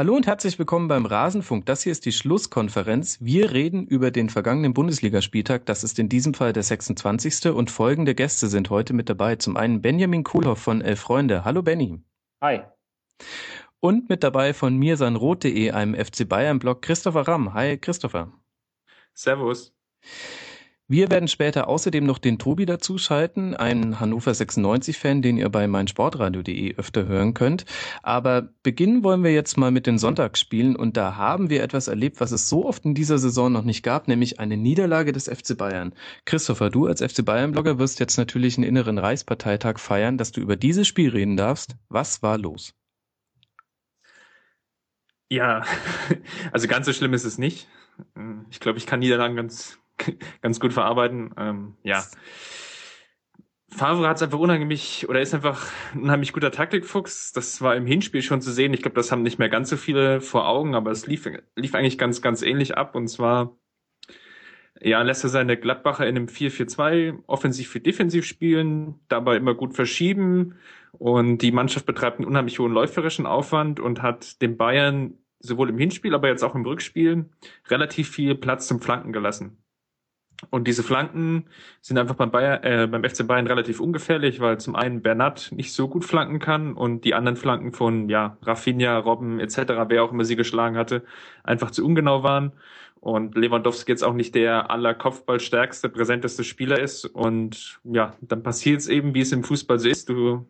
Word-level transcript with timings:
Hallo 0.00 0.16
und 0.16 0.26
herzlich 0.26 0.58
willkommen 0.58 0.88
beim 0.88 1.04
Rasenfunk. 1.04 1.66
Das 1.66 1.82
hier 1.82 1.92
ist 1.92 2.06
die 2.06 2.12
Schlusskonferenz. 2.12 3.18
Wir 3.20 3.52
reden 3.52 3.86
über 3.86 4.10
den 4.10 4.30
vergangenen 4.30 4.72
Bundesligaspieltag. 4.72 5.66
Das 5.66 5.84
ist 5.84 5.98
in 5.98 6.08
diesem 6.08 6.32
Fall 6.32 6.54
der 6.54 6.62
26. 6.62 7.50
Und 7.50 7.70
folgende 7.70 8.14
Gäste 8.14 8.48
sind 8.48 8.70
heute 8.70 8.94
mit 8.94 9.10
dabei. 9.10 9.36
Zum 9.36 9.58
einen 9.58 9.82
Benjamin 9.82 10.24
Kuhlhoff 10.24 10.58
von 10.58 10.80
Elf 10.80 11.00
Freunde. 11.00 11.44
Hallo 11.44 11.60
Benny. 11.60 12.02
Hi. 12.40 12.62
Und 13.80 14.08
mit 14.08 14.24
dabei 14.24 14.54
von 14.54 14.74
mir 14.78 14.96
sein 14.96 15.16
Rot.de, 15.16 15.70
einem 15.72 15.94
FC 15.94 16.26
Bayern 16.26 16.60
Blog, 16.60 16.80
Christopher 16.80 17.28
Ramm. 17.28 17.52
Hi 17.52 17.76
Christopher. 17.76 18.32
Servus. 19.12 19.74
Wir 20.90 21.08
werden 21.08 21.28
später 21.28 21.68
außerdem 21.68 22.04
noch 22.04 22.18
den 22.18 22.40
Tobi 22.40 22.66
dazuschalten, 22.66 23.54
einen 23.54 24.00
Hannover 24.00 24.32
96-Fan, 24.32 25.22
den 25.22 25.36
ihr 25.36 25.48
bei 25.48 25.68
meinsportradio.de 25.68 26.74
öfter 26.78 27.06
hören 27.06 27.32
könnt. 27.32 27.64
Aber 28.02 28.48
beginnen 28.64 29.04
wollen 29.04 29.22
wir 29.22 29.32
jetzt 29.32 29.56
mal 29.56 29.70
mit 29.70 29.86
den 29.86 29.98
Sonntagsspielen 29.98 30.74
und 30.74 30.96
da 30.96 31.14
haben 31.14 31.48
wir 31.48 31.62
etwas 31.62 31.86
erlebt, 31.86 32.20
was 32.20 32.32
es 32.32 32.48
so 32.48 32.66
oft 32.66 32.84
in 32.84 32.96
dieser 32.96 33.18
Saison 33.18 33.52
noch 33.52 33.62
nicht 33.62 33.84
gab, 33.84 34.08
nämlich 34.08 34.40
eine 34.40 34.56
Niederlage 34.56 35.12
des 35.12 35.28
FC 35.28 35.56
Bayern. 35.56 35.94
Christopher, 36.24 36.70
du 36.70 36.88
als 36.88 37.00
FC 37.00 37.24
Bayern-Blogger 37.24 37.78
wirst 37.78 38.00
jetzt 38.00 38.16
natürlich 38.16 38.58
einen 38.58 38.66
inneren 38.66 38.98
Reichsparteitag 38.98 39.78
feiern, 39.78 40.18
dass 40.18 40.32
du 40.32 40.40
über 40.40 40.56
dieses 40.56 40.88
Spiel 40.88 41.10
reden 41.10 41.36
darfst. 41.36 41.76
Was 41.88 42.20
war 42.24 42.36
los? 42.36 42.74
Ja, 45.28 45.62
also 46.50 46.66
ganz 46.66 46.86
so 46.86 46.92
schlimm 46.92 47.14
ist 47.14 47.22
es 47.22 47.38
nicht. 47.38 47.68
Ich 48.50 48.58
glaube, 48.58 48.78
ich 48.78 48.86
kann 48.86 48.98
Niederlagen 48.98 49.36
ganz 49.36 49.79
ganz 50.42 50.60
gut 50.60 50.72
verarbeiten. 50.72 51.34
Ähm, 51.36 51.74
ja. 51.82 52.04
Favre 53.72 54.08
hat 54.08 54.16
es 54.16 54.22
einfach 54.22 54.38
unheimlich 54.38 55.08
oder 55.08 55.20
ist 55.20 55.32
einfach 55.32 55.70
ein 55.94 56.02
unheimlich 56.02 56.32
guter 56.32 56.50
Taktikfuchs. 56.50 57.32
Das 57.32 57.62
war 57.62 57.76
im 57.76 57.86
Hinspiel 57.86 58.22
schon 58.22 58.40
zu 58.40 58.50
sehen. 58.50 58.74
Ich 58.74 58.82
glaube, 58.82 58.96
das 58.96 59.12
haben 59.12 59.22
nicht 59.22 59.38
mehr 59.38 59.48
ganz 59.48 59.70
so 59.70 59.76
viele 59.76 60.20
vor 60.20 60.48
Augen, 60.48 60.74
aber 60.74 60.90
es 60.90 61.06
lief, 61.06 61.30
lief 61.54 61.74
eigentlich 61.74 61.98
ganz, 61.98 62.20
ganz 62.20 62.42
ähnlich 62.42 62.76
ab. 62.76 62.96
Und 62.96 63.06
zwar, 63.06 63.56
ja, 64.80 65.00
lässt 65.02 65.22
er 65.22 65.30
seine 65.30 65.56
Gladbacher 65.56 66.06
in 66.06 66.16
einem 66.16 66.26
4-4-2 66.26 67.22
offensiv 67.26 67.68
für 67.68 67.80
defensiv 67.80 68.26
spielen, 68.26 69.00
dabei 69.08 69.36
immer 69.36 69.54
gut 69.54 69.74
verschieben. 69.74 70.56
Und 70.92 71.38
die 71.38 71.52
Mannschaft 71.52 71.86
betreibt 71.86 72.18
einen 72.18 72.26
unheimlich 72.26 72.58
hohen 72.58 72.72
läuferischen 72.72 73.26
Aufwand 73.26 73.78
und 73.78 74.02
hat 74.02 74.42
den 74.42 74.56
Bayern 74.56 75.14
sowohl 75.38 75.70
im 75.70 75.78
Hinspiel, 75.78 76.14
aber 76.14 76.28
jetzt 76.28 76.42
auch 76.42 76.56
im 76.56 76.66
Rückspiel 76.66 77.30
relativ 77.68 78.10
viel 78.10 78.34
Platz 78.34 78.66
zum 78.66 78.80
Flanken 78.80 79.12
gelassen. 79.12 79.59
Und 80.48 80.66
diese 80.66 80.82
Flanken 80.82 81.44
sind 81.82 81.98
einfach 81.98 82.14
beim, 82.14 82.30
Bayer, 82.30 82.64
äh, 82.64 82.86
beim 82.86 83.04
FC 83.04 83.26
Bayern 83.26 83.46
relativ 83.46 83.78
ungefährlich, 83.78 84.40
weil 84.40 84.58
zum 84.58 84.74
einen 84.74 85.02
Bernat 85.02 85.52
nicht 85.52 85.74
so 85.74 85.86
gut 85.86 86.04
flanken 86.04 86.38
kann 86.38 86.72
und 86.72 87.04
die 87.04 87.14
anderen 87.14 87.36
Flanken 87.36 87.72
von 87.72 88.08
ja 88.08 88.38
Rafinha, 88.42 88.98
Robben 88.98 89.38
etc., 89.38 89.58
wer 89.88 90.02
auch 90.02 90.12
immer 90.12 90.24
sie 90.24 90.36
geschlagen 90.36 90.76
hatte, 90.76 91.02
einfach 91.44 91.70
zu 91.70 91.84
ungenau 91.84 92.22
waren. 92.22 92.52
Und 93.00 93.34
Lewandowski 93.34 93.92
jetzt 93.92 94.04
auch 94.04 94.12
nicht 94.12 94.34
der 94.34 94.70
aller 94.70 94.94
Kopfballstärkste, 94.94 95.88
präsenteste 95.88 96.44
Spieler 96.44 96.78
ist. 96.78 97.06
Und 97.06 97.80
ja, 97.84 98.14
dann 98.20 98.42
passiert 98.42 98.80
es 98.80 98.88
eben, 98.88 99.14
wie 99.14 99.22
es 99.22 99.32
im 99.32 99.42
Fußball 99.42 99.78
so 99.78 99.88
ist. 99.88 100.10
Du, 100.10 100.46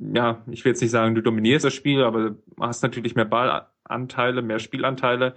ja, 0.00 0.42
ich 0.50 0.64
will 0.64 0.72
jetzt 0.72 0.82
nicht 0.82 0.90
sagen, 0.90 1.14
du 1.14 1.22
dominierst 1.22 1.64
das 1.64 1.74
Spiel, 1.74 2.02
aber 2.02 2.34
hast 2.58 2.82
natürlich 2.82 3.14
mehr 3.14 3.24
Ballanteile, 3.26 4.42
mehr 4.42 4.58
Spielanteile. 4.58 5.36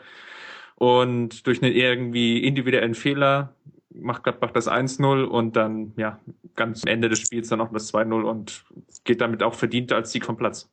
Und 0.76 1.46
durch 1.46 1.62
einen 1.62 1.74
irgendwie 1.74 2.40
individuellen 2.44 2.96
Fehler 2.96 3.54
macht 4.00 4.24
Gladbach 4.24 4.52
das 4.52 4.68
1-0 4.68 5.24
und 5.24 5.56
dann, 5.56 5.94
ja, 5.98 6.20
ganz 6.56 6.84
am 6.84 6.92
Ende 6.92 7.10
des 7.10 7.20
Spiels 7.20 7.50
dann 7.50 7.62
auch 7.62 7.72
das 7.72 7.94
2-0 7.94 8.24
und 8.24 8.66
geht 9.04 9.22
damit 9.22 9.44
auch 9.44 9.54
verdient 9.54 9.92
als 9.92 10.12
Sieg 10.12 10.26
vom 10.26 10.38
Platz. 10.38 10.70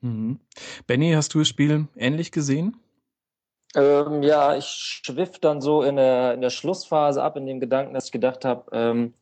Mhm. 0.00 0.40
Benny, 0.86 1.12
hast 1.12 1.34
du 1.34 1.38
das 1.40 1.48
Spiel 1.48 1.88
ähnlich 1.96 2.32
gesehen? 2.32 2.76
Ähm, 3.74 4.22
ja, 4.22 4.56
ich 4.56 4.66
schwiff 4.66 5.38
dann 5.38 5.60
so 5.60 5.82
in 5.82 5.96
der, 5.96 6.34
in 6.34 6.42
der 6.42 6.50
Schlussphase 6.50 7.22
ab, 7.22 7.36
in 7.36 7.46
dem 7.46 7.60
Gedanken, 7.60 7.94
dass 7.94 8.06
ich 8.06 8.12
gedacht 8.12 8.44
habe, 8.44 8.64
ähm, 8.72 9.14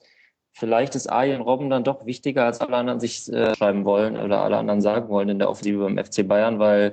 vielleicht 0.61 0.95
ist 0.95 1.09
Arjen 1.09 1.41
Robben 1.41 1.71
dann 1.71 1.85
doch 1.85 2.07
wichtiger, 2.07 2.45
als 2.45 2.61
alle 2.61 2.77
anderen 2.77 3.01
sich 3.01 3.33
äh, 3.33 3.55
schreiben 3.57 3.85
wollen 3.85 4.17
oder 4.17 4.43
alle 4.43 4.59
anderen 4.59 4.81
sagen 4.81 5.09
wollen 5.09 5.31
in 5.31 5.39
der 5.39 5.51
Offensive 5.51 5.83
beim 5.83 5.99
FC 5.99 6.29
Bayern, 6.29 6.59
weil 6.59 6.93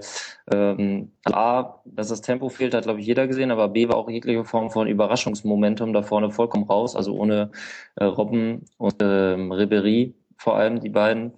ähm, 0.51 1.11
A, 1.25 1.81
dass 1.85 2.07
das 2.07 2.22
Tempo 2.22 2.50
fehlt, 2.50 2.73
hat 2.73 2.85
glaube 2.85 3.01
ich 3.01 3.05
jeder 3.05 3.28
gesehen, 3.28 3.51
aber 3.51 3.67
B 3.67 3.88
war 3.89 3.97
auch 3.97 4.09
jegliche 4.09 4.45
Form 4.45 4.72
von 4.72 4.88
Überraschungsmomentum 4.88 5.94
da 5.94 6.01
vorne 6.01 6.31
vollkommen 6.31 6.63
raus, 6.63 6.95
also 6.95 7.13
ohne 7.16 7.51
äh, 7.95 8.05
Robben 8.05 8.66
und 8.78 8.95
ähm, 9.01 9.51
Ribery 9.51 10.16
vor 10.38 10.55
allem, 10.57 10.79
die 10.79 10.89
beiden. 10.89 11.34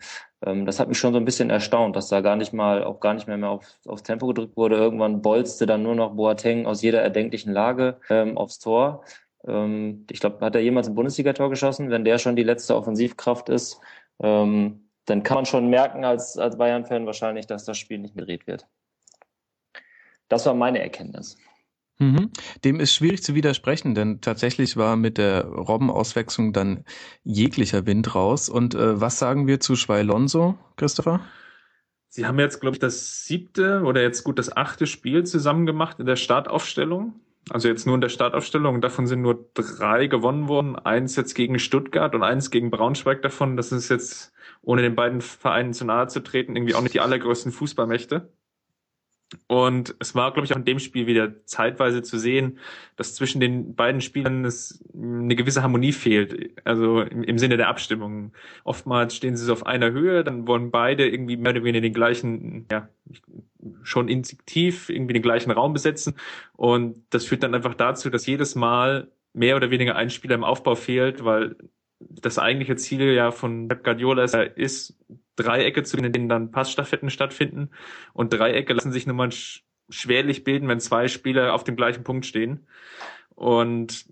Ähm, 0.46 0.66
das 0.66 0.80
hat 0.80 0.88
mich 0.88 0.98
schon 0.98 1.14
so 1.14 1.20
ein 1.20 1.26
bisschen 1.26 1.50
erstaunt, 1.50 1.96
dass 1.96 2.10
da 2.10 2.22
gar 2.22 2.36
nicht 2.36 2.54
mal, 2.54 2.84
auch 2.84 3.00
gar 3.00 3.14
nicht 3.14 3.28
mehr, 3.28 3.38
mehr 3.38 3.50
auf, 3.50 3.66
aufs 3.86 4.04
Tempo 4.04 4.28
gedrückt 4.28 4.56
wurde. 4.58 4.76
Irgendwann 4.76 5.22
bolzte 5.22 5.66
dann 5.66 5.84
nur 5.84 5.96
noch 5.96 6.16
Boateng 6.16 6.66
aus 6.66 6.82
jeder 6.82 7.02
erdenklichen 7.02 7.52
Lage 7.54 8.00
ähm, 8.10 8.38
aufs 8.38 8.60
Tor. 8.60 9.04
Ähm, 9.48 10.06
ich 10.10 10.20
glaube, 10.20 10.44
hat 10.46 10.56
er 10.56 10.62
jemals 10.62 10.88
ein 10.88 10.96
Bundesligator 10.96 11.50
geschossen? 11.50 11.90
Wenn 11.90 12.06
der 12.06 12.18
schon 12.18 12.36
die 12.36 12.44
letzte 12.44 12.76
Offensivkraft 12.76 13.50
ist, 13.50 13.80
ähm, 14.22 14.90
dann 15.06 15.24
kann 15.24 15.36
man 15.36 15.46
schon 15.46 15.70
merken 15.70 16.06
als, 16.06 16.38
als 16.38 16.58
Bayern-Fan 16.58 17.06
wahrscheinlich, 17.06 17.48
dass 17.48 17.66
das 17.66 17.78
Spiel 17.78 18.00
nicht 18.00 18.16
gedreht 18.16 18.48
wird. 18.48 18.68
Das 20.28 20.46
war 20.46 20.54
meine 20.54 20.80
Erkenntnis. 20.80 21.38
Mhm. 22.00 22.32
Dem 22.64 22.80
ist 22.80 22.94
schwierig 22.94 23.24
zu 23.24 23.36
widersprechen, 23.36 23.94
denn 23.94 24.22
tatsächlich 24.22 24.78
war 24.78 24.96
mit 24.96 25.18
der 25.18 25.46
Robbenauswechslung 25.46 26.54
dann 26.54 26.86
jeglicher 27.24 27.86
Wind 27.86 28.16
raus. 28.16 28.48
Und 28.48 28.74
äh, 28.74 29.02
was 29.02 29.20
sagen 29.20 29.48
wir 29.48 29.60
zu 29.60 29.76
Schweilonso, 29.76 30.58
Christopher? 30.78 31.20
Sie 32.08 32.26
haben 32.26 32.40
jetzt, 32.40 32.62
glaube 32.62 32.76
ich, 32.76 32.80
das 32.80 33.26
siebte 33.26 33.84
oder 33.84 34.02
jetzt 34.02 34.24
gut 34.24 34.40
das 34.40 34.56
achte 34.56 34.88
Spiel 34.88 35.26
zusammen 35.26 35.66
gemacht 35.66 36.00
in 36.00 36.06
der 36.06 36.16
Startaufstellung. 36.16 37.20
Also 37.50 37.68
jetzt 37.68 37.86
nur 37.86 37.96
in 37.96 38.02
der 38.02 38.10
Startaufstellung. 38.10 38.82
Davon 38.82 39.08
sind 39.08 39.22
nur 39.22 39.50
drei 39.54 40.08
gewonnen 40.08 40.48
worden. 40.48 40.76
Eins 40.76 41.16
jetzt 41.16 41.34
gegen 41.34 41.58
Stuttgart 41.60 42.14
und 42.14 42.24
eins 42.24 42.52
gegen 42.52 42.70
Braunschweig 42.70 43.22
davon. 43.22 43.58
Das 43.58 43.72
ist 43.72 43.90
jetzt, 43.90 44.34
ohne 44.62 44.82
den 44.82 44.96
beiden 44.96 45.22
Vereinen 45.22 45.74
zu 45.74 45.86
nahe 45.86 46.08
zu 46.08 46.20
treten, 46.22 46.56
irgendwie 46.56 46.76
auch 46.76 46.82
nicht 46.82 46.94
die 46.94 47.00
allergrößten 47.00 47.52
Fußballmächte. 47.52 48.32
Und 49.48 49.96
es 50.00 50.16
war, 50.16 50.34
glaube 50.34 50.46
ich, 50.46 50.54
auch 50.54 50.58
in 50.58 50.66
dem 50.66 50.80
Spiel 50.80 51.06
wieder 51.06 51.46
zeitweise 51.46 52.02
zu 52.02 52.18
sehen, 52.18 52.58
dass 52.96 53.14
zwischen 53.14 53.40
den 53.40 53.76
beiden 53.76 54.02
Spielern 54.02 54.44
es 54.44 54.84
eine 54.94 55.36
gewisse 55.36 55.62
Harmonie 55.62 55.92
fehlt. 55.92 56.52
Also 56.66 57.02
im, 57.02 57.24
im, 57.24 57.38
Sinne 57.38 57.58
der 57.58 57.68
Abstimmung. 57.68 58.34
Oftmals 58.64 59.16
stehen 59.16 59.38
sie 59.38 59.46
so 59.46 59.54
auf 59.54 59.66
einer 59.66 59.92
Höhe, 59.92 60.24
dann 60.24 60.48
wollen 60.48 60.72
beide 60.72 61.08
irgendwie 61.08 61.38
mehr 61.38 61.52
oder 61.52 61.64
weniger 61.64 61.82
den 61.82 61.94
gleichen, 61.94 62.66
ja, 62.72 62.90
schon 63.84 64.08
instinktiv 64.08 64.90
irgendwie 64.90 65.14
den 65.14 65.22
gleichen 65.22 65.52
Raum 65.52 65.74
besetzen. 65.74 66.16
Und 66.56 67.06
das 67.12 67.26
führt 67.26 67.44
dann 67.44 67.54
einfach 67.54 67.76
dazu, 67.76 68.10
dass 68.10 68.26
jedes 68.26 68.56
Mal 68.56 69.12
mehr 69.34 69.56
oder 69.56 69.70
weniger 69.70 69.96
ein 69.96 70.10
Spieler 70.10 70.36
im 70.36 70.44
Aufbau 70.44 70.76
fehlt, 70.76 71.24
weil 71.24 71.56
das 72.00 72.40
eigentliche 72.40 72.78
Ziel 72.78 73.14
ja 73.14 73.32
von 73.32 73.68
Pep 73.68 73.84
Guardiola 73.84 74.24
ist, 74.56 74.98
Dreiecke, 75.44 75.84
zu 75.84 75.98
denen 75.98 76.30
dann 76.30 76.52
Passstaffetten 76.52 77.10
stattfinden. 77.10 77.70
Und 78.14 78.34
Dreiecke 78.34 78.74
lassen 78.74 78.92
sich 78.92 79.08
nun 79.08 79.16
mal 79.16 79.30
schwerlich 79.90 80.44
bilden, 80.44 80.68
wenn 80.68 80.80
zwei 80.80 81.08
Spieler 81.08 81.54
auf 81.54 81.64
dem 81.64 81.76
gleichen 81.76 82.04
Punkt 82.04 82.26
stehen. 82.26 82.68
Und 83.36 84.06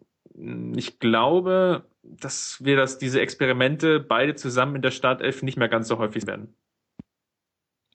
ich 0.76 1.00
glaube, 1.00 1.86
dass 2.04 2.64
wir 2.64 2.76
das, 2.76 2.98
diese 2.98 3.22
Experimente 3.22 4.00
beide 4.00 4.36
zusammen 4.36 4.78
in 4.78 4.82
der 4.82 4.92
Startelf 4.92 5.44
nicht 5.44 5.58
mehr 5.58 5.70
ganz 5.70 5.88
so 5.88 5.98
häufig 5.98 6.28
werden. 6.28 6.56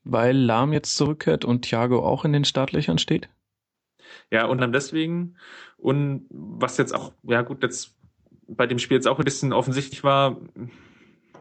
Weil 0.04 0.36
Lahm 0.36 0.72
jetzt 0.72 0.96
zurückkehrt 0.96 1.44
und 1.44 1.62
Thiago 1.62 2.04
auch 2.04 2.24
in 2.24 2.32
den 2.32 2.44
Startlöchern 2.44 2.98
steht? 2.98 3.28
Ja, 4.30 4.46
und 4.46 4.60
dann 4.60 4.72
deswegen. 4.72 5.36
Und 5.76 6.26
was 6.30 6.76
jetzt 6.76 6.94
auch, 6.94 7.12
ja 7.22 7.42
gut, 7.42 7.62
jetzt 7.62 7.96
bei 8.48 8.66
dem 8.66 8.78
Spiel 8.78 8.96
jetzt 8.96 9.06
auch 9.06 9.18
ein 9.18 9.24
bisschen 9.24 9.52
offensichtlich 9.52 10.04
war, 10.04 10.40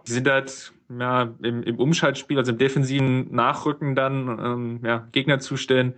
die 0.08 0.12
sind 0.12 0.29
halt 0.29 0.73
ja, 1.00 1.34
im, 1.41 1.63
im 1.63 1.79
Umschaltspiel, 1.79 2.38
also 2.38 2.52
im 2.52 2.57
defensiven 2.57 3.34
Nachrücken 3.34 3.96
dann 3.96 4.40
ähm, 4.40 4.79
ja, 4.84 5.07
Gegner 5.12 5.40
zustellen, 5.40 5.93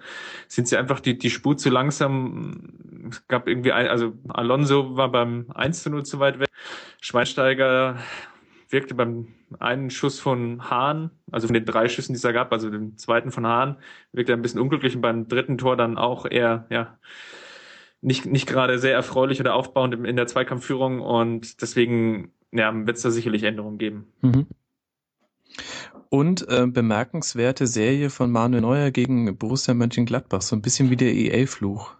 sind 0.47 0.67
sie 0.67 0.77
einfach 0.77 0.99
die, 0.99 1.17
die 1.17 1.29
Spur 1.29 1.57
zu 1.57 1.69
langsam. 1.69 3.07
Es 3.09 3.27
gab 3.27 3.47
irgendwie, 3.47 3.71
ein, 3.71 3.87
also 3.87 4.13
Alonso 4.29 4.95
war 4.95 5.11
beim 5.11 5.45
1 5.53 5.83
zu 5.83 5.89
0 5.89 6.03
zu 6.03 6.19
weit 6.19 6.39
weg. 6.39 6.47
Schweinsteiger 7.01 7.97
wirkte 8.69 8.95
beim 8.95 9.27
einen 9.59 9.89
Schuss 9.91 10.19
von 10.19 10.69
Hahn, 10.69 11.11
also 11.31 11.47
von 11.47 11.53
den 11.53 11.65
drei 11.65 11.87
Schüssen, 11.87 12.13
die 12.13 12.17
es 12.17 12.23
da 12.23 12.31
gab, 12.31 12.51
also 12.51 12.69
dem 12.69 12.97
zweiten 12.97 13.31
von 13.31 13.45
Hahn, 13.45 13.77
wirkte 14.11 14.33
ein 14.33 14.41
bisschen 14.41 14.59
unglücklich 14.59 14.95
und 14.95 15.01
beim 15.01 15.27
dritten 15.27 15.57
Tor 15.57 15.77
dann 15.77 15.97
auch 15.97 16.25
eher, 16.29 16.65
ja, 16.69 16.97
nicht, 18.01 18.25
nicht 18.25 18.47
gerade 18.47 18.79
sehr 18.79 18.93
erfreulich 18.93 19.39
oder 19.39 19.53
aufbauend 19.53 19.93
in 20.05 20.15
der 20.15 20.27
Zweikampfführung 20.27 20.99
und 20.99 21.61
deswegen 21.61 22.33
ja, 22.51 22.73
wird 22.73 22.97
es 22.97 23.03
da 23.03 23.11
sicherlich 23.11 23.43
Änderungen 23.43 23.77
geben. 23.77 24.07
Mhm. 24.21 24.47
Und 26.09 26.47
äh, 26.49 26.67
bemerkenswerte 26.67 27.67
Serie 27.67 28.09
von 28.09 28.31
Manuel 28.31 28.61
Neuer 28.61 28.91
gegen 28.91 29.37
Borussia 29.37 29.73
Mönchengladbach, 29.73 30.41
so 30.41 30.55
ein 30.55 30.61
bisschen 30.61 30.89
wie 30.89 30.97
der 30.97 31.13
EA-Fluch. 31.13 31.95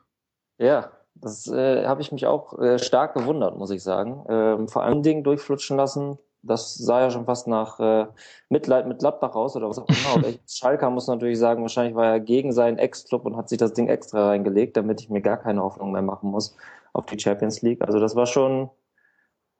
Ja, 0.59 0.91
das 1.15 1.47
äh, 1.47 1.85
habe 1.85 2.01
ich 2.01 2.11
mich 2.11 2.25
auch 2.27 2.59
äh, 2.59 2.77
stark 2.79 3.15
gewundert, 3.15 3.57
muss 3.57 3.71
ich 3.71 3.81
sagen. 3.81 4.23
Ähm, 4.29 4.67
vor 4.67 4.83
allen 4.83 5.03
Dingen 5.03 5.23
durchflutschen 5.23 5.77
lassen, 5.77 6.17
das 6.43 6.75
sah 6.75 7.01
ja 7.01 7.09
schon 7.09 7.25
fast 7.25 7.47
nach 7.47 7.79
äh, 7.79 8.05
Mitleid 8.49 8.87
mit 8.87 8.99
Gladbach 8.99 9.33
aus 9.33 9.55
oder 9.55 9.69
was 9.69 9.79
auch 9.79 9.87
immer. 9.87 10.15
Aber 10.15 10.33
Schalker 10.47 10.89
muss 10.89 11.07
natürlich 11.07 11.39
sagen, 11.39 11.61
wahrscheinlich 11.61 11.95
war 11.95 12.05
er 12.05 12.19
gegen 12.19 12.51
seinen 12.51 12.77
Ex-Club 12.77 13.25
und 13.25 13.37
hat 13.37 13.49
sich 13.49 13.57
das 13.57 13.73
Ding 13.73 13.87
extra 13.87 14.27
reingelegt, 14.27 14.75
damit 14.75 15.01
ich 15.01 15.09
mir 15.09 15.21
gar 15.21 15.37
keine 15.37 15.63
Hoffnung 15.63 15.91
mehr 15.91 16.01
machen 16.01 16.29
muss 16.29 16.55
auf 16.91 17.05
die 17.05 17.19
Champions 17.19 17.61
League. 17.61 17.81
Also 17.81 17.99
das 17.99 18.15
war 18.15 18.25
schon 18.25 18.69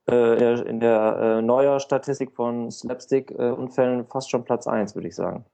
äh, 0.10 0.62
in 0.62 0.80
der 0.80 1.38
äh, 1.40 1.42
neuer 1.42 1.80
Statistik 1.80 2.34
von 2.34 2.72
Slapstick-Unfällen 2.72 4.02
äh, 4.02 4.06
fast 4.06 4.30
schon 4.30 4.44
Platz 4.44 4.68
eins, 4.68 4.96
würde 4.96 5.08
ich 5.08 5.16
sagen. 5.16 5.46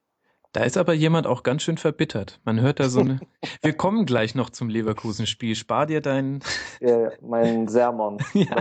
Da 0.60 0.66
ist 0.66 0.76
aber 0.76 0.92
jemand 0.92 1.26
auch 1.26 1.44
ganz 1.44 1.62
schön 1.64 1.78
verbittert. 1.78 2.42
Man 2.44 2.60
hört 2.60 2.82
da 2.82 2.90
so 2.90 3.00
eine. 3.00 3.22
Wir 3.62 3.72
kommen 3.72 4.06
gleich 4.06 4.36
noch 4.36 4.50
zum 4.50 4.68
Leverkusen-Spiel. 4.68 5.56
Spar 5.56 5.86
dir 5.86 6.02
deinen. 6.02 6.42
Ja, 6.82 7.12
mein 7.22 7.70
Sermon. 7.70 8.18
ja. 8.34 8.58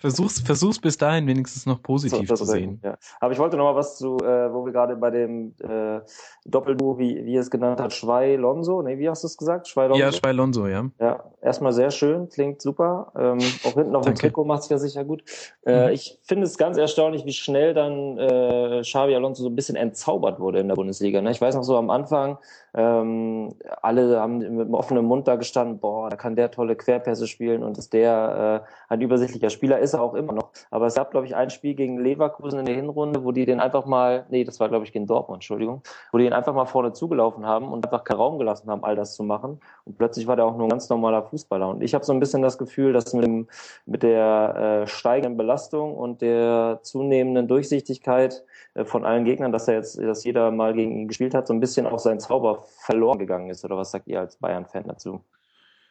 versuch's, 0.00 0.40
versuch's 0.40 0.80
bis 0.80 0.98
dahin 0.98 1.28
wenigstens 1.28 1.64
noch 1.64 1.80
positiv 1.80 2.28
so, 2.28 2.34
zu 2.34 2.44
sehen. 2.44 2.80
Ja. 2.82 2.98
Aber 3.20 3.32
ich 3.32 3.38
wollte 3.38 3.56
noch 3.56 3.66
mal 3.66 3.76
was 3.76 3.98
zu, 3.98 4.16
äh, 4.16 4.52
wo 4.52 4.66
wir 4.66 4.72
gerade 4.72 4.96
bei 4.96 5.10
dem 5.10 5.54
äh, 5.60 6.00
Doppelduo, 6.44 6.98
wie, 6.98 7.24
wie 7.24 7.36
es 7.36 7.52
genannt 7.52 7.80
hat, 7.80 7.92
Schwei-Lonso. 7.92 8.82
Nee, 8.82 8.98
wie 8.98 9.08
hast 9.08 9.22
du 9.22 9.28
es 9.28 9.36
gesagt? 9.36 9.68
Schwei-Lonso? 9.68 10.00
Ja, 10.00 10.10
Schwei-Lonso, 10.10 10.66
ja. 10.66 10.90
Ja, 10.98 11.22
erstmal 11.40 11.72
sehr 11.72 11.92
schön, 11.92 12.30
klingt 12.30 12.60
super. 12.60 13.12
Ähm, 13.16 13.38
auch 13.62 13.74
hinten 13.74 13.94
auf 13.94 14.06
dem 14.06 14.16
Trikot 14.16 14.44
macht's 14.44 14.68
ja 14.68 14.78
sicher 14.78 15.04
gut. 15.04 15.22
Äh, 15.64 15.86
mhm. 15.86 15.92
Ich 15.92 16.18
finde 16.24 16.46
es 16.46 16.58
ganz 16.58 16.78
erstaunlich, 16.78 17.24
wie 17.26 17.32
schnell 17.32 17.74
dann 17.74 18.18
äh, 18.18 18.80
Xavi 18.82 19.14
Alonso 19.14 19.44
so 19.44 19.48
ein 19.48 19.54
bisschen 19.54 19.76
entzaubert 19.76 20.40
wurde 20.40 20.58
der 20.70 20.79
Bundesliga. 20.80 21.20
Ne? 21.20 21.30
Ich 21.30 21.40
weiß 21.40 21.54
noch 21.54 21.62
so 21.62 21.76
am 21.76 21.90
Anfang, 21.90 22.38
ähm, 22.74 23.54
alle 23.82 24.18
haben 24.18 24.38
mit 24.38 24.48
einem 24.48 24.74
offenen 24.74 25.04
Mund 25.04 25.28
da 25.28 25.36
gestanden, 25.36 25.78
boah, 25.78 26.08
da 26.08 26.16
kann 26.16 26.36
der 26.36 26.50
tolle 26.50 26.74
Querpässe 26.74 27.26
spielen 27.26 27.62
und 27.62 27.76
ist 27.76 27.92
der 27.92 28.64
äh, 28.66 28.70
ein 28.90 29.00
übersichtlicher 29.00 29.50
Spieler, 29.50 29.78
ist 29.78 29.94
er 29.94 30.02
auch 30.02 30.14
immer 30.14 30.32
noch. 30.32 30.50
Aber 30.70 30.86
es 30.86 30.94
gab, 30.94 31.12
glaube 31.12 31.24
ich, 31.24 31.36
ein 31.36 31.48
Spiel 31.48 31.74
gegen 31.74 31.98
Leverkusen 31.98 32.58
in 32.58 32.66
der 32.66 32.74
Hinrunde, 32.74 33.22
wo 33.22 33.30
die 33.30 33.46
den 33.46 33.60
einfach 33.60 33.86
mal, 33.86 34.26
nee, 34.30 34.42
das 34.42 34.58
war, 34.58 34.68
glaube 34.68 34.84
ich, 34.84 34.92
gegen 34.92 35.06
Dortmund, 35.06 35.36
Entschuldigung, 35.36 35.82
wo 36.10 36.18
die 36.18 36.26
ihn 36.26 36.32
einfach 36.32 36.52
mal 36.54 36.66
vorne 36.66 36.92
zugelaufen 36.92 37.46
haben 37.46 37.72
und 37.72 37.84
einfach 37.86 38.02
keinen 38.02 38.16
Raum 38.16 38.38
gelassen 38.38 38.68
haben, 38.68 38.82
all 38.82 38.96
das 38.96 39.14
zu 39.14 39.22
machen. 39.22 39.60
Und 39.84 39.96
plötzlich 39.96 40.26
war 40.26 40.34
der 40.34 40.44
auch 40.44 40.56
nur 40.56 40.66
ein 40.66 40.70
ganz 40.70 40.88
normaler 40.88 41.22
Fußballer. 41.22 41.68
Und 41.68 41.82
ich 41.82 41.94
habe 41.94 42.04
so 42.04 42.12
ein 42.12 42.18
bisschen 42.18 42.42
das 42.42 42.58
Gefühl, 42.58 42.92
dass 42.92 43.14
mit, 43.14 43.24
dem, 43.24 43.46
mit 43.86 44.02
der 44.02 44.82
äh, 44.82 44.86
steigenden 44.88 45.36
Belastung 45.36 45.96
und 45.96 46.20
der 46.20 46.80
zunehmenden 46.82 47.46
Durchsichtigkeit 47.46 48.44
äh, 48.74 48.84
von 48.84 49.04
allen 49.04 49.24
Gegnern, 49.24 49.52
dass 49.52 49.68
er 49.68 49.74
jetzt, 49.74 49.98
dass 49.98 50.24
jeder 50.24 50.50
mal 50.50 50.74
gegen 50.74 50.98
ihn 50.98 51.08
gespielt 51.08 51.34
hat, 51.34 51.46
so 51.46 51.54
ein 51.54 51.60
bisschen 51.60 51.86
auch 51.86 52.00
sein 52.00 52.18
Zauber 52.18 52.64
verloren 52.64 53.20
gegangen 53.20 53.50
ist. 53.50 53.64
Oder 53.64 53.76
was 53.76 53.92
sagt 53.92 54.08
ihr 54.08 54.18
als 54.18 54.36
Bayern-Fan 54.36 54.88
dazu? 54.88 55.20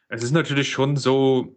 Es 0.10 0.24
ist 0.24 0.32
natürlich 0.32 0.70
schon 0.70 0.98
so, 0.98 1.56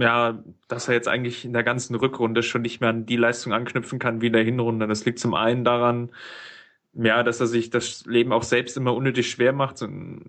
ja, 0.00 0.42
dass 0.68 0.88
er 0.88 0.94
jetzt 0.94 1.08
eigentlich 1.08 1.44
in 1.44 1.52
der 1.52 1.62
ganzen 1.62 1.94
Rückrunde 1.94 2.42
schon 2.42 2.62
nicht 2.62 2.80
mehr 2.80 2.90
an 2.90 3.06
die 3.06 3.16
Leistung 3.16 3.52
anknüpfen 3.52 3.98
kann 3.98 4.20
wie 4.20 4.26
in 4.28 4.32
der 4.32 4.44
Hinrunde. 4.44 4.86
Das 4.86 5.04
liegt 5.04 5.18
zum 5.18 5.34
einen 5.34 5.64
daran, 5.64 6.10
ja, 6.94 7.22
dass 7.22 7.40
er 7.40 7.46
sich 7.46 7.70
das 7.70 8.04
Leben 8.06 8.32
auch 8.32 8.42
selbst 8.42 8.76
immer 8.76 8.94
unnötig 8.94 9.30
schwer 9.30 9.52
macht. 9.52 9.82
wenn 9.82 10.22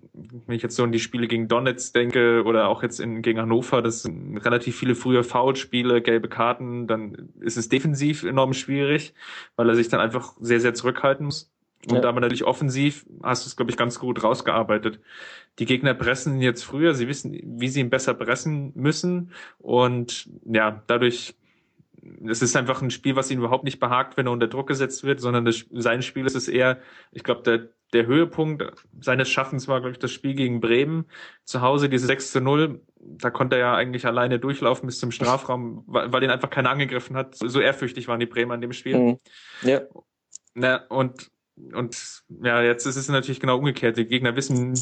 ich 0.48 0.62
jetzt 0.62 0.76
so 0.76 0.84
an 0.84 0.92
die 0.92 1.00
Spiele 1.00 1.26
gegen 1.26 1.48
Donetsk 1.48 1.94
denke 1.94 2.44
oder 2.44 2.68
auch 2.68 2.82
jetzt 2.82 3.00
in, 3.00 3.22
gegen 3.22 3.40
Hannover, 3.40 3.82
das 3.82 4.02
sind 4.02 4.36
relativ 4.38 4.76
viele 4.78 4.94
frühe 4.94 5.24
Foulspiele, 5.24 6.02
gelbe 6.02 6.28
Karten, 6.28 6.86
dann 6.86 7.30
ist 7.40 7.56
es 7.56 7.68
defensiv 7.68 8.22
enorm 8.22 8.52
schwierig, 8.52 9.14
weil 9.56 9.68
er 9.68 9.74
sich 9.74 9.88
dann 9.88 10.00
einfach 10.00 10.34
sehr, 10.40 10.60
sehr 10.60 10.74
zurückhalten 10.74 11.26
muss. 11.26 11.50
Und 11.86 12.02
ja. 12.02 12.08
aber 12.08 12.20
natürlich 12.20 12.44
offensiv 12.44 13.06
hast 13.22 13.44
du 13.44 13.48
es, 13.48 13.56
glaube 13.56 13.70
ich, 13.70 13.76
ganz 13.76 13.98
gut 13.98 14.22
rausgearbeitet. 14.22 15.00
Die 15.58 15.64
Gegner 15.64 15.94
pressen 15.94 16.40
jetzt 16.40 16.64
früher, 16.64 16.94
sie 16.94 17.06
wissen, 17.06 17.38
wie 17.42 17.68
sie 17.68 17.80
ihn 17.80 17.90
besser 17.90 18.14
pressen 18.14 18.72
müssen. 18.74 19.30
Und 19.58 20.28
ja, 20.44 20.82
dadurch 20.88 21.36
es 22.26 22.42
ist 22.42 22.56
einfach 22.56 22.82
ein 22.82 22.90
Spiel, 22.90 23.16
was 23.16 23.30
ihn 23.30 23.38
überhaupt 23.38 23.64
nicht 23.64 23.80
behagt, 23.80 24.16
wenn 24.16 24.26
er 24.26 24.32
unter 24.32 24.46
Druck 24.46 24.68
gesetzt 24.68 25.04
wird, 25.04 25.20
sondern 25.20 25.44
das, 25.44 25.64
sein 25.70 26.02
Spiel 26.02 26.26
ist 26.26 26.36
es 26.36 26.48
eher, 26.48 26.78
ich 27.12 27.22
glaube, 27.24 27.42
der, 27.42 27.68
der 27.92 28.06
Höhepunkt 28.06 28.64
seines 29.00 29.28
Schaffens 29.28 29.68
war, 29.68 29.80
glaube 29.80 29.92
ich, 29.92 29.98
das 29.98 30.12
Spiel 30.12 30.34
gegen 30.34 30.60
Bremen. 30.60 31.06
Zu 31.44 31.60
Hause 31.60 31.88
diese 31.88 32.06
6 32.06 32.32
zu 32.32 32.40
0, 32.40 32.80
da 33.00 33.30
konnte 33.30 33.56
er 33.56 33.60
ja 33.60 33.74
eigentlich 33.74 34.06
alleine 34.06 34.38
durchlaufen 34.38 34.86
bis 34.86 34.98
zum 34.98 35.10
Strafraum, 35.10 35.84
weil, 35.86 36.12
weil 36.12 36.22
ihn 36.22 36.30
einfach 36.30 36.50
keiner 36.50 36.70
angegriffen 36.70 37.16
hat. 37.16 37.34
So, 37.34 37.60
ehrfürchtig 37.60 38.08
waren 38.08 38.20
die 38.20 38.26
Bremer 38.26 38.54
in 38.54 38.60
dem 38.60 38.72
Spiel. 38.72 38.98
Mhm. 38.98 39.18
Ja. 39.62 39.82
Na, 40.54 40.86
und 40.88 41.30
und 41.74 42.22
ja, 42.42 42.62
jetzt 42.62 42.86
ist 42.86 42.96
es 42.96 43.08
natürlich 43.08 43.40
genau 43.40 43.58
umgekehrt. 43.58 43.96
Die 43.96 44.06
Gegner 44.06 44.36
wissen, 44.36 44.74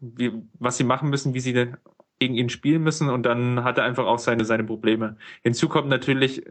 wie, 0.00 0.32
was 0.58 0.76
sie 0.76 0.84
machen 0.84 1.10
müssen, 1.10 1.34
wie 1.34 1.40
sie 1.40 1.72
gegen 2.18 2.34
ihn 2.34 2.48
spielen 2.48 2.82
müssen 2.82 3.08
und 3.08 3.22
dann 3.24 3.64
hat 3.64 3.78
er 3.78 3.84
einfach 3.84 4.06
auch 4.06 4.18
seine, 4.18 4.44
seine 4.44 4.64
Probleme. 4.64 5.16
Hinzu 5.42 5.68
kommt 5.68 5.88
natürlich, 5.88 6.44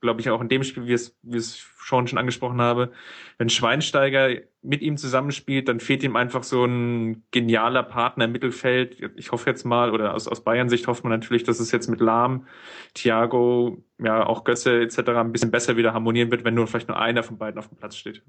glaube 0.00 0.20
ich, 0.20 0.28
auch 0.30 0.40
in 0.40 0.48
dem 0.48 0.62
Spiel, 0.62 0.86
wie 0.86 0.92
es, 0.92 1.16
wie 1.22 1.38
es 1.38 1.56
schon 1.56 2.06
schon 2.06 2.18
angesprochen 2.18 2.60
habe, 2.60 2.92
wenn 3.38 3.48
Schweinsteiger 3.48 4.40
mit 4.62 4.80
ihm 4.82 4.96
zusammenspielt, 4.96 5.68
dann 5.68 5.80
fehlt 5.80 6.02
ihm 6.02 6.16
einfach 6.16 6.42
so 6.42 6.64
ein 6.64 7.24
genialer 7.30 7.82
Partner 7.82 8.24
im 8.26 8.32
Mittelfeld. 8.32 8.96
Ich 9.16 9.32
hoffe 9.32 9.50
jetzt 9.50 9.64
mal, 9.64 9.90
oder 9.92 10.14
aus, 10.14 10.28
aus 10.28 10.42
Bayern 10.42 10.68
Sicht 10.68 10.86
hofft 10.86 11.04
man 11.04 11.12
natürlich, 11.12 11.44
dass 11.44 11.60
es 11.60 11.72
jetzt 11.72 11.88
mit 11.88 12.00
Lahm, 12.00 12.46
Thiago, 12.94 13.84
ja, 13.98 14.26
auch 14.26 14.44
Götze 14.44 14.80
etc. 14.80 14.98
ein 15.10 15.32
bisschen 15.32 15.50
besser 15.50 15.76
wieder 15.76 15.92
harmonieren 15.92 16.30
wird, 16.30 16.44
wenn 16.44 16.54
nur 16.54 16.66
vielleicht 16.66 16.88
nur 16.88 16.98
einer 16.98 17.22
von 17.22 17.36
beiden 17.36 17.58
auf 17.58 17.68
dem 17.68 17.76
Platz 17.76 17.96
steht. 17.96 18.22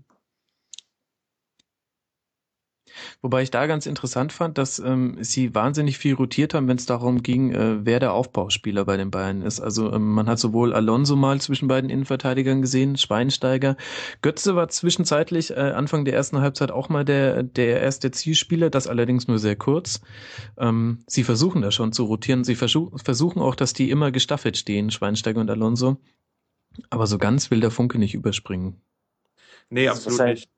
Wobei 3.22 3.42
ich 3.42 3.52
da 3.52 3.66
ganz 3.66 3.86
interessant 3.86 4.34
fand, 4.34 4.58
dass 4.58 4.80
ähm, 4.80 5.18
sie 5.22 5.56
wahnsinnig 5.56 5.98
viel 5.98 6.14
rotiert 6.14 6.54
haben, 6.54 6.68
wenn 6.68 6.78
es 6.78 6.86
darum 6.86 7.24
ging, 7.24 7.52
äh, 7.52 7.86
wer 7.86 8.00
der 8.00 8.14
Aufbauspieler 8.14 8.86
bei 8.86 8.98
den 8.98 9.12
Bayern 9.12 9.42
ist. 9.42 9.60
Also 9.60 9.92
ähm, 9.92 10.12
man 10.12 10.28
hat 10.28 10.40
sowohl 10.40 10.74
Alonso 10.74 11.16
mal 11.16 11.42
zwischen 11.42 11.68
beiden 11.68 11.90
Innenverteidigern 11.90 12.62
gesehen, 12.62 12.98
Schweinsteiger. 12.98 13.78
Götze 14.22 14.56
war 14.56 14.68
zwischenzeitlich 14.70 15.52
äh, 15.52 15.56
Anfang 15.56 16.06
der 16.06 16.14
ersten 16.14 16.40
Halbzeit 16.40 16.72
auch 16.72 16.90
mal 16.90 17.06
der, 17.06 17.44
der 17.44 17.82
erste 17.82 18.12
Zielspieler, 18.12 18.70
das 18.70 18.88
allerdings 18.88 19.28
nur 19.28 19.40
sehr 19.40 19.56
kurz. 19.56 20.02
Ähm, 20.58 21.00
sie 21.08 21.24
versuchen 21.24 21.62
da 21.62 21.72
schon 21.72 21.94
zu 21.94 22.06
rotieren. 22.06 22.44
Sie 22.44 22.56
versuchen 22.56 23.42
auch, 23.42 23.56
dass 23.56 23.74
die 23.74 23.90
immer 23.90 24.12
gestaffelt 24.12 24.58
stehen, 24.58 24.92
Schweinsteiger 24.92 25.42
und 25.42 25.50
Alonso. 25.50 25.98
Aber 26.90 27.08
so 27.08 27.18
ganz 27.18 27.52
will 27.52 27.62
der 27.62 27.72
Funke 27.72 27.98
nicht 27.98 28.14
überspringen. 28.14 28.82
Nee, 29.70 29.88
absolut 29.88 30.22
nicht 30.22 30.50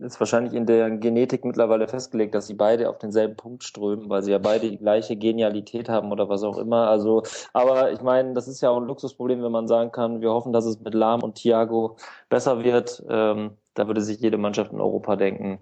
ist 0.00 0.20
wahrscheinlich 0.20 0.54
in 0.54 0.66
der 0.66 0.90
Genetik 0.90 1.44
mittlerweile 1.44 1.88
festgelegt, 1.88 2.34
dass 2.34 2.46
sie 2.46 2.54
beide 2.54 2.88
auf 2.88 2.98
denselben 2.98 3.36
Punkt 3.36 3.64
strömen, 3.64 4.08
weil 4.08 4.22
sie 4.22 4.32
ja 4.32 4.38
beide 4.38 4.70
die 4.70 4.78
gleiche 4.78 5.16
Genialität 5.16 5.88
haben 5.88 6.12
oder 6.12 6.28
was 6.28 6.42
auch 6.42 6.58
immer. 6.58 6.88
Also, 6.88 7.22
aber 7.52 7.92
ich 7.92 8.00
meine, 8.02 8.34
das 8.34 8.48
ist 8.48 8.60
ja 8.60 8.70
auch 8.70 8.78
ein 8.78 8.86
Luxusproblem, 8.86 9.42
wenn 9.42 9.52
man 9.52 9.68
sagen 9.68 9.92
kann, 9.92 10.20
wir 10.20 10.30
hoffen, 10.30 10.52
dass 10.52 10.64
es 10.64 10.80
mit 10.80 10.94
Lahm 10.94 11.22
und 11.22 11.36
Thiago 11.36 11.96
besser 12.28 12.64
wird. 12.64 13.02
Ähm, 13.08 13.52
da 13.74 13.86
würde 13.86 14.00
sich 14.00 14.20
jede 14.20 14.38
Mannschaft 14.38 14.72
in 14.72 14.80
Europa 14.80 15.16
denken, 15.16 15.60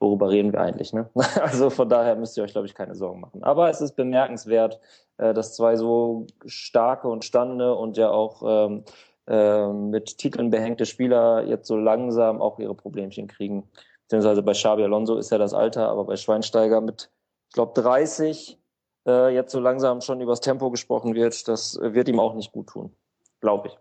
worüber 0.00 0.30
reden 0.30 0.52
wir 0.52 0.60
eigentlich, 0.60 0.92
ne? 0.92 1.08
Also 1.40 1.70
von 1.70 1.88
daher 1.88 2.16
müsst 2.16 2.36
ihr 2.36 2.42
euch, 2.44 2.52
glaube 2.52 2.66
ich, 2.66 2.74
keine 2.74 2.94
Sorgen 2.94 3.20
machen. 3.20 3.42
Aber 3.42 3.70
es 3.70 3.80
ist 3.80 3.96
bemerkenswert, 3.96 4.80
äh, 5.18 5.34
dass 5.34 5.54
zwei 5.54 5.76
so 5.76 6.26
starke 6.46 7.08
und 7.08 7.24
stande 7.24 7.74
und 7.74 7.96
ja 7.96 8.10
auch 8.10 8.42
ähm, 8.44 8.78
äh, 8.78 8.90
mit 9.26 10.18
Titeln 10.18 10.50
behängte 10.50 10.84
Spieler 10.84 11.44
jetzt 11.46 11.66
so 11.66 11.76
langsam 11.76 12.42
auch 12.42 12.58
ihre 12.58 12.74
Problemchen 12.74 13.26
kriegen. 13.26 13.68
Beziehungsweise 14.02 14.42
bei 14.42 14.52
Xabi 14.52 14.84
Alonso 14.84 15.16
ist 15.16 15.30
ja 15.30 15.38
das 15.38 15.54
Alter, 15.54 15.88
aber 15.88 16.04
bei 16.04 16.16
Schweinsteiger 16.16 16.80
mit, 16.80 17.10
ich 17.48 17.54
glaube, 17.54 17.80
30 17.80 18.58
äh, 19.06 19.34
jetzt 19.34 19.52
so 19.52 19.60
langsam 19.60 20.02
schon 20.02 20.20
übers 20.20 20.40
Tempo 20.40 20.70
gesprochen 20.70 21.14
wird, 21.14 21.48
das 21.48 21.78
wird 21.80 22.08
ihm 22.08 22.20
auch 22.20 22.34
nicht 22.34 22.52
gut 22.52 22.68
tun, 22.68 22.94
glaube 23.40 23.68
ich. 23.68 23.78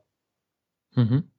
Mhm. 0.97 1.29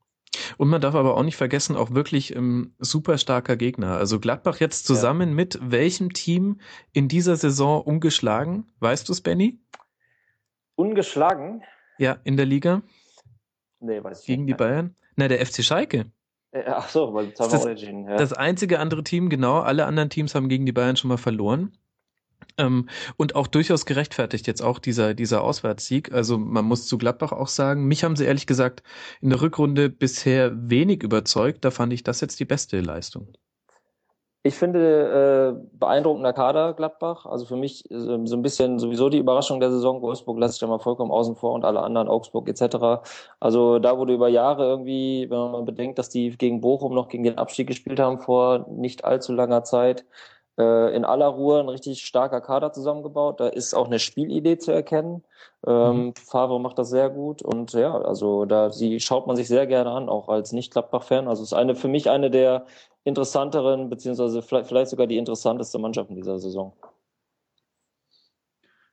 Und 0.59 0.69
man 0.69 0.81
darf 0.81 0.95
aber 0.95 1.17
auch 1.17 1.23
nicht 1.23 1.37
vergessen, 1.37 1.77
auch 1.77 1.93
wirklich 1.93 2.35
ähm, 2.35 2.75
super 2.79 3.19
starker 3.19 3.57
Gegner. 3.57 3.97
Also 3.97 4.21
Gladbach 4.21 4.61
jetzt 4.61 4.87
zusammen 4.87 5.31
ja. 5.31 5.35
mit 5.35 5.59
welchem 5.63 6.13
Team 6.13 6.61
in 6.93 7.09
dieser 7.09 7.37
Saison 7.37 7.83
ungeschlagen? 7.83 8.67
Weißt 8.81 9.09
du 9.09 9.13
es, 9.13 9.21
Benny? 9.21 9.61
Ungeschlagen? 10.77 11.63
Ja, 11.99 12.19
in 12.25 12.37
der 12.37 12.47
Liga. 12.47 12.83
Nee, 13.85 14.03
weiß 14.03 14.21
ich 14.21 14.26
Gegen 14.26 14.45
nicht. 14.45 14.55
die 14.55 14.57
Bayern? 14.57 14.95
Na, 15.17 15.29
der 15.29 15.45
FC 15.45 15.62
Schalke. 15.62 16.07
Äh, 16.53 16.64
ach 16.67 16.88
so, 16.88 17.12
weil 17.12 17.29
das, 17.29 17.49
das, 17.49 17.64
ja. 17.64 18.17
das 18.17 18.33
einzige 18.33 18.81
andere 18.81 19.05
Team, 19.05 19.29
genau. 19.29 19.61
Alle 19.61 19.85
anderen 19.85 20.11
Teams 20.11 20.35
haben 20.35 20.49
gegen 20.49 20.64
die 20.64 20.73
Bayern 20.73 20.97
schon 20.97 21.09
mal 21.09 21.19
verloren. 21.19 21.76
Ähm, 22.57 22.88
und 23.17 23.35
auch 23.35 23.47
durchaus 23.47 23.85
gerechtfertigt 23.85 24.47
jetzt 24.47 24.62
auch 24.62 24.79
dieser, 24.79 25.14
dieser 25.14 25.43
Auswärtssieg. 25.43 26.12
Also 26.12 26.38
man 26.38 26.64
muss 26.64 26.87
zu 26.87 26.99
Gladbach 26.99 27.33
auch 27.33 27.49
sagen, 27.49 27.85
mich 27.87 28.05
haben 28.05 28.17
sie 28.17 28.25
ehrlich 28.25 28.47
gesagt 28.47 28.83
in 29.21 29.31
der 29.31 29.41
Rückrunde 29.41 29.91
bisher 29.91 30.53
wenig 30.71 31.03
überzeugt. 31.03 31.64
Da 31.64 31.71
fand 31.71 31.93
ich 31.93 32.03
das 32.05 32.21
jetzt 32.21 32.41
die 32.41 32.45
beste 32.45 32.81
Leistung. 32.81 33.33
Ich 34.47 34.57
finde 34.57 35.57
äh, 35.59 35.67
beeindruckender 35.79 36.35
Kader 36.35 36.75
Gladbach. 36.75 37.25
Also 37.25 37.47
für 37.47 37.57
mich 37.57 37.91
äh, 37.91 37.99
so 37.99 38.37
ein 38.37 38.43
bisschen 38.43 38.79
sowieso 38.79 39.09
die 39.09 39.17
Überraschung 39.17 39.59
der 39.59 39.71
Saison. 39.71 40.03
Wolfsburg 40.03 40.39
lasse 40.39 40.57
ich 40.57 40.59
da 40.61 40.67
mal 40.67 40.79
vollkommen 40.79 41.11
außen 41.11 41.35
vor 41.35 41.55
und 41.55 41.65
alle 41.65 41.81
anderen, 41.81 42.09
Augsburg 42.09 42.47
etc. 42.51 43.03
Also 43.41 43.79
da 43.79 43.97
wurde 43.97 44.13
über 44.13 44.29
Jahre 44.29 44.67
irgendwie, 44.67 45.31
wenn 45.31 45.39
man 45.39 45.65
bedenkt, 45.65 45.99
dass 45.99 46.11
die 46.11 46.37
gegen 46.37 46.61
Bochum 46.61 46.95
noch 46.95 47.09
gegen 47.09 47.25
den 47.25 47.39
Abstieg 47.39 47.69
gespielt 47.69 47.99
haben 47.99 48.21
vor 48.21 48.67
nicht 48.69 49.07
allzu 49.07 49.33
langer 49.33 49.65
Zeit, 49.65 50.05
äh, 50.59 50.95
in 50.95 51.07
aller 51.07 51.29
Ruhe 51.29 51.61
ein 51.61 51.71
richtig 51.71 52.05
starker 52.05 52.43
Kader 52.43 52.71
zusammengebaut. 52.71 53.41
Da 53.41 53.49
ist 53.49 53.73
auch 53.73 53.87
eine 53.87 53.99
Spielidee 53.99 54.59
zu 54.59 54.73
erkennen. 54.73 55.25
Ähm, 55.67 56.07
mhm. 56.09 56.15
Favre 56.17 56.61
macht 56.61 56.79
das 56.79 56.91
sehr 56.91 57.09
gut 57.09 57.41
und 57.41 57.73
ja, 57.73 57.97
also 57.99 58.45
da 58.45 58.71
sie 58.71 59.01
schaut 59.01 59.27
man 59.27 59.37
sich 59.37 59.49
sehr 59.49 59.67
gerne 59.67 59.91
an, 59.91 60.11
auch 60.11 60.29
als 60.29 60.53
Nicht-Gladbach-Fan. 60.53 61.29
Also 61.29 61.43
es 61.43 61.53
ist 61.53 61.59
eine 61.59 61.75
für 61.75 61.89
mich 61.89 62.11
eine 62.11 62.31
der 62.31 62.67
interessanteren, 63.05 63.91
beziehungsweise 63.91 64.43
vielleicht, 64.43 64.89
sogar 64.89 65.07
die 65.07 65.19
interessanteste 65.19 65.79
Mannschaft 65.79 66.11
in 66.11 66.17
dieser 66.17 66.39
Saison. 66.39 66.73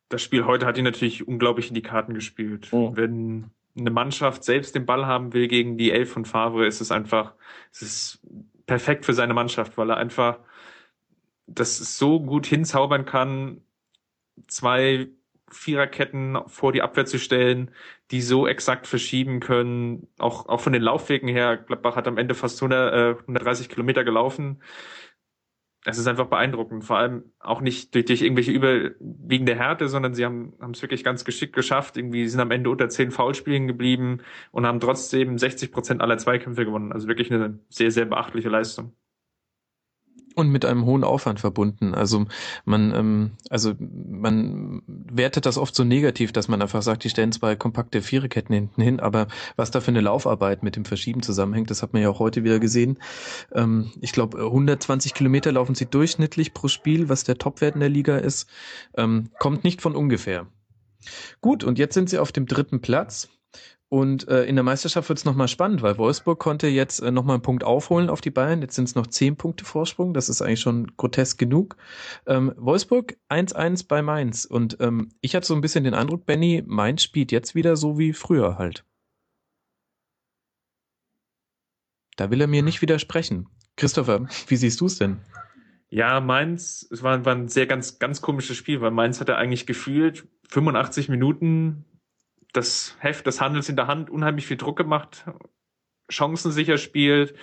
Das 0.10 0.22
Spiel 0.22 0.46
heute 0.46 0.66
hat 0.66 0.78
ihn 0.78 0.84
natürlich 0.84 1.28
unglaublich 1.28 1.70
in 1.70 1.74
die 1.76 1.82
Karten 1.82 2.14
gespielt. 2.14 2.72
Mhm. 2.74 2.98
Wenn 2.98 3.52
eine 3.78 3.92
Mannschaft 3.92 4.44
selbst 4.44 4.76
den 4.76 4.86
Ball 4.86 5.06
haben 5.06 5.34
will 5.34 5.48
gegen 5.48 5.78
die 5.78 5.92
Elf 5.92 6.12
von 6.12 6.26
Favre, 6.26 6.68
ist 6.68 6.82
es 6.82 6.92
einfach, 6.92 7.34
es 7.72 7.82
ist 7.82 8.20
perfekt 8.66 9.06
für 9.06 9.14
seine 9.14 9.34
Mannschaft, 9.34 9.78
weil 9.78 9.90
er 9.90 9.98
einfach 9.98 10.40
das 11.48 11.98
so 11.98 12.20
gut 12.20 12.46
hinzaubern 12.46 13.06
kann, 13.06 13.62
zwei 14.48 15.10
Viererketten 15.52 16.38
vor 16.48 16.72
die 16.72 16.82
Abwehr 16.82 17.06
zu 17.06 17.20
stellen, 17.20 17.72
die 18.12 18.22
so 18.22 18.48
exakt 18.48 18.88
verschieben 18.88 19.40
können, 19.40 20.08
auch, 20.20 20.48
auch 20.50 20.62
von 20.62 20.74
den 20.74 20.82
Laufwegen 20.82 21.28
her. 21.30 21.58
Gladbach 21.58 21.96
hat 21.96 22.08
am 22.08 22.18
Ende 22.18 22.36
fast 22.36 22.62
100, 22.62 22.94
äh, 22.94 23.22
130 23.22 23.70
Kilometer 23.70 24.04
gelaufen. 24.04 24.62
Es 25.84 25.98
ist 25.98 26.08
einfach 26.08 26.28
beeindruckend, 26.28 26.84
vor 26.86 26.98
allem 26.98 27.24
auch 27.40 27.60
nicht 27.60 27.96
durch, 27.96 28.06
durch 28.06 28.22
irgendwelche 28.22 28.52
überwiegende 28.52 29.56
Härte, 29.56 29.90
sondern 29.90 30.14
sie 30.14 30.24
haben 30.26 30.54
es 30.72 30.82
wirklich 30.84 31.04
ganz 31.04 31.26
geschickt 31.26 31.56
geschafft. 31.56 31.98
Irgendwie 31.98 32.28
sind 32.28 32.40
am 32.40 32.52
Ende 32.52 32.70
unter 32.70 32.88
zehn 32.90 33.10
Foulspielen 33.10 33.68
geblieben 33.68 34.20
und 34.52 34.68
haben 34.68 34.80
trotzdem 34.80 35.40
60 35.40 35.72
Prozent 35.72 36.02
aller 36.02 36.20
Zweikämpfe 36.20 36.66
gewonnen. 36.66 36.92
Also 36.92 37.08
wirklich 37.08 37.32
eine 37.32 37.60
sehr, 37.70 37.90
sehr 37.90 38.06
beachtliche 38.06 38.50
Leistung. 38.50 38.94
Und 40.36 40.50
mit 40.50 40.66
einem 40.66 40.86
hohen 40.86 41.04
Aufwand 41.04 41.40
verbunden. 41.40 41.94
Also 41.94 42.26
man, 42.66 42.94
ähm, 42.96 43.32
also 43.50 43.74
man 43.80 44.82
wertet 44.88 45.46
das 45.46 45.58
oft 45.58 45.76
so 45.76 45.84
negativ, 45.84 46.32
dass 46.32 46.48
man 46.48 46.62
einfach 46.62 46.82
sagt, 46.82 47.04
die 47.04 47.10
stellen 47.10 47.32
zwei 47.32 47.56
kompakte 47.56 48.02
Viererketten 48.02 48.54
hinten 48.54 48.82
hin, 48.82 49.00
aber 49.00 49.28
was 49.56 49.72
da 49.72 49.82
für 49.82 49.90
eine 49.90 50.02
Laufarbeit 50.02 50.64
mit 50.64 50.76
dem 50.76 50.86
Verschieben 50.86 51.22
zusammenhängt, 51.22 51.70
das 51.70 51.84
hat 51.84 51.94
man 51.94 52.02
ja 52.02 52.10
auch 52.10 52.20
heute 52.20 52.44
wieder 52.44 52.60
gesehen. 52.60 52.98
Ähm, 53.54 53.92
ich 54.00 54.14
glaube, 54.14 54.38
120 54.40 55.14
Kilometer 55.14 55.52
laufen 55.52 55.76
sie 55.76 55.86
durchschnittlich 55.86 56.54
pro 56.54 56.68
Spiel, 56.68 57.10
was 57.10 57.24
der 57.24 57.38
Topwert 57.38 57.76
in 57.76 57.82
der 57.82 57.90
Liga 57.90 58.18
ist. 58.18 58.50
Ähm, 58.96 59.30
kommt 59.40 59.64
nicht 59.64 59.82
von 59.82 59.96
ungefähr. 59.96 60.48
Gut, 61.42 61.64
und 61.64 61.80
jetzt 61.80 61.94
sind 61.94 62.10
sie 62.10 62.20
auf 62.20 62.32
dem 62.32 62.46
dritten 62.46 62.82
Platz. 62.82 63.30
Und 63.94 64.30
äh, 64.30 64.46
in 64.46 64.56
der 64.56 64.64
Meisterschaft 64.64 65.10
wird 65.10 65.20
es 65.20 65.26
nochmal 65.26 65.50
spannend, 65.50 65.82
weil 65.82 65.98
Wolfsburg 65.98 66.40
konnte 66.40 66.68
jetzt 66.68 67.02
äh, 67.02 67.12
nochmal 67.12 67.34
einen 67.34 67.44
Punkt 67.44 67.66
aufholen 67.66 68.10
auf 68.10 68.22
die 68.22 68.32
Bayern. 68.32 68.62
Jetzt 68.62 68.76
sind 68.76 68.86
es 68.86 68.96
noch 68.96 69.06
zehn 69.06 69.36
Punkte 69.36 69.66
Vorsprung. 69.66 70.14
Das 70.14 70.30
ist 70.30 70.42
eigentlich 70.42 70.62
schon 70.62 70.96
grotesk 70.96 71.38
genug. 71.38 71.76
Ähm, 72.26 72.54
Wolfsburg 72.56 73.18
1-1 73.28 73.90
bei 73.90 74.02
Mainz. 74.02 74.46
Und 74.46 74.78
ähm, 74.80 75.10
ich 75.20 75.36
hatte 75.36 75.46
so 75.46 75.54
ein 75.56 75.60
bisschen 75.60 75.84
den 75.84 75.94
Eindruck, 75.94 76.26
Benny, 76.26 76.64
Mainz 76.66 77.04
spielt 77.04 77.34
jetzt 77.34 77.54
wieder 77.54 77.76
so 77.76 78.00
wie 78.00 78.14
früher 78.14 78.58
halt. 78.58 78.86
Da 82.16 82.32
will 82.32 82.40
er 82.40 82.48
mir 82.48 82.64
nicht 82.64 82.82
widersprechen. 82.82 83.50
Christopher, 83.76 84.26
wie 84.48 84.56
siehst 84.56 84.80
du 84.80 84.86
es 84.86 85.00
denn? 85.00 85.20
Ja, 85.90 86.22
Mainz, 86.22 86.88
es 86.92 87.04
war, 87.04 87.26
war 87.26 87.36
ein 87.36 87.50
sehr 87.50 87.68
ganz, 87.68 88.00
ganz 88.00 88.22
komisches 88.22 88.56
Spiel, 88.56 88.80
weil 88.80 88.92
Mainz 88.92 89.20
hatte 89.20 89.36
eigentlich 89.36 89.66
gefühlt 89.66 90.30
85 90.48 91.10
Minuten 91.10 91.84
das 92.54 92.96
Heft 93.00 93.26
des 93.28 93.42
Handels 93.42 93.70
in 93.70 93.76
der 93.76 93.88
Hand 93.88 94.10
unheimlich 94.10 94.46
viel 94.46 94.58
Druck 94.58 94.78
gemacht, 94.78 95.26
Chancen 96.10 96.52
sicher 96.52 96.78
spielt. 96.78 97.34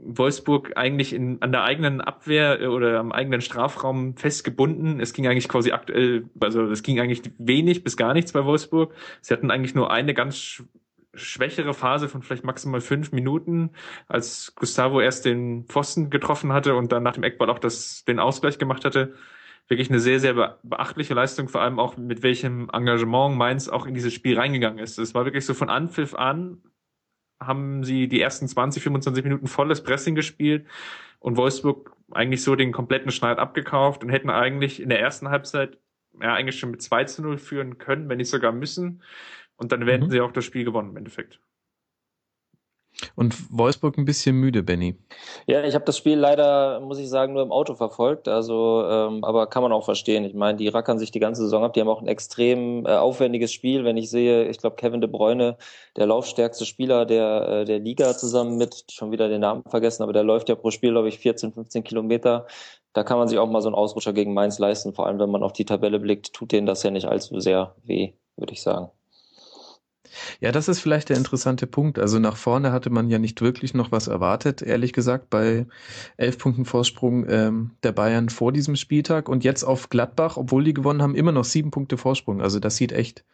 Wolfsburg 0.00 0.76
eigentlich 0.76 1.12
in, 1.12 1.42
an 1.42 1.50
der 1.50 1.64
eigenen 1.64 2.00
Abwehr 2.00 2.60
äh, 2.60 2.66
oder 2.66 3.00
am 3.00 3.12
eigenen 3.12 3.40
Strafraum 3.40 4.16
festgebunden. 4.16 5.00
Es 5.00 5.12
ging 5.12 5.26
eigentlich 5.26 5.48
quasi 5.48 5.72
aktuell, 5.72 6.28
also 6.40 6.62
es 6.70 6.82
ging 6.82 7.00
eigentlich 7.00 7.22
wenig 7.38 7.82
bis 7.82 7.96
gar 7.96 8.14
nichts 8.14 8.32
bei 8.32 8.44
Wolfsburg. 8.44 8.94
Sie 9.20 9.34
hatten 9.34 9.50
eigentlich 9.50 9.74
nur 9.74 9.90
eine 9.90 10.14
ganz 10.14 10.62
schwächere 11.14 11.74
Phase 11.74 12.08
von 12.08 12.22
vielleicht 12.22 12.44
maximal 12.44 12.80
fünf 12.80 13.10
Minuten, 13.10 13.70
als 14.06 14.54
Gustavo 14.54 15.00
erst 15.00 15.24
den 15.24 15.64
Pfosten 15.64 16.10
getroffen 16.10 16.52
hatte 16.52 16.76
und 16.76 16.92
dann 16.92 17.02
nach 17.02 17.14
dem 17.14 17.24
Eckball 17.24 17.50
auch 17.50 17.58
das, 17.58 18.04
den 18.04 18.20
Ausgleich 18.20 18.58
gemacht 18.58 18.84
hatte 18.84 19.14
wirklich 19.68 19.90
eine 19.90 20.00
sehr, 20.00 20.18
sehr 20.18 20.58
beachtliche 20.62 21.14
Leistung, 21.14 21.48
vor 21.48 21.60
allem 21.60 21.78
auch 21.78 21.96
mit 21.96 22.22
welchem 22.22 22.70
Engagement 22.72 23.36
Mainz 23.36 23.68
auch 23.68 23.86
in 23.86 23.94
dieses 23.94 24.14
Spiel 24.14 24.38
reingegangen 24.38 24.78
ist. 24.78 24.98
Es 24.98 25.14
war 25.14 25.24
wirklich 25.24 25.44
so 25.44 25.54
von 25.54 25.68
Anpfiff 25.68 26.14
an, 26.14 26.62
haben 27.40 27.84
sie 27.84 28.08
die 28.08 28.20
ersten 28.20 28.48
20, 28.48 28.82
25 28.82 29.24
Minuten 29.24 29.46
volles 29.46 29.82
Pressing 29.82 30.14
gespielt 30.14 30.66
und 31.20 31.36
Wolfsburg 31.36 31.92
eigentlich 32.12 32.42
so 32.42 32.56
den 32.56 32.72
kompletten 32.72 33.10
Schneid 33.10 33.38
abgekauft 33.38 34.02
und 34.02 34.10
hätten 34.10 34.30
eigentlich 34.30 34.80
in 34.80 34.88
der 34.88 35.00
ersten 35.00 35.28
Halbzeit 35.28 35.78
ja 36.20 36.34
eigentlich 36.34 36.58
schon 36.58 36.70
mit 36.70 36.82
2 36.82 37.04
zu 37.04 37.22
0 37.22 37.38
führen 37.38 37.78
können, 37.78 38.08
wenn 38.08 38.18
nicht 38.18 38.30
sogar 38.30 38.52
müssen. 38.52 39.02
Und 39.56 39.72
dann 39.72 39.86
hätten 39.86 40.06
mhm. 40.06 40.10
sie 40.10 40.20
auch 40.20 40.32
das 40.32 40.44
Spiel 40.44 40.64
gewonnen 40.64 40.90
im 40.90 40.96
Endeffekt. 40.96 41.40
Und 43.14 43.36
Wolfsburg 43.56 43.96
ein 43.96 44.04
bisschen 44.04 44.36
müde, 44.36 44.62
Benny. 44.62 44.96
Ja, 45.46 45.62
ich 45.62 45.74
habe 45.74 45.84
das 45.84 45.96
Spiel 45.96 46.18
leider, 46.18 46.80
muss 46.80 46.98
ich 46.98 47.08
sagen, 47.08 47.32
nur 47.32 47.42
im 47.42 47.52
Auto 47.52 47.74
verfolgt. 47.74 48.26
Also, 48.26 48.84
ähm, 48.88 49.22
aber 49.22 49.46
kann 49.46 49.62
man 49.62 49.72
auch 49.72 49.84
verstehen. 49.84 50.24
Ich 50.24 50.34
meine, 50.34 50.58
die 50.58 50.68
rackern 50.68 50.98
sich 50.98 51.12
die 51.12 51.20
ganze 51.20 51.42
Saison 51.42 51.64
ab. 51.64 51.74
Die 51.74 51.80
haben 51.80 51.88
auch 51.88 52.02
ein 52.02 52.08
extrem 52.08 52.86
äh, 52.86 52.96
aufwendiges 52.96 53.52
Spiel. 53.52 53.84
Wenn 53.84 53.96
ich 53.96 54.10
sehe, 54.10 54.48
ich 54.48 54.58
glaube, 54.58 54.76
Kevin 54.76 55.00
de 55.00 55.08
Bruyne, 55.08 55.56
der 55.96 56.06
laufstärkste 56.06 56.66
Spieler 56.66 57.06
der, 57.06 57.48
äh, 57.48 57.64
der 57.64 57.78
Liga 57.78 58.16
zusammen 58.16 58.56
mit, 58.56 58.84
schon 58.90 59.12
wieder 59.12 59.28
den 59.28 59.42
Namen 59.42 59.62
vergessen, 59.68 60.02
aber 60.02 60.12
der 60.12 60.24
läuft 60.24 60.48
ja 60.48 60.56
pro 60.56 60.70
Spiel, 60.70 60.90
glaube 60.90 61.08
ich, 61.08 61.18
14, 61.18 61.52
15 61.52 61.84
Kilometer. 61.84 62.46
Da 62.94 63.04
kann 63.04 63.18
man 63.18 63.28
sich 63.28 63.38
auch 63.38 63.48
mal 63.48 63.62
so 63.62 63.68
einen 63.68 63.76
Ausrutscher 63.76 64.12
gegen 64.12 64.34
Mainz 64.34 64.58
leisten. 64.58 64.92
Vor 64.92 65.06
allem, 65.06 65.20
wenn 65.20 65.30
man 65.30 65.44
auf 65.44 65.52
die 65.52 65.64
Tabelle 65.64 66.00
blickt, 66.00 66.32
tut 66.32 66.50
denen 66.52 66.66
das 66.66 66.82
ja 66.82 66.90
nicht 66.90 67.06
allzu 67.06 67.38
sehr 67.38 67.76
weh, 67.84 68.14
würde 68.36 68.52
ich 68.52 68.62
sagen. 68.62 68.90
Ja, 70.40 70.52
das 70.52 70.68
ist 70.68 70.80
vielleicht 70.80 71.08
der 71.08 71.16
interessante 71.16 71.66
Punkt. 71.66 71.98
Also 71.98 72.18
nach 72.18 72.36
vorne 72.36 72.72
hatte 72.72 72.90
man 72.90 73.08
ja 73.08 73.18
nicht 73.18 73.40
wirklich 73.40 73.74
noch 73.74 73.92
was 73.92 74.08
erwartet, 74.08 74.62
ehrlich 74.62 74.92
gesagt, 74.92 75.30
bei 75.30 75.66
elf 76.16 76.38
Punkten 76.38 76.64
Vorsprung 76.64 77.28
ähm, 77.28 77.70
der 77.82 77.92
Bayern 77.92 78.28
vor 78.28 78.52
diesem 78.52 78.76
Spieltag 78.76 79.28
und 79.28 79.44
jetzt 79.44 79.64
auf 79.64 79.88
Gladbach, 79.88 80.36
obwohl 80.36 80.64
die 80.64 80.74
gewonnen 80.74 81.02
haben, 81.02 81.14
immer 81.14 81.32
noch 81.32 81.44
sieben 81.44 81.70
Punkte 81.70 81.96
Vorsprung. 81.96 82.40
Also 82.40 82.60
das 82.60 82.76
sieht 82.76 82.92
echt 82.92 83.24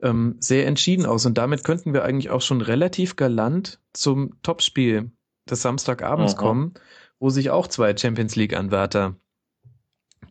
ähm, 0.00 0.36
sehr 0.38 0.66
entschieden 0.66 1.06
aus 1.06 1.26
und 1.26 1.38
damit 1.38 1.64
könnten 1.64 1.92
wir 1.92 2.04
eigentlich 2.04 2.30
auch 2.30 2.42
schon 2.42 2.60
relativ 2.60 3.16
galant 3.16 3.80
zum 3.92 4.40
Topspiel 4.42 5.10
des 5.50 5.62
Samstagabends 5.62 6.34
Aha. 6.34 6.40
kommen, 6.40 6.74
wo 7.18 7.30
sich 7.30 7.50
auch 7.50 7.66
zwei 7.66 7.96
Champions 7.96 8.36
League 8.36 8.56
Anwärter 8.56 9.16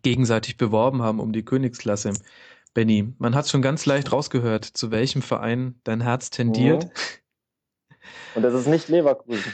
gegenseitig 0.03 0.57
beworben 0.57 1.01
haben 1.01 1.19
um 1.19 1.33
die 1.33 1.43
Königsklasse. 1.43 2.13
Benny, 2.77 3.11
man 3.17 3.33
hat 3.33 3.49
schon 3.49 3.63
ganz 3.63 3.87
leicht 3.87 4.11
rausgehört, 4.11 4.63
zu 4.63 4.91
welchem 4.91 5.23
Verein 5.23 5.81
dein 5.83 5.99
Herz 5.99 6.29
tendiert. 6.29 6.83
Mhm. 6.83 6.89
Und 8.35 8.43
das 8.43 8.53
ist 8.53 8.67
nicht 8.67 8.87
Leverkusen. 8.87 9.51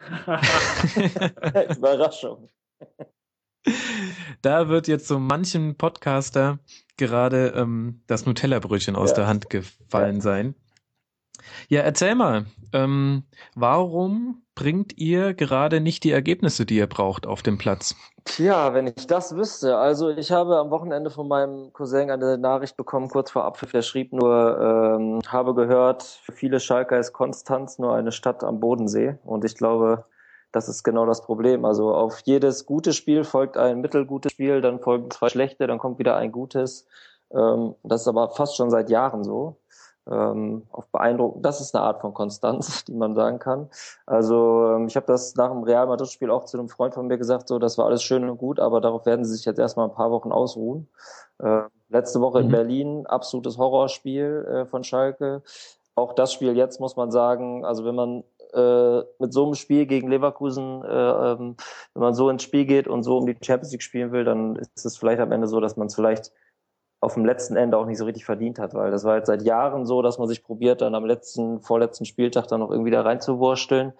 Überraschung. 1.76 2.48
Da 4.40 4.70
wird 4.70 4.88
jetzt 4.88 5.06
so 5.06 5.18
manchen 5.18 5.76
Podcaster 5.76 6.58
gerade 6.96 7.48
ähm, 7.48 8.00
das 8.06 8.24
Nutella-Brötchen 8.24 8.96
aus 8.96 9.10
ja. 9.10 9.16
der 9.16 9.26
Hand 9.26 9.50
gefallen 9.50 10.22
sein. 10.22 10.54
Ja, 11.68 11.80
erzähl 11.82 12.14
mal, 12.14 12.46
ähm, 12.72 13.24
warum 13.54 14.42
bringt 14.54 14.96
ihr 14.98 15.34
gerade 15.34 15.80
nicht 15.80 16.04
die 16.04 16.10
Ergebnisse, 16.10 16.66
die 16.66 16.76
ihr 16.76 16.86
braucht, 16.86 17.26
auf 17.26 17.42
dem 17.42 17.58
Platz? 17.58 17.94
Tja, 18.24 18.74
wenn 18.74 18.88
ich 18.88 19.06
das 19.06 19.36
wüsste. 19.36 19.76
Also 19.76 20.10
ich 20.10 20.32
habe 20.32 20.56
am 20.56 20.70
Wochenende 20.70 21.10
von 21.10 21.28
meinem 21.28 21.72
Cousin 21.72 22.10
eine 22.10 22.38
Nachricht 22.38 22.76
bekommen, 22.76 23.08
kurz 23.08 23.30
vor 23.30 23.44
Abpfiff. 23.44 23.70
Der 23.70 23.82
schrieb 23.82 24.12
nur, 24.12 24.58
ähm, 24.98 25.20
habe 25.28 25.54
gehört, 25.54 26.02
für 26.02 26.32
viele 26.32 26.58
Schalker 26.58 26.98
ist 26.98 27.12
Konstanz 27.12 27.78
nur 27.78 27.94
eine 27.94 28.12
Stadt 28.12 28.42
am 28.42 28.58
Bodensee. 28.58 29.18
Und 29.24 29.44
ich 29.44 29.54
glaube, 29.54 30.06
das 30.52 30.68
ist 30.68 30.82
genau 30.82 31.06
das 31.06 31.22
Problem. 31.22 31.64
Also 31.64 31.94
auf 31.94 32.20
jedes 32.24 32.66
gute 32.66 32.92
Spiel 32.94 33.24
folgt 33.24 33.56
ein 33.56 33.80
mittelgutes 33.80 34.32
Spiel, 34.32 34.60
dann 34.60 34.80
folgen 34.80 35.10
zwei 35.10 35.28
schlechte, 35.28 35.66
dann 35.66 35.78
kommt 35.78 35.98
wieder 35.98 36.16
ein 36.16 36.32
gutes. 36.32 36.86
Ähm, 37.30 37.74
das 37.82 38.02
ist 38.02 38.08
aber 38.08 38.30
fast 38.30 38.56
schon 38.56 38.70
seit 38.70 38.88
Jahren 38.88 39.22
so 39.22 39.58
ähm, 40.10 40.62
auf 40.70 40.86
beeindruckend. 40.88 41.44
Das 41.44 41.60
ist 41.60 41.74
eine 41.74 41.84
Art 41.84 42.00
von 42.00 42.14
Konstanz, 42.14 42.84
die 42.88 42.94
man 42.94 43.14
sagen 43.14 43.38
kann. 43.38 43.68
Also 44.06 44.74
ähm, 44.74 44.86
ich 44.86 44.96
habe 44.96 45.06
das 45.06 45.34
nach 45.36 45.50
dem 45.50 45.62
Real 45.62 45.86
Madrid-Spiel 45.86 46.30
auch 46.30 46.44
zu 46.44 46.58
einem 46.58 46.68
Freund 46.68 46.94
von 46.94 47.06
mir 47.06 47.18
gesagt, 47.18 47.48
so 47.48 47.58
das 47.58 47.78
war 47.78 47.86
alles 47.86 48.02
schön 48.02 48.28
und 48.28 48.38
gut, 48.38 48.60
aber 48.60 48.80
darauf 48.80 49.06
werden 49.06 49.24
sie 49.24 49.34
sich 49.34 49.44
jetzt 49.44 49.58
erstmal 49.58 49.88
ein 49.88 49.94
paar 49.94 50.10
Wochen 50.10 50.32
ausruhen. 50.32 50.88
Äh, 51.38 51.62
letzte 51.88 52.20
Woche 52.20 52.38
mhm. 52.38 52.44
in 52.44 52.50
Berlin, 52.50 53.06
absolutes 53.06 53.58
Horrorspiel 53.58 54.46
äh, 54.48 54.66
von 54.66 54.84
Schalke. 54.84 55.42
Auch 55.94 56.12
das 56.12 56.32
Spiel 56.32 56.56
jetzt 56.56 56.78
muss 56.80 56.96
man 56.96 57.10
sagen, 57.10 57.64
also 57.64 57.84
wenn 57.84 57.94
man 57.94 58.24
äh, 58.52 59.02
mit 59.18 59.32
so 59.32 59.44
einem 59.44 59.54
Spiel 59.54 59.86
gegen 59.86 60.08
Leverkusen, 60.08 60.82
äh, 60.84 60.88
ähm, 60.88 61.56
wenn 61.94 62.02
man 62.02 62.14
so 62.14 62.28
ins 62.28 62.42
Spiel 62.42 62.66
geht 62.66 62.86
und 62.86 63.02
so 63.02 63.16
um 63.16 63.26
die 63.26 63.36
Champions 63.42 63.72
League 63.72 63.82
spielen 63.82 64.12
will, 64.12 64.24
dann 64.24 64.56
ist 64.56 64.84
es 64.84 64.96
vielleicht 64.96 65.20
am 65.20 65.32
Ende 65.32 65.48
so, 65.48 65.60
dass 65.60 65.76
man 65.76 65.86
es 65.88 65.94
vielleicht 65.94 66.32
auf 67.00 67.14
dem 67.14 67.24
letzten 67.24 67.56
Ende 67.56 67.76
auch 67.76 67.86
nicht 67.86 67.98
so 67.98 68.04
richtig 68.04 68.24
verdient 68.24 68.58
hat, 68.58 68.74
weil 68.74 68.90
das 68.90 69.04
war 69.04 69.16
jetzt 69.16 69.26
seit 69.26 69.42
Jahren 69.42 69.84
so, 69.84 70.02
dass 70.02 70.18
man 70.18 70.28
sich 70.28 70.42
probiert, 70.42 70.80
dann 70.80 70.94
am 70.94 71.04
letzten, 71.04 71.60
vorletzten 71.60 72.04
Spieltag 72.04 72.48
dann 72.48 72.60
noch 72.60 72.70
irgendwie 72.70 72.90
da 72.90 73.02
reinzuwursteln. 73.02 73.92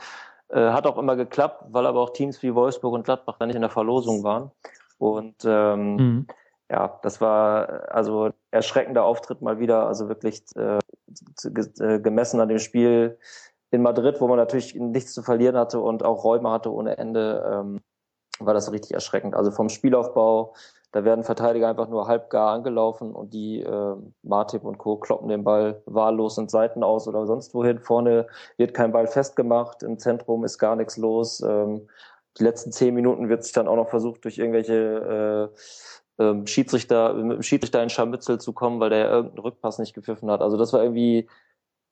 Äh, 0.48 0.70
hat 0.70 0.86
auch 0.86 0.96
immer 0.96 1.16
geklappt, 1.16 1.64
weil 1.70 1.86
aber 1.86 2.00
auch 2.00 2.10
Teams 2.10 2.42
wie 2.42 2.54
Wolfsburg 2.54 2.94
und 2.94 3.04
Gladbach 3.04 3.36
da 3.38 3.46
nicht 3.46 3.56
in 3.56 3.62
der 3.62 3.70
Verlosung 3.70 4.22
waren. 4.22 4.50
Und 4.98 5.44
ähm, 5.44 5.96
mhm. 5.96 6.26
ja, 6.70 6.98
das 7.02 7.20
war 7.20 7.92
also 7.92 8.30
erschreckender 8.50 9.04
Auftritt 9.04 9.42
mal 9.42 9.58
wieder, 9.58 9.86
also 9.86 10.08
wirklich 10.08 10.44
äh, 10.56 10.78
äh, 11.44 12.00
gemessen 12.00 12.40
an 12.40 12.48
dem 12.48 12.58
Spiel 12.58 13.18
in 13.70 13.82
Madrid, 13.82 14.20
wo 14.20 14.28
man 14.28 14.38
natürlich 14.38 14.74
nichts 14.74 15.12
zu 15.12 15.22
verlieren 15.22 15.56
hatte 15.56 15.80
und 15.80 16.04
auch 16.04 16.24
Räume 16.24 16.50
hatte 16.50 16.72
ohne 16.72 16.96
Ende, 16.96 17.44
ähm, 17.52 17.80
war 18.38 18.54
das 18.54 18.70
richtig 18.70 18.92
erschreckend. 18.92 19.34
Also 19.34 19.50
vom 19.50 19.68
Spielaufbau, 19.68 20.54
da 20.92 21.04
werden 21.04 21.24
Verteidiger 21.24 21.68
einfach 21.68 21.88
nur 21.88 22.06
halbgar 22.06 22.52
angelaufen 22.52 23.12
und 23.12 23.34
die 23.34 23.60
äh, 23.60 23.96
Martip 24.22 24.64
und 24.64 24.78
Co. 24.78 24.96
kloppen 24.96 25.28
den 25.28 25.44
Ball 25.44 25.82
wahllos 25.86 26.38
in 26.38 26.48
Seiten 26.48 26.82
aus 26.82 27.06
oder 27.06 27.26
sonst 27.26 27.54
wohin. 27.54 27.80
Vorne 27.80 28.26
wird 28.56 28.72
kein 28.72 28.92
Ball 28.92 29.06
festgemacht, 29.06 29.82
im 29.82 29.98
Zentrum 29.98 30.44
ist 30.44 30.58
gar 30.58 30.76
nichts 30.76 30.96
los. 30.96 31.40
Ähm, 31.40 31.88
die 32.38 32.44
letzten 32.44 32.72
zehn 32.72 32.94
Minuten 32.94 33.28
wird 33.28 33.44
sich 33.44 33.52
dann 33.52 33.68
auch 33.68 33.76
noch 33.76 33.88
versucht, 33.88 34.24
durch 34.24 34.38
irgendwelche 34.38 35.52
äh, 36.18 36.22
ähm, 36.22 36.46
Schiedsrichter, 36.46 37.14
mit 37.14 37.36
dem 37.38 37.42
Schiedsrichter 37.42 37.82
in 37.82 37.90
Scharmützel 37.90 38.38
zu 38.40 38.52
kommen, 38.52 38.80
weil 38.80 38.90
der 38.90 38.98
ja 38.98 39.10
irgendeinen 39.10 39.40
Rückpass 39.40 39.78
nicht 39.78 39.94
gepfiffen 39.94 40.30
hat. 40.30 40.40
Also 40.40 40.56
das 40.56 40.72
war 40.72 40.82
irgendwie 40.82 41.28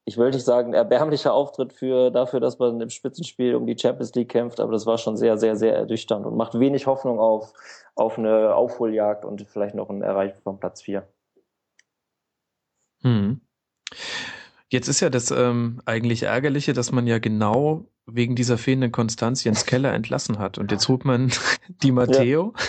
ich 0.06 0.18
will 0.18 0.30
nicht 0.30 0.44
sagen, 0.44 0.74
erbärmlicher 0.74 1.32
Auftritt 1.32 1.72
für 1.72 2.10
dafür, 2.10 2.40
dass 2.40 2.58
man 2.58 2.80
im 2.80 2.90
Spitzenspiel 2.90 3.54
um 3.54 3.66
die 3.66 3.78
Champions 3.78 4.14
League 4.14 4.28
kämpft, 4.28 4.60
aber 4.60 4.72
das 4.72 4.84
war 4.86 4.98
schon 4.98 5.16
sehr, 5.16 5.38
sehr, 5.38 5.56
sehr 5.56 5.74
ernüchternd 5.74 6.26
und 6.26 6.36
macht 6.36 6.58
wenig 6.58 6.86
Hoffnung 6.86 7.18
auf, 7.18 7.52
auf 7.94 8.18
eine 8.18 8.54
Aufholjagd 8.54 9.24
und 9.24 9.46
vielleicht 9.48 9.74
noch 9.74 9.88
ein 9.88 10.02
Erreichen 10.02 10.40
von 10.42 10.60
Platz 10.60 10.82
4. 10.82 11.08
Hm. 13.02 13.40
Jetzt 14.68 14.88
ist 14.88 15.00
ja 15.00 15.08
das 15.08 15.30
ähm, 15.30 15.80
eigentlich 15.86 16.24
Ärgerliche, 16.24 16.72
dass 16.72 16.92
man 16.92 17.06
ja 17.06 17.18
genau 17.18 17.86
wegen 18.06 18.34
dieser 18.34 18.58
fehlenden 18.58 18.92
Konstanz 18.92 19.44
Jens 19.44 19.64
Keller 19.64 19.92
entlassen 19.92 20.38
hat. 20.38 20.58
Und 20.58 20.70
jetzt 20.70 20.88
holt 20.88 21.04
man 21.04 21.32
die 21.82 21.92
Matteo. 21.92 22.52
Ja. 22.56 22.64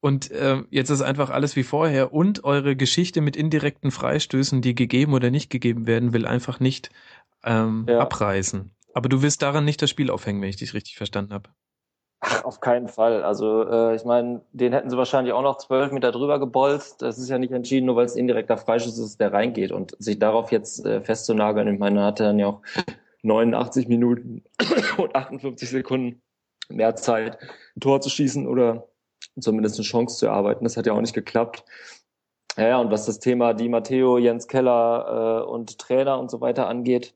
Und 0.00 0.30
äh, 0.30 0.62
jetzt 0.70 0.90
ist 0.90 1.02
einfach 1.02 1.30
alles 1.30 1.56
wie 1.56 1.62
vorher 1.62 2.12
und 2.12 2.44
eure 2.44 2.76
Geschichte 2.76 3.20
mit 3.20 3.36
indirekten 3.36 3.90
Freistößen, 3.90 4.62
die 4.62 4.74
gegeben 4.74 5.14
oder 5.14 5.30
nicht 5.30 5.50
gegeben 5.50 5.86
werden, 5.86 6.12
will 6.12 6.26
einfach 6.26 6.60
nicht 6.60 6.90
ähm, 7.44 7.86
ja. 7.88 8.00
abreißen. 8.00 8.70
Aber 8.94 9.08
du 9.08 9.22
willst 9.22 9.42
daran 9.42 9.64
nicht 9.64 9.80
das 9.82 9.90
Spiel 9.90 10.10
aufhängen, 10.10 10.42
wenn 10.42 10.50
ich 10.50 10.56
dich 10.56 10.74
richtig 10.74 10.96
verstanden 10.96 11.32
habe. 11.32 11.50
Ach, 12.24 12.44
auf 12.44 12.60
keinen 12.60 12.86
Fall. 12.86 13.24
Also 13.24 13.68
äh, 13.68 13.96
ich 13.96 14.04
meine, 14.04 14.42
den 14.52 14.72
hätten 14.72 14.88
sie 14.88 14.96
wahrscheinlich 14.96 15.32
auch 15.32 15.42
noch 15.42 15.58
zwölf 15.58 15.90
Meter 15.90 16.12
drüber 16.12 16.38
gebolzt. 16.38 17.02
Das 17.02 17.18
ist 17.18 17.28
ja 17.28 17.36
nicht 17.38 17.52
entschieden, 17.52 17.86
nur 17.86 17.96
weil 17.96 18.04
es 18.04 18.14
indirekter 18.14 18.56
Freischuss 18.56 18.96
ist, 18.96 19.18
der 19.18 19.32
reingeht. 19.32 19.72
Und 19.72 19.96
sich 19.98 20.20
darauf 20.20 20.52
jetzt 20.52 20.86
äh, 20.86 21.00
festzunageln, 21.00 21.66
ich 21.72 21.80
meine, 21.80 22.04
hatte 22.04 22.22
dann 22.22 22.38
ja 22.38 22.46
auch 22.46 22.62
89 23.22 23.88
Minuten 23.88 24.44
und 24.98 25.16
58 25.16 25.68
Sekunden 25.68 26.22
mehr 26.68 26.94
Zeit, 26.94 27.38
ein 27.76 27.80
Tor 27.80 28.00
zu 28.00 28.08
schießen 28.08 28.46
oder 28.46 28.88
zumindest 29.40 29.76
eine 29.76 29.84
Chance 29.84 30.18
zu 30.18 30.26
erarbeiten. 30.26 30.64
Das 30.64 30.76
hat 30.76 30.86
ja 30.86 30.92
auch 30.92 31.00
nicht 31.00 31.14
geklappt. 31.14 31.64
Ja, 32.56 32.78
und 32.78 32.90
was 32.90 33.06
das 33.06 33.18
Thema 33.18 33.54
Di 33.54 33.68
Matteo, 33.68 34.18
Jens 34.18 34.46
Keller 34.46 35.44
äh, 35.46 35.50
und 35.50 35.78
Trainer 35.78 36.18
und 36.18 36.30
so 36.30 36.40
weiter 36.40 36.68
angeht, 36.68 37.14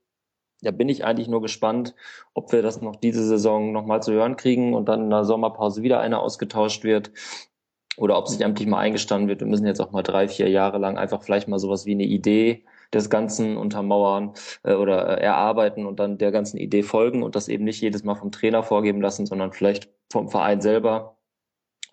da 0.63 0.71
bin 0.71 0.89
ich 0.89 1.05
eigentlich 1.05 1.29
nur 1.29 1.43
gespannt, 1.43 1.95
ob 2.33 2.53
wir 2.53 2.63
das 2.63 2.81
noch 2.81 2.97
diese 2.97 3.23
Saison 3.23 3.73
nochmal 3.73 4.03
zu 4.03 4.13
hören 4.13 4.37
kriegen 4.37 4.75
und 4.75 4.89
dann 4.89 5.05
in 5.05 5.11
der 5.11 5.25
Sommerpause 5.25 5.83
wieder 5.83 6.01
einer 6.01 6.23
ausgetauscht 6.23 6.85
wird 6.85 7.11
oder 7.99 8.19
ob 8.19 8.29
sich 8.29 8.41
endlich 8.41 8.67
mal 8.67 8.79
eingestanden 8.79 9.29
wird. 9.29 9.41
Wir 9.41 9.47
müssen 9.47 9.67
jetzt 9.67 9.81
auch 9.81 9.93
mal 9.93 10.03
drei, 10.03 10.29
vier 10.29 10.49
Jahre 10.49 10.79
lang 10.79 10.97
einfach 10.99 11.23
vielleicht 11.23 11.49
mal 11.49 11.59
sowas 11.59 11.87
wie 11.87 11.93
eine 11.93 12.05
Idee 12.05 12.65
des 12.93 13.11
Ganzen 13.11 13.57
untermauern 13.57 14.33
äh, 14.63 14.75
oder 14.75 15.19
äh, 15.19 15.23
erarbeiten 15.23 15.87
und 15.87 15.99
dann 16.01 16.19
der 16.19 16.33
ganzen 16.33 16.59
Idee 16.59 16.83
folgen 16.83 17.23
und 17.23 17.37
das 17.37 17.49
eben 17.49 17.65
nicht 17.65 17.81
jedes 17.81 18.05
Mal 18.05 18.15
vom 18.15 18.33
Trainer 18.33 18.63
vorgeben 18.63 19.01
lassen, 19.01 19.27
sondern 19.27 19.53
vielleicht 19.53 19.91
vom 20.11 20.29
Verein 20.29 20.61
selber 20.61 21.16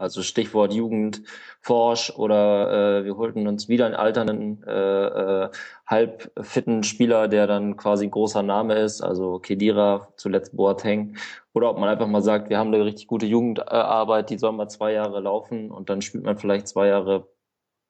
also 0.03 0.21
Stichwort 0.21 0.73
Jugendforsch 0.73 2.11
oder 2.11 2.99
äh, 2.99 3.05
wir 3.05 3.17
holten 3.17 3.47
uns 3.47 3.67
wieder 3.67 3.85
einen 3.85 3.95
alternden, 3.95 4.63
äh, 4.67 5.45
äh, 5.45 5.49
halbfitten 5.87 6.83
Spieler, 6.83 7.27
der 7.27 7.47
dann 7.47 7.77
quasi 7.77 8.07
großer 8.07 8.43
Name 8.43 8.75
ist, 8.75 9.01
also 9.01 9.39
Kedira, 9.39 10.09
zuletzt 10.17 10.55
Boateng. 10.55 11.15
Oder 11.53 11.69
ob 11.71 11.79
man 11.79 11.89
einfach 11.89 12.07
mal 12.07 12.21
sagt, 12.21 12.49
wir 12.49 12.57
haben 12.59 12.73
eine 12.73 12.83
richtig 12.85 13.07
gute 13.07 13.25
Jugendarbeit, 13.25 14.29
die 14.29 14.37
soll 14.37 14.51
mal 14.51 14.67
zwei 14.69 14.93
Jahre 14.93 15.19
laufen 15.21 15.71
und 15.71 15.89
dann 15.89 16.01
spielt 16.01 16.23
man 16.23 16.37
vielleicht 16.37 16.67
zwei 16.67 16.87
Jahre 16.87 17.27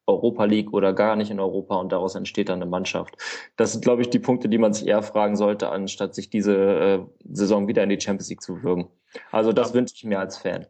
Europa 0.06 0.46
League 0.46 0.74
oder 0.74 0.94
gar 0.94 1.16
nicht 1.16 1.32
in 1.32 1.40
Europa 1.40 1.76
und 1.76 1.92
daraus 1.92 2.16
entsteht 2.16 2.50
dann 2.50 2.62
eine 2.62 2.70
Mannschaft. 2.70 3.16
Das 3.56 3.72
sind, 3.72 3.84
glaube 3.84 4.02
ich, 4.02 4.10
die 4.10 4.20
Punkte, 4.20 4.50
die 4.50 4.58
man 4.58 4.74
sich 4.74 4.88
eher 4.88 5.02
fragen 5.02 5.36
sollte, 5.36 5.70
anstatt 5.70 6.14
sich 6.14 6.30
diese 6.30 6.56
äh, 6.56 7.00
Saison 7.32 7.68
wieder 7.68 7.84
in 7.84 7.90
die 7.90 8.00
Champions 8.00 8.30
League 8.30 8.42
zu 8.42 8.64
würgen. 8.64 8.90
Also 9.32 9.54
das 9.54 9.74
wünsche 9.74 9.96
ich 9.96 10.04
mir 10.04 10.20
als 10.20 10.38
Fan. 10.38 10.68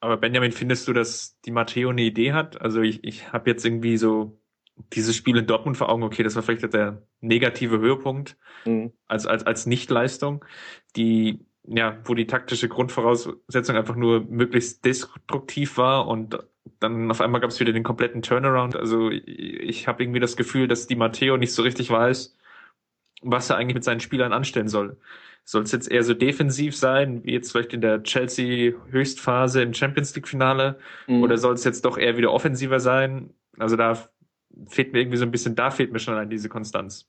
Aber 0.00 0.16
Benjamin, 0.16 0.52
findest 0.52 0.86
du, 0.86 0.92
dass 0.92 1.40
die 1.42 1.50
Matteo 1.50 1.90
eine 1.90 2.02
Idee 2.02 2.32
hat? 2.32 2.60
Also 2.60 2.80
ich, 2.80 3.02
ich 3.02 3.32
habe 3.32 3.50
jetzt 3.50 3.64
irgendwie 3.64 3.96
so 3.96 4.38
dieses 4.92 5.16
Spiel 5.16 5.36
in 5.36 5.46
Dortmund 5.46 5.76
vor 5.76 5.88
Augen, 5.88 6.04
okay, 6.04 6.22
das 6.22 6.36
war 6.36 6.42
vielleicht 6.42 6.72
der 6.72 7.02
negative 7.20 7.78
Höhepunkt 7.78 8.36
mhm. 8.64 8.92
als, 9.08 9.26
als, 9.26 9.44
als 9.44 9.66
Nichtleistung, 9.66 10.44
die, 10.96 11.40
ja, 11.64 11.98
wo 12.04 12.14
die 12.14 12.26
taktische 12.26 12.68
Grundvoraussetzung 12.68 13.76
einfach 13.76 13.96
nur 13.96 14.20
möglichst 14.20 14.84
destruktiv 14.84 15.78
war 15.78 16.06
und 16.06 16.38
dann 16.80 17.10
auf 17.10 17.20
einmal 17.20 17.40
gab 17.40 17.50
es 17.50 17.58
wieder 17.58 17.72
den 17.72 17.82
kompletten 17.82 18.22
Turnaround. 18.22 18.76
Also 18.76 19.10
ich, 19.10 19.26
ich 19.26 19.88
habe 19.88 20.02
irgendwie 20.02 20.20
das 20.20 20.36
Gefühl, 20.36 20.68
dass 20.68 20.86
die 20.86 20.96
Matteo 20.96 21.36
nicht 21.36 21.52
so 21.52 21.62
richtig 21.62 21.90
weiß, 21.90 22.36
was 23.22 23.50
er 23.50 23.56
eigentlich 23.56 23.74
mit 23.74 23.84
seinen 23.84 24.00
Spielern 24.00 24.32
anstellen 24.32 24.68
soll. 24.68 24.96
Soll 25.50 25.62
es 25.62 25.72
jetzt 25.72 25.90
eher 25.90 26.02
so 26.02 26.12
defensiv 26.12 26.76
sein, 26.76 27.24
wie 27.24 27.32
jetzt 27.32 27.52
vielleicht 27.52 27.72
in 27.72 27.80
der 27.80 28.02
Chelsea-Höchstphase 28.02 29.62
im 29.62 29.72
Champions 29.72 30.14
League-Finale? 30.14 30.78
Mhm. 31.06 31.22
Oder 31.22 31.38
soll 31.38 31.54
es 31.54 31.64
jetzt 31.64 31.86
doch 31.86 31.96
eher 31.96 32.18
wieder 32.18 32.34
offensiver 32.34 32.80
sein? 32.80 33.30
Also 33.58 33.74
da 33.74 33.96
fehlt 34.66 34.92
mir 34.92 35.00
irgendwie 35.00 35.16
so 35.16 35.24
ein 35.24 35.30
bisschen, 35.30 35.54
da 35.54 35.70
fehlt 35.70 35.90
mir 35.90 36.00
schon 36.00 36.12
an 36.12 36.28
diese 36.28 36.50
Konstanz. 36.50 37.08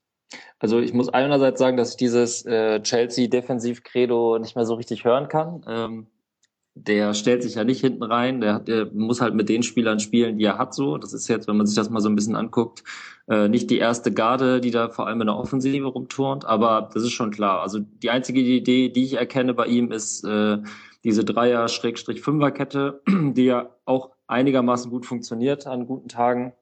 Also 0.58 0.80
ich 0.80 0.94
muss 0.94 1.10
einerseits 1.10 1.60
sagen, 1.60 1.76
dass 1.76 1.92
ich 1.92 1.98
dieses 1.98 2.46
äh, 2.46 2.82
Chelsea-Defensiv-Credo 2.82 4.40
nicht 4.40 4.56
mehr 4.56 4.64
so 4.64 4.76
richtig 4.76 5.04
hören 5.04 5.28
kann. 5.28 5.66
Ähm, 5.68 6.08
der 6.76 7.14
stellt 7.14 7.44
sich 7.44 7.56
ja 7.56 7.64
nicht 7.64 7.82
hinten 7.82 8.04
rein, 8.04 8.42
der, 8.42 8.60
der 8.60 8.86
muss 8.94 9.22
halt 9.22 9.36
mit 9.36 9.50
den 9.50 9.64
Spielern 9.64 10.00
spielen, 10.00 10.38
die 10.38 10.46
er 10.46 10.58
hat 10.58 10.74
so. 10.74 10.98
Das 10.98 11.14
ist 11.14 11.28
jetzt, 11.28 11.48
wenn 11.48 11.58
man 11.58 11.66
sich 11.66 11.76
das 11.76 11.90
mal 11.90 12.00
so 12.00 12.10
ein 12.10 12.16
bisschen 12.16 12.36
anguckt, 12.36 12.84
äh, 13.28 13.48
nicht 13.50 13.70
die 13.70 13.78
erste 13.78 14.14
Garde, 14.14 14.62
die 14.62 14.72
da 14.72 14.90
vor 14.90 15.08
allem 15.08 15.22
in 15.22 15.28
der 15.28 15.38
Offensive 15.38 15.88
rumturnt, 15.88 16.46
aber 16.46 16.90
das 16.94 17.04
ist 17.04 17.12
schon 17.12 17.32
klar. 17.32 17.62
Also 17.62 17.80
die 17.80 18.10
einzige 18.10 18.40
Idee, 18.40 18.90
die 18.90 19.04
ich 19.04 19.14
erkenne 19.14 19.54
bei 19.54 19.66
ihm, 19.66 19.92
ist 19.92 20.24
äh, 20.24 20.60
diese 21.04 21.26
Dreier-Fünfer-Kette, 21.26 23.02
die 23.08 23.46
ja 23.46 23.76
auch 23.86 24.12
einigermaßen 24.28 24.92
gut 24.92 25.06
funktioniert 25.06 25.68
an 25.68 25.86
guten 25.86 26.08
Tagen. 26.08 26.54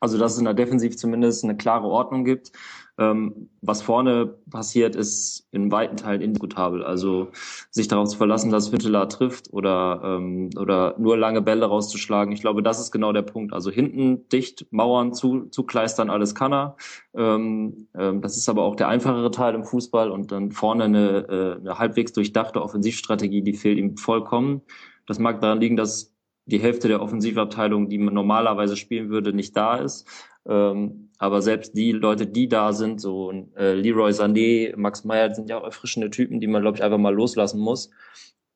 Also 0.00 0.16
dass 0.16 0.32
es 0.32 0.38
in 0.38 0.46
der 0.46 0.54
Defensiv 0.54 0.96
zumindest 0.96 1.44
eine 1.44 1.56
klare 1.56 1.86
Ordnung 1.86 2.24
gibt. 2.24 2.52
Ähm, 3.00 3.48
was 3.62 3.80
vorne 3.80 4.26
passiert, 4.50 4.94
ist 4.94 5.48
in 5.52 5.72
weiten 5.72 5.96
Teilen 5.96 6.20
indiskutabel. 6.20 6.84
Also 6.84 7.28
sich 7.70 7.88
darauf 7.88 8.08
zu 8.10 8.18
verlassen, 8.18 8.50
dass 8.50 8.70
Hünteler 8.70 9.08
trifft 9.08 9.50
oder, 9.52 10.02
ähm, 10.04 10.50
oder 10.58 10.96
nur 10.98 11.16
lange 11.16 11.40
Bälle 11.40 11.64
rauszuschlagen. 11.64 12.32
Ich 12.32 12.42
glaube, 12.42 12.62
das 12.62 12.78
ist 12.78 12.90
genau 12.90 13.12
der 13.12 13.22
Punkt. 13.22 13.54
Also 13.54 13.70
hinten 13.70 14.28
dicht, 14.28 14.66
Mauern 14.70 15.14
zu, 15.14 15.46
zu 15.46 15.62
kleistern, 15.64 16.10
alles 16.10 16.34
kann 16.34 16.52
er. 16.52 16.76
Ähm, 17.14 17.88
ähm, 17.96 18.20
das 18.20 18.36
ist 18.36 18.50
aber 18.50 18.64
auch 18.64 18.76
der 18.76 18.88
einfachere 18.88 19.30
Teil 19.30 19.54
im 19.54 19.64
Fußball 19.64 20.10
und 20.10 20.30
dann 20.30 20.52
vorne 20.52 20.84
eine, 20.84 21.26
äh, 21.28 21.60
eine 21.60 21.78
halbwegs 21.78 22.12
durchdachte 22.12 22.60
Offensivstrategie, 22.62 23.40
die 23.40 23.54
fehlt 23.54 23.78
ihm 23.78 23.96
vollkommen. 23.96 24.60
Das 25.06 25.18
mag 25.18 25.40
daran 25.40 25.60
liegen, 25.60 25.76
dass 25.76 26.14
die 26.46 26.60
Hälfte 26.60 26.88
der 26.88 27.02
Offensivabteilung, 27.02 27.88
die 27.88 27.98
man 27.98 28.14
normalerweise 28.14 28.76
spielen 28.76 29.10
würde, 29.10 29.32
nicht 29.32 29.56
da 29.56 29.76
ist. 29.76 30.06
Ähm, 30.46 31.10
aber 31.18 31.42
selbst 31.42 31.76
die 31.76 31.92
Leute, 31.92 32.26
die 32.26 32.48
da 32.48 32.72
sind, 32.72 33.00
so 33.00 33.30
äh, 33.56 33.74
Leroy 33.74 34.10
Sané, 34.10 34.74
Max 34.76 35.04
Meyer, 35.04 35.34
sind 35.34 35.50
ja 35.50 35.58
auch 35.58 35.64
erfrischende 35.64 36.10
Typen, 36.10 36.40
die 36.40 36.46
man, 36.46 36.62
glaube 36.62 36.78
ich, 36.78 36.82
einfach 36.82 36.98
mal 36.98 37.14
loslassen 37.14 37.60
muss. 37.60 37.90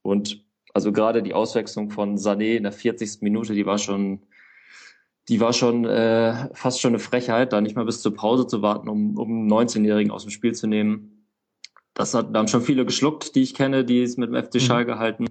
Und 0.03 0.45
also 0.73 0.93
gerade 0.93 1.23
die 1.23 1.35
Auswechslung 1.35 1.91
von 1.91 2.17
Sané 2.17 2.57
in 2.57 2.65
der 2.65 2.73
40. 2.73 3.21
Minute, 3.21 3.55
die 3.55 3.67
war 3.67 3.79
schon, 3.79 4.23
die 5.29 5.41
war 5.41 5.53
schon 5.53 5.85
äh, 5.85 6.49
fast 6.55 6.81
schon 6.81 6.91
eine 6.91 6.99
Frechheit, 6.99 7.53
da 7.53 7.61
nicht 7.61 7.77
mal 7.77 7.85
bis 7.85 8.03
zur 8.03 8.15
Pause 8.15 8.47
zu 8.47 8.63
warten, 8.63 8.89
um, 8.89 9.17
um 9.17 9.29
einen 9.29 9.53
19-Jährigen 9.53 10.11
aus 10.11 10.23
dem 10.23 10.31
Spiel 10.31 10.55
zu 10.55 10.67
nehmen. 10.67 11.29
Das 11.95 12.13
hat, 12.13 12.35
da 12.35 12.41
haben 12.41 12.49
schon 12.49 12.63
viele 12.63 12.85
geschluckt, 12.85 13.37
die 13.37 13.43
ich 13.43 13.55
kenne, 13.55 13.85
die 13.85 14.03
es 14.03 14.17
mit 14.17 14.31
dem 14.31 14.43
FC 14.43 14.55
mhm. 14.55 14.61
Schalke 14.61 14.99
halten. 14.99 15.27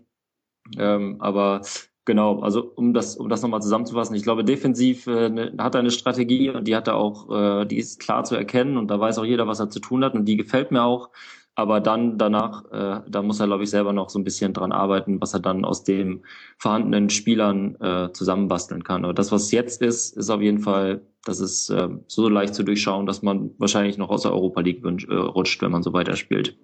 Ähm, 0.77 1.17
aber 1.19 1.61
Genau, 2.05 2.41
also 2.41 2.61
um 2.75 2.93
das, 2.93 3.15
um 3.15 3.29
das 3.29 3.41
nochmal 3.41 3.61
zusammenzufassen, 3.61 4.15
ich 4.15 4.23
glaube, 4.23 4.43
defensiv 4.43 5.07
äh, 5.07 5.29
ne, 5.29 5.53
hat 5.57 5.75
er 5.75 5.79
eine 5.79 5.91
Strategie 5.91 6.49
und 6.49 6.67
die 6.67 6.75
hat 6.75 6.89
er 6.89 6.95
auch, 6.95 7.29
äh, 7.61 7.65
die 7.65 7.77
ist 7.77 8.01
klar 8.01 8.25
zu 8.25 8.35
erkennen 8.35 8.75
und 8.75 8.89
da 8.89 8.99
weiß 8.99 9.19
auch 9.19 9.25
jeder, 9.25 9.47
was 9.47 9.61
er 9.61 9.69
zu 9.69 9.79
tun 9.79 10.03
hat 10.03 10.13
und 10.13 10.25
die 10.25 10.35
gefällt 10.35 10.71
mir 10.71 10.83
auch. 10.83 11.11
Aber 11.55 11.79
dann 11.79 12.17
danach, 12.17 12.65
äh, 12.71 13.01
da 13.07 13.21
muss 13.21 13.39
er, 13.39 13.45
glaube 13.45 13.63
ich, 13.63 13.69
selber 13.69 13.93
noch 13.93 14.09
so 14.09 14.19
ein 14.19 14.23
bisschen 14.25 14.53
dran 14.53 14.71
arbeiten, 14.71 15.21
was 15.21 15.33
er 15.33 15.39
dann 15.39 15.63
aus 15.63 15.83
den 15.83 16.25
vorhandenen 16.57 17.09
Spielern 17.09 17.75
äh, 17.79 18.11
zusammenbasteln 18.11 18.83
kann. 18.83 19.05
Aber 19.05 19.13
das, 19.13 19.31
was 19.31 19.51
jetzt 19.51 19.81
ist, 19.81 20.17
ist 20.17 20.29
auf 20.29 20.41
jeden 20.41 20.59
Fall, 20.59 21.03
das 21.23 21.39
ist 21.39 21.69
äh, 21.69 21.89
so 22.07 22.27
leicht 22.27 22.55
zu 22.55 22.63
durchschauen, 22.63 23.05
dass 23.05 23.21
man 23.21 23.51
wahrscheinlich 23.59 23.97
noch 23.97 24.09
aus 24.09 24.23
der 24.23 24.33
Europa 24.33 24.61
League 24.61 24.83
wünsch, 24.83 25.07
äh, 25.07 25.13
rutscht, 25.13 25.61
wenn 25.61 25.71
man 25.71 25.83
so 25.83 25.93
weiterspielt. 25.93 26.57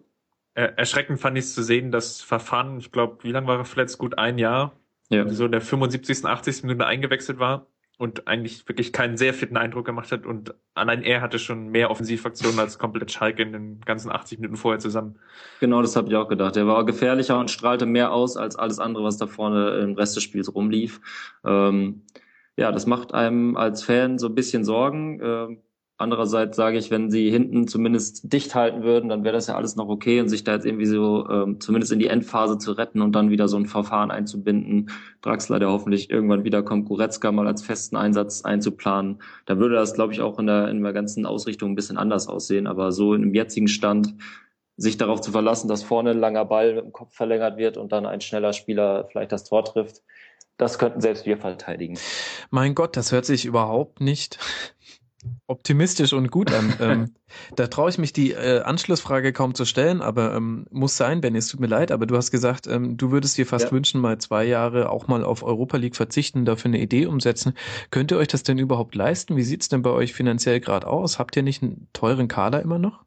erschreckend 0.53 1.19
fand 1.19 1.37
ich 1.37 1.45
es 1.45 1.53
zu 1.55 1.63
sehen, 1.63 1.91
dass 1.91 2.21
Verfahren, 2.21 2.79
ich 2.79 2.91
glaube, 2.91 3.23
wie 3.23 3.31
lange 3.31 3.47
war 3.47 3.57
er 3.59 3.65
verletzt? 3.65 3.99
Gut 3.99 4.17
ein 4.17 4.37
Jahr. 4.37 4.73
Ja. 5.09 5.27
So 5.29 5.45
in 5.45 5.51
der 5.51 5.61
75., 5.61 6.25
80. 6.25 6.63
Minute 6.63 6.85
eingewechselt 6.85 7.39
war 7.39 7.67
und 7.97 8.27
eigentlich 8.27 8.67
wirklich 8.67 8.93
keinen 8.93 9.17
sehr 9.17 9.33
fitten 9.33 9.57
Eindruck 9.57 9.85
gemacht 9.85 10.11
hat 10.11 10.25
und 10.25 10.55
allein 10.73 11.03
er 11.03 11.21
hatte 11.21 11.37
schon 11.37 11.67
mehr 11.67 11.91
Offensivaktionen 11.91 12.57
als 12.57 12.79
komplett 12.79 13.11
Schalke 13.11 13.43
in 13.43 13.51
den 13.51 13.81
ganzen 13.81 14.09
80 14.09 14.39
Minuten 14.39 14.55
vorher 14.55 14.79
zusammen. 14.79 15.19
Genau, 15.59 15.81
das 15.81 15.97
habe 15.97 16.07
ich 16.07 16.15
auch 16.15 16.29
gedacht. 16.29 16.55
Er 16.55 16.65
war 16.65 16.85
gefährlicher 16.85 17.37
und 17.37 17.51
strahlte 17.51 17.85
mehr 17.85 18.13
aus 18.13 18.37
als 18.37 18.55
alles 18.55 18.79
andere, 18.79 19.03
was 19.03 19.17
da 19.17 19.27
vorne 19.27 19.79
im 19.79 19.95
Rest 19.95 20.15
des 20.15 20.23
Spiels 20.23 20.55
rumlief. 20.55 21.01
Ähm, 21.43 22.03
ja, 22.55 22.71
das 22.71 22.85
macht 22.85 23.13
einem 23.13 23.57
als 23.57 23.83
Fan 23.83 24.17
so 24.17 24.27
ein 24.27 24.35
bisschen 24.35 24.63
Sorgen. 24.63 25.19
Ähm, 25.21 25.61
Andererseits 26.01 26.55
sage 26.55 26.77
ich, 26.77 26.91
wenn 26.91 27.11
sie 27.11 27.29
hinten 27.29 27.67
zumindest 27.67 28.31
dicht 28.31 28.55
halten 28.55 28.83
würden, 28.83 29.09
dann 29.09 29.25
wäre 29.25 29.33
das 29.33 29.47
ja 29.47 29.55
alles 29.55 29.75
noch 29.75 29.89
okay 29.89 30.21
und 30.21 30.29
sich 30.29 30.45
da 30.45 30.53
jetzt 30.53 30.65
irgendwie 30.65 30.85
so 30.85 31.27
ähm, 31.29 31.59
zumindest 31.59 31.91
in 31.91 31.99
die 31.99 32.07
Endphase 32.07 32.57
zu 32.57 32.71
retten 32.71 33.01
und 33.01 33.11
dann 33.11 33.31
wieder 33.31 33.49
so 33.49 33.57
ein 33.57 33.65
Verfahren 33.65 34.09
einzubinden. 34.09 34.91
Draxler, 35.21 35.59
der 35.59 35.69
hoffentlich 35.69 36.09
irgendwann 36.09 36.45
wieder 36.45 36.63
kommt, 36.63 36.87
Goretzka 36.87 37.33
mal 37.33 37.47
als 37.47 37.63
festen 37.63 37.97
Einsatz 37.97 38.45
einzuplanen. 38.45 39.21
Da 39.45 39.57
würde 39.57 39.75
das, 39.75 39.93
glaube 39.93 40.13
ich, 40.13 40.21
auch 40.21 40.39
in 40.39 40.47
der, 40.47 40.69
in 40.69 40.81
der 40.81 40.93
ganzen 40.93 41.25
Ausrichtung 41.25 41.71
ein 41.71 41.75
bisschen 41.75 41.97
anders 41.97 42.29
aussehen. 42.29 42.65
Aber 42.65 42.93
so 42.93 43.13
im 43.13 43.33
jetzigen 43.33 43.67
Stand 43.67 44.15
sich 44.77 44.95
darauf 44.95 45.19
zu 45.19 45.31
verlassen, 45.31 45.67
dass 45.67 45.83
vorne 45.83 46.11
ein 46.11 46.19
langer 46.19 46.45
Ball 46.45 46.75
mit 46.75 46.85
dem 46.85 46.93
Kopf 46.93 47.13
verlängert 47.13 47.57
wird 47.57 47.75
und 47.75 47.91
dann 47.91 48.05
ein 48.05 48.21
schneller 48.21 48.53
Spieler 48.53 49.09
vielleicht 49.11 49.33
das 49.33 49.43
Tor 49.43 49.65
trifft, 49.65 50.01
das 50.55 50.77
könnten 50.77 51.01
selbst 51.01 51.25
wir 51.25 51.37
verteidigen. 51.37 51.97
Mein 52.51 52.75
Gott, 52.75 52.95
das 52.95 53.11
hört 53.11 53.25
sich 53.25 53.45
überhaupt 53.45 53.99
nicht 54.01 54.39
optimistisch 55.47 56.13
und 56.13 56.31
gut 56.31 56.51
an. 56.53 56.73
ähm, 56.79 57.13
da 57.55 57.67
traue 57.67 57.89
ich 57.89 57.97
mich 57.97 58.13
die 58.13 58.31
äh, 58.31 58.61
Anschlussfrage 58.61 59.33
kaum 59.33 59.53
zu 59.53 59.65
stellen, 59.65 60.01
aber 60.01 60.35
ähm, 60.35 60.65
muss 60.71 60.97
sein, 60.97 61.21
Benny, 61.21 61.37
es 61.37 61.47
tut 61.47 61.59
mir 61.59 61.67
leid, 61.67 61.91
aber 61.91 62.05
du 62.05 62.15
hast 62.15 62.31
gesagt, 62.31 62.67
ähm, 62.67 62.97
du 62.97 63.11
würdest 63.11 63.37
dir 63.37 63.45
fast 63.45 63.65
ja. 63.65 63.71
wünschen, 63.71 64.01
mal 64.01 64.17
zwei 64.17 64.45
Jahre 64.45 64.89
auch 64.89 65.07
mal 65.07 65.23
auf 65.23 65.43
Europa 65.43 65.77
League 65.77 65.95
verzichten, 65.95 66.45
dafür 66.45 66.69
eine 66.69 66.79
Idee 66.79 67.05
umsetzen. 67.05 67.53
Könnt 67.91 68.11
ihr 68.11 68.17
euch 68.17 68.27
das 68.27 68.43
denn 68.43 68.57
überhaupt 68.57 68.95
leisten? 68.95 69.35
Wie 69.35 69.43
sieht's 69.43 69.69
denn 69.69 69.81
bei 69.81 69.91
euch 69.91 70.13
finanziell 70.13 70.59
gerade 70.59 70.87
aus? 70.87 71.19
Habt 71.19 71.35
ihr 71.35 71.43
nicht 71.43 71.61
einen 71.61 71.87
teuren 71.93 72.27
Kader 72.27 72.61
immer 72.61 72.79
noch? 72.79 73.03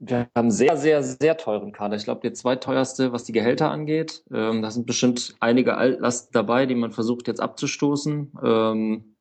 Wir 0.00 0.28
haben 0.34 0.50
sehr, 0.50 0.76
sehr, 0.76 1.02
sehr 1.02 1.36
teuren 1.36 1.72
Kader. 1.72 1.96
Ich 1.96 2.04
glaube, 2.04 2.20
der 2.20 2.34
zweiteuerste, 2.34 3.12
was 3.12 3.24
die 3.24 3.32
Gehälter 3.32 3.70
angeht. 3.70 4.24
Ähm, 4.30 4.60
da 4.60 4.70
sind 4.70 4.86
bestimmt 4.86 5.34
einige 5.40 5.76
Altlasten 5.76 6.32
dabei, 6.32 6.66
die 6.66 6.74
man 6.74 6.92
versucht 6.92 7.26
jetzt 7.28 7.40
abzustoßen. 7.40 8.32
Ähm, 8.42 9.13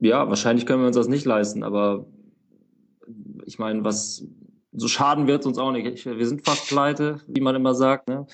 ja, 0.00 0.28
wahrscheinlich 0.28 0.66
können 0.66 0.82
wir 0.82 0.86
uns 0.86 0.96
das 0.96 1.08
nicht 1.08 1.24
leisten, 1.24 1.62
aber 1.62 2.06
ich 3.44 3.58
meine, 3.58 3.84
was 3.84 4.26
so 4.72 4.88
schaden 4.88 5.26
wird 5.26 5.46
uns 5.46 5.58
auch 5.58 5.72
nicht. 5.72 6.06
Wir 6.06 6.26
sind 6.26 6.44
fast 6.44 6.68
pleite, 6.68 7.20
wie 7.26 7.40
man 7.40 7.56
immer 7.56 7.74
sagt. 7.74 8.08
Ne? 8.08 8.26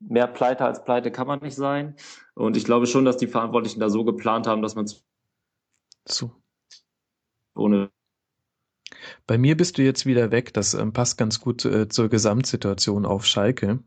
Mehr 0.00 0.26
pleite 0.26 0.64
als 0.64 0.84
pleite 0.84 1.10
kann 1.10 1.26
man 1.26 1.40
nicht 1.40 1.54
sein. 1.54 1.94
Und 2.34 2.56
ich 2.56 2.64
glaube 2.64 2.86
schon, 2.86 3.04
dass 3.04 3.16
die 3.16 3.26
Verantwortlichen 3.26 3.80
da 3.80 3.88
so 3.88 4.04
geplant 4.04 4.46
haben, 4.46 4.62
dass 4.62 4.74
man 4.74 4.90
so 6.06 6.32
ohne 7.54 7.90
bei 9.26 9.38
mir 9.38 9.56
bist 9.56 9.78
du 9.78 9.82
jetzt 9.82 10.06
wieder 10.06 10.30
weg. 10.30 10.54
Das 10.54 10.74
ähm, 10.74 10.92
passt 10.92 11.18
ganz 11.18 11.40
gut 11.40 11.64
äh, 11.64 11.88
zur 11.88 12.08
Gesamtsituation 12.08 13.04
auf 13.04 13.26
Schalke. 13.26 13.80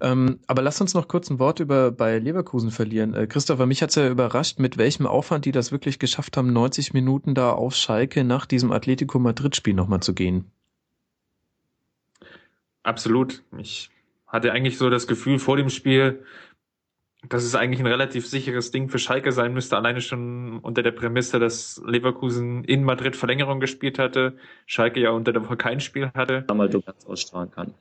Ähm, 0.00 0.40
aber 0.46 0.62
lass 0.62 0.80
uns 0.80 0.94
noch 0.94 1.08
kurz 1.08 1.30
ein 1.30 1.38
Wort 1.38 1.60
über 1.60 1.92
bei 1.92 2.18
Leverkusen 2.18 2.70
verlieren. 2.70 3.14
Äh, 3.14 3.26
Christopher, 3.26 3.66
mich 3.66 3.82
hat's 3.82 3.94
ja 3.94 4.08
überrascht, 4.08 4.58
mit 4.58 4.76
welchem 4.78 5.06
Aufwand 5.06 5.44
die 5.44 5.52
das 5.52 5.72
wirklich 5.72 5.98
geschafft 5.98 6.36
haben, 6.36 6.52
90 6.52 6.92
Minuten 6.94 7.34
da 7.34 7.52
auf 7.52 7.74
Schalke 7.74 8.24
nach 8.24 8.46
diesem 8.46 8.72
Atletico 8.72 9.18
Madrid-Spiel 9.18 9.74
nochmal 9.74 10.00
zu 10.00 10.14
gehen. 10.14 10.50
Absolut. 12.82 13.42
Ich 13.58 13.90
hatte 14.26 14.52
eigentlich 14.52 14.78
so 14.78 14.90
das 14.90 15.06
Gefühl 15.06 15.38
vor 15.38 15.56
dem 15.56 15.70
Spiel, 15.70 16.24
dass 17.28 17.42
es 17.42 17.54
eigentlich 17.54 17.80
ein 17.80 17.86
relativ 17.86 18.26
sicheres 18.26 18.70
Ding 18.70 18.88
für 18.88 18.98
Schalke 18.98 19.32
sein 19.32 19.52
müsste, 19.52 19.76
alleine 19.76 20.00
schon 20.00 20.58
unter 20.60 20.82
der 20.82 20.92
Prämisse, 20.92 21.38
dass 21.38 21.82
Leverkusen 21.84 22.64
in 22.64 22.84
Madrid 22.84 23.16
Verlängerung 23.16 23.58
gespielt 23.60 23.98
hatte, 23.98 24.36
Schalke 24.66 25.00
ja 25.00 25.10
unter 25.10 25.32
der 25.32 25.42
Woche 25.42 25.56
kein 25.56 25.80
Spiel 25.80 26.10
hatte. 26.14 26.44
Mal 26.52 26.68
du 26.68 26.80
ganz 26.80 27.04
ausstrahlen 27.06 27.50
kann. 27.50 27.74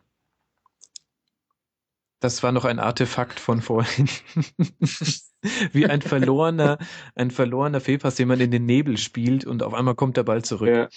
Das 2.19 2.43
war 2.43 2.51
noch 2.51 2.65
ein 2.65 2.80
Artefakt 2.80 3.39
von 3.39 3.62
vorhin. 3.62 4.08
Wie 5.71 5.86
ein 5.86 6.01
verlorener, 6.01 6.80
ein 7.13 7.30
verlorener 7.30 7.80
Fehlpass, 7.80 8.15
den 8.15 8.28
man 8.28 8.39
in 8.39 8.51
den 8.51 8.65
Nebel 8.65 8.97
spielt 8.97 9.45
und 9.45 9.62
auf 9.62 9.73
einmal 9.73 9.95
kommt 9.95 10.17
der 10.17 10.23
Ball 10.23 10.43
zurück. 10.43 10.69
Ja. 10.69 10.89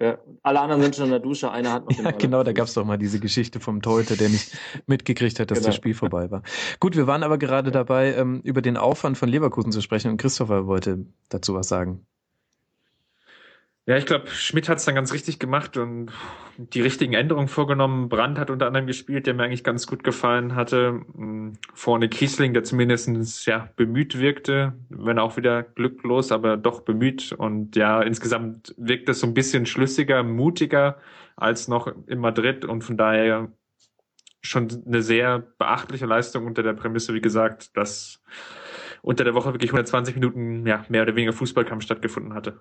Ja, 0.00 0.18
alle 0.42 0.60
anderen 0.60 0.82
sind 0.82 0.96
schon 0.96 1.04
in 1.04 1.12
der 1.12 1.20
Dusche, 1.20 1.52
einer 1.52 1.72
hat 1.72 1.84
noch 1.84 1.96
den 1.96 2.04
Ja, 2.04 2.10
genau, 2.10 2.42
da 2.42 2.52
gab 2.52 2.66
es 2.66 2.74
doch 2.74 2.84
mal 2.84 2.98
diese 2.98 3.20
Geschichte 3.20 3.60
vom 3.60 3.80
Torhüter, 3.80 4.16
der 4.16 4.28
nicht 4.28 4.58
mitgekriegt 4.86 5.38
hat, 5.38 5.52
dass 5.52 5.58
genau. 5.58 5.68
das 5.68 5.76
Spiel 5.76 5.94
vorbei 5.94 6.32
war. 6.32 6.42
Gut, 6.80 6.96
wir 6.96 7.06
waren 7.06 7.22
aber 7.22 7.38
gerade 7.38 7.70
dabei, 7.70 8.12
ähm, 8.14 8.40
über 8.42 8.60
den 8.60 8.76
Aufwand 8.76 9.16
von 9.16 9.28
Leverkusen 9.28 9.70
zu 9.70 9.80
sprechen 9.80 10.10
und 10.10 10.16
Christopher 10.16 10.66
wollte 10.66 11.06
dazu 11.28 11.54
was 11.54 11.68
sagen. 11.68 12.04
Ja, 13.86 13.98
ich 13.98 14.06
glaube, 14.06 14.28
Schmidt 14.28 14.70
hat 14.70 14.78
es 14.78 14.86
dann 14.86 14.94
ganz 14.94 15.12
richtig 15.12 15.38
gemacht 15.38 15.76
und 15.76 16.10
die 16.56 16.80
richtigen 16.80 17.12
Änderungen 17.12 17.48
vorgenommen. 17.48 18.08
Brandt 18.08 18.38
hat 18.38 18.48
unter 18.48 18.66
anderem 18.66 18.86
gespielt, 18.86 19.26
der 19.26 19.34
mir 19.34 19.42
eigentlich 19.42 19.62
ganz 19.62 19.86
gut 19.86 20.02
gefallen 20.02 20.54
hatte. 20.54 21.02
Hm, 21.14 21.58
vorne 21.74 22.08
Kiesling, 22.08 22.54
der 22.54 22.64
zumindestens 22.64 23.44
ja 23.44 23.68
bemüht 23.76 24.18
wirkte, 24.18 24.72
wenn 24.88 25.18
auch 25.18 25.36
wieder 25.36 25.62
glücklos, 25.62 26.32
aber 26.32 26.56
doch 26.56 26.80
bemüht. 26.80 27.32
Und 27.32 27.76
ja, 27.76 28.00
insgesamt 28.00 28.74
wirkt 28.78 29.10
es 29.10 29.20
so 29.20 29.26
ein 29.26 29.34
bisschen 29.34 29.66
schlüssiger, 29.66 30.22
mutiger 30.22 30.98
als 31.36 31.68
noch 31.68 31.92
in 32.06 32.20
Madrid 32.20 32.64
und 32.64 32.84
von 32.84 32.96
daher 32.96 33.52
schon 34.40 34.68
eine 34.86 35.02
sehr 35.02 35.40
beachtliche 35.58 36.06
Leistung 36.06 36.46
unter 36.46 36.62
der 36.62 36.72
Prämisse, 36.72 37.12
wie 37.12 37.20
gesagt, 37.20 37.76
dass 37.76 38.22
unter 39.02 39.24
der 39.24 39.34
Woche 39.34 39.52
wirklich 39.52 39.72
120 39.72 40.14
Minuten 40.14 40.66
ja, 40.66 40.86
mehr 40.88 41.02
oder 41.02 41.16
weniger 41.16 41.34
Fußballkampf 41.34 41.82
stattgefunden 41.82 42.32
hatte. 42.32 42.60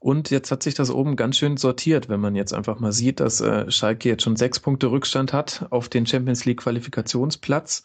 Und 0.00 0.30
jetzt 0.30 0.50
hat 0.50 0.62
sich 0.62 0.72
das 0.74 0.90
oben 0.90 1.14
ganz 1.14 1.36
schön 1.36 1.58
sortiert, 1.58 2.08
wenn 2.08 2.20
man 2.20 2.34
jetzt 2.34 2.54
einfach 2.54 2.80
mal 2.80 2.90
sieht, 2.90 3.20
dass 3.20 3.42
äh, 3.42 3.70
Schalke 3.70 4.08
jetzt 4.08 4.22
schon 4.22 4.34
sechs 4.34 4.58
Punkte 4.58 4.90
Rückstand 4.90 5.34
hat 5.34 5.66
auf 5.68 5.90
den 5.90 6.06
Champions 6.06 6.46
League 6.46 6.60
Qualifikationsplatz. 6.60 7.84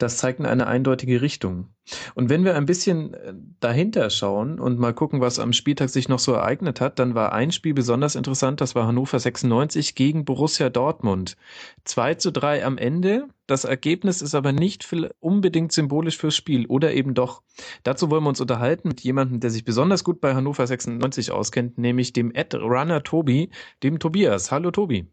Das 0.00 0.16
zeigt 0.16 0.40
eine 0.40 0.66
eindeutige 0.66 1.20
Richtung. 1.20 1.74
Und 2.14 2.30
wenn 2.30 2.42
wir 2.42 2.56
ein 2.56 2.64
bisschen 2.64 3.12
äh, 3.12 3.34
dahinter 3.60 4.08
schauen 4.08 4.58
und 4.58 4.78
mal 4.78 4.94
gucken, 4.94 5.20
was 5.20 5.38
am 5.38 5.52
Spieltag 5.52 5.90
sich 5.90 6.08
noch 6.08 6.18
so 6.18 6.32
ereignet 6.32 6.80
hat, 6.80 6.98
dann 6.98 7.14
war 7.14 7.32
ein 7.32 7.52
Spiel 7.52 7.74
besonders 7.74 8.14
interessant, 8.14 8.62
das 8.62 8.74
war 8.74 8.86
Hannover 8.86 9.18
96 9.18 9.94
gegen 9.94 10.24
Borussia 10.24 10.70
Dortmund. 10.70 11.36
2 11.84 12.14
zu 12.14 12.32
3 12.32 12.64
am 12.64 12.78
Ende. 12.78 13.28
Das 13.46 13.64
Ergebnis 13.64 14.22
ist 14.22 14.34
aber 14.34 14.52
nicht 14.52 14.88
unbedingt 15.18 15.72
symbolisch 15.72 16.16
fürs 16.16 16.34
Spiel 16.34 16.64
oder 16.64 16.94
eben 16.94 17.12
doch. 17.12 17.42
Dazu 17.82 18.10
wollen 18.10 18.24
wir 18.24 18.30
uns 18.30 18.40
unterhalten 18.40 18.88
mit 18.88 19.02
jemandem, 19.02 19.40
der 19.40 19.50
sich 19.50 19.66
besonders 19.66 20.02
gut 20.02 20.22
bei 20.22 20.34
Hannover 20.34 20.66
96 20.66 21.30
auskennt, 21.30 21.76
nämlich 21.76 22.14
dem 22.14 22.32
Ed 22.34 22.54
Runner 22.54 23.02
Tobi, 23.02 23.50
dem 23.82 23.98
Tobias. 23.98 24.50
Hallo 24.50 24.70
Tobi. 24.70 25.10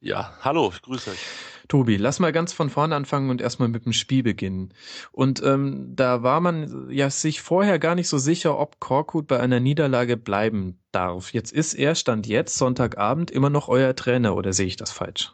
Ja, 0.00 0.36
hallo, 0.40 0.72
ich 0.74 0.82
grüße 0.82 1.12
euch. 1.12 1.53
Tobi, 1.68 1.96
lass 1.96 2.20
mal 2.20 2.32
ganz 2.32 2.52
von 2.52 2.70
vorne 2.70 2.94
anfangen 2.94 3.30
und 3.30 3.40
erstmal 3.40 3.68
mit 3.68 3.84
dem 3.84 3.92
Spiel 3.92 4.22
beginnen. 4.22 4.74
Und 5.12 5.42
ähm, 5.42 5.92
da 5.96 6.22
war 6.22 6.40
man 6.40 6.90
ja 6.90 7.08
sich 7.10 7.40
vorher 7.40 7.78
gar 7.78 7.94
nicht 7.94 8.08
so 8.08 8.18
sicher, 8.18 8.58
ob 8.58 8.80
Korkut 8.80 9.26
bei 9.26 9.40
einer 9.40 9.60
Niederlage 9.60 10.16
bleiben 10.16 10.78
darf. 10.92 11.32
Jetzt 11.32 11.52
ist 11.52 11.74
er, 11.74 11.94
Stand 11.94 12.26
jetzt, 12.26 12.56
Sonntagabend, 12.56 13.30
immer 13.30 13.50
noch 13.50 13.68
euer 13.68 13.94
Trainer 13.96 14.36
oder 14.36 14.52
sehe 14.52 14.66
ich 14.66 14.76
das 14.76 14.92
falsch? 14.92 15.32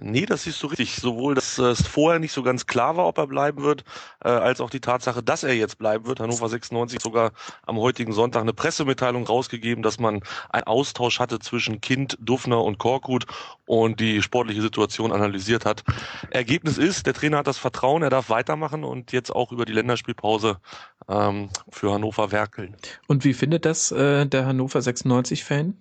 Nee, 0.00 0.26
das 0.26 0.44
siehst 0.44 0.62
du 0.62 0.68
richtig. 0.68 0.96
Sowohl, 0.96 1.34
dass 1.34 1.58
es 1.58 1.86
vorher 1.86 2.20
nicht 2.20 2.32
so 2.32 2.42
ganz 2.42 2.66
klar 2.66 2.96
war, 2.96 3.06
ob 3.06 3.18
er 3.18 3.26
bleiben 3.26 3.62
wird, 3.62 3.84
äh, 4.24 4.28
als 4.28 4.60
auch 4.60 4.70
die 4.70 4.80
Tatsache, 4.80 5.22
dass 5.22 5.42
er 5.42 5.54
jetzt 5.54 5.78
bleiben 5.78 6.06
wird. 6.06 6.20
Hannover 6.20 6.48
96 6.48 7.00
sogar 7.02 7.32
am 7.66 7.78
heutigen 7.78 8.12
Sonntag 8.12 8.42
eine 8.42 8.52
Pressemitteilung 8.52 9.26
rausgegeben, 9.26 9.82
dass 9.82 9.98
man 9.98 10.20
einen 10.50 10.64
Austausch 10.64 11.18
hatte 11.18 11.40
zwischen 11.40 11.80
Kind, 11.80 12.16
Dufner 12.20 12.62
und 12.62 12.78
Korkut 12.78 13.26
und 13.66 13.98
die 13.98 14.22
sportliche 14.22 14.62
Situation 14.62 15.12
analysiert 15.12 15.64
hat. 15.64 15.82
Ergebnis 16.30 16.78
ist, 16.78 17.06
der 17.06 17.14
Trainer 17.14 17.38
hat 17.38 17.48
das 17.48 17.58
Vertrauen, 17.58 18.02
er 18.02 18.10
darf 18.10 18.30
weitermachen 18.30 18.84
und 18.84 19.12
jetzt 19.12 19.34
auch 19.34 19.50
über 19.50 19.64
die 19.64 19.72
Länderspielpause 19.72 20.58
ähm, 21.08 21.48
für 21.70 21.92
Hannover 21.92 22.30
werkeln. 22.30 22.76
Und 23.08 23.24
wie 23.24 23.34
findet 23.34 23.64
das 23.64 23.90
äh, 23.90 24.26
der 24.26 24.46
Hannover 24.46 24.78
96-Fan? 24.78 25.74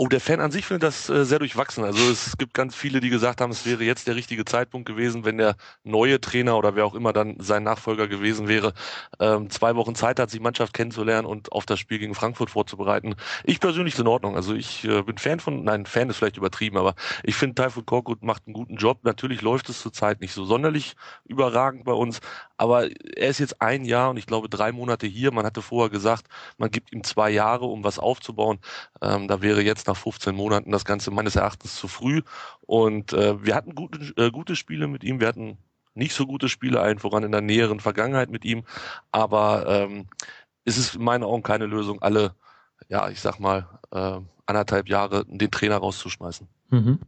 Oh, 0.00 0.06
der 0.06 0.20
Fan 0.20 0.38
an 0.40 0.52
sich 0.52 0.64
findet 0.64 0.84
das 0.84 1.08
äh, 1.08 1.24
sehr 1.24 1.40
durchwachsen. 1.40 1.82
Also 1.82 2.08
es 2.08 2.38
gibt 2.38 2.54
ganz 2.54 2.76
viele, 2.76 3.00
die 3.00 3.10
gesagt 3.10 3.40
haben, 3.40 3.50
es 3.50 3.66
wäre 3.66 3.82
jetzt 3.82 4.06
der 4.06 4.14
richtige 4.14 4.44
Zeitpunkt 4.44 4.86
gewesen, 4.86 5.24
wenn 5.24 5.38
der 5.38 5.56
neue 5.82 6.20
Trainer 6.20 6.56
oder 6.56 6.76
wer 6.76 6.86
auch 6.86 6.94
immer 6.94 7.12
dann 7.12 7.34
sein 7.40 7.64
Nachfolger 7.64 8.06
gewesen 8.06 8.46
wäre, 8.46 8.74
ähm, 9.18 9.50
zwei 9.50 9.74
Wochen 9.74 9.96
Zeit 9.96 10.20
hat, 10.20 10.30
sich 10.30 10.40
Mannschaft 10.40 10.72
kennenzulernen 10.72 11.26
und 11.26 11.50
auf 11.50 11.66
das 11.66 11.80
Spiel 11.80 11.98
gegen 11.98 12.14
Frankfurt 12.14 12.48
vorzubereiten. 12.50 13.16
Ich 13.42 13.58
persönlich 13.58 13.94
ist 13.94 14.00
in 14.00 14.06
Ordnung. 14.06 14.36
Also 14.36 14.54
ich 14.54 14.84
äh, 14.84 15.02
bin 15.02 15.18
Fan 15.18 15.40
von, 15.40 15.64
nein, 15.64 15.84
Fan 15.84 16.08
ist 16.10 16.18
vielleicht 16.18 16.36
übertrieben, 16.36 16.76
aber 16.76 16.94
ich 17.24 17.34
finde 17.34 17.60
Typhoon 17.60 17.84
Korkut 17.84 18.22
macht 18.22 18.44
einen 18.46 18.54
guten 18.54 18.76
Job. 18.76 19.00
Natürlich 19.02 19.42
läuft 19.42 19.68
es 19.68 19.80
zurzeit 19.80 20.20
nicht 20.20 20.32
so 20.32 20.44
sonderlich 20.44 20.94
überragend 21.24 21.82
bei 21.84 21.92
uns, 21.92 22.20
aber 22.56 22.88
er 23.16 23.30
ist 23.30 23.40
jetzt 23.40 23.60
ein 23.60 23.84
Jahr 23.84 24.10
und 24.10 24.16
ich 24.16 24.26
glaube 24.26 24.48
drei 24.48 24.70
Monate 24.70 25.08
hier. 25.08 25.32
Man 25.32 25.44
hatte 25.44 25.60
vorher 25.60 25.90
gesagt, 25.90 26.28
man 26.56 26.70
gibt 26.70 26.92
ihm 26.92 27.02
zwei 27.02 27.30
Jahre, 27.30 27.64
um 27.64 27.82
was 27.82 27.98
aufzubauen. 27.98 28.60
Ähm, 29.02 29.26
da 29.26 29.42
wäre 29.42 29.60
jetzt 29.62 29.87
nach 29.88 29.96
15 29.96 30.34
Monaten 30.34 30.70
das 30.70 30.84
Ganze 30.84 31.10
meines 31.10 31.36
Erachtens 31.36 31.76
zu 31.76 31.88
früh. 31.88 32.22
Und 32.60 33.12
äh, 33.12 33.44
wir 33.44 33.54
hatten 33.54 33.74
gute, 33.74 34.12
äh, 34.16 34.30
gute 34.30 34.54
Spiele 34.54 34.86
mit 34.86 35.02
ihm, 35.02 35.20
wir 35.20 35.28
hatten 35.28 35.58
nicht 35.94 36.14
so 36.14 36.26
gute 36.26 36.48
Spiele, 36.48 36.80
allen 36.80 36.98
voran 36.98 37.24
in 37.24 37.32
der 37.32 37.40
näheren 37.40 37.80
Vergangenheit 37.80 38.30
mit 38.30 38.44
ihm. 38.44 38.64
Aber 39.10 39.66
ähm, 39.66 40.06
es 40.64 40.78
ist 40.78 40.94
in 40.94 41.02
meinen 41.02 41.24
Augen 41.24 41.42
keine 41.42 41.66
Lösung, 41.66 42.00
alle, 42.02 42.34
ja, 42.88 43.08
ich 43.10 43.20
sag 43.20 43.40
mal, 43.40 43.66
äh, 43.90 44.20
anderthalb 44.46 44.88
Jahre 44.88 45.24
den 45.26 45.50
Trainer 45.50 45.78
rauszuschmeißen. 45.78 46.46
Mhm. 46.70 47.00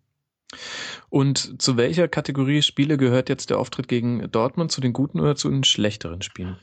Und 1.09 1.63
zu 1.63 1.77
welcher 1.77 2.09
Kategorie 2.09 2.63
Spiele 2.63 2.97
gehört 2.97 3.29
jetzt 3.29 3.51
der 3.51 3.59
Auftritt 3.59 3.87
gegen 3.87 4.31
Dortmund? 4.33 4.73
Zu 4.73 4.81
den 4.81 4.93
guten 4.93 5.21
oder 5.21 5.37
zu 5.37 5.49
den 5.49 5.63
schlechteren 5.65 6.23
Spielen? 6.23 6.57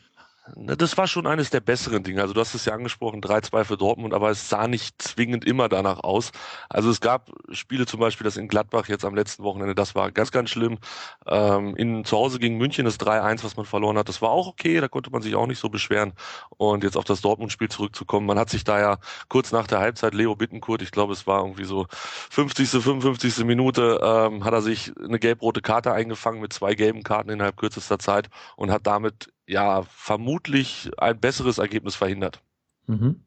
Das 0.56 0.98
war 0.98 1.08
schon 1.08 1.28
eines 1.28 1.50
der 1.50 1.60
besseren 1.60 2.04
Dinge. 2.04 2.22
Also 2.22 2.34
du 2.34 2.40
hast 2.40 2.54
es 2.54 2.64
ja 2.66 2.74
angesprochen, 2.74 3.22
3-2 3.22 3.66
für 3.66 3.78
Dortmund, 3.78 4.14
aber 4.14 4.30
es 4.30 4.48
sah 4.48 4.68
nicht 4.68 5.02
zwingend 5.02 5.44
immer 5.46 5.68
danach 5.68 6.00
aus. 6.00 6.32
Also 6.70 6.90
es 6.90 7.02
gab 7.02 7.32
Spiele 7.52 7.86
zum 7.86 8.00
Beispiel, 8.00 8.24
das 8.24 8.38
in 8.38 8.48
Gladbach 8.48 8.88
jetzt 8.88 9.04
am 9.04 9.14
letzten 9.14 9.44
Wochenende, 9.44 9.76
das 9.76 9.94
war 9.96 10.12
ganz, 10.12 10.32
ganz 10.32 10.50
schlimm. 10.50 10.78
Ähm, 11.26 11.76
in 11.76 12.06
zu 12.06 12.16
Hause 12.18 12.40
gegen 12.40 12.58
München 12.58 12.86
das 12.86 12.98
3-1, 13.00 13.44
was 13.44 13.58
man 13.58 13.66
verloren 13.66 13.98
hat, 13.98 14.08
das 14.08 14.22
war 14.22 14.30
auch 14.30 14.48
okay, 14.48 14.80
da 14.80 14.88
konnte 14.88 15.10
man 15.12 15.22
sich 15.22 15.36
auch 15.36 15.48
nicht 15.48 15.60
so 15.60 15.70
beschweren. 15.70 16.14
Und 16.58 16.84
jetzt 16.84 16.96
auf 16.96 17.04
das 17.04 17.22
Dortmund-Spiel 17.22 17.70
zurückzukommen, 17.70 18.26
man 18.26 18.40
hat 18.40 18.50
sich 18.50 18.64
da 18.64 18.80
ja 18.80 18.98
kurz 19.28 19.52
nach 19.52 19.68
der 19.68 19.80
Halbzeit, 19.80 20.14
Leo 20.14 20.36
Bittenkurt, 20.36 20.82
ich 20.82 20.92
glaube 20.92 21.14
es 21.14 21.28
war 21.28 21.42
irgendwie 21.42 21.66
so 21.66 21.88
50., 22.30 22.70
55. 22.70 23.44
Minute, 23.44 24.00
ähm, 24.02 24.46
hat 24.46 24.54
er 24.54 24.62
sich 24.62 24.94
eine 25.04 25.20
gelb-rote 25.20 25.62
Karte 25.62 25.92
eingefangen 25.94 26.40
mit 26.42 26.54
zwei 26.54 26.74
gelben 26.74 27.04
Karten 27.04 27.30
innerhalb 27.32 27.58
kürzester 27.58 28.00
Zeit 28.00 28.30
und 28.56 28.72
hat 28.72 28.88
damit 28.88 29.30
ja 29.48 29.84
vermutlich 29.84 30.92
ein 30.98 31.20
besseres 31.20 31.58
Ergebnis 31.58 31.96
verhindert. 31.96 32.42
Mhm. 32.86 33.24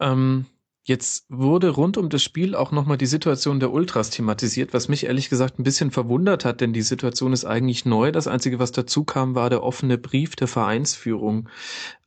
Ähm, 0.00 0.46
jetzt 0.82 1.26
wurde 1.28 1.70
rund 1.70 1.96
um 1.96 2.08
das 2.08 2.22
Spiel 2.22 2.54
auch 2.54 2.72
nochmal 2.72 2.98
die 2.98 3.06
Situation 3.06 3.60
der 3.60 3.72
Ultras 3.72 4.10
thematisiert, 4.10 4.74
was 4.74 4.88
mich 4.88 5.06
ehrlich 5.06 5.30
gesagt 5.30 5.58
ein 5.58 5.64
bisschen 5.64 5.90
verwundert 5.90 6.44
hat, 6.44 6.60
denn 6.60 6.72
die 6.72 6.82
Situation 6.82 7.32
ist 7.32 7.44
eigentlich 7.44 7.84
neu. 7.84 8.12
Das 8.12 8.26
Einzige, 8.26 8.58
was 8.58 8.72
dazu 8.72 9.04
kam, 9.04 9.34
war 9.34 9.50
der 9.50 9.62
offene 9.62 9.98
Brief 9.98 10.36
der 10.36 10.48
Vereinsführung 10.48 11.48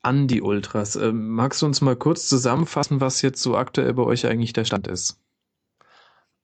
an 0.02 0.28
die 0.28 0.42
Ultras. 0.42 0.96
Ähm, 0.96 1.30
magst 1.30 1.62
du 1.62 1.66
uns 1.66 1.82
mal 1.82 1.96
kurz 1.96 2.28
zusammenfassen, 2.28 3.02
was 3.02 3.22
jetzt 3.22 3.42
so 3.42 3.56
aktuell 3.56 3.94
bei 3.94 4.04
euch 4.04 4.28
eigentlich 4.28 4.54
der 4.54 4.66
Stand 4.66 4.88
ist? 4.88 5.20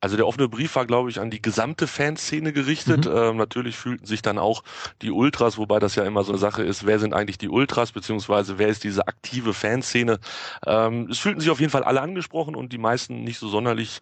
Also 0.03 0.17
der 0.17 0.27
offene 0.27 0.49
Brief 0.49 0.75
war, 0.75 0.85
glaube 0.85 1.09
ich, 1.09 1.21
an 1.21 1.31
die 1.31 1.41
gesamte 1.41 1.87
Fanszene 1.87 2.51
gerichtet. 2.51 3.05
Mhm. 3.05 3.15
Ähm, 3.15 3.37
natürlich 3.37 3.77
fühlten 3.77 4.05
sich 4.05 4.21
dann 4.21 4.37
auch 4.37 4.65
die 5.01 5.11
Ultras, 5.11 5.57
wobei 5.57 5.79
das 5.79 5.95
ja 5.95 6.03
immer 6.03 6.25
so 6.25 6.33
eine 6.33 6.39
Sache 6.39 6.61
ist, 6.61 6.85
wer 6.85 6.99
sind 6.99 7.13
eigentlich 7.13 7.37
die 7.37 7.47
Ultras, 7.47 7.93
beziehungsweise 7.93 8.57
wer 8.57 8.67
ist 8.67 8.83
diese 8.83 9.07
aktive 9.07 9.53
Fanszene. 9.53 10.19
Ähm, 10.67 11.07
es 11.09 11.19
fühlten 11.19 11.39
sich 11.39 11.49
auf 11.49 11.61
jeden 11.61 11.71
Fall 11.71 11.85
alle 11.85 12.01
angesprochen 12.01 12.53
und 12.53 12.73
die 12.73 12.77
meisten 12.77 13.23
nicht 13.23 13.39
so 13.39 13.47
sonderlich 13.47 14.01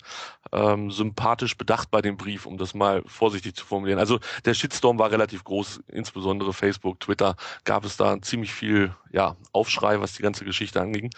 ähm, 0.52 0.90
sympathisch 0.90 1.56
bedacht 1.56 1.92
bei 1.92 2.02
dem 2.02 2.18
Brief, 2.18 2.48
um 2.48 2.58
das 2.58 2.74
mal 2.74 3.04
vorsichtig 3.06 3.56
zu 3.56 3.64
formulieren. 3.64 4.00
Also 4.00 4.18
der 4.46 4.56
Shitstorm 4.56 4.98
war 4.98 5.12
relativ 5.12 5.44
groß, 5.44 5.82
insbesondere 5.88 6.52
Facebook, 6.52 7.00
Twitter 7.00 7.36
gab 7.64 7.86
es 7.86 7.96
da 7.96 8.20
ziemlich 8.20 8.54
viel 8.54 8.96
ja, 9.12 9.36
Aufschrei, 9.52 10.00
was 10.00 10.14
die 10.14 10.24
ganze 10.24 10.46
Geschichte 10.46 10.82
anging. 10.82 11.10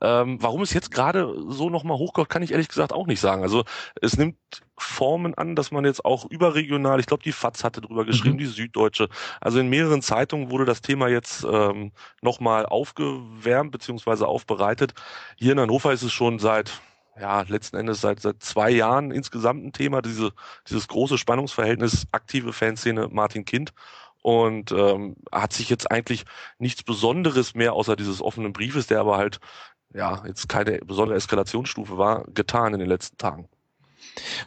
Ähm, 0.00 0.38
warum 0.40 0.62
es 0.62 0.72
jetzt 0.72 0.90
gerade 0.90 1.34
so 1.48 1.70
nochmal 1.70 1.98
hochkommt, 1.98 2.28
kann 2.28 2.42
ich 2.42 2.52
ehrlich 2.52 2.68
gesagt 2.68 2.92
auch 2.92 3.06
nicht 3.06 3.20
sagen. 3.20 3.42
Also 3.42 3.64
es 4.00 4.16
nimmt 4.16 4.36
Formen 4.78 5.34
an, 5.34 5.56
dass 5.56 5.70
man 5.70 5.84
jetzt 5.84 6.04
auch 6.04 6.24
überregional, 6.30 7.00
ich 7.00 7.06
glaube, 7.06 7.22
die 7.22 7.32
FAZ 7.32 7.64
hatte 7.64 7.80
drüber 7.80 8.04
geschrieben, 8.04 8.36
mhm. 8.36 8.38
die 8.38 8.46
Süddeutsche. 8.46 9.08
Also 9.40 9.58
in 9.58 9.68
mehreren 9.68 10.02
Zeitungen 10.02 10.50
wurde 10.50 10.64
das 10.64 10.80
Thema 10.80 11.08
jetzt 11.08 11.44
ähm, 11.44 11.92
nochmal 12.22 12.66
aufgewärmt 12.66 13.72
beziehungsweise 13.72 14.26
aufbereitet. 14.26 14.94
Hier 15.36 15.52
in 15.52 15.60
Hannover 15.60 15.92
ist 15.92 16.02
es 16.02 16.12
schon 16.12 16.38
seit 16.38 16.80
ja, 17.20 17.42
letzten 17.42 17.76
Endes 17.76 18.00
seit, 18.00 18.20
seit 18.20 18.42
zwei 18.42 18.70
Jahren 18.70 19.10
insgesamt 19.10 19.64
ein 19.64 19.72
Thema, 19.72 20.00
diese, 20.00 20.32
dieses 20.68 20.88
große 20.88 21.18
Spannungsverhältnis 21.18 22.06
aktive 22.12 22.52
Fanszene 22.52 23.08
Martin 23.08 23.44
Kind 23.44 23.72
und 24.22 24.72
ähm, 24.72 25.16
hat 25.32 25.52
sich 25.52 25.68
jetzt 25.70 25.90
eigentlich 25.90 26.24
nichts 26.58 26.82
Besonderes 26.82 27.54
mehr 27.54 27.72
außer 27.74 27.96
dieses 27.96 28.22
offenen 28.22 28.52
Briefes, 28.52 28.86
der 28.86 29.00
aber 29.00 29.16
halt 29.16 29.40
ja 29.94 30.24
jetzt 30.26 30.48
keine 30.48 30.78
besondere 30.78 31.16
Eskalationsstufe 31.16 31.98
war, 31.98 32.24
getan 32.32 32.74
in 32.74 32.80
den 32.80 32.88
letzten 32.88 33.16
Tagen. 33.18 33.48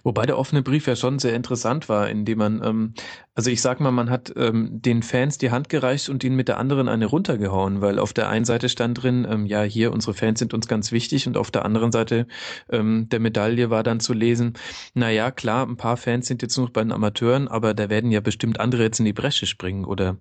Wobei 0.03 0.25
der 0.25 0.37
offene 0.37 0.61
Brief 0.61 0.87
ja 0.87 0.95
schon 0.95 1.19
sehr 1.19 1.35
interessant 1.35 1.89
war, 1.89 2.09
indem 2.09 2.37
man, 2.37 2.61
ähm, 2.63 2.93
also 3.35 3.49
ich 3.49 3.61
sag 3.61 3.79
mal, 3.79 3.91
man 3.91 4.09
hat 4.09 4.33
ähm, 4.35 4.81
den 4.81 5.03
Fans 5.03 5.37
die 5.37 5.51
Hand 5.51 5.69
gereicht 5.69 6.09
und 6.09 6.23
ihnen 6.23 6.35
mit 6.35 6.47
der 6.47 6.57
anderen 6.57 6.89
eine 6.89 7.05
runtergehauen, 7.05 7.81
weil 7.81 7.99
auf 7.99 8.13
der 8.13 8.29
einen 8.29 8.45
Seite 8.45 8.69
stand 8.69 9.01
drin, 9.01 9.25
ähm, 9.29 9.45
ja, 9.45 9.63
hier, 9.63 9.91
unsere 9.91 10.13
Fans 10.13 10.39
sind 10.39 10.53
uns 10.53 10.67
ganz 10.67 10.91
wichtig 10.91 11.27
und 11.27 11.37
auf 11.37 11.51
der 11.51 11.65
anderen 11.65 11.91
Seite 11.91 12.27
ähm, 12.69 13.07
der 13.09 13.19
Medaille 13.19 13.69
war 13.69 13.83
dann 13.83 13.99
zu 13.99 14.13
lesen, 14.13 14.53
na 14.93 15.09
ja, 15.09 15.31
klar, 15.31 15.65
ein 15.67 15.77
paar 15.77 15.97
Fans 15.97 16.27
sind 16.27 16.41
jetzt 16.41 16.57
noch 16.57 16.69
bei 16.69 16.81
den 16.81 16.91
Amateuren, 16.91 17.47
aber 17.47 17.73
da 17.73 17.89
werden 17.89 18.11
ja 18.11 18.19
bestimmt 18.19 18.59
andere 18.59 18.83
jetzt 18.83 18.99
in 18.99 19.05
die 19.05 19.13
Bresche 19.13 19.45
springen, 19.45 19.85
oder 19.85 20.17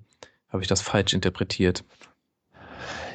habe 0.48 0.62
ich 0.62 0.68
das 0.68 0.82
falsch 0.82 1.14
interpretiert? 1.14 1.84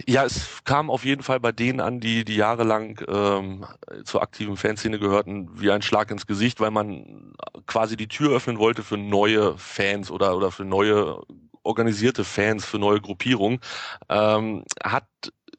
Ja, 0.07 0.23
es 0.25 0.63
kam 0.63 0.89
auf 0.89 1.03
jeden 1.05 1.23
Fall 1.23 1.39
bei 1.39 1.51
denen 1.51 1.79
an, 1.79 1.99
die, 1.99 2.23
die 2.23 2.35
jahrelang 2.35 2.99
ähm, 3.07 3.65
zur 4.05 4.21
aktiven 4.21 4.57
Fanszene 4.57 4.99
gehörten, 4.99 5.49
wie 5.59 5.71
ein 5.71 5.81
Schlag 5.81 6.11
ins 6.11 6.27
Gesicht, 6.27 6.59
weil 6.59 6.71
man 6.71 7.33
quasi 7.65 7.97
die 7.97 8.07
Tür 8.07 8.35
öffnen 8.35 8.59
wollte 8.59 8.83
für 8.83 8.97
neue 8.97 9.57
Fans 9.57 10.11
oder, 10.11 10.37
oder 10.37 10.51
für 10.51 10.65
neue 10.65 11.21
organisierte 11.63 12.23
Fans, 12.23 12.65
für 12.65 12.79
neue 12.79 13.01
Gruppierungen. 13.01 13.59
Ähm, 14.09 14.63
hat 14.81 15.07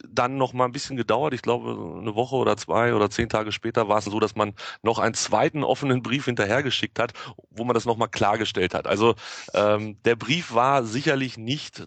dann 0.08 0.36
noch 0.36 0.52
mal 0.52 0.64
ein 0.64 0.72
bisschen 0.72 0.96
gedauert. 0.96 1.34
Ich 1.34 1.42
glaube, 1.42 1.98
eine 2.00 2.14
Woche 2.14 2.36
oder 2.36 2.56
zwei 2.56 2.94
oder 2.94 3.10
zehn 3.10 3.28
Tage 3.28 3.52
später 3.52 3.88
war 3.88 3.98
es 3.98 4.04
so, 4.04 4.20
dass 4.20 4.36
man 4.36 4.54
noch 4.82 4.98
einen 4.98 5.14
zweiten 5.14 5.64
offenen 5.64 6.02
Brief 6.02 6.24
hinterhergeschickt 6.26 6.98
hat, 6.98 7.12
wo 7.50 7.64
man 7.64 7.74
das 7.74 7.84
noch 7.84 7.96
mal 7.96 8.06
klargestellt 8.06 8.74
hat. 8.74 8.86
Also 8.86 9.14
ähm, 9.54 10.00
der 10.04 10.16
Brief 10.16 10.54
war 10.54 10.84
sicherlich 10.84 11.36
nicht 11.36 11.86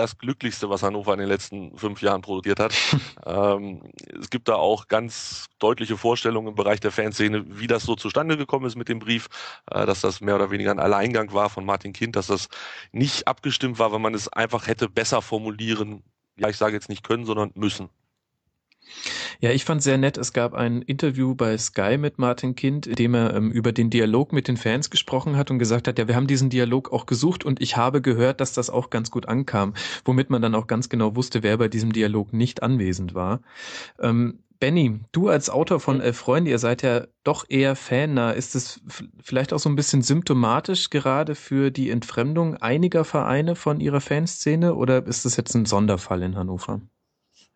das 0.00 0.18
Glücklichste, 0.18 0.70
was 0.70 0.82
Hannover 0.82 1.12
in 1.12 1.20
den 1.20 1.28
letzten 1.28 1.76
fünf 1.76 2.00
Jahren 2.00 2.22
produziert 2.22 2.58
hat. 2.58 2.74
ähm, 3.26 3.82
es 4.18 4.30
gibt 4.30 4.48
da 4.48 4.54
auch 4.54 4.88
ganz 4.88 5.46
deutliche 5.58 5.96
Vorstellungen 5.96 6.48
im 6.48 6.54
Bereich 6.54 6.80
der 6.80 6.90
Fanszene, 6.90 7.44
wie 7.46 7.66
das 7.66 7.84
so 7.84 7.94
zustande 7.94 8.36
gekommen 8.36 8.66
ist 8.66 8.76
mit 8.76 8.88
dem 8.88 8.98
Brief, 8.98 9.28
äh, 9.70 9.84
dass 9.86 10.00
das 10.00 10.20
mehr 10.20 10.36
oder 10.36 10.50
weniger 10.50 10.70
ein 10.70 10.80
Alleingang 10.80 11.32
war 11.32 11.50
von 11.50 11.64
Martin 11.64 11.92
Kind, 11.92 12.16
dass 12.16 12.28
das 12.28 12.48
nicht 12.92 13.28
abgestimmt 13.28 13.78
war, 13.78 13.92
weil 13.92 13.98
man 13.98 14.14
es 14.14 14.28
einfach 14.28 14.66
hätte 14.66 14.88
besser 14.88 15.22
formulieren, 15.22 16.02
ja, 16.36 16.48
ich 16.48 16.56
sage 16.56 16.74
jetzt 16.74 16.88
nicht 16.88 17.04
können, 17.04 17.26
sondern 17.26 17.52
müssen. 17.54 17.90
Ja, 19.40 19.50
ich 19.50 19.64
fand 19.64 19.82
sehr 19.82 19.98
nett, 19.98 20.18
es 20.18 20.32
gab 20.32 20.54
ein 20.54 20.82
Interview 20.82 21.34
bei 21.34 21.56
Sky 21.56 21.96
mit 21.98 22.18
Martin 22.18 22.54
Kind, 22.54 22.86
in 22.86 22.94
dem 22.94 23.14
er 23.14 23.34
ähm, 23.34 23.50
über 23.50 23.72
den 23.72 23.90
Dialog 23.90 24.32
mit 24.32 24.48
den 24.48 24.56
Fans 24.56 24.90
gesprochen 24.90 25.36
hat 25.36 25.50
und 25.50 25.58
gesagt 25.58 25.88
hat, 25.88 25.98
ja, 25.98 26.08
wir 26.08 26.16
haben 26.16 26.26
diesen 26.26 26.50
Dialog 26.50 26.92
auch 26.92 27.06
gesucht 27.06 27.44
und 27.44 27.60
ich 27.60 27.76
habe 27.76 28.02
gehört, 28.02 28.40
dass 28.40 28.52
das 28.52 28.70
auch 28.70 28.90
ganz 28.90 29.10
gut 29.10 29.28
ankam, 29.28 29.74
womit 30.04 30.30
man 30.30 30.42
dann 30.42 30.54
auch 30.54 30.66
ganz 30.66 30.88
genau 30.88 31.16
wusste, 31.16 31.42
wer 31.42 31.56
bei 31.56 31.68
diesem 31.68 31.92
Dialog 31.92 32.32
nicht 32.32 32.62
anwesend 32.62 33.14
war. 33.14 33.40
Ähm, 33.98 34.40
Benny, 34.60 35.00
du 35.12 35.30
als 35.30 35.48
Autor 35.48 35.80
von 35.80 36.02
Elf 36.02 36.18
Freunde, 36.18 36.50
ihr 36.50 36.58
seid 36.58 36.82
ja 36.82 37.06
doch 37.24 37.46
eher 37.48 37.74
fannah. 37.76 38.32
Ist 38.32 38.54
es 38.54 38.82
vielleicht 39.22 39.54
auch 39.54 39.58
so 39.58 39.70
ein 39.70 39.74
bisschen 39.74 40.02
symptomatisch 40.02 40.90
gerade 40.90 41.34
für 41.34 41.70
die 41.70 41.88
Entfremdung 41.88 42.58
einiger 42.58 43.06
Vereine 43.06 43.56
von 43.56 43.80
ihrer 43.80 44.02
Fanszene 44.02 44.74
oder 44.74 45.06
ist 45.06 45.24
das 45.24 45.38
jetzt 45.38 45.54
ein 45.54 45.64
Sonderfall 45.64 46.22
in 46.22 46.36
Hannover? 46.36 46.82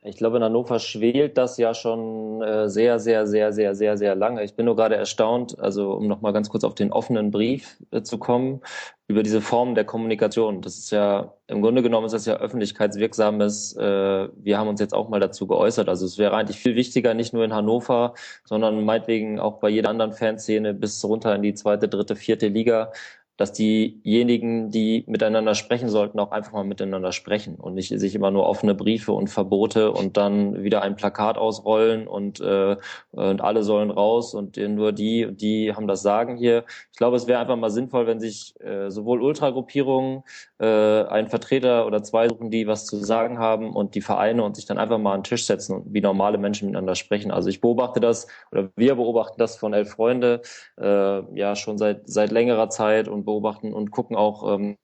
Ich 0.07 0.19
glaube, 0.19 0.37
in 0.37 0.45
Hannover 0.45 0.81
schwelt 0.81 1.39
das 1.39 1.57
ja 1.57 1.73
schon 1.73 2.43
äh, 2.43 2.69
sehr, 2.69 2.99
sehr, 2.99 3.27
sehr, 3.27 3.55
sehr, 3.55 3.75
sehr, 3.75 3.97
sehr 3.97 4.15
lange. 4.15 4.45
Ich 4.45 4.55
bin 4.55 4.67
nur 4.67 4.77
gerade 4.77 4.97
erstaunt, 4.97 5.59
also 5.59 5.93
um 5.95 6.07
nochmal 6.09 6.35
ganz 6.35 6.51
kurz 6.51 6.63
auf 6.63 6.75
den 6.75 6.93
offenen 6.93 7.31
Brief 7.31 7.79
äh, 7.91 8.03
zu 8.03 8.19
kommen, 8.19 8.61
über 9.09 9.23
diese 9.23 9.41
Form 9.41 9.75
der 9.75 9.87
Kommunikation. 9.87 10.61
Das 10.61 10.77
ist 10.77 10.91
ja, 10.91 11.33
im 11.47 11.63
Grunde 11.63 11.83
genommen 11.83 12.05
ist 12.05 12.13
das 12.13 12.27
ja 12.27 12.37
öffentlichkeitswirksames, 12.37 13.77
äh, 13.77 14.29
wir 14.37 14.59
haben 14.59 14.69
uns 14.69 14.81
jetzt 14.81 14.93
auch 14.93 15.09
mal 15.09 15.21
dazu 15.21 15.47
geäußert. 15.47 15.89
Also 15.89 16.05
es 16.05 16.19
wäre 16.19 16.37
eigentlich 16.37 16.59
viel 16.59 16.77
wichtiger, 16.77 17.15
nicht 17.15 17.33
nur 17.33 17.45
in 17.45 17.55
Hannover, 17.55 18.13
sondern 18.45 18.85
meinetwegen 18.85 19.41
auch 19.41 19.59
bei 19.59 19.71
jeder 19.71 19.89
anderen 19.89 20.13
Fanszene 20.13 20.75
bis 20.75 21.03
runter 21.03 21.35
in 21.35 21.41
die 21.41 21.55
zweite, 21.55 21.89
dritte, 21.89 22.15
vierte 22.15 22.49
Liga, 22.49 22.93
dass 23.37 23.53
diejenigen, 23.53 24.71
die 24.71 25.05
miteinander 25.09 25.55
sprechen 25.55 25.89
sollten, 25.89 26.21
auch 26.21 26.31
einfach 26.31 26.53
mal 26.53 26.65
miteinander 26.65 27.13
sprechen 27.13 27.57
und 27.57 27.75
nicht 27.75 27.89
sich 27.89 28.15
immer 28.15 28.31
nur 28.31 28.47
offene 28.47 28.75
Briefe 28.75 29.13
und 29.13 29.29
Verbote 29.29 29.91
und 29.91 30.17
dann 30.17 30.63
wieder 30.63 30.83
ein 30.83 30.95
Plakat 30.95 31.37
ausrollen 31.37 32.07
und, 32.07 32.41
äh, 32.41 32.77
und 33.11 33.41
alle 33.41 33.63
sollen 33.65 33.91
raus 33.91 34.35
und 34.35 34.57
nur 34.57 34.93
die 34.93 35.35
die 35.35 35.75
haben 35.75 35.89
das 35.89 36.03
Sagen 36.03 36.37
hier. 36.37 36.65
Ich 36.93 36.99
glaube, 36.99 37.17
es 37.17 37.27
wäre 37.27 37.41
einfach 37.41 37.57
mal 37.57 37.71
sinnvoll, 37.71 38.07
wenn 38.07 38.21
sich 38.21 38.55
äh, 38.61 38.91
sowohl 38.91 39.21
Ultragruppierungen 39.23 40.23
äh, 40.59 40.67
einen 40.67 41.29
Vertreter 41.29 41.87
oder 41.87 42.03
zwei 42.03 42.29
suchen, 42.29 42.51
die 42.51 42.67
was 42.67 42.87
zu 42.87 42.97
sagen 42.97 43.39
haben 43.39 43.75
und 43.75 43.95
die 43.95 44.01
Vereine 44.01 44.45
und 44.45 44.57
sich 44.57 44.67
dann 44.67 44.79
einfach 44.79 44.99
mal 44.99 45.13
an 45.13 45.21
den 45.21 45.25
Tisch 45.25 45.47
setzen 45.47 45.75
und 45.77 45.93
wie 45.93 46.01
normale 46.01 46.39
Menschen 46.39 46.69
miteinander 46.69 46.95
sprechen. 46.95 47.31
Also 47.31 47.49
ich 47.49 47.61
beobachte 47.61 48.01
das 48.01 48.29
oder 48.53 48.71
wir 48.77 48.95
beobachten 48.95 49.37
das 49.39 49.57
von 49.57 49.73
Elf 49.73 49.91
Freunde 49.91 50.43
äh, 50.81 51.39
ja 51.39 51.57
schon 51.57 51.79
seit 51.79 52.09
seit 52.09 52.31
längerer 52.31 52.71
Zeit 52.71 53.09
und 53.09 53.24
beobachten 53.25 53.73
und 53.73 53.91
gucken 53.91 54.17
auch, 54.17 54.55
ähm, 54.55 54.77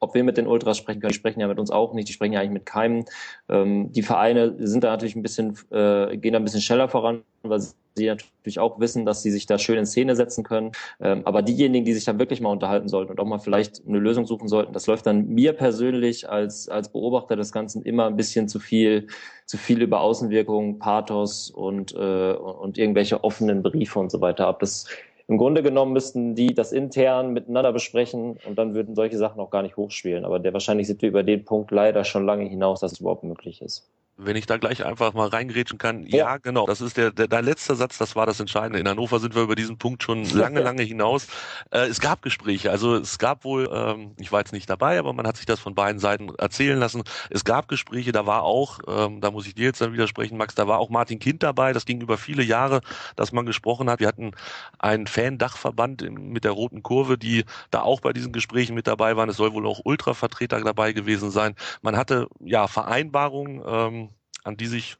ob 0.00 0.14
wir 0.14 0.24
mit 0.24 0.36
den 0.36 0.46
Ultras 0.46 0.78
sprechen 0.78 1.00
können, 1.00 1.10
die 1.10 1.18
sprechen 1.18 1.40
ja 1.40 1.48
mit 1.48 1.58
uns 1.58 1.70
auch 1.70 1.92
nicht, 1.92 2.08
die 2.08 2.12
sprechen 2.12 2.32
ja 2.32 2.40
eigentlich 2.40 2.52
mit 2.52 2.66
keinem. 2.66 3.04
Ähm, 3.48 3.92
die 3.92 4.02
Vereine 4.02 4.54
sind 4.66 4.84
da 4.84 4.90
natürlich 4.90 5.16
ein 5.16 5.22
bisschen, 5.22 5.58
äh, 5.70 6.16
gehen 6.16 6.32
da 6.32 6.38
ein 6.38 6.44
bisschen 6.44 6.62
schneller 6.62 6.88
voran, 6.88 7.22
weil 7.42 7.60
sie 7.60 8.06
natürlich 8.06 8.58
auch 8.58 8.80
wissen, 8.80 9.04
dass 9.04 9.22
sie 9.22 9.30
sich 9.30 9.44
da 9.46 9.58
schön 9.58 9.76
in 9.76 9.84
Szene 9.84 10.16
setzen 10.16 10.44
können. 10.44 10.72
Ähm, 11.00 11.22
aber 11.26 11.42
diejenigen, 11.42 11.84
die 11.84 11.92
sich 11.92 12.04
da 12.04 12.18
wirklich 12.18 12.40
mal 12.40 12.50
unterhalten 12.50 12.88
sollten 12.88 13.10
und 13.10 13.20
auch 13.20 13.26
mal 13.26 13.38
vielleicht 13.38 13.86
eine 13.86 13.98
Lösung 13.98 14.24
suchen 14.24 14.48
sollten, 14.48 14.72
das 14.72 14.86
läuft 14.86 15.06
dann 15.06 15.28
mir 15.28 15.52
persönlich 15.52 16.28
als, 16.28 16.68
als 16.68 16.90
Beobachter 16.90 17.36
des 17.36 17.52
Ganzen 17.52 17.82
immer 17.82 18.06
ein 18.06 18.16
bisschen 18.16 18.48
zu 18.48 18.60
viel, 18.60 19.08
zu 19.44 19.58
viel 19.58 19.82
über 19.82 20.00
Außenwirkungen, 20.00 20.78
Pathos 20.78 21.50
und, 21.50 21.94
äh, 21.94 22.32
und 22.32 22.78
irgendwelche 22.78 23.22
offenen 23.22 23.62
Briefe 23.62 23.98
und 23.98 24.10
so 24.10 24.20
weiter 24.20 24.46
ab. 24.46 24.60
Das 24.60 24.86
im 25.28 25.36
Grunde 25.36 25.62
genommen 25.62 25.92
müssten 25.92 26.34
die 26.34 26.54
das 26.54 26.72
intern 26.72 27.32
miteinander 27.32 27.72
besprechen 27.72 28.38
und 28.46 28.58
dann 28.58 28.74
würden 28.74 28.94
solche 28.94 29.18
Sachen 29.18 29.40
auch 29.40 29.50
gar 29.50 29.62
nicht 29.62 29.76
hochspielen. 29.76 30.24
Aber 30.24 30.38
der 30.38 30.54
wahrscheinlich 30.54 30.86
sind 30.86 31.02
wir 31.02 31.10
über 31.10 31.22
den 31.22 31.44
Punkt 31.44 31.70
leider 31.70 32.04
schon 32.04 32.24
lange 32.24 32.46
hinaus, 32.46 32.80
dass 32.80 32.92
es 32.92 33.00
überhaupt 33.00 33.24
möglich 33.24 33.60
ist. 33.60 33.86
Wenn 34.20 34.34
ich 34.34 34.46
da 34.46 34.56
gleich 34.56 34.84
einfach 34.84 35.14
mal 35.14 35.28
reingrätschen 35.28 35.78
kann, 35.78 36.04
ja, 36.06 36.18
ja 36.18 36.36
genau, 36.38 36.66
das 36.66 36.80
ist 36.80 36.96
der, 36.96 37.12
der, 37.12 37.28
dein 37.28 37.44
letzter 37.44 37.76
Satz, 37.76 37.98
das 37.98 38.16
war 38.16 38.26
das 38.26 38.40
Entscheidende. 38.40 38.80
In 38.80 38.88
Hannover 38.88 39.20
sind 39.20 39.36
wir 39.36 39.42
über 39.42 39.54
diesen 39.54 39.78
Punkt 39.78 40.02
schon 40.02 40.24
lange, 40.30 40.60
lange 40.60 40.82
hinaus. 40.82 41.28
Äh, 41.70 41.86
es 41.86 42.00
gab 42.00 42.22
Gespräche, 42.22 42.72
also 42.72 42.96
es 42.96 43.18
gab 43.18 43.44
wohl, 43.44 43.70
ähm, 43.72 44.12
ich 44.18 44.32
war 44.32 44.40
jetzt 44.40 44.52
nicht 44.52 44.68
dabei, 44.68 44.98
aber 44.98 45.12
man 45.12 45.24
hat 45.26 45.36
sich 45.36 45.46
das 45.46 45.60
von 45.60 45.76
beiden 45.76 46.00
Seiten 46.00 46.34
erzählen 46.36 46.78
lassen. 46.78 47.04
Es 47.30 47.44
gab 47.44 47.68
Gespräche, 47.68 48.10
da 48.10 48.26
war 48.26 48.42
auch, 48.42 48.80
ähm, 48.88 49.20
da 49.20 49.30
muss 49.30 49.46
ich 49.46 49.54
dir 49.54 49.66
jetzt 49.66 49.80
dann 49.80 49.92
widersprechen, 49.92 50.36
Max, 50.36 50.56
da 50.56 50.66
war 50.66 50.80
auch 50.80 50.90
Martin 50.90 51.20
Kind 51.20 51.44
dabei, 51.44 51.72
das 51.72 51.84
ging 51.86 52.00
über 52.00 52.18
viele 52.18 52.42
Jahre, 52.42 52.80
dass 53.14 53.30
man 53.30 53.46
gesprochen 53.46 53.88
hat. 53.88 54.00
Wir 54.00 54.08
hatten 54.08 54.32
einen 54.80 55.06
Fan-Dachverband 55.06 56.10
mit 56.10 56.42
der 56.42 56.52
Roten 56.52 56.82
Kurve, 56.82 57.18
die 57.18 57.44
da 57.70 57.82
auch 57.82 58.00
bei 58.00 58.12
diesen 58.12 58.32
Gesprächen 58.32 58.74
mit 58.74 58.88
dabei 58.88 59.16
waren. 59.16 59.28
Es 59.28 59.36
soll 59.36 59.52
wohl 59.52 59.66
auch 59.66 59.80
Ultra-Vertreter 59.84 60.60
dabei 60.60 60.92
gewesen 60.92 61.30
sein. 61.30 61.54
Man 61.82 61.96
hatte 61.96 62.26
ja 62.40 62.66
Vereinbarungen, 62.66 63.62
ähm, 63.64 64.07
an 64.48 64.56
die 64.56 64.66
sich 64.66 64.96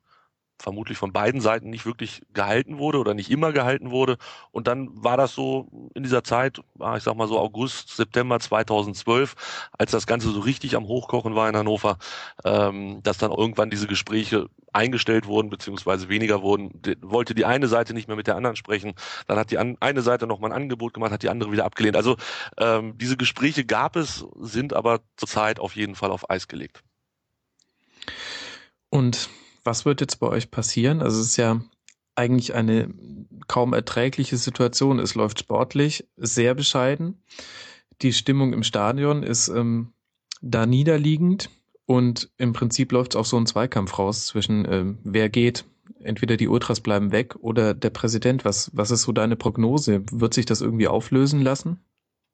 vermutlich 0.61 0.99
von 0.99 1.13
beiden 1.13 1.41
Seiten 1.41 1.71
nicht 1.71 1.87
wirklich 1.87 2.23
gehalten 2.33 2.79
wurde 2.79 2.99
oder 2.99 3.15
nicht 3.15 3.31
immer 3.31 3.53
gehalten 3.53 3.91
wurde. 3.91 4.19
Und 4.51 4.67
dann 4.67 4.89
war 4.93 5.17
das 5.17 5.35
so 5.35 5.69
in 5.95 6.03
dieser 6.03 6.25
Zeit, 6.25 6.59
ich 6.97 7.03
sag 7.03 7.15
mal 7.15 7.29
so 7.29 7.39
August, 7.39 7.97
September 7.97 8.41
2012, 8.41 9.69
als 9.79 9.93
das 9.93 10.07
Ganze 10.07 10.31
so 10.31 10.41
richtig 10.41 10.77
am 10.77 10.87
Hochkochen 10.87 11.37
war 11.37 11.49
in 11.49 11.57
Hannover, 11.57 11.99
ähm, 12.45 13.01
dass 13.03 13.19
dann 13.19 13.31
irgendwann 13.31 13.71
diese 13.71 13.87
Gespräche 13.87 14.49
eingestellt 14.73 15.27
wurden, 15.27 15.49
beziehungsweise 15.49 16.09
weniger 16.09 16.43
wurden, 16.43 16.83
wollte 17.01 17.35
die 17.35 17.45
eine 17.45 17.69
Seite 17.69 17.95
nicht 17.95 18.09
mehr 18.09 18.17
mit 18.17 18.27
der 18.27 18.37
anderen 18.37 18.57
sprechen. 18.57 18.95
Dann 19.27 19.39
hat 19.39 19.51
die 19.51 19.59
eine 19.59 20.03
Seite 20.03 20.27
noch 20.27 20.41
mal 20.41 20.49
ein 20.49 20.63
Angebot 20.63 20.93
gemacht, 20.93 21.13
hat 21.13 21.23
die 21.23 21.31
andere 21.31 21.53
wieder 21.53 21.65
abgelehnt. 21.65 21.97
Also 21.97 22.17
ähm, 22.59 22.99
diese 22.99 23.17
Gespräche 23.17 23.65
gab 23.65 23.97
es, 23.97 24.27
sind 24.41 24.75
aber 24.75 25.01
zurzeit 25.17 25.61
auf 25.61 25.77
jeden 25.77 25.95
Fall 25.95 26.11
auf 26.11 26.29
Eis 26.29 26.49
gelegt. 26.49 26.83
Und 28.90 29.29
was 29.64 29.85
wird 29.85 30.01
jetzt 30.01 30.16
bei 30.16 30.29
euch 30.29 30.51
passieren? 30.51 31.03
Also 31.03 31.20
es 31.20 31.29
ist 31.29 31.37
ja 31.37 31.61
eigentlich 32.14 32.55
eine 32.55 32.92
kaum 33.46 33.72
erträgliche 33.72 34.37
Situation. 34.37 34.98
Es 34.98 35.14
läuft 35.14 35.40
sportlich 35.40 36.07
sehr 36.16 36.55
bescheiden. 36.55 37.22
Die 38.03 38.12
Stimmung 38.12 38.53
im 38.53 38.62
Stadion 38.62 39.22
ist 39.22 39.48
ähm, 39.48 39.92
da 40.40 40.66
niederliegend 40.66 41.51
und 41.87 42.31
im 42.37 42.53
Prinzip 42.53 42.92
läuft 42.92 43.14
es 43.14 43.16
auch 43.16 43.24
so 43.24 43.37
ein 43.37 43.46
Zweikampf 43.46 43.98
raus 43.98 44.27
zwischen 44.27 44.66
ähm, 44.70 44.98
wer 45.05 45.29
geht. 45.29 45.64
Entweder 46.01 46.37
die 46.37 46.48
Ultras 46.48 46.81
bleiben 46.81 47.12
weg 47.12 47.35
oder 47.37 47.74
der 47.74 47.90
Präsident. 47.90 48.44
Was, 48.44 48.70
was 48.74 48.90
ist 48.90 49.03
so 49.03 49.12
deine 49.12 49.37
Prognose? 49.37 50.03
Wird 50.12 50.35
sich 50.35 50.46
das 50.46 50.61
irgendwie 50.61 50.87
auflösen 50.87 51.40
lassen? 51.40 51.81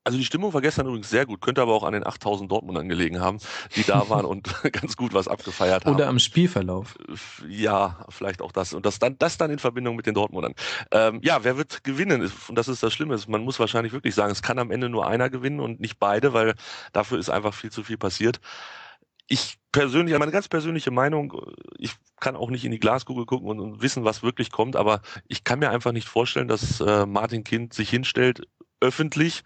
Also 0.04 0.18
die 0.18 0.24
Stimmung 0.24 0.52
war 0.52 0.60
gestern 0.60 0.86
übrigens 0.86 1.08
sehr 1.08 1.24
gut, 1.24 1.40
könnte 1.40 1.62
aber 1.62 1.72
auch 1.72 1.82
an 1.82 1.94
den 1.94 2.06
8000 2.06 2.52
Dortmundern 2.52 2.90
gelegen 2.90 3.20
haben, 3.20 3.38
die 3.74 3.84
da 3.84 4.08
waren 4.10 4.26
und 4.26 4.54
ganz 4.72 4.96
gut 4.96 5.14
was 5.14 5.28
abgefeiert 5.28 5.86
haben. 5.86 5.94
Oder 5.94 6.08
am 6.08 6.18
Spielverlauf. 6.18 6.96
Ja, 7.48 8.04
vielleicht 8.10 8.42
auch 8.42 8.52
das. 8.52 8.74
Und 8.74 8.84
das 8.84 8.98
dann, 8.98 9.16
das 9.18 9.38
dann 9.38 9.50
in 9.50 9.58
Verbindung 9.58 9.96
mit 9.96 10.04
den 10.06 10.14
Dortmundern. 10.14 10.54
Ähm, 10.90 11.20
ja, 11.22 11.42
wer 11.42 11.56
wird 11.56 11.84
gewinnen? 11.84 12.30
Und 12.48 12.54
das 12.56 12.68
ist 12.68 12.82
das 12.82 12.92
Schlimme. 12.92 13.18
Man 13.28 13.44
muss 13.44 13.58
wahrscheinlich 13.58 13.94
wirklich 13.94 14.14
sagen, 14.14 14.30
es 14.30 14.42
kann 14.42 14.58
am 14.58 14.70
Ende 14.70 14.90
nur 14.90 15.06
einer 15.06 15.30
gewinnen 15.30 15.60
und 15.60 15.80
nicht 15.80 15.98
beide, 15.98 16.34
weil 16.34 16.54
dafür 16.92 17.18
ist 17.18 17.30
einfach 17.30 17.54
viel 17.54 17.72
zu 17.72 17.82
viel 17.82 17.96
passiert. 17.96 18.40
Ich 19.26 19.56
persönlich, 19.72 20.16
meine 20.18 20.32
ganz 20.32 20.48
persönliche 20.48 20.90
Meinung, 20.90 21.40
ich 21.78 21.94
kann 22.20 22.36
auch 22.36 22.50
nicht 22.50 22.66
in 22.66 22.72
die 22.72 22.78
Glaskugel 22.78 23.24
gucken 23.24 23.48
und, 23.48 23.58
und 23.58 23.80
wissen, 23.80 24.04
was 24.04 24.22
wirklich 24.22 24.52
kommt, 24.52 24.76
aber 24.76 25.00
ich 25.28 25.44
kann 25.44 25.60
mir 25.60 25.70
einfach 25.70 25.92
nicht 25.92 26.08
vorstellen, 26.08 26.46
dass 26.46 26.80
äh, 26.80 27.06
Martin 27.06 27.42
Kind 27.42 27.72
sich 27.72 27.88
hinstellt, 27.88 28.46
öffentlich 28.80 29.42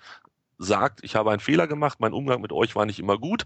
sagt, 0.58 1.00
ich 1.02 1.14
habe 1.14 1.30
einen 1.30 1.40
Fehler 1.40 1.66
gemacht, 1.66 2.00
mein 2.00 2.12
Umgang 2.12 2.40
mit 2.40 2.52
euch 2.52 2.74
war 2.76 2.84
nicht 2.84 2.98
immer 2.98 3.16
gut. 3.16 3.44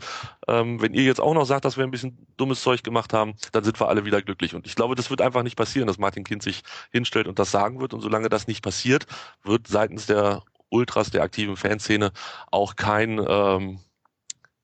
Ähm, 0.48 0.80
wenn 0.80 0.94
ihr 0.94 1.04
jetzt 1.04 1.20
auch 1.20 1.34
noch 1.34 1.44
sagt, 1.44 1.64
dass 1.64 1.76
wir 1.76 1.84
ein 1.84 1.90
bisschen 1.90 2.26
dummes 2.36 2.62
Zeug 2.62 2.82
gemacht 2.82 3.12
haben, 3.12 3.34
dann 3.52 3.64
sind 3.64 3.78
wir 3.80 3.88
alle 3.88 4.04
wieder 4.04 4.22
glücklich. 4.22 4.54
Und 4.54 4.66
ich 4.66 4.74
glaube, 4.74 4.94
das 4.94 5.10
wird 5.10 5.20
einfach 5.20 5.42
nicht 5.42 5.56
passieren, 5.56 5.86
dass 5.86 5.98
Martin 5.98 6.24
Kind 6.24 6.42
sich 6.42 6.62
hinstellt 6.90 7.28
und 7.28 7.38
das 7.38 7.50
sagen 7.50 7.80
wird. 7.80 7.94
Und 7.94 8.00
solange 8.00 8.28
das 8.28 8.46
nicht 8.46 8.62
passiert, 8.62 9.06
wird 9.42 9.68
seitens 9.68 10.06
der 10.06 10.42
Ultras, 10.70 11.10
der 11.10 11.22
aktiven 11.22 11.56
Fanszene, 11.56 12.12
auch 12.50 12.76
kein 12.76 13.24
ähm, 13.28 13.80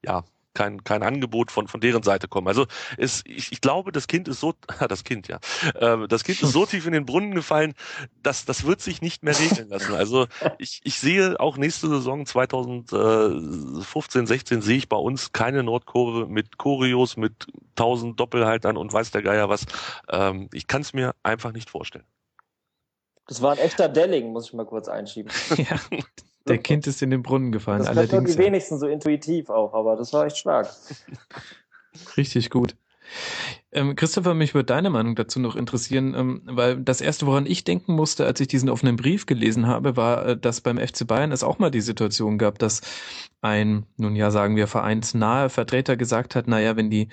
ja, 0.04 0.24
kein, 0.58 0.82
kein 0.82 1.04
Angebot 1.04 1.52
von, 1.52 1.68
von 1.68 1.80
deren 1.80 2.02
Seite 2.02 2.26
kommen. 2.26 2.48
Also 2.48 2.66
es, 2.96 3.22
ich, 3.24 3.52
ich 3.52 3.60
glaube, 3.60 3.92
das 3.92 4.08
Kind 4.08 4.26
ist 4.26 4.40
so, 4.40 4.54
das 4.88 5.04
Kind, 5.04 5.28
ja, 5.28 5.38
äh, 5.74 6.08
das 6.08 6.24
Kind 6.24 6.42
ist 6.42 6.50
so 6.50 6.66
tief 6.66 6.84
in 6.84 6.92
den 6.92 7.06
Brunnen 7.06 7.32
gefallen, 7.32 7.74
dass 8.24 8.44
das 8.44 8.66
wird 8.66 8.80
sich 8.80 9.00
nicht 9.00 9.22
mehr 9.22 9.38
regeln 9.38 9.68
lassen. 9.68 9.94
Also 9.94 10.26
ich, 10.58 10.80
ich 10.82 10.98
sehe 10.98 11.38
auch 11.38 11.58
nächste 11.58 11.88
Saison 11.88 12.26
2015, 12.26 14.26
16 14.26 14.60
sehe 14.60 14.78
ich 14.78 14.88
bei 14.88 14.96
uns 14.96 15.32
keine 15.32 15.62
Nordkurve 15.62 16.26
mit 16.26 16.58
Choreos, 16.58 17.16
mit 17.16 17.46
tausend 17.76 18.18
Doppelhaltern 18.18 18.76
und 18.76 18.92
weiß 18.92 19.12
der 19.12 19.22
Geier 19.22 19.48
was. 19.48 19.64
Ähm, 20.08 20.48
ich 20.52 20.66
kann 20.66 20.82
es 20.82 20.92
mir 20.92 21.14
einfach 21.22 21.52
nicht 21.52 21.70
vorstellen. 21.70 22.04
Das 23.28 23.42
war 23.42 23.52
ein 23.52 23.58
echter 23.58 23.88
Delling, 23.88 24.32
muss 24.32 24.46
ich 24.46 24.54
mal 24.54 24.66
kurz 24.66 24.88
einschieben. 24.88 25.30
ja, 25.56 25.78
der 26.46 26.58
Kind 26.58 26.86
ist 26.86 27.02
in 27.02 27.10
den 27.10 27.22
Brunnen 27.22 27.52
gefallen. 27.52 27.80
Das 27.80 27.88
allerdings. 27.88 28.32
die 28.32 28.38
wenigsten 28.38 28.78
so 28.78 28.86
intuitiv 28.86 29.50
auch, 29.50 29.74
aber 29.74 29.96
das 29.96 30.12
war 30.12 30.26
echt 30.26 30.38
stark. 30.38 30.68
Richtig 32.16 32.50
gut. 32.50 32.76
Ähm, 33.70 33.96
Christopher, 33.96 34.34
mich 34.34 34.54
würde 34.54 34.66
deine 34.66 34.90
Meinung 34.90 35.14
dazu 35.14 35.40
noch 35.40 35.56
interessieren, 35.56 36.14
ähm, 36.14 36.42
weil 36.44 36.76
das 36.76 37.00
erste, 37.00 37.26
woran 37.26 37.46
ich 37.46 37.64
denken 37.64 37.94
musste, 37.94 38.24
als 38.24 38.40
ich 38.40 38.48
diesen 38.48 38.70
offenen 38.70 38.96
Brief 38.96 39.26
gelesen 39.26 39.66
habe, 39.66 39.96
war, 39.96 40.26
äh, 40.26 40.36
dass 40.38 40.60
beim 40.60 40.78
FC 40.78 41.06
Bayern 41.06 41.32
es 41.32 41.42
auch 41.42 41.58
mal 41.58 41.70
die 41.70 41.80
Situation 41.80 42.38
gab, 42.38 42.58
dass 42.58 42.80
ein, 43.40 43.86
nun 43.96 44.16
ja, 44.16 44.30
sagen 44.30 44.56
wir, 44.56 44.66
vereinsnahe 44.66 45.48
Vertreter 45.50 45.96
gesagt 45.96 46.34
hat, 46.34 46.48
naja, 46.48 46.76
wenn 46.76 46.90
die, 46.90 47.08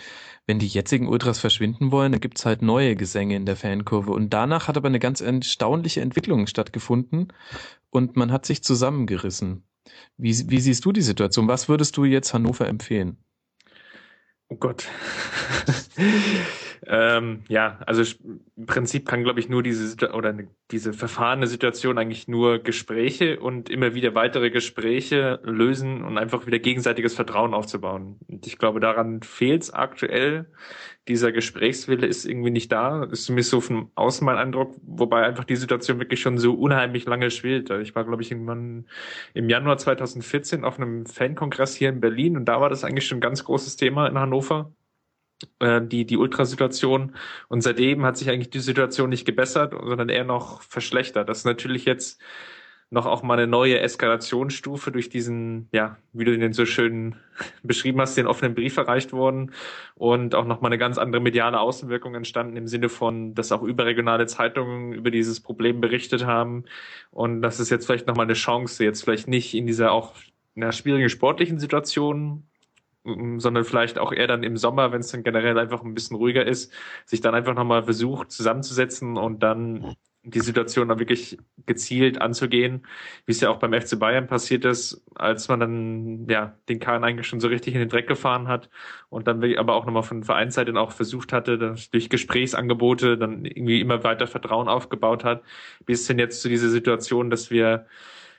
wenn 0.47 0.59
die 0.59 0.67
jetzigen 0.67 1.07
Ultras 1.07 1.39
verschwinden 1.39 1.91
wollen, 1.91 2.13
dann 2.13 2.21
gibt's 2.21 2.45
halt 2.45 2.61
neue 2.61 2.95
Gesänge 2.95 3.35
in 3.35 3.45
der 3.45 3.55
Fankurve. 3.57 4.11
Und 4.11 4.31
danach 4.33 4.67
hat 4.67 4.77
aber 4.77 4.87
eine 4.87 4.99
ganz 4.99 5.21
erstaunliche 5.21 6.01
Entwicklung 6.01 6.47
stattgefunden 6.47 7.33
und 7.95 8.15
man 8.15 8.31
hat 8.31 8.45
sich 8.45 8.61
zusammengerissen. 8.63 9.63
Wie, 10.17 10.49
wie 10.49 10.59
siehst 10.59 10.83
du 10.85 10.91
die 10.91 11.01
Situation? 11.01 11.47
Was 11.47 11.69
würdest 11.69 11.95
du 11.97 12.05
jetzt 12.05 12.33
Hannover 12.33 12.67
empfehlen? 12.67 13.17
Oh 14.49 14.57
Gott. 14.57 14.85
ähm, 16.87 17.43
ja, 17.47 17.79
also 17.85 18.03
im 18.55 18.65
Prinzip 18.65 19.07
kann, 19.07 19.23
glaube 19.23 19.39
ich, 19.39 19.49
nur 19.49 19.63
diese 19.63 20.11
oder 20.11 20.33
diese 20.71 20.93
verfahrene 20.93 21.47
Situation 21.47 21.97
eigentlich 21.97 22.27
nur 22.27 22.59
Gespräche 22.59 23.39
und 23.39 23.69
immer 23.69 23.93
wieder 23.93 24.15
weitere 24.15 24.49
Gespräche 24.49 25.39
lösen 25.43 26.03
und 26.03 26.17
einfach 26.17 26.45
wieder 26.47 26.59
gegenseitiges 26.59 27.15
Vertrauen 27.15 27.53
aufzubauen. 27.53 28.19
Und 28.27 28.47
ich 28.47 28.57
glaube, 28.57 28.79
daran 28.79 29.21
fehlt 29.21 29.63
es 29.63 29.73
aktuell 29.73 30.47
dieser 31.07 31.31
Gesprächswille 31.31 32.07
ist 32.07 32.25
irgendwie 32.25 32.49
nicht 32.49 32.71
da. 32.71 33.03
Ist 33.03 33.25
zumindest 33.25 33.51
so 33.51 33.61
von 33.61 33.91
außen 33.95 34.25
mein 34.25 34.37
Eindruck, 34.37 34.75
wobei 34.81 35.23
einfach 35.23 35.43
die 35.43 35.55
Situation 35.55 35.99
wirklich 35.99 36.19
schon 36.21 36.37
so 36.37 36.53
unheimlich 36.53 37.05
lange 37.05 37.29
schwelt. 37.29 37.69
Ich 37.69 37.95
war, 37.95 38.05
glaube 38.05 38.23
ich, 38.23 38.31
irgendwann 38.31 38.85
im 39.33 39.49
Januar 39.49 39.77
2014 39.77 40.63
auf 40.63 40.79
einem 40.79 41.05
Fankongress 41.05 41.75
hier 41.75 41.89
in 41.89 42.01
Berlin 42.01 42.37
und 42.37 42.45
da 42.45 42.59
war 42.59 42.69
das 42.69 42.83
eigentlich 42.83 43.05
schon 43.05 43.19
ein 43.19 43.21
ganz 43.21 43.43
großes 43.43 43.75
Thema 43.75 44.07
in 44.07 44.17
Hannover 44.17 44.73
äh, 45.59 45.81
die, 45.81 46.05
die 46.05 46.17
Ultrasituation. 46.17 47.15
Und 47.47 47.61
seitdem 47.61 48.05
hat 48.05 48.17
sich 48.17 48.29
eigentlich 48.29 48.49
die 48.49 48.59
Situation 48.59 49.09
nicht 49.09 49.25
gebessert, 49.25 49.73
sondern 49.73 50.09
eher 50.09 50.23
noch 50.25 50.61
verschlechtert. 50.61 51.29
Das 51.29 51.39
ist 51.39 51.45
natürlich 51.45 51.85
jetzt 51.85 52.21
noch 52.91 53.05
auch 53.07 53.23
mal 53.23 53.33
eine 53.33 53.47
neue 53.47 53.79
Eskalationsstufe 53.79 54.91
durch 54.91 55.09
diesen, 55.09 55.67
ja, 55.71 55.97
wie 56.13 56.23
du 56.23 56.37
den 56.37 56.53
so 56.53 56.65
schön 56.65 57.15
beschrieben 57.63 57.99
hast, 57.99 58.15
den 58.15 58.27
offenen 58.27 58.55
Brief 58.55 58.77
erreicht 58.77 59.11
worden 59.11 59.51
und 59.95 60.35
auch 60.35 60.45
noch 60.45 60.61
mal 60.61 60.67
eine 60.67 60.77
ganz 60.77 60.97
andere 60.97 61.21
mediale 61.21 61.59
Außenwirkung 61.59 62.15
entstanden 62.15 62.55
im 62.57 62.67
Sinne 62.67 62.89
von, 62.89 63.33
dass 63.33 63.51
auch 63.51 63.63
überregionale 63.63 64.27
Zeitungen 64.27 64.93
über 64.93 65.11
dieses 65.11 65.41
Problem 65.41 65.81
berichtet 65.81 66.25
haben 66.25 66.65
und 67.11 67.41
das 67.41 67.59
ist 67.59 67.71
jetzt 67.71 67.85
vielleicht 67.85 68.07
noch 68.07 68.15
mal 68.15 68.23
eine 68.23 68.33
Chance, 68.33 68.83
jetzt 68.83 69.03
vielleicht 69.03 69.27
nicht 69.27 69.55
in 69.55 69.65
dieser 69.65 69.91
auch 69.91 70.13
einer 70.55 70.71
schwierigen 70.71 71.09
sportlichen 71.09 71.59
Situation 71.59 72.43
sondern 73.05 73.63
vielleicht 73.63 73.99
auch 73.99 74.11
eher 74.11 74.27
dann 74.27 74.43
im 74.43 74.57
Sommer, 74.57 74.91
wenn 74.91 75.01
es 75.01 75.11
dann 75.11 75.23
generell 75.23 75.57
einfach 75.59 75.83
ein 75.83 75.93
bisschen 75.93 76.17
ruhiger 76.17 76.45
ist, 76.45 76.73
sich 77.05 77.21
dann 77.21 77.35
einfach 77.35 77.53
nochmal 77.53 77.83
versucht 77.83 78.31
zusammenzusetzen 78.31 79.17
und 79.17 79.43
dann 79.43 79.95
die 80.25 80.39
Situation 80.39 80.87
dann 80.87 80.99
wirklich 80.99 81.37
gezielt 81.65 82.19
anzugehen, 82.19 82.85
wie 83.25 83.31
es 83.31 83.41
ja 83.41 83.49
auch 83.49 83.59
beim 83.59 83.73
FC 83.79 83.99
Bayern 83.99 84.27
passiert 84.27 84.65
ist, 84.65 85.03
als 85.13 85.47
man 85.47 85.59
dann 85.59 86.27
ja 86.27 86.57
den 86.67 86.79
Kahn 86.79 87.03
eigentlich 87.03 87.27
schon 87.27 87.39
so 87.39 87.47
richtig 87.47 87.75
in 87.75 87.79
den 87.79 87.89
Dreck 87.89 88.07
gefahren 88.07 88.47
hat 88.47 88.69
und 89.09 89.27
dann 89.27 89.43
aber 89.57 89.75
auch 89.75 89.85
nochmal 89.85 90.03
von 90.03 90.23
Vereinsseite 90.23 90.75
auch 90.75 90.91
versucht 90.91 91.31
hatte, 91.31 91.57
durch 91.91 92.09
Gesprächsangebote 92.09 93.17
dann 93.17 93.45
irgendwie 93.45 93.81
immer 93.81 94.03
weiter 94.03 94.27
Vertrauen 94.27 94.67
aufgebaut 94.67 95.23
hat, 95.23 95.43
bis 95.85 96.07
hin 96.07 96.19
jetzt 96.19 96.41
zu 96.41 96.49
dieser 96.49 96.69
Situation, 96.69 97.29
dass 97.29 97.51
wir 97.51 97.85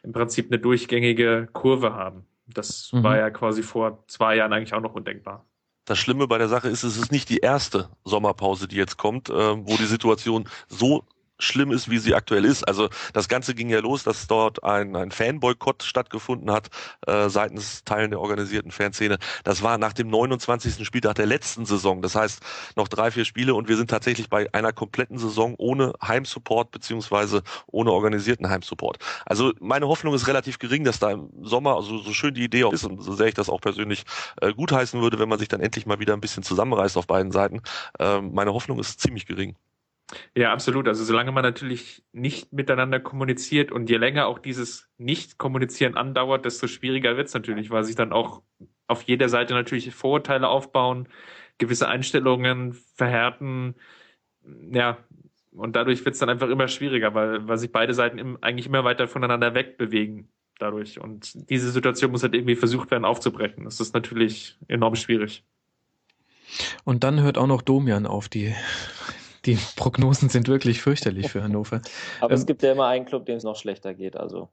im 0.03 0.13
Prinzip 0.13 0.47
eine 0.51 0.59
durchgängige 0.59 1.49
Kurve 1.53 1.95
haben. 1.95 2.27
Das 2.47 2.93
mhm. 2.93 3.03
war 3.03 3.17
ja 3.17 3.31
quasi 3.31 3.63
vor 3.63 4.05
zwei 4.09 4.37
Jahren 4.37 4.53
eigentlich 4.53 4.75
auch 4.75 4.81
noch 4.81 4.95
undenkbar. 4.95 5.45
Das 5.85 5.99
Schlimme 5.99 6.27
bei 6.27 6.39
der 6.39 6.49
Sache 6.49 6.69
ist, 6.69 6.83
es 6.83 6.97
ist 6.97 7.13
nicht 7.13 7.29
die 7.29 7.39
erste 7.39 7.89
Sommerpause, 8.05 8.67
die 8.67 8.77
jetzt 8.77 8.97
kommt, 8.97 9.31
äh, 9.31 9.33
wo 9.33 9.77
die 9.77 9.87
Situation 9.87 10.49
so 10.69 11.05
schlimm 11.39 11.71
ist, 11.73 11.91
wie 11.91 11.99
sie 11.99 12.15
aktuell 12.15 12.45
ist. 12.45 12.65
Also 12.65 12.89
das 13.13 13.29
Ganze 13.29 13.55
ging 13.55 13.69
ja 13.69 13.81
los, 13.81 14.05
dass 14.05 14.27
dort 14.27 14.65
ein, 14.65 14.97
ein 14.97 15.11
Fanboykott 15.11 15.83
stattgefunden 15.83 16.51
hat 16.51 16.69
äh, 17.07 17.29
seitens 17.29 17.85
Teilen 17.85 18.11
der 18.11 18.21
organisierten 18.21 18.71
Fanszene. 18.71 19.19
Das 19.45 19.63
war 19.63 19.79
nach 19.79 19.93
dem 19.93 20.09
29. 20.09 20.85
Spieltag 20.87 21.17
der 21.17 21.27
letzten 21.27 21.67
Saison. 21.67 22.03
Das 22.03 22.15
heißt 22.15 22.41
noch 22.77 22.89
drei, 22.89 23.11
vier 23.11 23.25
Spiele 23.25 23.55
und 23.55 23.69
wir 23.69 23.77
sind 23.77 23.91
tatsächlich 23.91 24.29
bei 24.29 24.53
einer 24.53 24.73
kompletten 24.73 25.19
Saison 25.19 25.55
ohne 25.59 25.93
Heimsupport 26.03 26.71
beziehungsweise 26.71 27.43
ohne 27.67 27.93
organisierten 27.93 28.49
Heimsupport. 28.49 28.99
Also 29.25 29.53
meine 29.61 29.89
Hoffnung 29.89 30.15
ist 30.15 30.27
relativ 30.27 30.59
gering, 30.59 30.85
dass 30.85 30.99
da 30.99 31.11
im 31.13 31.31
Sommer, 31.43 31.77
also 31.77 31.99
so 31.99 32.13
schön 32.13 32.35
die 32.35 32.45
Idee 32.45 32.65
auch 32.65 32.73
ist 32.73 32.85
und 32.85 33.03
so 33.03 33.13
sehr 33.15 33.29
ich 33.29 33.35
das 33.35 33.49
auch 33.49 33.61
persönlich 33.61 34.05
äh, 34.41 34.53
gutheißen 34.53 35.01
würde, 35.01 35.19
wenn 35.19 35.29
man 35.29 35.39
sich 35.39 35.49
dann 35.49 35.61
endlich 35.61 35.87
mal 35.87 35.99
wieder 35.99 36.15
ein 36.15 36.21
bisschen 36.21 36.43
zusammenreißt 36.43 36.97
auf 36.97 37.07
beiden 37.07 37.33
Seiten. 37.33 37.61
Äh, 37.99 38.21
meine 38.21 38.53
Hoffnung 38.53 38.79
ist 38.79 39.01
ziemlich 39.01 39.27
gering. 39.27 39.57
Ja, 40.37 40.53
absolut. 40.53 40.87
Also 40.87 41.05
solange 41.05 41.33
man 41.33 41.43
natürlich 41.43 42.05
nicht 42.13 42.53
miteinander 42.53 43.01
kommuniziert 43.01 43.73
und 43.73 43.91
je 43.91 43.97
länger 43.97 44.27
auch 44.27 44.39
dieses 44.39 44.89
Nicht-Kommunizieren 44.99 45.97
andauert, 45.97 46.45
desto 46.45 46.69
schwieriger 46.69 47.17
wird 47.17 47.29
es 47.29 47.35
natürlich, 47.35 47.71
weil 47.71 47.85
sich 47.85 47.97
dann 47.97 48.13
auch 48.13 48.43
auf 48.87 49.03
jeder 49.03 49.29
Seite 49.29 49.55
natürlich 49.55 49.93
Vorurteile 49.95 50.49
aufbauen, 50.49 51.09
gewisse 51.59 51.89
Einstellungen 51.89 52.75
verhärten, 52.95 53.75
ja, 54.73 54.99
und 55.53 55.75
dadurch 55.75 56.05
wird 56.05 56.15
es 56.15 56.19
dann 56.19 56.29
einfach 56.29 56.49
immer 56.49 56.69
schwieriger, 56.69 57.15
weil, 57.15 57.49
weil 57.49 57.59
sich 57.59 57.73
beide 57.73 57.95
Seiten 57.95 58.19
im, 58.19 58.39
eigentlich 58.43 58.67
immer 58.67 58.85
weiter 58.85 59.09
voneinander 59.09 59.55
wegbewegen 59.55 60.29
dadurch. 60.59 61.01
Und 61.01 61.51
diese 61.51 61.71
Situation 61.71 62.11
muss 62.11 62.23
halt 62.23 62.35
irgendwie 62.35 62.57
versucht 62.57 62.91
werden 62.91 63.05
aufzubrechen. 63.05 63.65
Das 63.65 63.81
ist 63.81 63.95
natürlich 63.95 64.59
enorm 64.69 64.97
schwierig. 64.97 65.45
Und 66.85 67.05
dann 67.05 67.23
hört 67.23 67.39
auch 67.39 67.47
noch 67.47 67.63
Domian 67.63 68.07
auf, 68.07 68.29
die 68.29 68.55
die 69.47 69.59
Prognosen 69.77 70.29
sind 70.29 70.49
wirklich 70.49 70.83
fürchterlich 70.83 71.31
für 71.31 71.43
Hannover. 71.43 71.81
Aber 72.21 72.33
ähm, 72.33 72.39
es 72.39 72.47
gibt 72.47 72.63
ja 72.63 72.73
immer 72.73 72.89
einen 72.89 73.07
Club, 73.07 73.27
dem 73.27 73.37
es 73.37 73.45
noch 73.45 73.57
schlechter 73.57 73.95
geht, 73.95 74.17
also. 74.17 74.51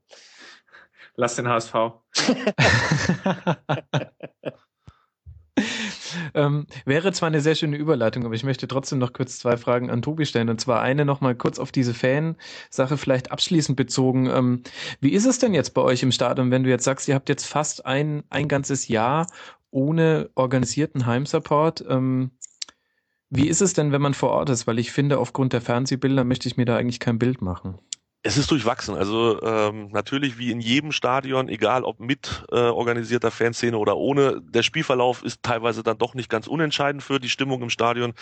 Lass 1.16 1.36
den 1.36 1.48
HSV. 1.48 1.76
ähm, 6.34 6.66
wäre 6.86 7.12
zwar 7.12 7.28
eine 7.28 7.42
sehr 7.42 7.56
schöne 7.56 7.78
Überleitung, 7.78 8.26
aber 8.26 8.34
ich 8.34 8.44
möchte 8.44 8.68
trotzdem 8.68 8.98
noch 8.98 9.14
kurz 9.14 9.38
zwei 9.38 9.58
Fragen 9.58 9.92
an 9.92 10.02
Tobi 10.02 10.26
stellen. 10.26 10.50
Und 10.50 10.60
zwar 10.60 10.82
eine 10.82 11.06
nochmal 11.06 11.36
kurz 11.36 11.60
auf 11.60 11.72
diese 11.72 11.94
Fan-Sache 11.94 12.98
vielleicht 12.98 13.32
abschließend 13.32 13.78
bezogen. 13.78 14.28
Ähm, 14.28 14.64
wie 15.02 15.14
ist 15.14 15.26
es 15.26 15.38
denn 15.38 15.54
jetzt 15.54 15.76
bei 15.76 15.82
euch 15.82 16.02
im 16.02 16.12
Stadion, 16.12 16.50
wenn 16.50 16.64
du 16.64 16.70
jetzt 16.70 16.86
sagst, 16.86 17.08
ihr 17.08 17.16
habt 17.16 17.30
jetzt 17.30 17.46
fast 17.46 17.86
ein, 17.86 18.24
ein 18.32 18.48
ganzes 18.48 18.88
Jahr 18.88 19.28
ohne 19.70 20.32
organisierten 20.34 21.06
Heimsupport? 21.06 21.86
Ähm, 21.88 22.32
wie 23.36 23.48
ist 23.48 23.62
es 23.62 23.74
denn, 23.74 23.92
wenn 23.92 24.02
man 24.02 24.14
vor 24.14 24.30
Ort 24.30 24.50
ist? 24.50 24.68
Weil 24.68 24.80
ich 24.80 24.92
finde, 24.92 25.18
aufgrund 25.18 25.54
der 25.54 25.62
Fernsehbilder 25.62 26.24
möchte 26.24 26.48
ich 26.48 26.58
mir 26.58 26.66
da 26.66 26.78
eigentlich 26.78 27.00
kein 27.00 27.18
Bild 27.18 27.42
machen. 27.42 27.80
Es 28.26 28.38
ist 28.38 28.50
durchwachsen. 28.52 28.96
Also 28.96 29.42
ähm, 29.42 29.90
natürlich 29.92 30.38
wie 30.38 30.50
in 30.50 30.62
jedem 30.62 30.94
Stadion, 30.94 31.50
egal 31.50 31.84
ob 31.84 32.00
mit 32.00 32.46
äh, 32.52 32.56
organisierter 32.56 33.32
Fanszene 33.32 33.78
oder 33.78 33.98
ohne, 33.98 34.40
der 34.40 34.64
Spielverlauf 34.64 35.24
ist 35.24 35.44
teilweise 35.44 35.84
dann 35.84 35.98
doch 35.98 36.14
nicht 36.14 36.30
ganz 36.30 36.48
unentscheidend 36.48 37.04
für 37.04 37.20
die 37.20 37.28
Stimmung 37.28 37.62
im 37.62 37.70
Stadion. 37.70 38.14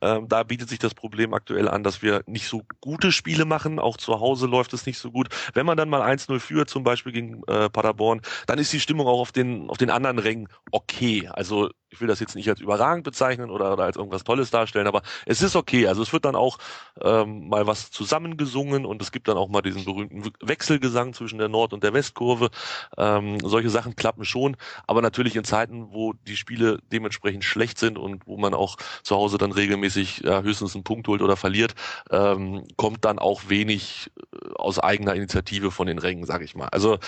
Ähm, 0.00 0.28
da 0.28 0.44
bietet 0.44 0.70
sich 0.70 0.78
das 0.78 0.94
Problem 0.94 1.34
aktuell 1.34 1.68
an, 1.68 1.82
dass 1.82 2.00
wir 2.00 2.22
nicht 2.26 2.48
so 2.48 2.62
gute 2.80 3.12
Spiele 3.12 3.44
machen. 3.44 3.78
Auch 3.78 3.98
zu 3.98 4.18
Hause 4.18 4.46
läuft 4.46 4.72
es 4.72 4.86
nicht 4.86 4.98
so 4.98 5.10
gut. 5.10 5.28
Wenn 5.52 5.66
man 5.66 5.76
dann 5.76 5.90
mal 5.90 6.00
1-0 6.00 6.38
führt, 6.38 6.70
zum 6.70 6.82
Beispiel 6.82 7.12
gegen 7.12 7.42
äh, 7.46 7.68
Paderborn, 7.68 8.22
dann 8.46 8.58
ist 8.58 8.72
die 8.72 8.80
Stimmung 8.80 9.08
auch 9.08 9.20
auf 9.20 9.32
den, 9.32 9.68
auf 9.68 9.76
den 9.76 9.90
anderen 9.90 10.18
Rängen 10.18 10.48
okay. 10.70 11.28
Also 11.30 11.68
ich 11.90 12.00
will 12.00 12.08
das 12.08 12.20
jetzt 12.20 12.36
nicht 12.36 12.48
als 12.48 12.60
überragend 12.60 13.04
bezeichnen 13.04 13.50
oder, 13.50 13.72
oder 13.72 13.84
als 13.84 13.96
irgendwas 13.96 14.24
Tolles 14.24 14.50
darstellen, 14.50 14.86
aber 14.86 15.02
es 15.26 15.42
ist 15.42 15.56
okay. 15.56 15.88
Also 15.88 16.02
es 16.02 16.12
wird 16.12 16.24
dann 16.24 16.36
auch 16.36 16.58
ähm, 17.00 17.48
mal 17.48 17.66
was 17.66 17.90
zusammengesungen 17.90 18.86
und 18.86 19.02
es 19.02 19.12
gibt 19.12 19.28
dann 19.28 19.36
auch 19.36 19.48
mal 19.48 19.62
diesen 19.62 19.84
berühmten 19.84 20.30
Wechselgesang 20.40 21.12
zwischen 21.14 21.38
der 21.38 21.48
Nord- 21.48 21.72
und 21.72 21.82
der 21.82 21.92
Westkurve. 21.92 22.50
Ähm, 22.96 23.38
solche 23.40 23.70
Sachen 23.70 23.96
klappen 23.96 24.24
schon, 24.24 24.56
aber 24.86 25.02
natürlich 25.02 25.34
in 25.36 25.44
Zeiten, 25.44 25.92
wo 25.92 26.12
die 26.12 26.36
Spiele 26.36 26.78
dementsprechend 26.92 27.44
schlecht 27.44 27.78
sind 27.78 27.98
und 27.98 28.26
wo 28.26 28.36
man 28.36 28.54
auch 28.54 28.76
zu 29.02 29.16
Hause 29.16 29.38
dann 29.38 29.52
regelmäßig 29.52 30.20
ja, 30.24 30.42
höchstens 30.42 30.74
einen 30.74 30.84
Punkt 30.84 31.08
holt 31.08 31.22
oder 31.22 31.36
verliert, 31.36 31.74
ähm, 32.10 32.64
kommt 32.76 33.04
dann 33.04 33.18
auch 33.18 33.48
wenig 33.48 34.10
äh, 34.32 34.54
aus 34.54 34.78
eigener 34.78 35.14
Initiative 35.14 35.70
von 35.72 35.88
den 35.88 35.98
Rängen, 35.98 36.24
sage 36.24 36.44
ich 36.44 36.54
mal. 36.54 36.68
Also 36.68 36.98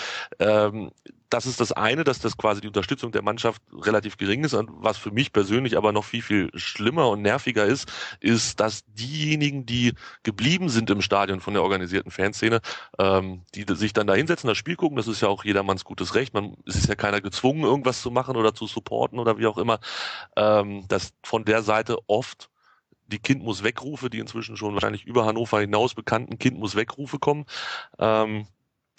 ähm, 0.40 0.90
das 1.32 1.46
ist 1.46 1.60
das 1.60 1.72
eine, 1.72 2.04
dass 2.04 2.18
das 2.18 2.36
quasi 2.36 2.60
die 2.60 2.66
Unterstützung 2.66 3.12
der 3.12 3.22
Mannschaft 3.22 3.62
relativ 3.72 4.16
gering 4.18 4.44
ist. 4.44 4.54
Und 4.54 4.70
was 4.72 4.98
für 4.98 5.10
mich 5.10 5.32
persönlich 5.32 5.76
aber 5.76 5.92
noch 5.92 6.04
viel, 6.04 6.22
viel 6.22 6.50
schlimmer 6.54 7.08
und 7.08 7.22
nerviger 7.22 7.64
ist, 7.64 7.90
ist, 8.20 8.60
dass 8.60 8.84
diejenigen, 8.86 9.64
die 9.64 9.94
geblieben 10.22 10.68
sind 10.68 10.90
im 10.90 11.00
Stadion 11.00 11.40
von 11.40 11.54
der 11.54 11.62
organisierten 11.62 12.10
Fanszene, 12.10 12.60
ähm, 12.98 13.42
die 13.54 13.64
sich 13.74 13.92
dann 13.92 14.06
da 14.06 14.14
hinsetzen, 14.14 14.48
das 14.48 14.58
Spiel 14.58 14.76
gucken, 14.76 14.96
das 14.96 15.08
ist 15.08 15.22
ja 15.22 15.28
auch 15.28 15.44
jedermanns 15.44 15.84
gutes 15.84 16.14
Recht. 16.14 16.34
Man, 16.34 16.56
es 16.66 16.76
ist 16.76 16.88
ja 16.88 16.94
keiner 16.94 17.20
gezwungen, 17.20 17.62
irgendwas 17.62 18.02
zu 18.02 18.10
machen 18.10 18.36
oder 18.36 18.54
zu 18.54 18.66
supporten 18.66 19.18
oder 19.18 19.38
wie 19.38 19.46
auch 19.46 19.58
immer, 19.58 19.80
ähm, 20.36 20.86
dass 20.88 21.12
von 21.22 21.44
der 21.44 21.62
Seite 21.62 21.96
oft 22.08 22.50
die 23.06 23.18
Kind 23.18 23.42
muss 23.42 23.62
wegrufe, 23.62 24.10
die 24.10 24.18
inzwischen 24.18 24.56
schon 24.56 24.74
wahrscheinlich 24.74 25.04
über 25.04 25.26
Hannover 25.26 25.60
hinaus 25.60 25.94
bekannten 25.94 26.38
Kind 26.38 26.58
muss 26.58 26.76
wegrufe 26.76 27.18
kommen. 27.18 27.44
Ähm, 27.98 28.46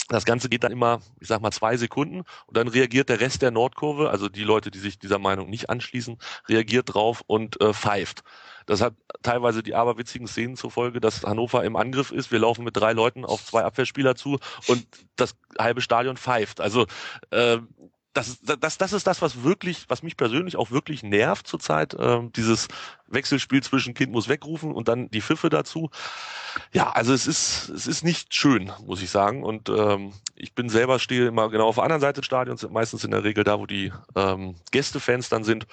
das 0.10 0.26
Ganze 0.26 0.50
geht 0.50 0.64
dann 0.64 0.72
immer, 0.72 1.00
ich 1.20 1.28
sag 1.28 1.42
mal, 1.42 1.52
zwei 1.52 1.78
Sekunden 1.78 2.24
und 2.46 2.58
dann 2.58 2.68
reagiert 2.68 3.10
der 3.10 3.20
Rest 3.20 3.42
der 3.42 3.52
Nordkurve, 3.52 4.10
also 4.10 4.30
die 4.30 4.44
Leute, 4.44 4.72
die 4.72 4.80
sich 4.80 5.00
dieser 5.00 5.20
Meinung 5.20 5.50
nicht 5.50 5.70
anschließen, 5.70 6.18
reagiert 6.50 6.94
drauf 6.94 7.24
und 7.26 7.60
äh, 7.62 7.74
pfeift. 7.74 8.24
Das 8.66 8.82
hat 8.82 8.94
teilweise 9.22 9.64
die 9.64 9.76
aberwitzigen 9.76 10.28
Szenen 10.28 10.56
zur 10.56 10.72
Folge, 10.72 11.00
dass 11.00 11.24
Hannover 11.24 11.64
im 11.64 11.76
Angriff 11.76 12.12
ist. 12.12 12.32
Wir 12.32 12.40
laufen 12.40 12.64
mit 12.64 12.78
drei 12.78 12.94
Leuten 12.94 13.26
auf 13.26 13.46
zwei 13.46 13.64
Abwehrspieler 13.64 14.16
zu 14.16 14.40
und 14.68 14.86
das 15.16 15.36
halbe 15.58 15.82
Stadion 15.82 16.18
pfeift. 16.18 16.62
Also 16.62 16.86
äh, 17.32 17.58
das, 18.14 18.40
das, 18.42 18.78
das 18.78 18.94
ist 18.94 19.08
das, 19.08 19.22
was 19.24 19.44
wirklich, 19.44 19.86
was 19.88 20.04
mich 20.04 20.16
persönlich 20.18 20.56
auch 20.56 20.70
wirklich 20.70 21.02
nervt 21.02 21.48
zurzeit. 21.48 21.96
Ähm, 22.00 22.32
dieses 22.34 22.68
Wechselspiel 23.08 23.64
zwischen 23.64 23.96
Kind 23.96 24.12
muss 24.12 24.30
wegrufen 24.30 24.72
und 24.72 24.88
dann 24.88 25.10
die 25.10 25.22
Pfiffe 25.22 25.50
dazu. 25.50 25.90
Ja, 26.72 26.92
also 26.92 27.12
es 27.12 27.26
ist, 27.26 27.70
es 27.70 27.88
ist 27.88 28.04
nicht 28.04 28.34
schön, 28.34 28.72
muss 28.86 29.02
ich 29.02 29.10
sagen. 29.10 29.44
Und 29.44 29.70
ähm, 29.70 30.14
ich 30.36 30.54
bin 30.54 30.70
selber 30.70 31.00
stehe 31.00 31.28
immer 31.28 31.50
genau 31.50 31.68
auf 31.68 31.76
der 31.76 31.86
anderen 31.86 32.02
Seite 32.02 32.22
des 32.22 32.28
Stadions, 32.28 32.68
meistens 32.70 33.04
in 33.04 33.12
der 33.12 33.24
Regel 33.24 33.44
da, 33.44 33.60
wo 33.60 33.66
die 33.66 33.92
ähm, 34.16 34.56
Gästefans 34.72 35.30
dann 35.30 35.44
sind. 35.44 35.66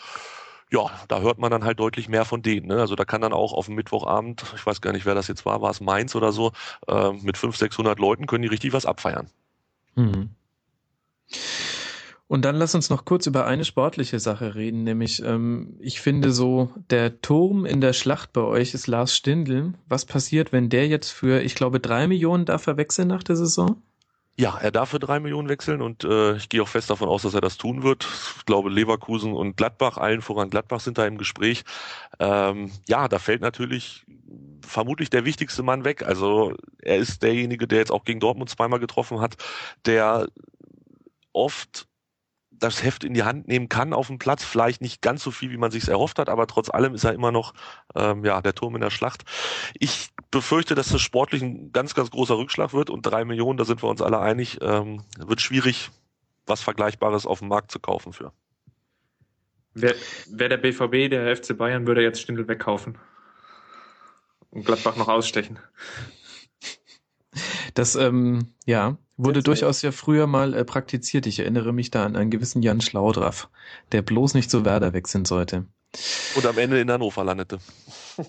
Ja, 0.73 0.91
da 1.09 1.21
hört 1.21 1.39
man 1.39 1.51
dann 1.51 1.65
halt 1.65 1.79
deutlich 1.79 2.09
mehr 2.09 2.25
von 2.25 2.41
denen. 2.41 2.69
Ne? 2.69 2.81
Also 2.81 2.97
da 2.97 3.05
kann 3.05 3.21
dann 3.21 3.35
auch 3.35 3.53
auf 3.53 3.67
dem 3.67 3.75
Mittwochabend, 3.75 4.45
ich 4.55 4.65
weiß 4.65 4.81
gar 4.81 4.93
nicht, 4.93 5.05
wer 5.05 5.15
das 5.15 5.29
jetzt 5.29 5.45
war, 5.45 5.61
war 5.61 5.71
es 5.71 5.81
Mainz 5.81 6.15
oder 6.15 6.33
so, 6.33 6.53
äh, 6.87 7.11
mit 7.11 7.37
500, 7.37 7.59
600 7.59 7.99
Leuten 7.99 8.27
können 8.27 8.43
die 8.43 8.49
richtig 8.49 8.73
was 8.73 8.87
abfeiern. 8.87 9.29
Mhm. 9.95 10.31
Und 12.31 12.45
dann 12.45 12.55
lass 12.55 12.77
uns 12.77 12.91
noch 12.91 13.05
kurz 13.05 13.27
über 13.27 13.45
eine 13.45 13.65
sportliche 13.65 14.21
Sache 14.21 14.55
reden, 14.55 14.85
nämlich 14.85 15.21
ähm, 15.21 15.75
ich 15.81 16.01
finde 16.01 16.31
so, 16.31 16.71
der 16.89 17.21
Turm 17.23 17.67
in 17.67 17.81
der 17.81 17.93
Schlacht 17.93 18.33
bei 18.33 18.43
euch 18.43 18.73
ist 18.73 18.87
Lars 18.87 19.17
Stindl. 19.17 19.73
Was 19.89 20.05
passiert, 20.05 20.53
wenn 20.53 20.69
der 20.69 20.87
jetzt 20.87 21.11
für, 21.11 21.43
ich 21.43 21.57
glaube, 21.57 21.81
drei 21.81 22.07
Millionen 22.07 22.45
darf 22.45 22.69
er 22.69 22.77
wechseln 22.77 23.09
nach 23.09 23.25
der 23.25 23.35
Saison? 23.35 23.83
Ja, 24.37 24.57
er 24.57 24.71
darf 24.71 24.91
für 24.91 25.01
drei 25.01 25.19
Millionen 25.19 25.49
wechseln 25.49 25.83
und 25.83 26.05
äh, 26.05 26.37
ich 26.37 26.49
gehe 26.49 26.63
auch 26.63 26.69
fest 26.69 26.89
davon 26.89 27.09
aus, 27.09 27.23
dass 27.23 27.35
er 27.35 27.41
das 27.41 27.57
tun 27.57 27.83
wird. 27.83 28.07
Ich 28.37 28.47
glaube, 28.47 28.71
Leverkusen 28.71 29.33
und 29.33 29.57
Gladbach, 29.57 29.97
allen 29.97 30.23
voran 30.23 30.51
Gladbach 30.51 30.79
sind 30.79 30.99
da 30.99 31.07
im 31.09 31.19
Gespräch. 31.19 31.65
Ähm, 32.21 32.71
ja, 32.87 33.09
da 33.09 33.19
fällt 33.19 33.41
natürlich 33.41 34.07
vermutlich 34.65 35.11
der 35.11 35.25
wichtigste 35.25 35.65
Mann 35.65 35.83
weg. 35.83 36.05
Also 36.07 36.55
er 36.79 36.99
ist 36.99 37.25
derjenige, 37.25 37.67
der 37.67 37.81
jetzt 37.81 37.91
auch 37.91 38.05
gegen 38.05 38.21
Dortmund 38.21 38.51
zweimal 38.51 38.79
getroffen 38.79 39.21
hat, 39.21 39.35
der 39.85 40.29
oft 41.33 41.90
das 42.61 42.83
Heft 42.85 43.05
in 43.05 43.15
die 43.15 43.25
Hand 43.25 43.49
nehmen 43.49 43.69
kann 43.69 43.93
auf 43.93 44.07
dem 44.07 44.19
Platz. 44.19 44.45
Vielleicht 44.45 44.81
nicht 44.81 45.03
ganz 45.03 45.23
so 45.23 45.31
viel, 45.31 45.51
wie 45.51 45.57
man 45.57 45.71
sich 45.71 45.89
erhofft 45.89 46.19
hat, 46.19 46.29
aber 46.29 46.47
trotz 46.47 46.71
allem 46.71 46.95
ist 46.95 47.05
er 47.05 47.13
immer 47.13 47.33
noch 47.33 47.55
ähm, 47.95 48.25
ja 48.25 48.41
der 48.41 48.55
Turm 48.55 48.75
in 48.77 48.81
der 48.81 48.91
Schlacht. 48.91 49.25
Ich 49.79 50.11
befürchte, 50.31 50.75
dass 50.75 50.91
das 50.91 51.01
sportlich 51.01 51.43
ein 51.43 51.73
ganz, 51.73 51.95
ganz 51.95 52.11
großer 52.11 52.37
Rückschlag 52.37 52.73
wird 52.73 52.91
und 52.91 53.03
drei 53.03 53.25
Millionen, 53.25 53.57
da 53.57 53.65
sind 53.65 53.83
wir 53.83 53.89
uns 53.89 54.03
alle 54.03 54.21
einig, 54.21 54.59
ähm, 54.61 55.03
wird 55.19 55.41
schwierig, 55.41 55.91
was 56.47 56.61
Vergleichbares 56.61 57.27
auf 57.27 57.41
dem 57.41 57.49
Markt 57.49 57.71
zu 57.71 57.81
kaufen 57.81 58.13
für. 58.13 58.33
Wer, 59.75 59.95
wer 60.29 60.49
der 60.49 60.57
BVB, 60.57 61.11
der 61.11 61.37
FC 61.37 61.57
Bayern, 61.57 61.87
würde 61.87 62.03
jetzt 62.03 62.21
Stindel 62.21 62.47
wegkaufen 62.49 62.99
und 64.51 64.65
Gladbach 64.65 64.97
noch 64.97 65.09
ausstechen. 65.09 65.59
Das, 67.75 67.95
ähm, 67.95 68.53
ja, 68.67 68.97
wurde 69.25 69.43
durchaus 69.43 69.83
ja 69.83 69.93
früher 69.93 70.27
mal 70.27 70.55
äh, 70.55 70.65
praktiziert. 70.65 71.27
Ich 71.27 71.39
erinnere 71.39 71.73
mich 71.73 71.91
da 71.91 72.05
an 72.05 72.17
einen 72.17 72.31
gewissen 72.31 72.63
Jan 72.63 72.81
Schlaudraff, 72.81 73.49
der 73.93 74.03
bloß 74.03 74.35
nicht 74.35 74.51
zu 74.51 74.65
Werder 74.65 74.93
wechseln 74.93 75.25
sollte. 75.25 75.67
Und 76.35 76.47
am 76.47 76.59
Ende 76.59 76.81
in 76.81 76.91
Hannover 76.91 77.25
landete. 77.25 77.59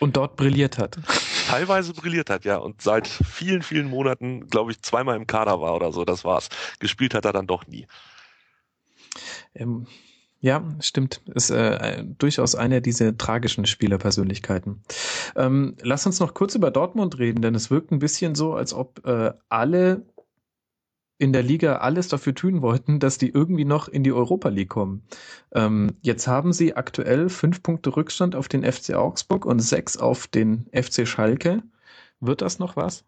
Und 0.00 0.16
dort 0.16 0.36
brilliert 0.36 0.78
hat. 0.78 0.98
Teilweise 1.46 1.92
brilliert 1.92 2.30
hat, 2.30 2.46
ja. 2.46 2.56
Und 2.56 2.80
seit 2.80 3.06
vielen, 3.06 3.62
vielen 3.62 3.90
Monaten, 3.90 4.48
glaube 4.48 4.72
ich, 4.72 4.80
zweimal 4.80 5.14
im 5.16 5.26
Kader 5.26 5.60
war 5.60 5.74
oder 5.74 5.92
so, 5.92 6.06
das 6.06 6.24
war's. 6.24 6.48
Gespielt 6.78 7.12
hat 7.12 7.26
er 7.26 7.34
dann 7.34 7.46
doch 7.46 7.66
nie. 7.66 7.86
Ähm, 9.54 9.86
ja, 10.40 10.64
stimmt. 10.80 11.20
Ist 11.34 11.50
äh, 11.50 12.02
durchaus 12.02 12.54
einer 12.54 12.80
dieser 12.80 13.16
tragischen 13.16 13.66
Spielerpersönlichkeiten. 13.66 14.82
Ähm, 15.36 15.76
lass 15.82 16.06
uns 16.06 16.18
noch 16.18 16.32
kurz 16.32 16.54
über 16.54 16.70
Dortmund 16.70 17.18
reden, 17.18 17.42
denn 17.42 17.54
es 17.54 17.70
wirkt 17.70 17.92
ein 17.92 17.98
bisschen 17.98 18.34
so, 18.34 18.54
als 18.54 18.72
ob 18.72 19.06
äh, 19.06 19.32
alle 19.50 20.06
in 21.18 21.34
der 21.34 21.42
Liga 21.42 21.76
alles 21.76 22.08
dafür 22.08 22.34
tun 22.34 22.62
wollten, 22.62 22.98
dass 22.98 23.18
die 23.18 23.28
irgendwie 23.28 23.66
noch 23.66 23.88
in 23.88 24.02
die 24.02 24.12
Europa 24.12 24.48
League 24.48 24.70
kommen. 24.70 25.04
Ähm, 25.52 25.98
jetzt 26.00 26.26
haben 26.26 26.54
sie 26.54 26.74
aktuell 26.74 27.28
fünf 27.28 27.62
Punkte 27.62 27.94
Rückstand 27.94 28.34
auf 28.34 28.48
den 28.48 28.64
FC 28.64 28.94
Augsburg 28.94 29.44
und 29.44 29.60
sechs 29.60 29.98
auf 29.98 30.26
den 30.26 30.70
FC 30.72 31.06
Schalke. 31.06 31.62
Wird 32.20 32.40
das 32.40 32.58
noch 32.58 32.76
was? 32.76 33.04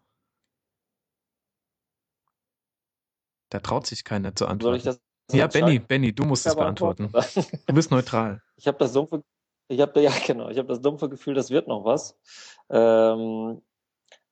Da 3.49 3.59
traut 3.59 3.87
sich 3.87 4.03
keiner 4.03 4.35
zu 4.35 4.45
antworten. 4.45 4.61
Soll 4.61 4.77
ich 4.77 4.83
das 4.83 5.01
ja, 5.31 5.47
Benny, 5.47 5.79
Benny, 5.79 6.13
du 6.13 6.25
musst 6.25 6.45
es 6.45 6.55
beantworten. 6.55 7.11
Du 7.67 7.73
bist 7.73 7.91
neutral. 7.91 8.41
Ich 8.57 8.67
habe 8.67 8.77
das 8.77 8.93
dumpfe, 8.93 9.23
ich 9.67 9.79
habe 9.79 10.01
ja 10.01 10.11
genau, 10.25 10.49
ich 10.49 10.57
habe 10.57 10.67
das 10.67 10.81
dumpfe 10.81 11.09
Gefühl, 11.09 11.33
das 11.33 11.49
wird 11.49 11.67
noch 11.67 11.85
was. 11.85 12.17
Ähm, 12.69 13.61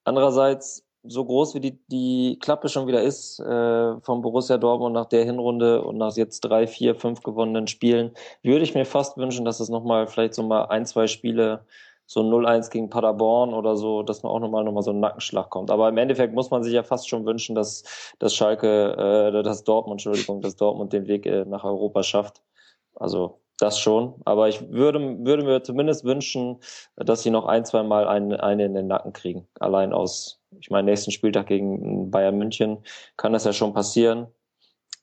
andererseits 0.04 0.86
so 1.04 1.26
groß 1.26 1.56
wie 1.56 1.60
die, 1.60 1.80
die 1.88 2.38
Klappe 2.40 2.70
schon 2.70 2.88
wieder 2.88 3.02
ist 3.02 3.40
äh, 3.40 4.00
vom 4.02 4.22
Borussia 4.22 4.58
Dortmund 4.58 4.94
nach 4.94 5.08
der 5.08 5.26
Hinrunde 5.26 5.82
und 5.82 5.98
nach 5.98 6.16
jetzt 6.16 6.42
drei, 6.42 6.68
vier, 6.68 6.96
fünf 6.96 7.24
gewonnenen 7.24 7.68
Spielen, 7.68 8.12
würde 8.44 8.64
ich 8.64 8.76
mir 8.76 8.86
fast 8.86 9.18
wünschen, 9.18 9.46
dass 9.46 9.60
es 9.60 9.70
nochmal 9.70 10.08
vielleicht 10.08 10.36
so 10.36 10.44
mal 10.44 10.66
ein, 10.66 10.86
zwei 10.86 11.08
Spiele 11.08 11.66
so 12.12 12.20
0-1 12.20 12.72
gegen 12.72 12.90
Paderborn 12.90 13.54
oder 13.54 13.78
so, 13.78 14.04
dass 14.04 14.22
man 14.22 14.34
auch 14.34 14.40
nochmal 14.40 14.66
noch 14.66 14.74
mal 14.74 14.82
so 14.82 14.92
ein 14.92 15.00
Nackenschlag 15.00 15.50
kommt. 15.50 15.72
Aber 15.72 15.88
im 15.88 15.98
Endeffekt 15.98 16.34
muss 16.34 16.52
man 16.52 16.62
sich 16.62 16.74
ja 16.74 16.84
fast 16.84 17.08
schon 17.08 17.26
wünschen, 17.26 17.56
dass, 17.56 18.14
dass 18.20 18.36
Schalke, 18.36 19.32
äh, 19.34 19.44
dass 19.44 19.64
Dortmund, 19.64 19.94
Entschuldigung, 19.94 20.42
dass 20.42 20.58
Dortmund 20.58 20.92
den 20.92 21.08
Weg 21.08 21.26
äh, 21.26 21.46
nach 21.46 21.64
Europa 21.64 22.04
schafft. 22.04 22.42
Also 22.96 23.40
das 23.60 23.80
schon. 23.80 24.16
Aber 24.26 24.50
ich 24.50 24.72
würde, 24.72 25.00
würde 25.26 25.44
mir 25.44 25.64
zumindest 25.64 26.04
wünschen, 26.04 26.58
dass 26.98 27.24
sie 27.24 27.30
noch 27.30 27.46
ein, 27.46 27.64
zwei 27.64 27.82
Mal 27.82 28.06
eine, 28.10 28.44
eine 28.44 28.66
in 28.66 28.74
den 28.74 28.88
Nacken 28.88 29.14
kriegen. 29.14 29.48
Allein 29.62 29.94
aus, 29.94 30.42
ich 30.60 30.70
meine, 30.70 30.92
nächsten 30.92 31.12
Spieltag 31.12 31.48
gegen 31.48 32.12
Bayern 32.12 32.38
München 32.38 32.80
kann 33.16 33.32
das 33.32 33.46
ja 33.46 33.54
schon 33.54 33.74
passieren. 33.74 34.28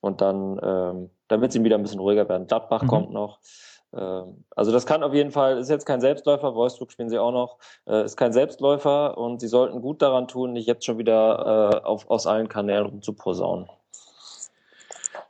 Und 0.02 0.20
dann, 0.20 0.60
ähm, 0.62 1.10
damit 1.28 1.52
sie 1.52 1.64
wieder 1.64 1.76
ein 1.76 1.82
bisschen 1.82 2.00
ruhiger 2.00 2.28
werden. 2.28 2.46
Gladbach 2.46 2.82
mhm. 2.82 2.88
kommt 2.88 3.12
noch. 3.12 3.38
Ähm, 3.94 4.44
also 4.54 4.72
das 4.72 4.86
kann 4.86 5.02
auf 5.02 5.14
jeden 5.14 5.30
Fall, 5.30 5.58
ist 5.58 5.70
jetzt 5.70 5.86
kein 5.86 6.00
Selbstläufer, 6.00 6.54
Wolfsburg 6.54 6.92
spielen 6.92 7.10
sie 7.10 7.18
auch 7.18 7.32
noch, 7.32 7.58
äh, 7.86 8.04
ist 8.04 8.16
kein 8.16 8.32
Selbstläufer 8.32 9.16
und 9.16 9.40
sie 9.40 9.48
sollten 9.48 9.80
gut 9.80 10.02
daran 10.02 10.28
tun, 10.28 10.52
nicht 10.52 10.66
jetzt 10.66 10.84
schon 10.84 10.98
wieder 10.98 11.80
äh, 11.82 11.86
auf, 11.86 12.08
aus 12.10 12.26
allen 12.26 12.48
Kanälen 12.48 12.86
rumzuposaunen. 12.86 13.68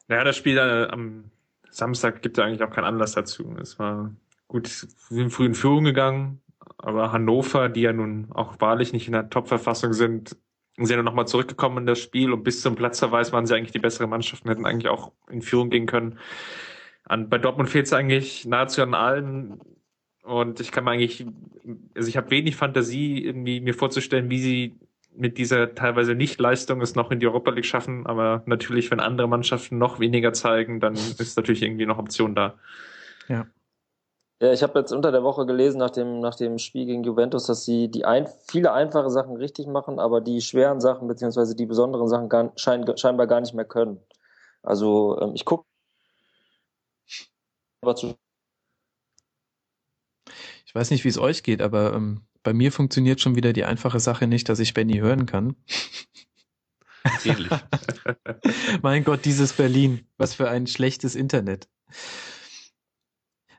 Naja, 0.09 0.25
das 0.25 0.37
Spiel 0.37 0.59
äh, 0.59 0.89
am 0.91 1.31
Samstag 1.71 2.23
gibt 2.23 2.39
ja 2.39 2.45
eigentlich 2.45 2.63
auch 2.63 2.71
keinen 2.71 2.87
Anlass 2.87 3.13
dazu. 3.13 3.55
Es 3.61 3.79
war 3.79 4.11
gut, 4.49 4.65
wir 5.11 5.17
sind 5.17 5.31
früh 5.31 5.47
in 5.47 5.55
Führung 5.55 5.85
gegangen, 5.85 6.41
aber 6.79 7.13
Hannover, 7.13 7.69
die 7.69 7.83
ja 7.83 7.93
nun 7.93 8.29
auch 8.33 8.55
wahrlich 8.59 8.93
nicht 8.93 9.07
in 9.07 9.13
der 9.13 9.31
Top-Verfassung 9.31 9.93
sind, 9.93 10.37
sind 10.77 10.97
ja 10.97 11.03
nochmal 11.03 11.27
zurückgekommen 11.27 11.79
in 11.79 11.87
das 11.87 11.99
Spiel 11.99 12.33
und 12.33 12.45
bis 12.45 12.63
zum 12.63 12.77
Platzverweis 12.77 13.33
waren 13.33 13.47
sie 13.47 13.55
eigentlich 13.55 13.73
die 13.73 13.81
bessere 13.81 14.07
Mannschaft 14.07 14.45
und 14.45 14.51
hätten 14.51 14.67
eigentlich 14.67 14.89
auch 14.89 15.13
in 15.29 15.43
Führung 15.43 15.71
gehen 15.71 15.87
können. 15.87 16.19
An, 17.09 17.29
bei 17.29 17.39
Dortmund 17.39 17.69
fehlt 17.69 17.87
es 17.87 17.93
eigentlich 17.93 18.47
nahezu 18.47 18.83
an 18.83 18.95
allen. 18.95 19.61
Und 20.23 20.61
ich 20.61 20.73
kann 20.73 20.85
mir 20.85 20.93
eigentlich, 20.93 21.27
also 21.95 22.09
ich 22.09 22.17
habe 22.17 22.31
wenig 22.31 22.57
Fantasie, 22.57 23.25
irgendwie 23.25 23.61
mir 23.61 23.75
vorzustellen, 23.75 24.31
wie 24.31 24.41
sie 24.41 24.81
mit 25.15 25.39
dieser 25.39 25.75
teilweise 25.75 26.15
Nicht-Leistung 26.15 26.81
es 26.81 26.95
noch 26.95 27.11
in 27.11 27.19
die 27.19 27.27
Europa 27.27 27.51
League 27.51 27.65
schaffen. 27.65 28.07
Aber 28.07 28.43
natürlich, 28.47 28.91
wenn 28.91 29.01
andere 29.01 29.27
Mannschaften 29.27 29.79
noch 29.79 30.01
weniger 30.01 30.33
zeigen, 30.33 30.81
dann 30.81 30.95
ist 30.95 31.37
natürlich 31.37 31.63
irgendwie 31.63 31.87
noch 31.87 31.99
Option 31.99 32.35
da. 32.35 32.55
Ja. 33.29 33.47
Ja, 34.41 34.53
ich 34.53 34.63
habe 34.63 34.79
jetzt 34.79 34.93
unter 34.93 35.11
der 35.11 35.25
Woche 35.25 35.47
gelesen 35.47 35.79
nach 35.79 35.91
dem, 35.91 36.21
nach 36.21 36.37
dem 36.37 36.59
Spiel 36.59 36.87
gegen 36.87 37.03
Juventus, 37.03 37.47
dass 37.47 37.65
sie 37.65 37.91
die 37.91 38.05
ein, 38.05 38.29
viele 38.47 38.73
einfache 38.73 39.11
Sachen 39.11 39.37
richtig 39.37 39.67
machen, 39.67 39.99
aber 39.99 40.21
die 40.21 40.41
schweren 40.41 40.81
Sachen 40.81 41.09
beziehungsweise 41.09 41.57
die 41.57 41.67
besonderen 41.67 42.07
Sachen 42.07 42.29
gar, 42.29 42.53
schein, 42.55 42.85
scheinbar 42.97 43.27
gar 43.27 43.41
nicht 43.41 43.55
mehr 43.55 43.65
können. 43.65 43.99
Also 44.63 45.19
ähm, 45.21 45.33
ich 45.35 45.45
gucke 45.45 45.65
ich 50.67 50.75
weiß 50.75 50.91
nicht, 50.91 51.05
wie 51.05 51.09
es 51.09 51.19
euch 51.19 51.43
geht, 51.43 51.63
aber 51.63 51.95
ähm, 51.95 52.23
bei 52.43 52.53
mir 52.53 52.73
funktioniert 52.73 53.21
schon 53.21 53.37
wieder 53.37 53.53
die 53.53 53.65
einfache 53.65 54.01
Sache 54.01 54.27
nicht, 54.27 54.49
dass 54.49 54.59
ich 54.59 54.75
Benny 54.75 54.99
hören 54.99 55.27
kann. 55.27 55.57
Ähnlich. 57.25 57.51
mein 58.83 59.05
Gott, 59.05 59.25
dieses 59.25 59.53
Berlin. 59.55 60.07
Was 60.19 60.35
für 60.35 60.49
ein 60.49 60.67
schlechtes 60.67 61.15
Internet. 61.15 61.69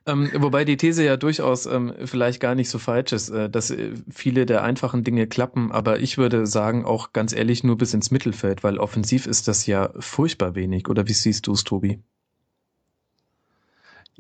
Ähm, 0.06 0.32
wobei 0.36 0.66
die 0.66 0.78
These 0.78 1.04
ja 1.04 1.18
durchaus 1.18 1.66
ähm, 1.66 1.94
vielleicht 2.06 2.40
gar 2.40 2.56
nicht 2.56 2.70
so 2.70 2.80
falsch 2.80 3.12
ist, 3.12 3.30
äh, 3.30 3.50
dass 3.50 3.70
äh, 3.70 3.94
viele 4.10 4.46
der 4.46 4.64
einfachen 4.64 5.04
Dinge 5.04 5.28
klappen, 5.28 5.72
aber 5.72 6.00
ich 6.00 6.18
würde 6.18 6.48
sagen, 6.48 6.86
auch 6.86 7.14
ganz 7.14 7.34
ehrlich, 7.34 7.64
nur 7.64 7.78
bis 7.78 7.94
ins 7.94 8.10
Mittelfeld, 8.10 8.64
weil 8.64 8.78
offensiv 8.78 9.28
ist 9.28 9.48
das 9.48 9.66
ja 9.66 9.92
furchtbar 10.00 10.56
wenig. 10.56 10.88
Oder 10.88 11.08
wie 11.08 11.14
siehst 11.14 11.48
du 11.48 11.54
es, 11.54 11.64
Tobi? 11.64 12.02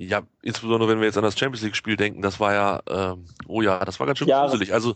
Ja, 0.01 0.21
insbesondere 0.41 0.89
wenn 0.89 0.99
wir 0.99 1.07
jetzt 1.07 1.17
an 1.17 1.25
das 1.25 1.37
Champions 1.37 1.61
League 1.61 1.75
Spiel 1.75 1.97
denken, 1.97 2.21
das 2.21 2.39
war 2.39 2.53
ja, 2.53 2.81
ähm, 2.89 3.25
oh 3.47 3.61
ja, 3.61 3.83
das 3.83 3.99
war 3.99 4.07
ganz 4.07 4.17
schön 4.19 4.29
ja, 4.29 4.45
gruselig. 4.45 4.73
Also 4.73 4.95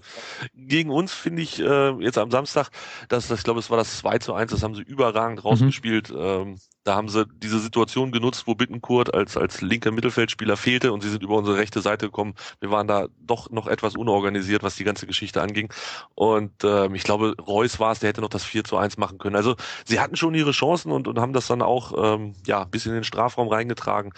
gegen 0.56 0.92
uns 0.92 1.12
finde 1.12 1.42
ich 1.42 1.60
äh, 1.60 1.90
jetzt 2.00 2.18
am 2.18 2.32
Samstag, 2.32 2.70
das, 3.10 3.28
das 3.28 3.40
ich 3.40 3.44
glaube, 3.44 3.60
es 3.60 3.70
war 3.70 3.76
das 3.76 3.98
2 3.98 4.20
zu 4.20 4.34
1, 4.34 4.52
das 4.52 4.64
haben 4.64 4.76
sie 4.76 4.82
überragend 4.82 5.44
mhm. 5.44 5.50
rausgespielt. 5.50 6.10
Mhm. 6.10 6.18
Ähm, 6.18 6.58
da 6.86 6.96
haben 6.96 7.10
sie 7.10 7.26
diese 7.36 7.60
Situation 7.60 8.14
genutzt, 8.14 8.44
wo 8.48 8.56
Bittenkurt 8.56 9.14
als, 9.14 9.36
als 9.36 9.60
linker 9.60 9.92
Mittelfeldspieler 9.92 10.56
fehlte 10.56 10.94
und 10.94 11.04
sie 11.04 11.10
sind 11.10 11.22
über 11.22 11.36
unsere 11.36 11.58
rechte 11.58 11.82
Seite 11.82 12.06
gekommen. 12.06 12.34
Wir 12.62 12.72
waren 12.72 12.88
da 12.88 13.08
doch 13.20 13.50
noch 13.50 13.68
etwas 13.68 13.98
unorganisiert, 13.98 14.64
was 14.64 14.78
die 14.78 14.86
ganze 14.86 15.06
Geschichte 15.06 15.42
anging. 15.42 15.68
Und 16.16 16.64
ähm, 16.64 16.96
ich 16.96 17.04
glaube, 17.04 17.36
Reus 17.46 17.78
war 17.78 17.92
es, 17.92 18.00
der 18.00 18.08
hätte 18.08 18.22
noch 18.22 18.30
das 18.30 18.46
4 18.46 18.64
zu 18.64 18.78
1 18.78 18.98
machen 18.98 19.18
können. 19.18 19.36
Also 19.36 19.58
sie 19.84 20.00
hatten 20.00 20.16
schon 20.16 20.34
ihre 20.34 20.52
Chancen 20.52 20.94
und, 20.94 21.10
und 21.10 21.20
haben 21.20 21.34
das 21.34 21.48
dann 21.48 21.62
auch 21.62 21.92
ähm, 21.98 22.36
ja 22.48 22.64
bis 22.64 22.86
in 22.86 22.94
den 22.94 23.04
Strafraum 23.04 23.50
reingetragen. 23.50 24.14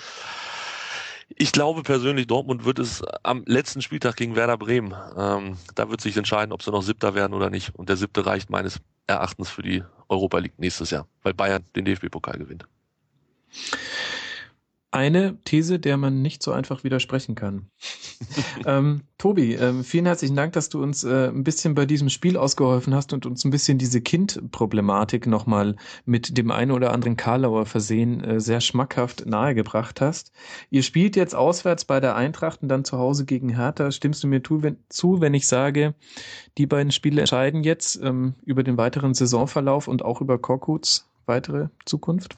Ich 1.37 1.51
glaube 1.51 1.83
persönlich, 1.83 2.27
Dortmund 2.27 2.63
wird 2.63 2.79
es 2.79 3.03
am 3.23 3.43
letzten 3.45 3.81
Spieltag 3.81 4.15
gegen 4.15 4.37
Werder 4.37 4.57
Bremen. 4.57 4.93
Ähm, 5.17 5.57
da 5.75 5.89
wird 5.89 5.99
sich 5.99 6.15
entscheiden, 6.15 6.53
ob 6.53 6.63
sie 6.63 6.71
noch 6.71 6.81
Siebter 6.81 7.13
werden 7.13 7.33
oder 7.33 7.49
nicht. 7.49 7.75
Und 7.75 7.89
der 7.89 7.97
Siebte 7.97 8.25
reicht 8.25 8.49
meines 8.49 8.79
Erachtens 9.05 9.49
für 9.49 9.61
die 9.61 9.83
Europa 10.07 10.37
League 10.37 10.57
nächstes 10.57 10.91
Jahr, 10.91 11.07
weil 11.23 11.33
Bayern 11.33 11.65
den 11.75 11.83
DFB-Pokal 11.83 12.37
gewinnt. 12.37 12.65
Eine 14.95 15.37
These, 15.43 15.77
der 15.77 15.97
man 15.97 16.21
nicht 16.21 16.41
so 16.41 16.53
einfach 16.53 16.85
widersprechen 16.85 17.35
kann. 17.35 17.67
ähm, 18.65 19.01
Tobi, 19.17 19.55
äh, 19.55 19.83
vielen 19.83 20.05
herzlichen 20.05 20.37
Dank, 20.37 20.53
dass 20.53 20.69
du 20.69 20.81
uns 20.81 21.03
äh, 21.03 21.27
ein 21.27 21.43
bisschen 21.43 21.75
bei 21.75 21.85
diesem 21.85 22.07
Spiel 22.09 22.37
ausgeholfen 22.37 22.95
hast 22.95 23.11
und 23.11 23.25
uns 23.25 23.43
ein 23.43 23.51
bisschen 23.51 23.77
diese 23.77 23.99
Kind-Problematik 23.99 25.27
nochmal 25.27 25.75
mit 26.05 26.37
dem 26.37 26.49
einen 26.49 26.71
oder 26.71 26.93
anderen 26.93 27.17
Karlauer 27.17 27.65
Versehen 27.65 28.23
äh, 28.23 28.39
sehr 28.39 28.61
schmackhaft 28.61 29.25
nahegebracht 29.25 29.99
hast. 29.99 30.31
Ihr 30.69 30.81
spielt 30.81 31.17
jetzt 31.17 31.35
auswärts 31.35 31.83
bei 31.83 31.99
der 31.99 32.15
Eintracht 32.15 32.61
und 32.61 32.69
dann 32.69 32.85
zu 32.85 32.97
Hause 32.97 33.25
gegen 33.25 33.49
Hertha. 33.49 33.91
Stimmst 33.91 34.23
du 34.23 34.27
mir 34.27 34.43
tu, 34.43 34.63
wenn, 34.63 34.77
zu, 34.87 35.19
wenn 35.19 35.33
ich 35.33 35.45
sage, 35.45 35.93
die 36.57 36.67
beiden 36.67 36.93
Spiele 36.93 37.19
entscheiden 37.19 37.65
jetzt 37.65 37.99
ähm, 38.01 38.35
über 38.45 38.63
den 38.63 38.77
weiteren 38.77 39.13
Saisonverlauf 39.13 39.89
und 39.89 40.05
auch 40.05 40.21
über 40.21 40.37
Korkuts 40.37 41.09
weitere 41.25 41.67
Zukunft? 41.83 42.37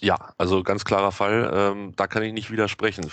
Ja, 0.00 0.32
also 0.38 0.62
ganz 0.62 0.84
klarer 0.84 1.12
Fall. 1.12 1.50
Ähm, 1.52 1.92
da 1.96 2.06
kann 2.06 2.22
ich 2.22 2.32
nicht 2.32 2.50
widersprechen. 2.50 3.10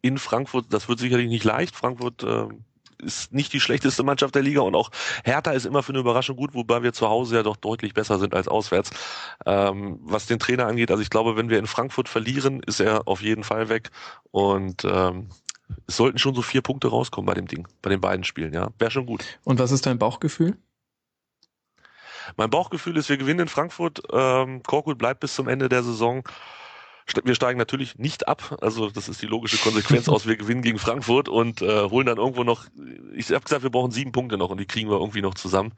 In 0.00 0.18
Frankfurt, 0.18 0.66
das 0.70 0.88
wird 0.88 0.98
sicherlich 0.98 1.28
nicht 1.28 1.44
leicht. 1.44 1.76
Frankfurt 1.76 2.22
ähm, 2.24 2.64
ist 3.02 3.32
nicht 3.32 3.52
die 3.52 3.60
schlechteste 3.60 4.02
Mannschaft 4.02 4.34
der 4.34 4.42
Liga 4.42 4.60
und 4.60 4.74
auch 4.74 4.90
Hertha 5.24 5.50
ist 5.52 5.66
immer 5.66 5.82
für 5.82 5.92
eine 5.92 5.98
Überraschung 5.98 6.36
gut, 6.36 6.54
wobei 6.54 6.82
wir 6.82 6.92
zu 6.92 7.08
Hause 7.08 7.36
ja 7.36 7.42
doch 7.42 7.56
deutlich 7.56 7.94
besser 7.94 8.18
sind 8.18 8.34
als 8.34 8.48
auswärts. 8.48 8.90
Ähm, 9.44 9.98
was 10.02 10.26
den 10.26 10.38
Trainer 10.38 10.66
angeht, 10.66 10.90
also 10.90 11.02
ich 11.02 11.10
glaube, 11.10 11.36
wenn 11.36 11.50
wir 11.50 11.58
in 11.58 11.66
Frankfurt 11.66 12.08
verlieren, 12.08 12.60
ist 12.60 12.80
er 12.80 13.08
auf 13.08 13.20
jeden 13.22 13.44
Fall 13.44 13.68
weg 13.68 13.90
und 14.30 14.84
ähm, 14.84 15.28
es 15.86 15.96
sollten 15.96 16.18
schon 16.18 16.34
so 16.34 16.42
vier 16.42 16.62
Punkte 16.62 16.88
rauskommen 16.88 17.26
bei 17.26 17.34
dem 17.34 17.46
Ding, 17.46 17.66
bei 17.80 17.90
den 17.90 18.00
beiden 18.00 18.24
Spielen, 18.24 18.52
ja. 18.52 18.68
Wäre 18.78 18.90
schon 18.90 19.06
gut. 19.06 19.24
Und 19.44 19.58
was 19.58 19.72
ist 19.72 19.86
dein 19.86 19.98
Bauchgefühl? 19.98 20.56
Mein 22.36 22.50
Bauchgefühl 22.50 22.96
ist, 22.96 23.08
wir 23.08 23.16
gewinnen 23.16 23.40
in 23.40 23.48
Frankfurt. 23.48 24.02
Ähm, 24.12 24.62
Korkut 24.62 24.98
bleibt 24.98 25.20
bis 25.20 25.34
zum 25.34 25.48
Ende 25.48 25.68
der 25.68 25.82
Saison. 25.82 26.22
wir 27.24 27.34
steigen 27.34 27.58
natürlich 27.58 27.98
nicht 27.98 28.28
ab. 28.28 28.58
Also 28.60 28.88
das 28.88 29.08
ist 29.08 29.20
die 29.22 29.26
logische 29.26 29.58
Konsequenz 29.58 30.08
aus, 30.08 30.26
wir 30.26 30.36
gewinnen 30.36 30.62
gegen 30.62 30.78
Frankfurt 30.78 31.28
und 31.28 31.60
äh, 31.62 31.82
holen 31.90 32.06
dann 32.06 32.18
irgendwo 32.18 32.44
noch, 32.44 32.66
ich 33.14 33.30
habe 33.30 33.40
gesagt, 33.40 33.62
wir 33.62 33.70
brauchen 33.70 33.90
sieben 33.90 34.12
Punkte 34.12 34.38
noch 34.38 34.50
und 34.50 34.58
die 34.58 34.66
kriegen 34.66 34.88
wir 34.88 34.98
irgendwie 34.98 35.22
noch 35.22 35.34
zusammen. 35.34 35.72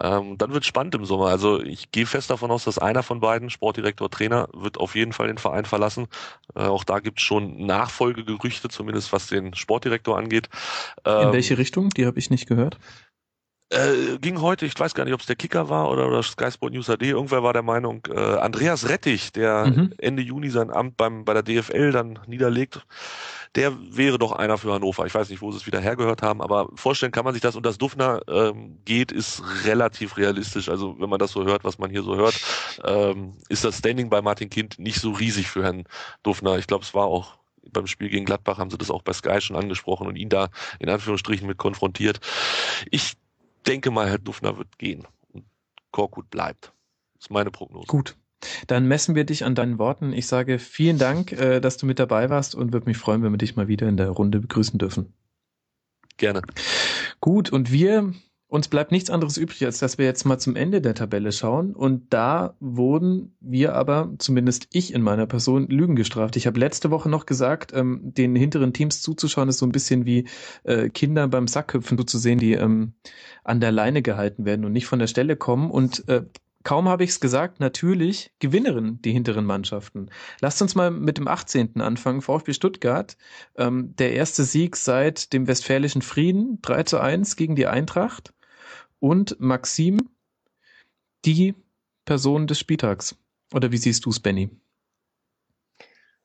Ähm, 0.00 0.38
dann 0.38 0.52
wird 0.52 0.64
spannend 0.64 0.94
im 0.94 1.04
Sommer. 1.04 1.26
Also 1.26 1.62
ich 1.62 1.90
gehe 1.92 2.06
fest 2.06 2.30
davon 2.30 2.50
aus, 2.50 2.64
dass 2.64 2.78
einer 2.78 3.02
von 3.02 3.20
beiden, 3.20 3.50
Sportdirektor, 3.50 4.10
Trainer, 4.10 4.48
wird 4.52 4.78
auf 4.78 4.94
jeden 4.94 5.12
Fall 5.12 5.28
den 5.28 5.38
Verein 5.38 5.64
verlassen. 5.64 6.08
Äh, 6.54 6.60
auch 6.60 6.84
da 6.84 7.00
gibt 7.00 7.18
es 7.18 7.24
schon 7.24 7.64
Nachfolgegerüchte, 7.66 8.68
zumindest 8.68 9.12
was 9.12 9.28
den 9.28 9.54
Sportdirektor 9.54 10.16
angeht. 10.16 10.48
Ähm, 11.04 11.28
In 11.28 11.32
welche 11.32 11.58
Richtung? 11.58 11.90
Die 11.90 12.06
habe 12.06 12.18
ich 12.18 12.30
nicht 12.30 12.46
gehört. 12.46 12.78
Äh, 13.68 14.18
ging 14.18 14.40
heute, 14.40 14.64
ich 14.64 14.78
weiß 14.78 14.94
gar 14.94 15.04
nicht, 15.04 15.14
ob 15.14 15.20
es 15.20 15.26
der 15.26 15.34
Kicker 15.34 15.68
war 15.68 15.90
oder, 15.90 16.06
oder 16.06 16.22
Sky 16.22 16.52
Sport 16.52 16.72
News 16.72 16.88
AD, 16.88 17.04
irgendwer 17.04 17.42
war 17.42 17.52
der 17.52 17.62
Meinung, 17.62 18.06
äh, 18.08 18.14
Andreas 18.16 18.88
Rettich, 18.88 19.32
der 19.32 19.66
mhm. 19.66 19.92
Ende 19.98 20.22
Juni 20.22 20.50
sein 20.50 20.70
Amt 20.70 20.96
beim, 20.96 21.24
bei 21.24 21.34
der 21.34 21.42
DFL 21.42 21.90
dann 21.90 22.20
niederlegt, 22.28 22.86
der 23.56 23.72
wäre 23.90 24.18
doch 24.18 24.30
einer 24.30 24.56
für 24.56 24.72
Hannover. 24.72 25.06
Ich 25.06 25.14
weiß 25.14 25.30
nicht, 25.30 25.40
wo 25.40 25.50
sie 25.50 25.56
es 25.56 25.66
wieder 25.66 25.80
hergehört 25.80 26.22
haben, 26.22 26.42
aber 26.42 26.68
vorstellen 26.76 27.10
kann 27.10 27.24
man 27.24 27.34
sich 27.34 27.42
das. 27.42 27.56
Und 27.56 27.66
dass 27.66 27.76
Dufner 27.76 28.20
ähm, 28.28 28.78
geht, 28.84 29.10
ist 29.10 29.42
relativ 29.64 30.16
realistisch. 30.16 30.68
Also 30.68 31.00
wenn 31.00 31.08
man 31.08 31.18
das 31.18 31.32
so 31.32 31.44
hört, 31.44 31.64
was 31.64 31.78
man 31.78 31.90
hier 31.90 32.02
so 32.02 32.14
hört, 32.16 32.38
ähm, 32.84 33.32
ist 33.48 33.64
das 33.64 33.78
Standing 33.78 34.10
bei 34.10 34.22
Martin 34.22 34.50
Kind 34.50 34.78
nicht 34.78 35.00
so 35.00 35.10
riesig 35.10 35.48
für 35.48 35.64
Herrn 35.64 35.84
Dufner. 36.22 36.58
Ich 36.58 36.66
glaube, 36.66 36.84
es 36.84 36.94
war 36.94 37.06
auch 37.06 37.38
beim 37.72 37.88
Spiel 37.88 38.08
gegen 38.08 38.24
Gladbach 38.24 38.58
haben 38.58 38.70
sie 38.70 38.78
das 38.78 38.92
auch 38.92 39.02
bei 39.02 39.12
Sky 39.12 39.40
schon 39.40 39.56
angesprochen 39.56 40.06
und 40.06 40.14
ihn 40.14 40.28
da 40.28 40.50
in 40.78 40.88
Anführungsstrichen 40.88 41.48
mit 41.48 41.58
konfrontiert. 41.58 42.20
Ich 42.92 43.14
denke 43.66 43.90
mal, 43.90 44.08
Herr 44.08 44.18
Dufner 44.18 44.56
wird 44.58 44.78
gehen 44.78 45.06
und 45.32 45.44
Korkut 45.90 46.30
bleibt. 46.30 46.72
Das 47.14 47.26
ist 47.26 47.30
meine 47.30 47.50
Prognose. 47.50 47.86
Gut. 47.86 48.16
Dann 48.66 48.86
messen 48.86 49.14
wir 49.14 49.24
dich 49.24 49.44
an 49.44 49.54
deinen 49.54 49.78
Worten. 49.78 50.12
Ich 50.12 50.26
sage 50.26 50.58
vielen 50.58 50.98
Dank, 50.98 51.32
äh, 51.32 51.60
dass 51.60 51.78
du 51.78 51.86
mit 51.86 51.98
dabei 51.98 52.28
warst 52.30 52.54
und 52.54 52.72
würde 52.72 52.86
mich 52.86 52.98
freuen, 52.98 53.22
wenn 53.22 53.32
wir 53.32 53.38
dich 53.38 53.56
mal 53.56 53.68
wieder 53.68 53.88
in 53.88 53.96
der 53.96 54.10
Runde 54.10 54.40
begrüßen 54.40 54.78
dürfen. 54.78 55.14
Gerne. 56.18 56.42
Gut, 57.20 57.50
und 57.50 57.72
wir 57.72 58.14
uns 58.48 58.68
bleibt 58.68 58.92
nichts 58.92 59.10
anderes 59.10 59.36
übrig, 59.36 59.64
als 59.64 59.78
dass 59.78 59.98
wir 59.98 60.04
jetzt 60.04 60.24
mal 60.24 60.38
zum 60.38 60.54
Ende 60.54 60.80
der 60.80 60.94
Tabelle 60.94 61.32
schauen. 61.32 61.74
Und 61.74 62.12
da 62.12 62.54
wurden 62.60 63.36
wir 63.40 63.74
aber, 63.74 64.14
zumindest 64.18 64.68
ich 64.72 64.94
in 64.94 65.02
meiner 65.02 65.26
Person, 65.26 65.66
Lügen 65.68 65.96
gestraft. 65.96 66.36
Ich 66.36 66.46
habe 66.46 66.60
letzte 66.60 66.90
Woche 66.90 67.08
noch 67.08 67.26
gesagt, 67.26 67.72
ähm, 67.74 68.00
den 68.02 68.36
hinteren 68.36 68.72
Teams 68.72 69.02
zuzuschauen, 69.02 69.48
ist 69.48 69.58
so 69.58 69.66
ein 69.66 69.72
bisschen 69.72 70.06
wie 70.06 70.28
äh, 70.62 70.88
Kinder 70.90 71.26
beim 71.26 71.48
Sackhüpfen 71.48 71.98
so 71.98 72.04
zu 72.04 72.18
sehen, 72.18 72.38
die 72.38 72.52
ähm, 72.52 72.92
an 73.42 73.60
der 73.60 73.72
Leine 73.72 74.02
gehalten 74.02 74.44
werden 74.44 74.64
und 74.64 74.72
nicht 74.72 74.86
von 74.86 75.00
der 75.00 75.08
Stelle 75.08 75.34
kommen. 75.34 75.68
Und 75.68 76.08
äh, 76.08 76.22
kaum 76.62 76.88
habe 76.88 77.02
ich 77.02 77.10
es 77.10 77.20
gesagt, 77.20 77.58
natürlich 77.58 78.30
gewinneren 78.38 79.02
die 79.02 79.12
hinteren 79.12 79.44
Mannschaften. 79.44 80.08
Lasst 80.40 80.62
uns 80.62 80.76
mal 80.76 80.92
mit 80.92 81.18
dem 81.18 81.26
18. 81.26 81.80
anfangen, 81.80 82.22
VfB 82.22 82.52
Stuttgart. 82.52 83.16
Ähm, 83.56 83.94
der 83.96 84.12
erste 84.12 84.44
Sieg 84.44 84.76
seit 84.76 85.32
dem 85.32 85.48
Westfälischen 85.48 86.02
Frieden, 86.02 86.60
3 86.62 86.84
zu 86.84 87.00
1 87.00 87.34
gegen 87.34 87.56
die 87.56 87.66
Eintracht 87.66 88.32
und 89.00 89.38
Maxim 89.40 90.08
die 91.24 91.54
Person 92.04 92.46
des 92.46 92.58
Spieltags. 92.58 93.16
Oder 93.52 93.72
wie 93.72 93.76
siehst 93.76 94.04
du 94.06 94.10
es, 94.10 94.20
Benny? 94.20 94.50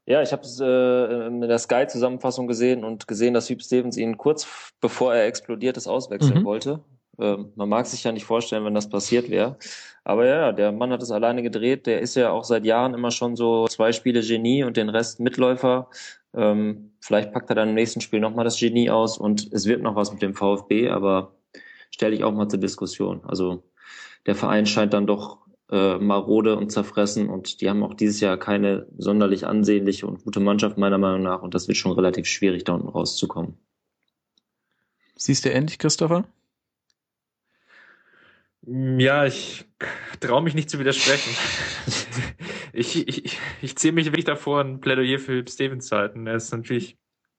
Ja, 0.06 0.22
ich 0.22 0.32
habe 0.32 0.42
es 0.42 0.60
äh, 0.60 1.28
in 1.28 1.42
der 1.42 1.60
Sky-Zusammenfassung 1.60 2.48
gesehen 2.48 2.84
und 2.84 3.08
gesehen, 3.08 3.34
dass 3.34 3.50
Hugh 3.50 3.64
Stevens 3.64 3.98
ihn 3.98 4.18
kurz 4.18 4.74
bevor 4.82 5.14
er 5.14 5.26
explodiert 5.26 5.78
ist 5.78 5.88
auswechseln 5.88 6.40
mhm. 6.40 6.46
wollte. 6.46 6.80
Ähm, 7.20 7.52
man 7.56 7.70
mag 7.70 7.86
sich 7.86 8.04
ja 8.04 8.12
nicht 8.12 8.26
vorstellen, 8.26 8.66
wenn 8.66 8.74
das 8.74 8.90
passiert 8.90 9.30
wäre. 9.30 9.58
Aber 10.04 10.26
ja, 10.26 10.52
der 10.52 10.72
Mann 10.72 10.92
hat 10.92 11.04
es 11.04 11.12
alleine 11.12 11.44
gedreht. 11.44 11.86
Der 11.86 12.02
ist 12.02 12.16
ja 12.16 12.32
auch 12.32 12.44
seit 12.44 12.66
Jahren 12.66 12.94
immer 12.94 13.12
schon 13.12 13.36
so 13.36 13.68
zwei 13.68 13.92
Spiele 13.92 14.22
Genie 14.22 14.64
und 14.64 14.76
den 14.76 14.90
Rest 14.90 15.20
Mitläufer. 15.20 15.90
Ähm, 16.34 16.94
vielleicht 17.00 17.32
packt 17.32 17.50
er 17.50 17.56
dann 17.56 17.70
im 17.70 17.76
nächsten 17.76 18.02
Spiel 18.02 18.20
nochmal 18.20 18.46
das 18.46 18.60
Genie 18.60 18.90
aus 18.90 19.18
und 19.18 19.52
es 19.54 19.66
wird 19.66 19.82
noch 19.82 19.96
was 19.96 20.12
mit 20.12 20.22
dem 20.22 20.34
VfB, 20.34 20.90
aber 20.90 21.36
stelle 21.92 22.16
ich 22.16 22.24
auch 22.24 22.34
mal 22.34 22.48
zur 22.48 22.60
Diskussion. 22.60 23.22
Also 23.24 23.64
der 24.26 24.36
Verein 24.36 24.66
scheint 24.66 24.94
dann 24.94 25.08
doch 25.08 25.40
äh, 25.70 25.98
marode 25.98 26.58
und 26.58 26.72
zerfressen 26.72 27.30
und 27.30 27.62
die 27.62 27.70
haben 27.70 27.84
auch 27.84 27.94
dieses 27.94 28.20
Jahr 28.20 28.38
keine 28.38 28.88
sonderlich 28.98 29.46
ansehnliche 29.46 30.08
und 30.08 30.24
gute 30.24 30.40
Mannschaft 30.40 30.78
meiner 30.78 30.98
Meinung 30.98 31.24
nach 31.24 31.42
und 31.42 31.54
das 31.54 31.68
wird 31.68 31.78
schon 31.78 31.94
relativ 31.94 32.28
schwierig, 32.28 32.64
da 32.64 32.74
unten 32.74 32.90
rauszukommen. 32.90 33.58
Siehst 35.16 35.46
du 35.46 35.50
ähnlich, 35.50 35.78
Christopher? 35.78 36.26
Ja, 38.64 39.26
ich 39.26 39.66
traue 40.20 40.44
mich 40.44 40.54
nicht 40.54 40.70
zu 40.70 40.80
widersprechen. 40.80 41.36
ich, 42.74 43.08
ich, 43.08 43.38
ich 43.62 43.76
ziehe 43.76 43.94
mich 43.94 44.06
wirklich 44.06 44.26
davor, 44.26 44.62
ein 44.62 44.82
Plädoyer 44.82 45.18
für 45.18 45.44
Stevens 45.48 45.88
zu 45.88 45.96
halten. 45.96 46.28
Er 46.28 46.36
ist 46.36 46.52
natürlich, 46.52 46.98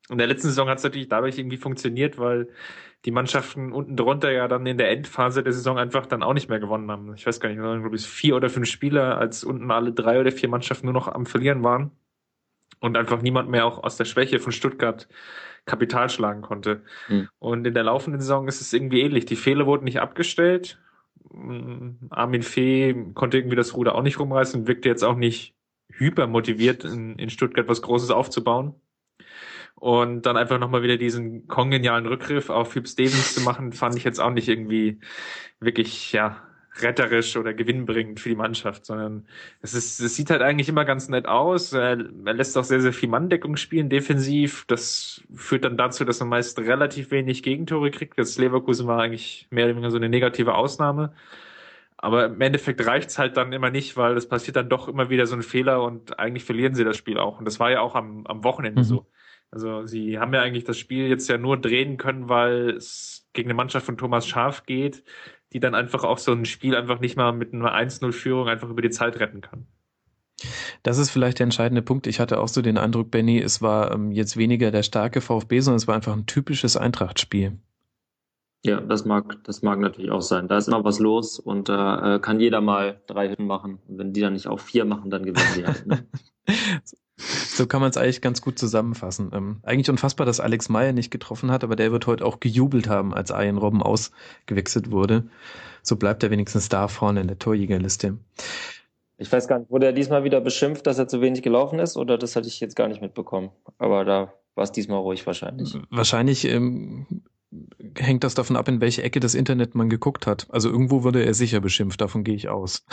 in 0.09 0.18
der 0.18 0.26
letzten 0.26 0.48
Saison 0.48 0.68
hat 0.68 0.78
es 0.78 0.84
natürlich 0.84 1.09
dadurch 1.09 1.38
irgendwie 1.38 1.57
funktioniert, 1.57 2.18
weil 2.18 2.48
die 3.05 3.11
Mannschaften 3.11 3.72
unten 3.72 3.96
drunter 3.96 4.30
ja 4.30 4.46
dann 4.48 4.66
in 4.66 4.78
der 4.78 4.90
Endphase 4.90 5.42
der 5.42 5.53
Saison 5.53 5.78
einfach 5.78 6.07
dann 6.07 6.22
auch 6.22 6.34
nicht 6.34 6.48
mehr 6.48 6.61
gewonnen 6.61 6.90
haben. 6.90 7.14
Ich 7.14 7.26
weiß 7.26 7.40
gar 7.40 7.48
nicht, 7.48 7.59
glaube 7.59 7.96
ich, 7.96 8.07
vier 8.07 8.36
oder 8.36 8.48
fünf 8.48 8.68
Spieler, 8.68 9.18
als 9.18 9.42
unten 9.42 9.70
alle 9.70 9.92
drei 9.92 10.20
oder 10.20 10.30
vier 10.30 10.48
Mannschaften 10.48 10.86
nur 10.86 10.94
noch 10.94 11.09
am 11.09 11.26
Verlieren 11.26 11.62
waren 11.62 11.90
und 12.80 12.96
einfach 12.96 13.22
niemand 13.22 13.48
mehr 13.48 13.66
auch 13.66 13.82
aus 13.82 13.96
der 13.96 14.05
Schwäche 14.05 14.38
von 14.38 14.53
Stuttgart 14.53 15.09
Kapital 15.64 16.11
schlagen 16.11 16.42
konnte. 16.42 16.82
Mhm. 17.09 17.28
Und 17.38 17.66
in 17.66 17.74
der 17.74 17.84
laufenden 17.84 18.20
Saison 18.20 18.48
ist 18.48 18.61
es 18.61 18.72
irgendwie 18.72 19.00
ähnlich. 19.00 19.24
Die 19.26 19.36
Fehler 19.36 19.66
wurden 19.66 19.84
nicht 19.84 20.00
abgestellt. 20.00 20.80
Armin 22.11 22.42
Fee 22.42 22.94
konnte 23.14 23.38
irgendwie 23.38 23.57
das 23.57 23.74
Ruder 23.74 23.94
auch 23.94 24.03
nicht 24.03 24.18
rumreißen, 24.18 24.66
wirkte 24.66 24.88
jetzt 24.88 25.05
auch 25.05 25.16
nicht 25.16 25.55
hyper 25.88 26.26
motiviert 26.26 26.84
in, 26.84 27.16
in 27.16 27.30
Stuttgart 27.30 27.68
was 27.68 27.82
Großes 27.82 28.11
aufzubauen. 28.11 28.74
Und 29.83 30.26
dann 30.26 30.37
einfach 30.37 30.61
nochmal 30.61 30.85
wieder 30.85 30.97
diesen 30.97 31.49
kongenialen 31.49 32.07
Rückgriff 32.07 32.51
auf 32.51 32.76
Hugh 32.76 32.87
Stevens 32.87 33.35
zu 33.35 33.41
machen, 33.41 33.72
fand 33.72 33.97
ich 33.97 34.05
jetzt 34.05 34.20
auch 34.20 34.30
nicht 34.30 34.49
irgendwie 34.49 35.01
wirklich, 35.59 36.12
ja, 36.12 36.41
retterisch 36.80 37.37
oder 37.37 37.53
gewinnbringend 37.53 38.20
für 38.20 38.28
die 38.28 38.37
Mannschaft, 38.37 38.87
sondern 38.87 39.26
es 39.61 39.74
ist, 39.74 39.99
es 39.99 40.14
sieht 40.14 40.30
halt 40.30 40.41
eigentlich 40.41 40.68
immer 40.68 40.85
ganz 40.85 41.09
nett 41.09 41.26
aus. 41.26 41.72
Er, 41.72 41.99
er 41.99 42.33
lässt 42.33 42.57
auch 42.57 42.62
sehr, 42.62 42.80
sehr 42.80 42.93
viel 42.93 43.09
Manndeckung 43.09 43.57
spielen, 43.57 43.89
defensiv. 43.89 44.66
Das 44.68 45.20
führt 45.35 45.64
dann 45.64 45.76
dazu, 45.76 46.05
dass 46.05 46.20
er 46.20 46.26
meist 46.26 46.61
relativ 46.61 47.11
wenig 47.11 47.43
Gegentore 47.43 47.91
kriegt. 47.91 48.16
Das 48.20 48.39
Leverkusen 48.39 48.87
war 48.87 49.03
eigentlich 49.03 49.49
mehr 49.51 49.64
oder 49.64 49.74
weniger 49.74 49.91
so 49.91 49.97
eine 49.97 50.09
negative 50.09 50.55
Ausnahme. 50.55 51.12
Aber 51.97 52.26
im 52.26 52.41
Endeffekt 52.41 52.87
reicht's 52.87 53.18
halt 53.18 53.37
dann 53.37 53.53
immer 53.53 53.70
nicht, 53.70 53.97
weil 53.97 54.16
es 54.16 54.28
passiert 54.28 54.55
dann 54.55 54.68
doch 54.68 54.87
immer 54.87 55.11
wieder 55.11 55.26
so 55.26 55.35
ein 55.35 55.43
Fehler 55.43 55.83
und 55.83 56.20
eigentlich 56.20 56.45
verlieren 56.45 56.76
sie 56.76 56.85
das 56.85 56.97
Spiel 56.97 57.18
auch. 57.18 57.41
Und 57.41 57.47
das 57.47 57.59
war 57.59 57.72
ja 57.72 57.80
auch 57.80 57.97
am, 57.97 58.24
am 58.28 58.45
Wochenende 58.45 58.83
mhm. 58.83 58.87
so. 58.87 59.07
Also 59.53 59.86
sie 59.86 60.18
haben 60.18 60.32
ja 60.32 60.40
eigentlich 60.40 60.64
das 60.64 60.78
Spiel 60.78 61.09
jetzt 61.09 61.28
ja 61.28 61.36
nur 61.36 61.59
drehen 61.59 61.98
können, 61.98 62.30
weil 62.30 62.70
es 62.70 63.28
gegen 63.34 63.50
eine 63.50 63.55
Mannschaft 63.55 63.84
von 63.84 63.98
Thomas 63.98 64.26
Schaf 64.26 64.64
geht, 64.64 65.05
die 65.53 65.61
dann 65.61 65.74
einfach 65.74 66.05
auch 66.05 66.16
so 66.16 66.32
ein 66.32 66.46
Spiel 66.46 66.74
einfach 66.74 67.00
nicht 67.00 67.16
mal 67.16 67.32
mit 67.32 67.53
einer 67.53 67.74
1-0-Führung 67.74 68.48
einfach 68.48 68.70
über 68.70 68.80
die 68.80 68.90
Zeit 68.90 69.20
retten 69.20 69.42
kann. 69.42 69.66
Das 70.82 70.96
ist 70.96 71.11
vielleicht 71.11 71.38
der 71.38 71.44
entscheidende 71.44 71.82
Punkt. 71.82 72.07
Ich 72.07 72.18
hatte 72.18 72.40
auch 72.40 72.48
so 72.48 72.62
den 72.62 72.78
Eindruck, 72.78 73.11
Benny, 73.11 73.40
es 73.40 73.61
war 73.61 73.92
ähm, 73.92 74.11
jetzt 74.11 74.38
weniger 74.38 74.70
der 74.70 74.82
starke 74.82 75.20
VfB, 75.20 75.61
sondern 75.61 75.76
es 75.76 75.86
war 75.86 75.94
einfach 75.94 76.14
ein 76.14 76.26
typisches 76.26 76.78
Eintracht-Spiel. 76.78 77.59
Ja, 78.64 78.80
das 78.80 79.05
mag, 79.05 79.44
das 79.44 79.62
mag 79.62 79.80
natürlich 79.80 80.11
auch 80.11 80.22
sein. 80.22 80.48
Da 80.48 80.57
ist 80.57 80.68
immer 80.68 80.82
was 80.82 80.98
los 80.98 81.38
und 81.38 81.68
da 81.68 82.14
äh, 82.14 82.20
kann 82.20 82.40
jeder 82.40 82.62
mal 82.62 83.03
drei 83.07 83.28
Hütten 83.28 83.46
machen. 83.46 83.80
Und 83.86 83.98
wenn 83.98 84.12
die 84.14 84.20
dann 84.22 84.32
nicht 84.32 84.46
auch 84.46 84.61
vier 84.61 84.86
machen, 84.86 85.11
dann 85.11 85.24
gewinnen 85.24 85.53
sie 85.55 85.66
halt. 85.66 85.86
Ne? 85.86 86.07
So 87.16 87.66
kann 87.66 87.80
man 87.80 87.90
es 87.90 87.96
eigentlich 87.96 88.20
ganz 88.22 88.40
gut 88.40 88.58
zusammenfassen. 88.58 89.30
Ähm, 89.34 89.60
eigentlich 89.62 89.90
unfassbar, 89.90 90.26
dass 90.26 90.40
Alex 90.40 90.68
Meyer 90.68 90.92
nicht 90.92 91.10
getroffen 91.10 91.50
hat, 91.50 91.64
aber 91.64 91.76
der 91.76 91.92
wird 91.92 92.06
heute 92.06 92.24
auch 92.24 92.40
gejubelt 92.40 92.88
haben, 92.88 93.12
als 93.14 93.30
Ian 93.30 93.58
Robben 93.58 93.82
ausgewechselt 93.82 94.90
wurde. 94.90 95.24
So 95.82 95.96
bleibt 95.96 96.22
er 96.22 96.30
wenigstens 96.30 96.68
da 96.68 96.88
vorne 96.88 97.20
in 97.20 97.28
der 97.28 97.38
Torjägerliste. 97.38 98.18
Ich 99.18 99.30
weiß 99.30 99.46
gar 99.46 99.58
nicht, 99.58 99.70
wurde 99.70 99.86
er 99.86 99.92
diesmal 99.92 100.24
wieder 100.24 100.40
beschimpft, 100.40 100.86
dass 100.86 100.98
er 100.98 101.06
zu 101.06 101.20
wenig 101.20 101.42
gelaufen 101.42 101.78
ist, 101.78 101.96
oder 101.96 102.18
das 102.18 102.34
hatte 102.34 102.48
ich 102.48 102.58
jetzt 102.60 102.74
gar 102.76 102.88
nicht 102.88 103.02
mitbekommen. 103.02 103.50
Aber 103.78 104.04
da 104.04 104.32
war 104.54 104.64
es 104.64 104.72
diesmal 104.72 104.98
ruhig 104.98 105.26
wahrscheinlich. 105.26 105.76
Wahrscheinlich 105.90 106.44
ähm, 106.46 107.06
hängt 107.96 108.24
das 108.24 108.34
davon 108.34 108.56
ab, 108.56 108.68
in 108.68 108.80
welche 108.80 109.02
Ecke 109.02 109.20
des 109.20 109.34
Internet 109.34 109.74
man 109.74 109.90
geguckt 109.90 110.26
hat. 110.26 110.46
Also 110.50 110.70
irgendwo 110.70 111.02
wurde 111.02 111.24
er 111.24 111.34
sicher 111.34 111.60
beschimpft, 111.60 112.00
davon 112.00 112.24
gehe 112.24 112.34
ich 112.34 112.48
aus. 112.48 112.84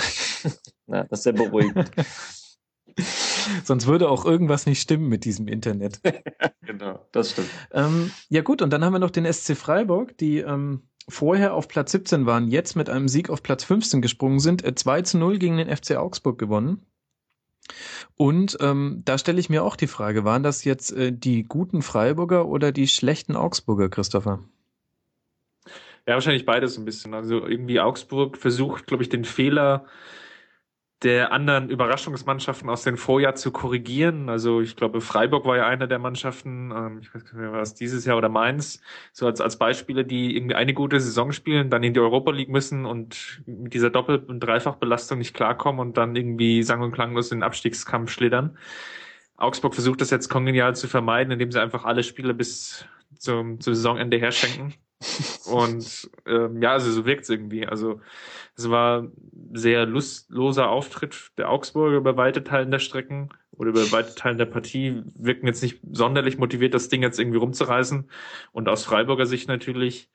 Na, 0.88 1.03
das 1.05 1.20
ist 1.20 1.24
sehr 1.24 1.34
beruhigend. 1.34 1.89
Sonst 3.64 3.88
würde 3.88 4.10
auch 4.10 4.26
irgendwas 4.26 4.66
nicht 4.66 4.82
stimmen 4.82 5.08
mit 5.08 5.26
diesem 5.26 5.47
Internet. 5.47 6.02
genau, 6.62 7.06
das 7.12 7.32
stimmt. 7.32 7.50
Ähm, 7.72 8.12
ja 8.30 8.41
gut, 8.41 8.62
und 8.62 8.72
dann 8.72 8.84
haben 8.84 8.93
wir 8.93 9.00
noch 9.00 9.12
den 9.12 9.32
SC 9.32 9.56
Freiburg, 9.56 10.18
die 10.18 10.39
ähm, 10.39 10.84
vorher 11.08 11.54
auf 11.54 11.68
Platz 11.68 11.91
17 11.91 12.26
waren, 12.26 12.47
jetzt 12.47 12.76
mit 12.76 12.89
einem 12.89 13.08
Sieg 13.08 13.30
auf 13.30 13.43
Platz 13.43 13.64
15 13.64 14.02
gesprungen 14.02 14.39
sind, 14.39 14.64
äh, 14.64 14.76
2 14.76 15.02
zu 15.04 15.18
0 15.18 15.39
gegen 15.39 15.58
den 15.58 15.76
FC 15.76 15.95
Augsburg 15.97 16.38
gewonnen. 16.38 16.86
Und 18.16 18.58
ähm, 18.62 19.04
da 19.06 19.18
stelle 19.18 19.39
ich 19.39 19.50
mir 19.50 19.64
auch 19.64 19.76
die 19.76 19.88
Frage, 19.88 20.26
waren 20.26 20.43
das 20.43 20.64
jetzt 20.64 20.91
äh, 20.91 21.12
die 21.12 21.43
guten 21.43 21.82
Freiburger 21.82 22.47
oder 22.47 22.72
die 22.72 22.88
schlechten 22.88 23.36
Augsburger, 23.36 23.89
Christopher? 23.89 24.39
Ja, 26.08 26.16
wahrscheinlich 26.16 26.45
beides 26.45 26.78
ein 26.78 26.86
bisschen. 26.86 27.14
Also 27.14 27.45
irgendwie 27.45 27.80
Augsburg 27.80 28.38
versucht, 28.38 28.88
glaube 28.88 29.04
ich, 29.04 29.10
den 29.10 29.26
Fehler 29.26 29.86
der 31.04 31.32
anderen 31.32 31.70
Überraschungsmannschaften 31.70 32.70
aus 32.70 32.84
dem 32.84 32.97
Vorjahr 32.97 33.36
zu 33.36 33.52
korrigieren. 33.52 34.28
Also 34.28 34.60
ich 34.60 34.76
glaube, 34.76 35.00
Freiburg 35.00 35.45
war 35.45 35.56
ja 35.56 35.66
eine 35.66 35.88
der 35.88 36.00
Mannschaften, 36.00 36.72
ähm, 36.76 37.00
ich 37.02 37.14
weiß 37.14 37.24
nicht 37.24 37.34
mehr, 37.34 37.54
was 37.54 37.74
dieses 37.74 38.06
Jahr 38.06 38.18
oder 38.18 38.28
Mainz, 38.28 38.82
so 39.14 39.26
als, 39.26 39.39
als 39.39 39.58
Beispiele, 39.58 40.04
die 40.04 40.36
irgendwie 40.36 40.56
eine 40.56 40.74
gute 40.74 41.00
Saison 41.00 41.32
spielen, 41.32 41.70
dann 41.70 41.84
in 41.84 41.93
die 41.93 42.02
Europa 42.02 42.32
League 42.32 42.50
müssen 42.50 42.86
und 42.86 43.41
mit 43.45 43.74
dieser 43.74 43.89
Doppel- 43.89 44.26
und 44.28 44.41
Dreifachbelastung 44.41 45.20
nicht 45.20 45.34
klarkommen 45.34 45.80
und 45.80 45.97
dann 45.97 46.16
irgendwie 46.18 46.64
sang- 46.64 46.82
und 46.82 46.91
klanglos 46.91 47.32
in 47.32 47.39
den 47.39 47.43
Abstiegskampf 47.43 48.12
schlittern. 48.12 48.58
Augsburg 49.38 49.74
versucht 49.74 50.02
das 50.02 50.10
jetzt 50.10 50.28
kongenial 50.28 50.76
zu 50.76 50.89
vermeiden, 50.89 51.32
indem 51.32 51.52
sie 51.52 51.62
einfach 51.62 51.86
alle 51.86 52.04
Spiele 52.04 52.34
bis 52.34 52.86
zum, 53.18 53.62
zum 53.62 53.74
Saisonende 53.74 54.18
herschenken. 54.18 54.74
Und 55.45 56.10
ähm, 56.26 56.62
ja, 56.62 56.74
also 56.74 56.91
so 56.91 57.06
wirkt 57.06 57.24
es 57.24 57.30
irgendwie. 57.30 57.66
Also 57.66 58.02
es 58.56 58.70
war 58.70 59.08
sehr 59.54 59.86
lustloser 59.86 60.70
Auftritt 60.70 61.32
der 61.38 61.50
Augsburger 61.50 61.97
über 61.97 62.18
weite 62.18 62.43
Teilen 62.43 62.72
der 62.72 62.80
Strecken 62.80 63.30
oder 63.52 63.70
über 63.70 63.91
weite 63.91 64.14
Teilen 64.16 64.38
der 64.38 64.45
Partie. 64.45 65.02
Wirken 65.16 65.47
jetzt 65.47 65.64
nicht 65.64 65.80
sonderlich 65.91 66.38
motiviert, 66.38 66.74
das 66.74 66.89
Ding 66.89 67.02
jetzt 67.02 67.20
irgendwie 67.20 67.38
rumzureißen. 67.38 68.10
Und 68.52 68.68
aus 68.68 68.84
Freiburger 68.84 69.26
Sicht 69.26 69.47
natürlich 69.47 70.10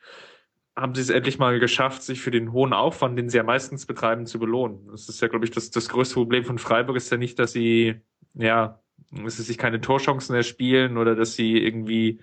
haben 0.77 0.95
sie 0.95 1.03
es 1.03 1.11
endlich 1.11 1.39
mal 1.39 1.59
geschafft, 1.61 2.03
sich 2.03 2.21
für 2.21 2.33
den 2.33 2.53
hohen 2.53 2.73
Aufwand, 2.73 3.17
den 3.19 3.29
sie 3.29 3.37
ja 3.37 3.43
meistens 3.45 3.87
betreiben, 3.87 4.27
zu 4.27 4.39
belohnen. 4.39 4.89
Das 4.91 5.09
ist 5.09 5.21
ja, 5.23 5.29
glaube 5.29 5.45
ich, 5.45 5.51
das, 5.53 5.71
das 5.71 5.89
größte 5.89 6.15
Problem 6.15 6.45
von 6.45 6.59
Freiburg 6.59 6.97
ist 6.97 7.11
ja 7.11 7.17
nicht, 7.17 7.39
dass 7.39 7.53
sie, 7.53 8.01
ja, 8.35 8.81
dass 9.13 9.37
sie 9.37 9.45
sich 9.45 9.57
keine 9.57 9.81
Torchancen 9.81 10.35
erspielen 10.35 10.99
oder 10.99 11.15
dass 11.15 11.35
sie 11.35 11.57
irgendwie 11.59 12.21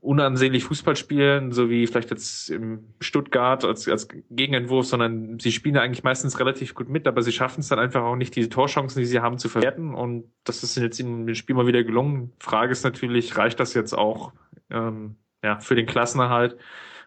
unansehnlich 0.00 0.64
Fußball 0.64 0.96
spielen, 0.96 1.52
so 1.52 1.68
wie 1.68 1.86
vielleicht 1.86 2.10
jetzt 2.10 2.48
im 2.48 2.84
Stuttgart 3.00 3.64
als, 3.64 3.86
als 3.86 4.08
Gegenentwurf, 4.30 4.86
sondern 4.86 5.38
sie 5.38 5.52
spielen 5.52 5.76
eigentlich 5.76 6.04
meistens 6.04 6.40
relativ 6.40 6.74
gut 6.74 6.88
mit, 6.88 7.06
aber 7.06 7.22
sie 7.22 7.32
schaffen 7.32 7.60
es 7.60 7.68
dann 7.68 7.78
einfach 7.78 8.02
auch 8.02 8.16
nicht, 8.16 8.34
diese 8.34 8.48
Torchancen, 8.48 9.00
die 9.00 9.06
sie 9.06 9.20
haben, 9.20 9.36
zu 9.38 9.48
verwerten. 9.48 9.94
Und 9.94 10.24
das 10.44 10.62
ist 10.62 10.76
jetzt 10.76 11.00
in 11.00 11.26
dem 11.26 11.34
Spiel 11.34 11.54
mal 11.54 11.66
wieder 11.66 11.84
gelungen. 11.84 12.32
Frage 12.38 12.72
ist 12.72 12.82
natürlich, 12.82 13.36
reicht 13.36 13.60
das 13.60 13.74
jetzt 13.74 13.92
auch 13.92 14.32
ähm, 14.70 15.16
ja, 15.44 15.60
für 15.60 15.74
den 15.74 15.86
Klassenerhalt? 15.86 16.56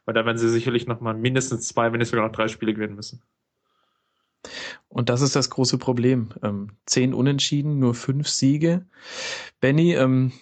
Weil 0.06 0.14
da 0.14 0.26
werden 0.26 0.38
sie 0.38 0.50
sicherlich 0.50 0.86
noch 0.86 1.00
mal 1.00 1.14
mindestens 1.14 1.68
zwei, 1.68 1.92
wenn 1.92 2.00
nicht 2.00 2.10
sogar 2.10 2.28
noch 2.28 2.36
drei 2.36 2.48
Spiele 2.48 2.74
gewinnen 2.74 2.96
müssen. 2.96 3.22
Und 4.90 5.10
das 5.10 5.22
ist 5.22 5.36
das 5.36 5.50
große 5.50 5.78
Problem. 5.78 6.30
Ähm, 6.44 6.72
zehn 6.86 7.14
Unentschieden, 7.14 7.80
nur 7.80 7.96
fünf 7.96 8.28
Siege. 8.28 8.86
Benny, 9.62 9.96
ähm, 9.96 10.34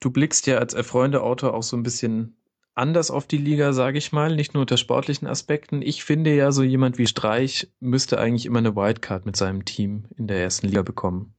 Du 0.00 0.10
blickst 0.10 0.46
ja 0.46 0.58
als 0.58 0.74
erfreunde 0.74 1.22
Autor 1.22 1.54
auch 1.54 1.62
so 1.62 1.76
ein 1.76 1.82
bisschen 1.82 2.36
anders 2.74 3.10
auf 3.10 3.26
die 3.26 3.38
Liga, 3.38 3.72
sage 3.72 3.98
ich 3.98 4.12
mal, 4.12 4.34
nicht 4.34 4.54
nur 4.54 4.60
unter 4.62 4.76
sportlichen 4.76 5.26
Aspekten. 5.26 5.82
Ich 5.82 6.04
finde 6.04 6.34
ja, 6.34 6.52
so 6.52 6.62
jemand 6.62 6.96
wie 6.96 7.06
Streich 7.06 7.68
müsste 7.80 8.18
eigentlich 8.18 8.46
immer 8.46 8.60
eine 8.60 8.76
Wildcard 8.76 9.26
mit 9.26 9.36
seinem 9.36 9.64
Team 9.64 10.04
in 10.16 10.28
der 10.28 10.40
ersten 10.40 10.68
Liga 10.68 10.82
bekommen. 10.82 11.34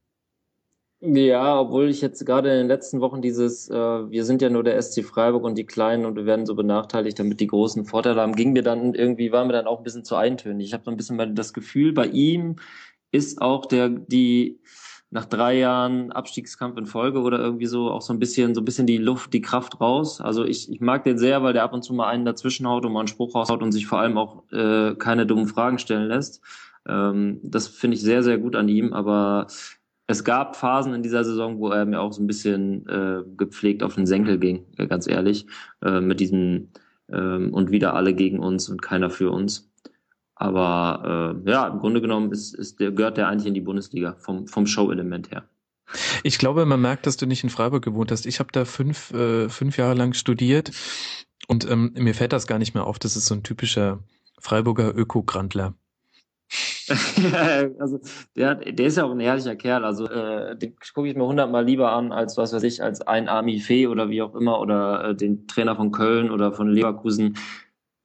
Ja, 1.02 1.58
obwohl 1.58 1.88
ich 1.88 2.02
jetzt 2.02 2.26
gerade 2.26 2.50
in 2.50 2.58
den 2.58 2.66
letzten 2.66 3.00
Wochen 3.00 3.22
dieses, 3.22 3.70
äh, 3.70 3.74
wir 3.74 4.26
sind 4.26 4.42
ja 4.42 4.50
nur 4.50 4.62
der 4.62 4.80
SC 4.80 5.02
Freiburg 5.02 5.44
und 5.44 5.56
die 5.56 5.64
Kleinen 5.64 6.04
und 6.04 6.14
wir 6.14 6.26
werden 6.26 6.44
so 6.44 6.54
benachteiligt, 6.54 7.18
damit 7.18 7.40
die 7.40 7.46
Großen 7.46 7.86
Vorteile 7.86 8.20
haben, 8.20 8.36
ging 8.36 8.52
mir 8.52 8.62
dann 8.62 8.94
irgendwie, 8.94 9.32
war 9.32 9.46
mir 9.46 9.54
dann 9.54 9.66
auch 9.66 9.78
ein 9.78 9.82
bisschen 9.82 10.04
zu 10.04 10.16
eintönig. 10.16 10.66
Ich 10.66 10.74
habe 10.74 10.84
so 10.84 10.90
ein 10.90 10.98
bisschen 10.98 11.34
das 11.34 11.54
Gefühl, 11.54 11.94
bei 11.94 12.06
ihm 12.06 12.56
ist 13.12 13.40
auch 13.40 13.64
der, 13.64 13.88
die, 13.88 14.60
nach 15.10 15.24
drei 15.24 15.58
Jahren 15.58 16.12
Abstiegskampf 16.12 16.78
in 16.78 16.86
Folge 16.86 17.20
oder 17.20 17.38
irgendwie 17.40 17.66
so 17.66 17.90
auch 17.90 18.02
so 18.02 18.12
ein 18.12 18.20
bisschen, 18.20 18.54
so 18.54 18.60
ein 18.60 18.64
bisschen 18.64 18.86
die 18.86 18.98
Luft, 18.98 19.32
die 19.32 19.40
Kraft 19.40 19.80
raus. 19.80 20.20
Also 20.20 20.44
ich, 20.44 20.70
ich 20.70 20.80
mag 20.80 21.02
den 21.02 21.18
sehr, 21.18 21.42
weil 21.42 21.52
der 21.52 21.64
ab 21.64 21.72
und 21.72 21.82
zu 21.82 21.92
mal 21.92 22.08
einen 22.08 22.24
dazwischen 22.24 22.66
haut 22.68 22.86
und 22.86 22.92
mal 22.92 23.00
einen 23.00 23.08
Spruch 23.08 23.34
raushaut 23.34 23.62
und 23.62 23.72
sich 23.72 23.86
vor 23.86 23.98
allem 23.98 24.16
auch 24.16 24.44
äh, 24.52 24.94
keine 24.94 25.26
dummen 25.26 25.48
Fragen 25.48 25.78
stellen 25.78 26.06
lässt. 26.06 26.42
Ähm, 26.88 27.40
das 27.42 27.66
finde 27.66 27.96
ich 27.96 28.02
sehr, 28.02 28.22
sehr 28.22 28.38
gut 28.38 28.54
an 28.54 28.68
ihm, 28.68 28.92
aber 28.92 29.48
es 30.06 30.24
gab 30.24 30.56
Phasen 30.56 30.94
in 30.94 31.02
dieser 31.02 31.24
Saison, 31.24 31.58
wo 31.58 31.68
er 31.70 31.86
mir 31.86 32.00
auch 32.00 32.12
so 32.12 32.22
ein 32.22 32.26
bisschen 32.26 32.86
äh, 32.88 33.22
gepflegt 33.36 33.82
auf 33.82 33.96
den 33.96 34.06
Senkel 34.06 34.38
ging, 34.38 34.66
äh, 34.76 34.86
ganz 34.86 35.08
ehrlich, 35.08 35.46
äh, 35.82 36.00
mit 36.00 36.20
diesem 36.20 36.68
ähm, 37.12 37.52
und 37.52 37.70
wieder 37.70 37.94
alle 37.94 38.14
gegen 38.14 38.38
uns 38.38 38.68
und 38.68 38.82
keiner 38.82 39.10
für 39.10 39.30
uns. 39.30 39.69
Aber 40.40 41.36
äh, 41.44 41.50
ja, 41.50 41.68
im 41.68 41.80
Grunde 41.80 42.00
genommen 42.00 42.32
ist, 42.32 42.54
ist 42.54 42.80
der, 42.80 42.92
gehört 42.92 43.18
der 43.18 43.28
eigentlich 43.28 43.46
in 43.46 43.52
die 43.52 43.60
Bundesliga 43.60 44.14
vom, 44.18 44.46
vom 44.46 44.66
Show-Element 44.66 45.30
her. 45.30 45.44
Ich 46.22 46.38
glaube, 46.38 46.64
man 46.64 46.80
merkt, 46.80 47.06
dass 47.06 47.18
du 47.18 47.26
nicht 47.26 47.44
in 47.44 47.50
Freiburg 47.50 47.84
gewohnt 47.84 48.10
hast. 48.10 48.24
Ich 48.24 48.40
habe 48.40 48.48
da 48.50 48.64
fünf, 48.64 49.12
äh, 49.12 49.50
fünf 49.50 49.76
Jahre 49.76 49.92
lang 49.92 50.14
studiert 50.14 50.70
und 51.46 51.70
ähm, 51.70 51.92
mir 51.94 52.14
fällt 52.14 52.32
das 52.32 52.46
gar 52.46 52.58
nicht 52.58 52.72
mehr 52.72 52.86
auf. 52.86 52.98
Das 52.98 53.16
ist 53.16 53.26
so 53.26 53.34
ein 53.34 53.42
typischer 53.42 53.98
Freiburger 54.38 54.96
Öko-Grandler. 54.96 55.74
also 57.78 58.00
der, 58.34 58.54
der 58.54 58.86
ist 58.86 58.96
ja 58.96 59.04
auch 59.04 59.10
ein 59.10 59.20
ehrlicher 59.20 59.56
Kerl. 59.56 59.84
Also 59.84 60.08
äh, 60.08 60.56
den 60.56 60.74
gucke 60.94 61.06
ich 61.06 61.16
mir 61.16 61.26
hundertmal 61.26 61.66
lieber 61.66 61.92
an 61.92 62.12
als 62.12 62.38
was 62.38 62.54
weiß 62.54 62.62
ich 62.62 62.82
als 62.82 63.02
ein 63.02 63.28
Army 63.28 63.60
Fee 63.60 63.88
oder 63.88 64.08
wie 64.08 64.22
auch 64.22 64.34
immer 64.34 64.58
oder 64.58 65.10
äh, 65.10 65.14
den 65.14 65.46
Trainer 65.46 65.76
von 65.76 65.92
Köln 65.92 66.30
oder 66.30 66.50
von 66.50 66.70
Leverkusen 66.70 67.36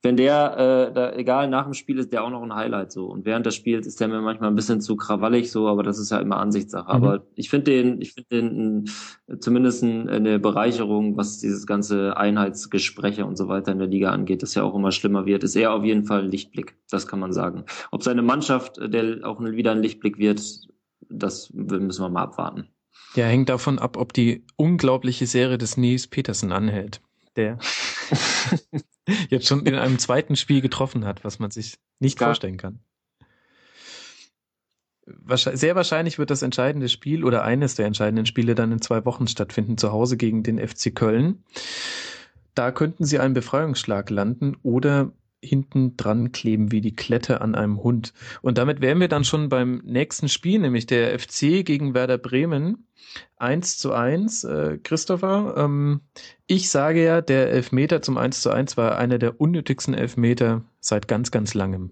wenn 0.02 0.18
der, 0.18 0.90
äh, 0.90 0.94
da, 0.94 1.14
egal, 1.14 1.50
nach 1.50 1.64
dem 1.64 1.74
Spiel 1.74 1.98
ist 1.98 2.14
der 2.14 2.24
auch 2.24 2.30
noch 2.30 2.44
ein 2.44 2.54
Highlight 2.54 2.92
so. 2.92 3.08
Und 3.08 3.26
während 3.26 3.46
des 3.46 3.56
Spiels 3.56 3.88
ist 3.88 4.00
der 4.00 4.08
mir 4.08 4.22
manchmal 4.22 4.50
ein 4.50 4.56
bisschen 4.56 4.80
zu 4.80 4.96
krawallig 4.96 5.52
so, 5.52 5.68
aber 5.68 5.82
das 5.82 5.98
ist 5.98 6.12
ja 6.12 6.20
immer 6.20 6.38
Ansichtssache. 6.38 6.86
Mhm. 6.86 7.04
Aber 7.04 7.26
ich 7.36 7.50
finde 7.50 7.72
den, 7.72 8.02
ich 8.02 8.14
finde 8.14 8.30
den 8.30 8.90
äh, 9.28 9.38
zumindest 9.40 9.84
eine 9.84 10.40
Bereicherung, 10.40 11.18
was 11.18 11.40
dieses 11.40 11.66
ganze 11.66 12.18
Einheitsgespräche 12.18 13.26
und 13.26 13.36
so 13.36 13.48
weiter 13.48 13.72
in 13.72 13.80
der 13.80 13.88
Liga 13.88 14.12
angeht, 14.12 14.44
das 14.44 14.54
ja 14.54 14.64
auch 14.64 14.76
immer 14.76 14.92
schlimmer 14.92 15.26
wird, 15.26 15.44
ist 15.44 15.56
er 15.56 15.74
auf 15.74 15.84
jeden 15.84 16.06
Fall 16.06 16.24
ein 16.24 16.32
Lichtblick. 16.32 16.76
Das 16.90 17.08
kann 17.08 17.20
man 17.20 17.34
sagen. 17.34 17.66
Ob 17.92 18.04
seine 18.04 18.22
Mannschaft, 18.22 18.78
äh, 18.78 18.90
der 18.90 19.28
auch 19.28 19.42
wieder 19.42 19.72
ein 19.72 19.82
Lichtblick 19.82 20.20
wird, 20.20 20.42
das 21.10 21.52
müssen 21.54 22.04
wir 22.04 22.10
mal 22.10 22.24
abwarten. 22.24 22.68
Ja, 23.16 23.26
hängt 23.26 23.50
davon 23.50 23.80
ab, 23.80 23.98
ob 23.98 24.14
die 24.14 24.44
unglaubliche 24.56 25.26
Serie 25.26 25.58
des 25.58 25.78
Nils 25.78 26.08
Petersen 26.08 26.52
anhält. 26.52 27.02
Der 27.36 27.58
jetzt 29.30 29.48
schon 29.48 29.66
in 29.66 29.76
einem 29.76 30.00
zweiten 30.00 30.36
Spiel 30.36 30.62
getroffen 30.62 31.06
hat, 31.06 31.24
was 31.24 31.40
man 31.40 31.52
sich 31.52 31.78
nicht 32.00 32.18
Klar. 32.18 32.30
vorstellen 32.30 32.58
kann. 32.58 32.80
Sehr 35.28 35.76
wahrscheinlich 35.76 36.18
wird 36.18 36.32
das 36.32 36.42
entscheidende 36.42 36.90
Spiel 36.90 37.24
oder 37.24 37.44
eines 37.44 37.76
der 37.76 37.86
entscheidenden 37.86 38.26
Spiele 38.26 38.56
dann 38.56 38.72
in 38.72 38.82
zwei 38.82 39.06
Wochen 39.06 39.28
stattfinden, 39.28 39.78
zu 39.78 39.92
Hause 39.92 40.18
gegen 40.18 40.42
den 40.42 40.58
FC 40.58 40.96
Köln. 40.96 41.44
Da 42.56 42.72
könnten 42.72 43.06
sie 43.06 43.20
einen 43.20 43.36
Befreiungsschlag 43.36 44.10
landen 44.10 44.58
oder 44.64 45.12
hinten 45.46 45.96
dran 45.98 46.32
kleben 46.32 46.72
wie 46.72 46.82
die 46.82 46.96
Klette 46.96 47.42
an 47.42 47.56
einem 47.56 47.82
Hund. 47.84 48.14
Und 48.42 48.58
damit 48.58 48.82
wären 48.82 49.00
wir 49.00 49.08
dann 49.08 49.24
schon 49.24 49.50
beim 49.50 49.82
nächsten 49.86 50.30
Spiel, 50.30 50.60
nämlich 50.60 50.86
der 50.88 51.18
FC 51.18 51.66
gegen 51.66 51.94
Werder 51.94 52.18
Bremen. 52.18 52.88
Eins 53.38 53.78
zu 53.78 53.94
eins, 53.94 54.44
äh, 54.44 54.78
Christopher. 54.84 55.56
Ähm, 55.58 56.02
ich 56.48 56.70
sage 56.70 57.04
ja, 57.04 57.22
der 57.22 57.50
Elfmeter 57.52 58.02
zum 58.02 58.18
Eins 58.18 58.42
zu 58.42 58.50
eins 58.50 58.78
war 58.78 58.98
einer 58.98 59.20
der 59.20 59.40
unnötigsten 59.40 59.94
Elfmeter 59.94 60.64
seit 60.80 61.08
ganz, 61.08 61.32
ganz 61.32 61.54
langem. 61.54 61.92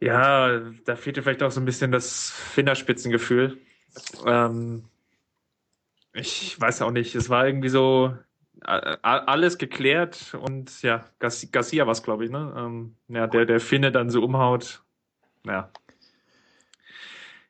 Ja, 0.00 0.60
da 0.84 0.96
fehlte 0.96 1.22
vielleicht 1.22 1.42
auch 1.42 1.50
so 1.50 1.60
ein 1.60 1.64
bisschen 1.64 1.90
das 1.90 2.30
Fingerspitzengefühl. 2.30 3.58
Ähm, 4.24 4.84
ich 6.12 6.60
weiß 6.60 6.82
auch 6.82 6.90
nicht, 6.90 7.14
es 7.14 7.28
war 7.28 7.46
irgendwie 7.46 7.68
so, 7.68 8.16
alles 8.62 9.58
geklärt 9.58 10.36
und 10.40 10.82
ja, 10.82 11.04
Garcia 11.18 11.86
war 11.86 11.92
es, 11.92 12.02
glaube 12.02 12.24
ich, 12.24 12.30
ne? 12.30 12.54
Ähm, 12.56 12.96
ja, 13.08 13.26
der, 13.26 13.46
der 13.46 13.60
Finne 13.60 13.92
dann 13.92 14.10
so 14.10 14.22
umhaut. 14.22 14.82
Ja. 15.46 15.70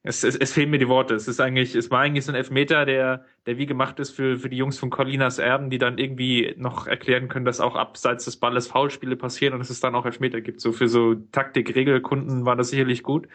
Es, 0.03 0.23
es, 0.23 0.37
es 0.37 0.53
fehlen 0.53 0.71
mir 0.71 0.79
die 0.79 0.89
Worte. 0.89 1.15
Es 1.15 1.29
ist 1.29 1.41
eigentlich, 1.41 1.75
es 1.75 1.91
war 1.91 2.01
eigentlich 2.01 2.25
so 2.25 2.33
ein 2.33 2.37
Elfmeter, 2.37 2.87
der, 2.87 3.25
der 3.47 3.59
wie 3.59 3.67
gemacht 3.67 3.99
ist 3.99 4.13
für, 4.13 4.39
für 4.39 4.49
die 4.49 4.57
Jungs 4.57 4.79
von 4.79 4.91
Colinas 4.91 5.39
Erben, 5.39 5.71
die 5.71 5.79
dann 5.79 5.99
irgendwie 5.99 6.55
noch 6.57 6.87
erklären 6.87 7.29
können, 7.29 7.45
dass 7.45 7.61
auch 7.61 7.75
abseits 7.75 8.25
des 8.25 8.37
Balles 8.37 8.69
Foulspiele 8.69 9.17
passieren 9.17 9.55
und 9.55 9.61
dass 9.61 9.71
es 9.71 9.81
dann 9.81 9.95
auch 9.95 10.07
Elfmeter 10.07 10.41
gibt. 10.41 10.61
So 10.61 10.73
für 10.73 10.89
so 10.89 11.15
Taktik-Regelkunden 11.15 12.47
war 12.47 12.57
das 12.57 12.71
sicherlich 12.71 13.03
gut 13.03 13.29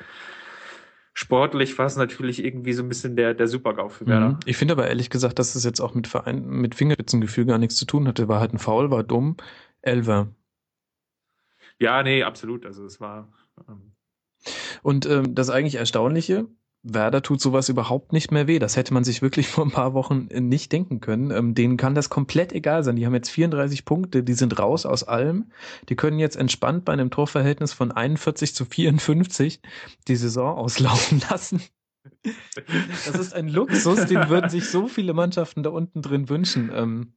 sportlich 1.14 1.78
war 1.78 1.86
es 1.86 1.95
natürlich 1.95 2.43
irgendwie 2.43 2.74
so 2.74 2.84
ein 2.84 2.89
bisschen 2.89 3.16
der, 3.16 3.34
der 3.34 3.47
Super-GAU 3.47 3.89
für 3.89 4.07
Werder. 4.07 4.30
Mhm. 4.30 4.39
Ich 4.45 4.57
finde 4.57 4.74
aber 4.74 4.88
ehrlich 4.88 5.09
gesagt, 5.09 5.39
dass 5.39 5.55
es 5.55 5.64
jetzt 5.64 5.80
auch 5.80 5.93
mit 5.93 6.07
Verein, 6.07 6.45
mit 6.45 6.76
Fingerspitzengefühl 6.76 7.45
gar 7.45 7.57
nichts 7.57 7.76
zu 7.76 7.86
tun 7.86 8.07
hatte. 8.07 8.28
War 8.28 8.39
halt 8.39 8.53
ein 8.53 8.59
Foul, 8.59 8.91
war 8.91 9.03
dumm. 9.03 9.38
Elver. 9.82 10.34
Ja, 11.80 12.03
nee, 12.03 12.24
absolut. 12.24 12.66
Also 12.66 12.86
es 12.86 12.99
war. 12.99 13.32
Ähm 13.68 13.93
Und 14.82 15.05
ähm, 15.05 15.36
das 15.36 15.49
eigentlich 15.49 15.76
Erstaunliche, 15.76 16.47
Werder 16.84 17.21
tut 17.21 17.39
sowas 17.39 17.69
überhaupt 17.69 18.11
nicht 18.11 18.31
mehr 18.31 18.45
weh. 18.45 18.59
Das 18.59 18.75
hätte 18.75 18.93
man 18.93 19.03
sich 19.03 19.21
wirklich 19.21 19.47
vor 19.49 19.65
ein 19.65 19.71
paar 19.71 19.93
Wochen 19.93 20.27
äh, 20.29 20.41
nicht 20.41 20.71
denken 20.71 20.99
können. 20.99 21.31
Ähm, 21.31 21.55
denen 21.55 21.77
kann 21.77 21.95
das 21.95 22.09
komplett 22.09 22.51
egal 22.51 22.84
sein. 22.84 22.97
Die 22.97 23.05
haben 23.05 23.15
jetzt 23.15 23.29
34 23.29 23.86
Punkte, 23.86 24.23
die 24.23 24.34
sind 24.34 24.59
raus 24.59 24.86
aus 24.86 25.03
allem. 25.03 25.51
Die 25.89 25.95
können 25.95 26.19
jetzt 26.19 26.36
entspannt 26.36 26.86
bei 26.86 26.93
einem 26.93 27.09
Torverhältnis 27.09 27.73
von 27.73 27.91
41 27.91 28.53
zu 28.53 28.65
54 28.65 29.61
die 30.07 30.15
Saison 30.15 30.57
auslaufen 30.57 31.21
lassen. 31.29 31.61
Das 33.05 33.15
ist 33.15 33.34
ein 33.34 33.47
Luxus, 33.47 34.05
den 34.07 34.27
würden 34.27 34.49
sich 34.49 34.69
so 34.69 34.89
viele 34.89 35.13
Mannschaften 35.13 35.63
da 35.63 35.69
unten 35.69 36.01
drin 36.01 36.27
wünschen. 36.27 36.69
Ähm, 36.73 37.13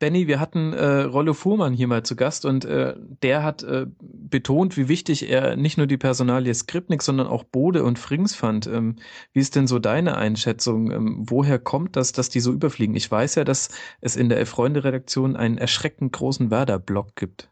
Benny, 0.00 0.26
wir 0.26 0.40
hatten 0.40 0.72
äh, 0.72 1.02
Rollo 1.02 1.34
Fuhrmann 1.34 1.74
hier 1.74 1.86
mal 1.86 2.02
zu 2.02 2.16
Gast 2.16 2.46
und 2.46 2.64
äh, 2.64 2.94
der 3.22 3.44
hat 3.44 3.62
äh, 3.62 3.86
betont, 4.00 4.78
wie 4.78 4.88
wichtig 4.88 5.30
er 5.30 5.56
nicht 5.56 5.76
nur 5.76 5.86
die 5.86 5.98
Personalie 5.98 6.54
Skripnik, 6.54 7.02
sondern 7.02 7.26
auch 7.26 7.44
Bode 7.44 7.84
und 7.84 7.98
Frings 7.98 8.34
fand. 8.34 8.66
Ähm, 8.66 8.96
wie 9.34 9.40
ist 9.40 9.56
denn 9.56 9.66
so 9.66 9.78
deine 9.78 10.16
Einschätzung? 10.16 10.90
Ähm, 10.90 11.24
woher 11.28 11.58
kommt 11.58 11.96
das, 11.96 12.12
dass 12.12 12.30
die 12.30 12.40
so 12.40 12.50
überfliegen? 12.50 12.96
Ich 12.96 13.10
weiß 13.10 13.34
ja, 13.34 13.44
dass 13.44 13.68
es 14.00 14.16
in 14.16 14.30
der 14.30 14.38
Elf-Freunde-Redaktion 14.38 15.36
einen 15.36 15.58
erschreckend 15.58 16.12
großen 16.12 16.50
Werder-Blog 16.50 17.14
gibt. 17.14 17.50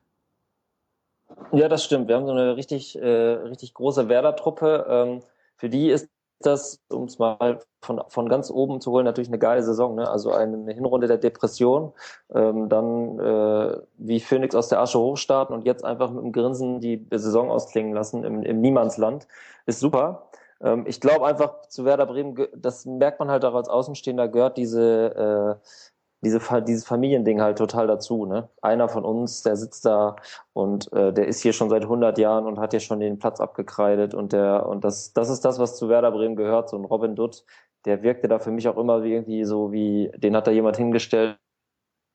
Ja, 1.53 1.69
das 1.69 1.85
stimmt. 1.85 2.09
Wir 2.09 2.17
haben 2.17 2.27
so 2.27 2.33
eine 2.33 2.57
richtig, 2.57 2.99
äh, 2.99 3.07
richtig 3.07 3.75
große 3.75 4.09
Werder-Truppe. 4.09 4.87
Ähm, 4.89 5.23
für 5.57 5.69
die 5.69 5.91
ist 5.91 6.09
das, 6.41 6.81
um 6.89 7.05
es 7.05 7.19
mal 7.19 7.61
von, 7.81 8.01
von 8.09 8.29
ganz 8.29 8.51
oben 8.51 8.81
zu 8.81 8.93
holen, 8.93 9.05
natürlich 9.05 9.29
eine 9.29 9.39
geile 9.39 9.63
Saison. 9.63 9.95
Ne? 9.95 10.09
Also 10.09 10.33
eine 10.33 10.73
Hinrunde 10.73 11.07
der 11.07 11.19
Depression, 11.19 11.93
ähm, 12.35 12.69
dann 12.69 13.19
äh, 13.19 13.79
wie 13.99 14.21
Phoenix 14.21 14.55
aus 14.55 14.69
der 14.69 14.81
Asche 14.81 14.99
hochstarten 14.99 15.55
und 15.55 15.65
jetzt 15.65 15.85
einfach 15.85 16.11
mit 16.11 16.23
dem 16.23 16.33
Grinsen 16.33 16.81
die 16.81 17.07
Saison 17.11 17.51
ausklingen 17.51 17.93
lassen 17.93 18.25
im, 18.25 18.43
im 18.43 18.61
Niemandsland, 18.61 19.27
ist 19.67 19.81
super. 19.81 20.29
Ähm, 20.61 20.85
ich 20.87 21.01
glaube 21.01 21.27
einfach 21.27 21.69
zu 21.69 21.85
Werder 21.85 22.07
Bremen, 22.07 22.37
das 22.55 22.87
merkt 22.87 23.21
man 23.21 23.31
halt 23.31 23.45
auch 23.45 23.55
als 23.55 23.69
Außenstehender, 23.69 24.29
gehört 24.29 24.57
diese 24.57 25.59
äh, 25.63 25.69
diese, 26.23 26.41
dieses 26.63 26.85
Familiending 26.85 27.41
halt 27.41 27.59
total 27.59 27.87
dazu. 27.87 28.27
Ne? 28.27 28.49
Einer 28.63 28.89
von 28.89 29.05
uns, 29.05 29.43
der 29.43 29.57
sitzt 29.57 29.85
da 29.85 30.17
und 30.53 30.93
äh, 30.93 31.13
der 31.13 31.29
ist 31.29 31.41
hier 31.41 31.53
schon 31.53 31.71
seit 31.71 31.83
100 31.83 32.19
Jahren 32.19 32.47
und 32.47 32.59
hat 32.59 32.73
hier 32.73 32.81
schon 32.81 33.01
den 33.01 33.19
Platz 33.19 33.41
abgekreidet 33.41 34.15
und 34.15 34.33
der 34.33 34.67
und 34.67 34.85
das 34.85 35.13
das 35.13 35.31
ist 35.31 35.45
das, 35.45 35.59
was 35.59 35.77
zu 35.77 35.89
Werder 35.89 36.11
Bremen 36.11 36.37
gehört. 36.37 36.69
So 36.69 36.77
ein 36.77 36.85
Robin 36.85 37.15
Dutt, 37.15 37.45
der 37.85 38.03
wirkte 38.03 38.29
da 38.29 38.39
für 38.39 38.51
mich 38.51 38.69
auch 38.69 38.77
immer 38.77 39.03
wie 39.03 39.13
irgendwie 39.13 39.45
so 39.45 39.73
wie, 39.73 40.11
den 40.17 40.37
hat 40.37 40.47
da 40.47 40.51
jemand 40.51 40.77
hingestellt 40.77 41.39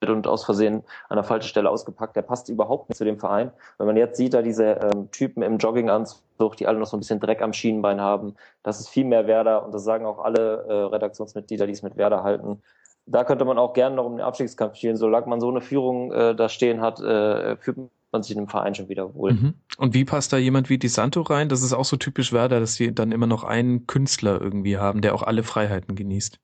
und 0.05 0.27
aus 0.27 0.43
Versehen 0.43 0.83
an 1.09 1.15
der 1.15 1.23
falschen 1.23 1.47
Stelle 1.47 1.69
ausgepackt. 1.69 2.15
Der 2.15 2.21
passt 2.23 2.49
überhaupt 2.49 2.89
nicht 2.89 2.97
zu 2.97 3.05
dem 3.05 3.19
Verein. 3.19 3.51
Wenn 3.77 3.87
man 3.87 3.97
jetzt 3.97 4.17
sieht, 4.17 4.33
da 4.33 4.41
diese 4.41 4.65
ähm, 4.65 5.09
Typen 5.11 5.43
im 5.43 5.57
Jogginganzug, 5.57 6.57
die 6.57 6.67
alle 6.67 6.79
noch 6.79 6.87
so 6.87 6.97
ein 6.97 6.99
bisschen 6.99 7.19
Dreck 7.19 7.41
am 7.41 7.53
Schienenbein 7.53 8.01
haben, 8.01 8.35
das 8.63 8.79
ist 8.79 8.89
viel 8.89 9.05
mehr 9.05 9.27
Werder 9.27 9.65
und 9.65 9.73
das 9.73 9.83
sagen 9.83 10.05
auch 10.05 10.19
alle 10.19 10.65
äh, 10.67 10.73
Redaktionsmitglieder, 10.73 11.67
die 11.67 11.73
es 11.73 11.83
mit 11.83 11.95
Werder 11.95 12.23
halten 12.23 12.61
da 13.05 13.23
könnte 13.23 13.45
man 13.45 13.57
auch 13.57 13.73
gerne 13.73 13.95
noch 13.95 14.05
um 14.05 14.17
den 14.17 14.21
Abstiegskampf 14.21 14.75
spielen. 14.75 14.95
Solange 14.95 15.27
man 15.27 15.41
so 15.41 15.49
eine 15.49 15.61
Führung 15.61 16.11
äh, 16.11 16.35
da 16.35 16.49
stehen 16.49 16.81
hat, 16.81 16.99
äh, 17.01 17.57
fühlt 17.57 17.77
man 18.11 18.23
sich 18.23 18.31
in 18.31 18.43
dem 18.43 18.47
Verein 18.47 18.75
schon 18.75 18.89
wieder 18.89 19.13
wohl. 19.15 19.33
Mhm. 19.33 19.53
Und 19.77 19.93
wie 19.93 20.05
passt 20.05 20.31
da 20.31 20.37
jemand 20.37 20.69
wie 20.69 20.77
Di 20.77 20.87
Santo 20.87 21.21
rein? 21.21 21.49
Das 21.49 21.63
ist 21.63 21.73
auch 21.73 21.85
so 21.85 21.97
typisch 21.97 22.31
Werder, 22.31 22.59
dass 22.59 22.75
sie 22.75 22.93
dann 22.93 23.11
immer 23.11 23.27
noch 23.27 23.43
einen 23.43 23.87
Künstler 23.87 24.39
irgendwie 24.39 24.77
haben, 24.77 25.01
der 25.01 25.15
auch 25.15 25.23
alle 25.23 25.43
Freiheiten 25.43 25.95
genießt. 25.95 26.39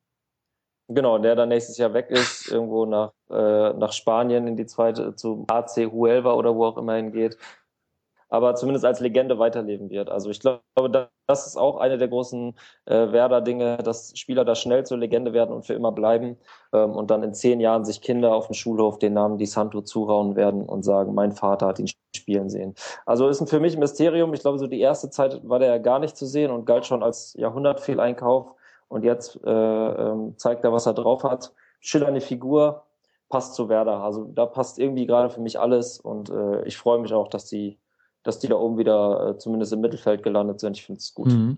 Genau, 0.91 1.19
der 1.19 1.35
dann 1.35 1.49
nächstes 1.49 1.77
Jahr 1.77 1.93
weg 1.93 2.07
ist, 2.09 2.49
irgendwo 2.49 2.87
nach, 2.87 3.11
äh, 3.29 3.73
nach 3.73 3.93
Spanien 3.93 4.47
in 4.47 4.55
die 4.55 4.65
zweite, 4.65 5.15
zu 5.15 5.45
AC 5.47 5.91
Huelva 5.91 6.33
oder 6.33 6.55
wo 6.55 6.65
auch 6.65 6.77
immer 6.77 6.95
hingeht 6.95 7.37
aber 8.29 8.55
zumindest 8.55 8.85
als 8.85 8.99
Legende 8.99 9.39
weiterleben 9.39 9.89
wird. 9.89 10.09
Also 10.09 10.29
ich 10.29 10.39
glaube, 10.39 11.09
das 11.27 11.47
ist 11.47 11.57
auch 11.57 11.77
eine 11.77 11.97
der 11.97 12.07
großen 12.07 12.55
äh, 12.85 13.11
Werder-Dinge, 13.11 13.77
dass 13.77 14.17
Spieler 14.17 14.45
da 14.45 14.55
schnell 14.55 14.85
zur 14.85 14.97
Legende 14.97 15.33
werden 15.33 15.53
und 15.53 15.65
für 15.65 15.73
immer 15.73 15.91
bleiben 15.91 16.37
ähm, 16.73 16.91
und 16.91 17.11
dann 17.11 17.23
in 17.23 17.33
zehn 17.33 17.59
Jahren 17.59 17.85
sich 17.85 18.01
Kinder 18.01 18.33
auf 18.33 18.47
dem 18.47 18.53
Schulhof 18.53 18.99
den 18.99 19.13
Namen 19.13 19.37
Di 19.37 19.45
Santo 19.45 19.81
zurauen 19.81 20.35
werden 20.35 20.63
und 20.63 20.83
sagen, 20.83 21.13
mein 21.13 21.31
Vater 21.31 21.67
hat 21.67 21.79
ihn 21.79 21.89
spielen 22.15 22.49
sehen. 22.49 22.75
Also 23.05 23.27
ist 23.27 23.47
für 23.49 23.59
mich 23.59 23.75
ein 23.75 23.79
Mysterium. 23.79 24.33
Ich 24.33 24.41
glaube, 24.41 24.59
so 24.59 24.67
die 24.67 24.79
erste 24.79 25.09
Zeit 25.09 25.41
war 25.47 25.59
der 25.59 25.69
ja 25.69 25.77
gar 25.77 25.99
nicht 25.99 26.15
zu 26.15 26.25
sehen 26.25 26.51
und 26.51 26.65
galt 26.65 26.85
schon 26.85 27.03
als 27.03 27.33
Jahrhundertfehleinkauf 27.35 28.53
und 28.87 29.03
jetzt 29.03 29.39
äh, 29.45 29.49
ähm, 29.49 30.33
zeigt 30.37 30.63
er, 30.63 30.73
was 30.73 30.85
er 30.85 30.93
drauf 30.93 31.23
hat. 31.23 31.53
Schillernde 31.79 32.21
Figur, 32.21 32.83
passt 33.29 33.53
zu 33.53 33.69
Werder. 33.69 34.01
Also 34.01 34.25
da 34.25 34.45
passt 34.45 34.79
irgendwie 34.79 35.05
gerade 35.05 35.29
für 35.29 35.41
mich 35.41 35.59
alles 35.59 35.99
und 35.99 36.29
äh, 36.29 36.63
ich 36.65 36.77
freue 36.77 36.99
mich 36.99 37.13
auch, 37.13 37.27
dass 37.27 37.45
die 37.45 37.79
dass 38.23 38.39
die 38.39 38.47
da 38.47 38.55
oben 38.55 38.77
wieder 38.77 39.29
äh, 39.29 39.37
zumindest 39.37 39.73
im 39.73 39.81
Mittelfeld 39.81 40.23
gelandet 40.23 40.59
sind. 40.59 40.77
Ich 40.77 40.85
finde 40.85 40.99
es 40.99 41.13
gut. 41.13 41.27
Mhm. 41.27 41.57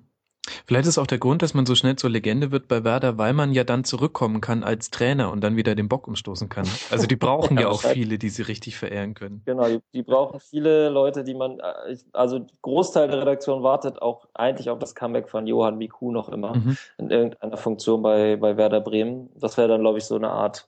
Vielleicht 0.65 0.87
ist 0.87 0.97
auch 0.97 1.07
der 1.07 1.19
Grund, 1.19 1.43
dass 1.43 1.53
man 1.53 1.65
so 1.67 1.75
schnell 1.75 1.95
zur 1.97 2.09
Legende 2.09 2.51
wird 2.51 2.67
bei 2.67 2.83
Werder, 2.83 3.17
weil 3.17 3.33
man 3.33 3.53
ja 3.53 3.63
dann 3.63 3.83
zurückkommen 3.83 4.41
kann 4.41 4.63
als 4.63 4.89
Trainer 4.89 5.31
und 5.31 5.43
dann 5.43 5.55
wieder 5.55 5.75
den 5.75 5.87
Bock 5.87 6.07
umstoßen 6.07 6.49
kann. 6.49 6.67
Also 6.89 7.05
die 7.05 7.15
brauchen 7.15 7.55
ja, 7.57 7.63
ja 7.63 7.69
auch 7.69 7.83
viele, 7.83 8.17
die 8.17 8.29
sie 8.29 8.41
richtig 8.41 8.75
verehren 8.75 9.13
können. 9.13 9.43
Genau, 9.45 9.67
die, 9.67 9.81
die, 9.93 10.01
brauchen 10.01 10.39
viele 10.39 10.89
Leute, 10.89 11.23
die 11.23 11.35
man, 11.35 11.59
äh, 11.59 11.95
also 12.13 12.45
Großteil 12.63 13.07
der 13.07 13.21
Redaktion 13.21 13.61
wartet 13.61 14.01
auch 14.01 14.27
eigentlich 14.33 14.69
auf 14.69 14.79
das 14.79 14.95
Comeback 14.95 15.29
von 15.29 15.45
Johann 15.45 15.77
Miku 15.77 16.11
noch 16.11 16.29
immer 16.29 16.55
mhm. 16.55 16.77
in 16.97 17.11
irgendeiner 17.11 17.57
Funktion 17.57 18.01
bei, 18.01 18.35
bei 18.35 18.57
Werder 18.57 18.81
Bremen. 18.81 19.29
Das 19.35 19.57
wäre 19.57 19.67
dann, 19.67 19.81
glaube 19.81 19.99
ich, 19.99 20.05
so 20.05 20.15
eine 20.15 20.31
Art 20.31 20.67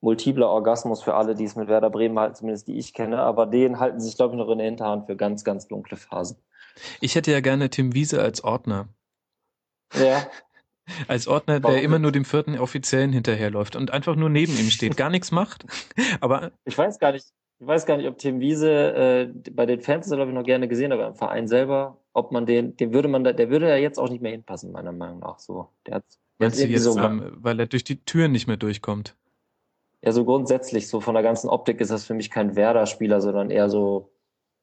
multipler 0.00 0.48
Orgasmus 0.48 1.02
für 1.02 1.14
alle, 1.14 1.34
die 1.34 1.44
es 1.44 1.56
mit 1.56 1.68
Werder 1.68 1.90
Bremen 1.90 2.18
halten, 2.18 2.34
zumindest 2.34 2.68
die 2.68 2.78
ich 2.78 2.92
kenne. 2.92 3.18
Aber 3.18 3.46
den 3.46 3.78
halten 3.78 4.00
sich, 4.00 4.16
glaube 4.16 4.34
ich, 4.34 4.38
noch 4.38 4.48
in 4.50 4.58
der 4.58 4.66
Hinterhand 4.66 5.06
für 5.06 5.16
ganz, 5.16 5.44
ganz 5.44 5.68
dunkle 5.68 5.96
Phasen. 5.96 6.36
Ich 7.00 7.14
hätte 7.14 7.32
ja 7.32 7.40
gerne 7.40 7.70
Tim 7.70 7.94
Wiese 7.94 8.20
als 8.20 8.44
Ordner. 8.44 8.88
Ja. 9.94 10.26
Als 11.08 11.26
Ordner, 11.26 11.58
der 11.58 11.82
immer 11.82 11.98
nur 11.98 12.12
dem 12.12 12.24
vierten 12.24 12.56
Offiziellen 12.56 13.12
hinterherläuft 13.12 13.74
und 13.74 13.90
einfach 13.90 14.14
nur 14.14 14.28
neben 14.28 14.56
ihm 14.56 14.70
steht, 14.70 14.96
gar 14.96 15.10
nichts 15.10 15.32
macht. 15.32 15.66
Aber 16.20 16.52
ich 16.64 16.78
weiß 16.78 17.00
gar 17.00 17.10
nicht, 17.10 17.26
ich 17.58 17.66
weiß 17.66 17.86
gar 17.86 17.96
nicht, 17.96 18.06
ob 18.06 18.18
Tim 18.18 18.38
Wiese 18.38 18.70
äh, 18.70 19.50
bei 19.50 19.66
den 19.66 19.80
Fans 19.80 20.06
glaube 20.06 20.30
ich 20.30 20.34
noch 20.34 20.44
gerne 20.44 20.68
gesehen, 20.68 20.92
aber 20.92 21.08
im 21.08 21.14
Verein 21.16 21.48
selber, 21.48 21.98
ob 22.12 22.30
man 22.30 22.46
den, 22.46 22.76
den 22.76 22.92
würde 22.92 23.08
man 23.08 23.24
da, 23.24 23.32
der 23.32 23.50
würde 23.50 23.68
ja 23.68 23.76
jetzt 23.76 23.98
auch 23.98 24.10
nicht 24.10 24.22
mehr 24.22 24.30
hinpassen 24.30 24.70
meiner 24.70 24.92
Meinung 24.92 25.18
nach. 25.20 25.38
So, 25.38 25.70
der 25.86 25.96
hat 25.96 26.04
jetzt, 26.38 26.60
jetzt 26.60 26.84
so, 26.84 26.98
ähm, 26.98 27.32
weil 27.38 27.58
er 27.58 27.66
durch 27.66 27.82
die 27.82 28.04
Türen 28.04 28.32
nicht 28.32 28.46
mehr 28.46 28.56
durchkommt. 28.56 29.16
Ja, 30.06 30.12
so 30.12 30.24
grundsätzlich, 30.24 30.86
so 30.86 31.00
von 31.00 31.14
der 31.14 31.24
ganzen 31.24 31.48
Optik 31.48 31.80
ist 31.80 31.90
das 31.90 32.04
für 32.04 32.14
mich 32.14 32.30
kein 32.30 32.54
Werder-Spieler, 32.54 33.20
sondern 33.20 33.50
eher 33.50 33.68
so 33.68 34.12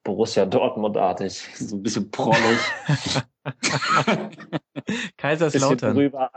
Borussia 0.05 0.45
Dortmund-artig. 0.45 1.49
So 1.55 1.75
ein 1.75 1.83
bisschen 1.83 2.09
prollig. 2.11 2.59
Kaiserslautern. 5.17 5.99
Über, 5.99 6.31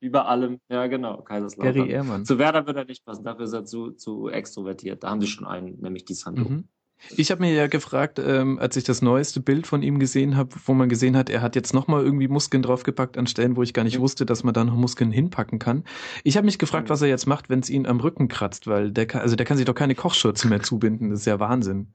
über 0.00 0.26
allem. 0.26 0.58
Ja, 0.68 0.88
genau, 0.88 1.22
Kaiserslautern. 1.22 1.74
Gary 1.74 1.90
Ehrmann. 1.92 2.24
Zu 2.24 2.40
Werder 2.40 2.66
wird 2.66 2.76
er 2.76 2.84
nicht 2.84 3.04
passen, 3.04 3.22
dafür 3.22 3.44
ist 3.44 3.52
er 3.52 3.64
zu, 3.64 3.92
zu 3.92 4.28
extrovertiert. 4.28 5.04
Da 5.04 5.10
haben 5.10 5.20
sie 5.20 5.28
schon 5.28 5.46
einen, 5.46 5.80
nämlich 5.80 6.04
die 6.04 6.14
Sando. 6.14 6.42
Mhm. 6.42 6.68
Ich 7.16 7.30
habe 7.30 7.42
mir 7.42 7.52
ja 7.52 7.66
gefragt, 7.66 8.18
ähm, 8.18 8.58
als 8.58 8.76
ich 8.76 8.84
das 8.84 9.02
neueste 9.02 9.40
Bild 9.40 9.66
von 9.66 9.82
ihm 9.82 9.98
gesehen 9.98 10.36
habe, 10.36 10.50
wo 10.66 10.72
man 10.72 10.88
gesehen 10.88 11.16
hat, 11.16 11.28
er 11.30 11.42
hat 11.42 11.56
jetzt 11.56 11.74
nochmal 11.74 12.02
irgendwie 12.04 12.28
Muskeln 12.28 12.62
draufgepackt 12.62 13.18
an 13.18 13.26
Stellen, 13.26 13.56
wo 13.56 13.62
ich 13.62 13.74
gar 13.74 13.84
nicht 13.84 13.98
mhm. 13.98 14.02
wusste, 14.02 14.24
dass 14.24 14.44
man 14.44 14.54
da 14.54 14.64
noch 14.64 14.74
Muskeln 14.74 15.10
hinpacken 15.10 15.58
kann. 15.58 15.84
Ich 16.24 16.36
habe 16.36 16.46
mich 16.46 16.58
gefragt, 16.58 16.90
was 16.90 17.02
er 17.02 17.08
jetzt 17.08 17.26
macht, 17.26 17.50
wenn 17.50 17.60
es 17.60 17.70
ihn 17.70 17.86
am 17.86 18.00
Rücken 18.00 18.28
kratzt, 18.28 18.66
weil 18.66 18.90
der 18.90 19.06
kann, 19.06 19.20
also 19.22 19.36
der 19.36 19.46
kann 19.46 19.56
sich 19.56 19.66
doch 19.66 19.74
keine 19.74 19.94
Kochschürze 19.94 20.48
mehr 20.48 20.62
zubinden. 20.62 21.10
Das 21.10 21.20
ist 21.20 21.26
ja 21.26 21.40
Wahnsinn. 21.40 21.92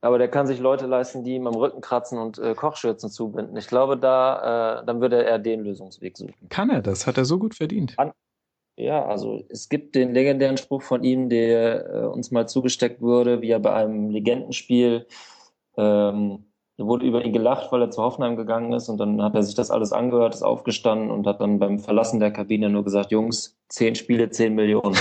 Aber 0.00 0.18
der 0.18 0.28
kann 0.28 0.48
sich 0.48 0.58
Leute 0.58 0.86
leisten, 0.86 1.22
die 1.22 1.36
ihm 1.36 1.46
am 1.46 1.54
Rücken 1.54 1.80
kratzen 1.80 2.18
und 2.18 2.36
äh, 2.38 2.54
Kochschürzen 2.54 3.08
zubinden. 3.08 3.56
Ich 3.56 3.68
glaube, 3.68 3.96
da 3.96 4.80
äh, 4.80 4.84
dann 4.84 5.00
würde 5.00 5.24
er 5.24 5.38
den 5.38 5.62
Lösungsweg 5.62 6.16
suchen. 6.16 6.34
Kann 6.48 6.70
er 6.70 6.82
das? 6.82 7.06
Hat 7.06 7.18
er 7.18 7.24
so 7.24 7.38
gut 7.38 7.54
verdient? 7.54 7.96
Kann, 7.96 8.10
ja, 8.76 9.04
also 9.04 9.44
es 9.48 9.68
gibt 9.68 9.94
den 9.94 10.14
legendären 10.14 10.56
Spruch 10.56 10.82
von 10.82 11.04
ihm, 11.04 11.28
der 11.28 11.86
äh, 11.86 12.06
uns 12.06 12.30
mal 12.30 12.48
zugesteckt 12.48 13.00
wurde, 13.00 13.42
wie 13.42 13.50
er 13.50 13.60
bei 13.60 13.72
einem 13.74 14.10
Legendenspiel 14.10 15.06
ähm, 15.76 16.46
wurde 16.78 17.06
über 17.06 17.24
ihn 17.24 17.32
gelacht, 17.32 17.70
weil 17.70 17.82
er 17.82 17.90
zu 17.90 18.02
Hoffenheim 18.02 18.36
gegangen 18.36 18.72
ist 18.72 18.88
und 18.88 18.98
dann 18.98 19.22
hat 19.22 19.34
er 19.34 19.42
sich 19.42 19.54
das 19.54 19.70
alles 19.70 19.92
angehört, 19.92 20.34
ist 20.34 20.42
aufgestanden 20.42 21.10
und 21.10 21.26
hat 21.26 21.40
dann 21.40 21.58
beim 21.58 21.78
Verlassen 21.78 22.18
der 22.18 22.32
Kabine 22.32 22.70
nur 22.70 22.84
gesagt, 22.84 23.12
Jungs, 23.12 23.58
zehn 23.68 23.94
Spiele, 23.94 24.30
zehn 24.30 24.54
Millionen. 24.54 24.96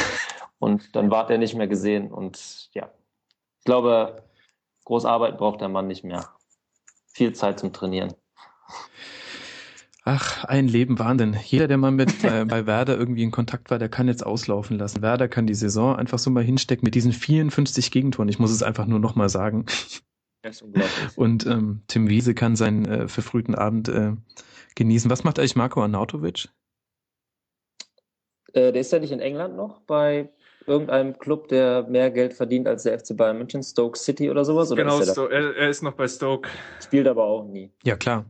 Und 0.59 0.95
dann 0.95 1.09
war 1.09 1.29
er 1.29 1.37
nicht 1.37 1.55
mehr 1.55 1.67
gesehen 1.67 2.11
und 2.11 2.69
ja, 2.73 2.91
ich 3.57 3.65
glaube, 3.65 4.23
groß 4.85 5.05
Arbeit 5.05 5.37
braucht 5.37 5.61
der 5.61 5.69
Mann 5.69 5.87
nicht 5.87 6.03
mehr. 6.03 6.27
Viel 7.07 7.33
Zeit 7.33 7.59
zum 7.59 7.73
Trainieren. 7.73 8.13
Ach, 10.03 10.43
ein 10.45 10.67
Leben 10.67 10.97
Wahnsinn. 10.97 11.37
Jeder, 11.43 11.67
der 11.67 11.77
mal 11.77 11.91
mit 11.91 12.09
äh, 12.23 12.45
bei 12.45 12.65
Werder 12.65 12.97
irgendwie 12.97 13.23
in 13.23 13.31
Kontakt 13.31 13.69
war, 13.69 13.77
der 13.77 13.89
kann 13.89 14.07
jetzt 14.07 14.25
auslaufen 14.25 14.77
lassen. 14.77 15.01
Werder 15.01 15.27
kann 15.27 15.45
die 15.45 15.53
Saison 15.53 15.95
einfach 15.95 16.17
so 16.17 16.31
mal 16.31 16.43
hinstecken 16.43 16.85
mit 16.85 16.95
diesen 16.95 17.13
54 17.13 17.91
Gegentoren. 17.91 18.29
Ich 18.29 18.39
muss 18.39 18.51
es 18.51 18.63
einfach 18.63 18.87
nur 18.87 18.99
nochmal 18.99 19.29
sagen. 19.29 19.65
Das 20.41 20.55
ist 20.55 20.61
unglaublich. 20.63 21.17
Und 21.17 21.45
ähm, 21.45 21.83
Tim 21.87 22.09
Wiese 22.09 22.33
kann 22.33 22.55
seinen 22.55 22.85
äh, 22.85 23.07
verfrühten 23.07 23.53
Abend 23.53 23.89
äh, 23.89 24.13
genießen. 24.75 25.11
Was 25.11 25.23
macht 25.23 25.37
eigentlich 25.37 25.55
Marco 25.55 25.81
Arnautovic? 25.83 26.49
Äh, 28.53 28.71
der 28.71 28.81
ist 28.81 28.91
ja 28.91 28.97
nicht 28.97 29.11
in 29.11 29.19
England 29.19 29.55
noch 29.55 29.81
bei 29.81 30.29
irgendeinem 30.65 31.17
Club, 31.19 31.47
der 31.47 31.83
mehr 31.83 32.09
Geld 32.09 32.33
verdient 32.33 32.67
als 32.67 32.83
der 32.83 32.97
FC 32.99 33.15
Bayern 33.15 33.37
München, 33.37 33.61
Stoke 33.61 33.97
City 33.97 34.31
oder 34.31 34.45
sowas? 34.45 34.71
Oder 34.71 34.83
genau, 34.83 34.99
er, 34.99 35.31
er, 35.31 35.55
er 35.55 35.69
ist 35.69 35.83
noch 35.83 35.93
bei 35.93 36.07
Stoke. 36.07 36.49
Spielt 36.83 37.07
aber 37.07 37.23
auch 37.23 37.45
nie. 37.45 37.71
Ja, 37.83 37.95
klar. 37.95 38.25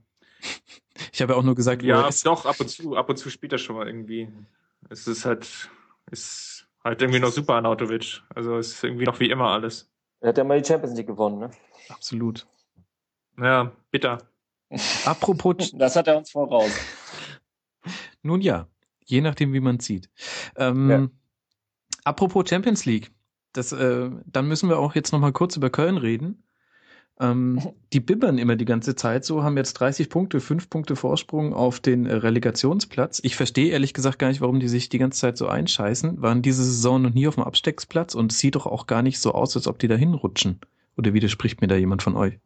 Ich 1.12 1.22
habe 1.22 1.34
ja 1.34 1.40
auch 1.40 1.44
nur 1.44 1.56
gesagt, 1.56 1.84
ja, 1.84 2.10
doch, 2.24 2.46
ab 2.46 2.60
und 2.60 2.70
zu, 2.70 2.96
ab 2.96 3.10
und 3.10 3.18
zu 3.18 3.30
spielt 3.30 3.54
er 3.54 3.58
schon 3.58 3.76
mal 3.76 3.88
irgendwie. 3.88 4.28
Es 4.90 5.08
ist 5.08 5.26
halt, 5.26 5.70
ist 6.10 6.68
halt 6.84 7.02
irgendwie 7.02 7.20
noch 7.20 7.32
super 7.32 7.56
an 7.56 7.66
Autovic. 7.66 8.22
Also 8.34 8.58
es 8.58 8.74
ist 8.74 8.84
irgendwie 8.84 9.06
noch 9.06 9.20
wie 9.20 9.30
immer 9.30 9.50
alles. 9.50 9.90
Er 10.20 10.30
hat 10.30 10.38
ja 10.38 10.44
mal 10.44 10.62
die 10.62 10.68
Champions 10.68 10.96
League 10.98 11.08
gewonnen, 11.08 11.40
ne? 11.40 11.52
Absolut. 11.90 12.48
Ja, 13.40 13.72
bitter. 13.90 14.20
Apropos. 15.06 15.72
das 15.74 15.96
hat 15.96 16.08
er 16.08 16.18
uns 16.18 16.32
voraus. 16.32 16.72
Nun 18.22 18.42
ja, 18.42 18.68
je 19.06 19.22
nachdem, 19.22 19.54
wie 19.54 19.60
man 19.60 19.80
sieht. 19.80 20.10
Ähm, 20.56 20.90
ja. 20.90 21.08
Apropos 22.04 22.50
Champions 22.50 22.86
League. 22.86 23.12
das, 23.54 23.72
äh, 23.72 24.10
dann 24.26 24.48
müssen 24.48 24.70
wir 24.70 24.80
auch 24.80 24.96
jetzt 24.96 25.12
nochmal 25.12 25.34
kurz 25.34 25.56
über 25.58 25.70
Köln 25.70 25.98
reden. 25.98 26.44
Ähm, 27.22 27.62
die 27.94 28.00
bibbern 28.00 28.38
immer 28.38 28.56
die 28.56 28.66
ganze 28.66 28.96
Zeit 28.96 29.24
so, 29.24 29.44
haben 29.44 29.56
jetzt 29.56 29.74
30 29.74 30.10
Punkte, 30.10 30.42
5 30.42 30.70
Punkte 30.70 30.96
Vorsprung 30.96 31.54
auf 31.54 31.80
den 31.80 32.06
äh, 32.06 32.16
Relegationsplatz. 32.16 33.22
Ich 33.24 33.36
verstehe 33.36 33.72
ehrlich 33.72 33.94
gesagt 33.94 34.20
gar 34.20 34.30
nicht, 34.30 34.42
warum 34.42 34.60
die 34.60 34.68
sich 34.68 34.90
die 34.90 34.98
ganze 34.98 35.20
Zeit 35.20 35.38
so 35.38 35.48
einscheißen. 35.48 36.22
Waren 36.22 36.42
diese 36.42 36.64
Saison 36.64 37.02
noch 37.02 37.14
nie 37.14 37.28
auf 37.28 37.36
dem 37.36 37.44
Abstecksplatz 37.44 38.16
und 38.16 38.34
sieht 38.34 38.56
doch 38.56 38.66
auch 38.66 38.88
gar 38.88 39.04
nicht 39.04 39.20
so 39.20 39.34
aus, 39.34 39.56
als 39.56 39.68
ob 39.68 39.80
die 39.80 39.88
da 39.88 39.96
hinrutschen. 39.96 40.60
Oder 40.98 41.14
widerspricht 41.14 41.62
mir 41.62 41.68
da 41.68 41.76
jemand 41.76 42.02
von 42.02 42.16
euch? 42.16 42.40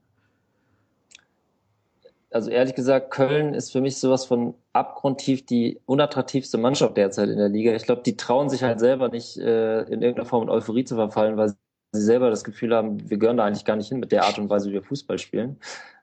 Also 2.36 2.52
ehrlich 2.52 2.76
gesagt, 2.76 3.12
Köln 3.12 3.54
ist 3.54 3.72
für 3.72 3.80
mich 3.80 3.98
sowas 3.98 4.26
von 4.26 4.56
abgrundtief 4.74 5.46
die 5.46 5.80
unattraktivste 5.86 6.58
Mannschaft 6.58 6.98
derzeit 6.98 7.30
in 7.30 7.38
der 7.38 7.48
Liga. 7.48 7.74
Ich 7.74 7.84
glaube, 7.84 8.02
die 8.02 8.18
trauen 8.18 8.50
sich 8.50 8.62
halt 8.62 8.82
selber 8.82 9.08
nicht 9.08 9.38
äh, 9.38 9.84
in 9.84 10.02
irgendeiner 10.02 10.26
Form 10.26 10.44
in 10.44 10.50
Euphorie 10.50 10.84
zu 10.84 10.96
verfallen, 10.96 11.38
weil 11.38 11.56
sie 11.96 12.04
selber 12.04 12.30
das 12.30 12.44
Gefühl 12.44 12.76
haben, 12.76 13.10
wir 13.10 13.18
gehören 13.18 13.38
da 13.38 13.46
eigentlich 13.46 13.66
gar 13.66 13.76
nicht 13.76 13.90
hin 13.90 14.00
mit 14.00 14.12
der 14.12 14.26
Art 14.26 14.38
und 14.38 14.50
Weise, 14.50 14.70
wie 14.70 14.74
wir 14.74 14.84
Fußball 14.84 15.18
spielen. 15.18 15.58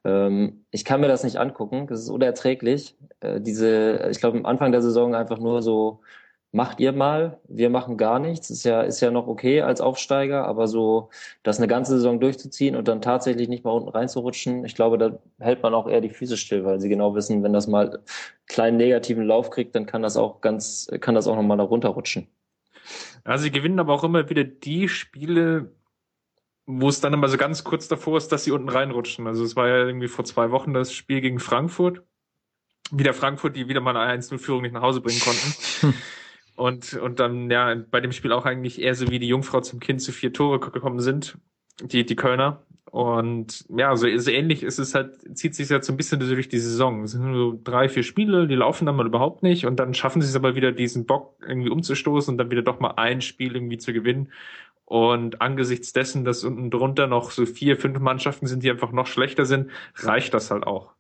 Ähm, 0.05 0.65
ich 0.71 0.85
kann 0.85 1.01
mir 1.01 1.09
das 1.09 1.25
nicht 1.25 1.37
angucken, 1.37 1.87
das 1.87 2.01
ist 2.01 2.09
unerträglich. 2.09 2.97
Äh, 3.21 3.41
diese, 3.41 4.09
ich 4.11 4.19
glaube, 4.19 4.39
am 4.39 4.47
Anfang 4.47 4.73
der 4.73 4.83
Saison 4.83 5.15
einfach 5.15 5.39
nur 5.39 5.63
so, 5.63 6.01
macht 6.53 6.81
ihr 6.81 6.93
mal, 6.93 7.41
wir 7.49 7.71
machen 7.71 7.97
gar 7.97 8.19
nichts. 8.19 8.51
Ist 8.51 8.65
ja, 8.65 8.83
ist 8.83 9.01
ja 9.01 9.11
noch 9.11 9.27
okay 9.27 9.63
als 9.63 9.81
Aufsteiger, 9.81 10.47
aber 10.47 10.69
so 10.69 11.09
das 11.43 11.59
eine 11.59 11.67
ganze 11.67 11.93
Saison 11.93 12.21
durchzuziehen 12.21 12.77
und 12.77 12.89
dann 12.89 13.01
tatsächlich 13.01 13.49
nicht 13.49 13.65
mal 13.65 13.73
unten 13.73 13.89
reinzurutschen, 13.89 14.65
ich 14.65 14.75
glaube, 14.75 14.99
da 14.99 15.19
hält 15.41 15.63
man 15.63 15.75
auch 15.75 15.89
eher 15.89 16.03
die 16.03 16.11
Füße 16.11 16.37
still, 16.37 16.65
weil 16.65 16.79
sie 16.81 16.91
genau 16.91 17.15
wissen, 17.15 17.43
wenn 17.43 17.55
das 17.55 17.67
mal 17.67 17.91
einen 17.91 18.03
kleinen 18.47 18.77
negativen 18.77 19.27
Lauf 19.27 19.51
kriegt, 19.51 19.75
dann 19.75 19.87
kann 19.87 20.03
das 20.03 20.17
auch 20.17 20.41
ganz, 20.43 20.89
kann 21.01 21.15
das 21.15 21.27
auch 21.27 21.37
nochmal 21.37 21.57
da 21.57 21.65
runterrutschen. 21.65 22.29
Also 23.25 23.45
sie 23.45 23.51
gewinnen 23.51 23.81
aber 23.81 23.95
auch 23.95 24.05
immer 24.05 24.29
wieder 24.29 24.45
die 24.45 24.89
Spiele, 24.89 25.71
wo 26.67 26.89
es 26.89 27.01
dann 27.01 27.13
immer 27.13 27.29
so 27.29 27.37
ganz 27.37 27.65
kurz 27.65 27.89
davor 27.89 28.19
ist, 28.19 28.29
dass 28.29 28.45
sie 28.45 28.53
unten 28.53 28.69
reinrutschen. 28.69 29.27
Also 29.27 29.45
es 29.45 29.57
war 29.57 29.69
ja 29.69 29.79
irgendwie 29.79 30.09
vor 30.09 30.25
zwei 30.25 30.51
Wochen 30.51 30.73
das 30.73 30.93
Spiel 30.93 31.21
gegen 31.21 31.41
Frankfurt. 31.41 32.03
Wieder 32.91 33.15
Frankfurt, 33.15 33.57
die 33.57 33.69
wieder 33.69 33.81
mal 33.81 33.97
eine 33.97 34.21
1-0-Führung 34.21 34.63
nicht 34.63 34.73
nach 34.73 34.83
Hause 34.83 35.01
bringen 35.01 35.21
konnten. 35.21 35.95
und, 36.57 36.95
und 36.95 37.21
dann, 37.21 37.51
ja, 37.51 37.75
bei 37.91 38.01
dem 38.01 38.13
Spiel 38.13 38.33
auch 38.33 38.45
eigentlich 38.45 38.81
eher 38.81 38.95
so 38.95 39.11
wie 39.11 39.19
die 39.19 39.29
Jungfrau 39.29 39.61
zum 39.61 39.81
Kind 39.81 40.01
zu 40.03 40.13
vier 40.13 40.33
Tore 40.33 40.61
gekommen 40.61 41.01
sind, 41.01 41.39
die, 41.83 42.05
die 42.05 42.17
Kölner. 42.17 42.65
Und 42.93 43.65
ja, 43.75 43.97
so, 43.97 44.07
so 44.19 44.31
ähnlich 44.31 44.63
ist 44.63 44.79
es 44.79 44.95
halt, 44.95 45.17
zieht 45.35 45.55
sich 45.55 45.71
jetzt 45.71 45.87
so 45.87 45.95
ein 45.95 45.97
bisschen 45.97 46.21
durch 46.21 46.51
die 46.51 46.59
Saison. 46.59 47.05
Es 47.05 47.13
sind 47.13 47.25
nur 47.25 47.59
drei, 47.65 47.89
vier 47.89 48.03
Spiele, 48.03 48.47
die 48.47 48.55
laufen 48.55 48.85
dann 48.85 48.97
mal 48.97 49.07
überhaupt 49.07 49.43
nicht 49.43 49.65
und 49.65 49.77
dann 49.77 49.95
schaffen 49.95 50.21
sie 50.21 50.29
es 50.29 50.37
aber 50.37 50.57
wieder, 50.57 50.73
diesen 50.73 51.07
Bock 51.07 51.37
irgendwie 51.41 51.71
umzustoßen 51.71 52.35
und 52.35 52.39
dann 52.39 52.51
wieder 52.51 52.61
doch 52.61 52.81
mal 52.81 52.95
ein 52.99 53.23
Spiel 53.23 53.55
irgendwie 53.55 53.79
zu 53.79 53.95
gewinnen. 53.95 54.31
Und 54.93 55.41
angesichts 55.41 55.95
dessen, 55.95 56.23
dass 56.23 56.45
unten 56.45 56.71
drunter 56.71 57.07
noch 57.07 57.31
so 57.31 57.47
vier, 57.47 57.79
fünf 57.79 57.99
Mannschaften 57.99 58.47
sind, 58.47 58.63
die 58.63 58.71
einfach 58.71 58.93
noch 58.93 59.07
schlechter 59.07 59.47
sind, 59.47 59.71
reicht 59.95 60.35
das 60.35 60.51
halt 60.51 60.67
auch. 60.67 60.93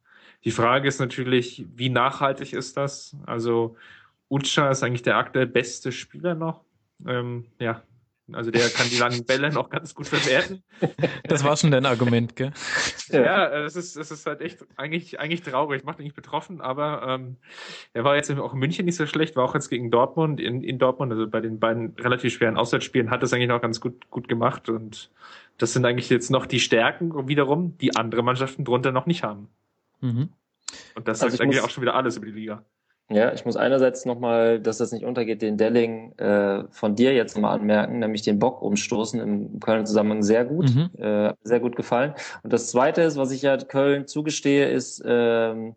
Die 0.45 0.51
Frage 0.51 0.89
ist 0.89 0.99
natürlich, 0.99 1.67
wie 1.77 1.91
nachhaltig 1.91 2.55
ist 2.55 2.79
das? 2.79 3.15
Also 3.27 3.77
Ucha 4.31 4.71
ist 4.71 4.83
eigentlich 4.83 5.03
der 5.03 5.19
aktuell 5.19 5.47
beste 5.47 5.93
Spieler 5.93 6.35
noch. 6.35 6.65
Ähm, 7.07 7.45
ja, 7.59 7.83
also 8.31 8.51
der 8.51 8.69
kann 8.69 8.89
die 8.89 8.99
langen 8.99 9.25
Bälle 9.25 9.51
noch 9.51 9.71
ganz 9.71 9.95
gut 9.95 10.07
verwerten. 10.07 10.63
Das 11.25 11.45
war 11.45 11.57
schon 11.57 11.71
dein 11.71 11.87
Argument, 11.87 12.37
gell? 12.37 12.53
Ja, 13.09 13.49
es 13.65 13.77
ist, 13.77 13.97
es 13.97 14.11
ist 14.11 14.27
halt 14.27 14.41
echt 14.41 14.65
eigentlich, 14.77 15.19
eigentlich 15.19 15.43
traurig. 15.43 15.85
Macht 15.85 15.99
ihn 15.99 16.05
nicht 16.05 16.17
betroffen, 16.17 16.61
aber 16.61 17.07
ähm, 17.09 17.37
er 17.93 18.05
war 18.05 18.17
jetzt 18.17 18.31
auch 18.31 18.53
in 18.53 18.59
München 18.59 18.85
nicht 18.85 18.97
so 18.97 19.07
schlecht, 19.07 19.37
war 19.37 19.45
auch 19.45 19.55
jetzt 19.55 19.69
gegen 19.69 19.91
Dortmund 19.91 20.41
in, 20.41 20.63
in 20.63 20.79
Dortmund, 20.79 21.13
also 21.13 21.29
bei 21.29 21.41
den 21.41 21.59
beiden 21.59 21.95
relativ 21.99 22.35
schweren 22.35 22.57
Auswärtsspielen 22.57 23.11
hat 23.11 23.23
es 23.23 23.33
eigentlich 23.33 23.49
noch 23.49 23.61
ganz 23.61 23.81
gut, 23.81 24.11
gut 24.11 24.29
gemacht 24.29 24.69
und 24.69 25.11
das 25.59 25.73
sind 25.73 25.85
eigentlich 25.85 26.11
jetzt 26.11 26.31
noch 26.31 26.47
die 26.47 26.61
Stärken 26.61 27.29
wiederum, 27.29 27.77
die 27.79 27.97
andere 27.97 28.23
Mannschaften 28.23 28.65
drunter 28.65 28.93
noch 28.93 29.07
nicht 29.07 29.23
haben. 29.23 29.49
Mhm. 30.01 30.31
Und 30.95 31.09
das 31.09 31.23
also 31.23 31.37
sagt 31.37 31.43
eigentlich 31.43 31.61
auch 31.61 31.71
schon 31.71 31.83
wieder 31.83 31.95
alles 31.95 32.17
über 32.17 32.27
die 32.27 32.33
Liga. 32.33 32.65
Ja, 33.13 33.33
ich 33.33 33.45
muss 33.45 33.57
einerseits 33.57 34.05
nochmal, 34.05 34.61
dass 34.61 34.79
das 34.79 34.93
nicht 34.93 35.05
untergeht, 35.05 35.43
den 35.43 35.57
Delling 35.57 36.13
äh, 36.19 36.65
von 36.71 36.95
dir 36.95 37.15
jetzt 37.15 37.39
mal 37.39 37.53
anmerken, 37.53 37.99
nämlich 37.99 38.23
den 38.23 38.39
Bock 38.39 38.63
umstoßen 38.63 39.21
im 39.21 39.61
Kölner 39.61 39.85
Zusammenhang 39.85 40.23
sehr 40.23 40.45
gut, 40.45 40.75
mhm. 40.75 40.91
äh, 40.99 41.35
sehr 41.43 41.61
gut 41.61 41.77
gefallen. 41.77 42.15
Und 42.43 42.53
das 42.53 42.71
Zweite 42.71 43.03
ist, 43.03 43.17
was 43.17 43.31
ich 43.31 43.43
ja 43.43 43.57
Köln 43.57 44.07
zugestehe, 44.07 44.69
ist, 44.69 45.03
ähm, 45.05 45.77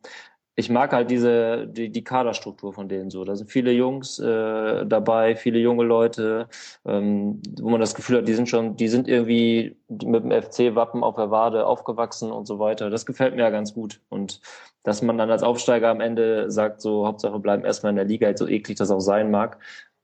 ich 0.55 0.69
mag 0.69 0.93
halt 0.93 1.11
diese 1.11 1.67
die, 1.67 1.89
die 1.89 2.03
Kaderstruktur 2.03 2.73
von 2.73 2.87
denen 2.87 3.09
so. 3.09 3.25
Da 3.25 3.35
sind 3.35 3.51
viele 3.51 3.71
Jungs 3.71 4.19
äh, 4.19 4.85
dabei, 4.85 5.35
viele 5.35 5.59
junge 5.59 5.83
Leute, 5.83 6.47
ähm, 6.85 7.41
wo 7.59 7.69
man 7.69 7.81
das 7.81 7.93
Gefühl 7.93 8.19
hat, 8.19 8.27
die 8.27 8.33
sind 8.33 8.47
schon, 8.47 8.77
die 8.77 8.87
sind 8.87 9.07
irgendwie 9.07 9.75
mit 9.89 10.23
dem 10.23 10.31
FC-Wappen 10.31 11.03
auf 11.03 11.15
der 11.15 11.29
Wade 11.29 11.65
aufgewachsen 11.67 12.31
und 12.31 12.47
so 12.47 12.59
weiter. 12.59 12.89
Das 12.89 13.05
gefällt 13.05 13.35
mir 13.35 13.41
ja 13.41 13.49
ganz 13.49 13.73
gut. 13.73 13.99
Und 14.09 14.39
dass 14.85 15.01
man 15.01 15.17
dann 15.17 15.31
als 15.31 15.43
Aufsteiger 15.43 15.89
am 15.89 15.99
Ende 15.99 16.49
sagt, 16.49 16.79
so 16.79 17.05
Hauptsache 17.05 17.39
bleiben 17.39 17.65
erstmal 17.65 17.89
in 17.89 17.97
der 17.97 18.05
Liga, 18.05 18.35
so 18.37 18.47
eklig 18.47 18.77
das 18.77 18.91
auch 18.91 19.01
sein 19.01 19.31
mag, 19.31 19.57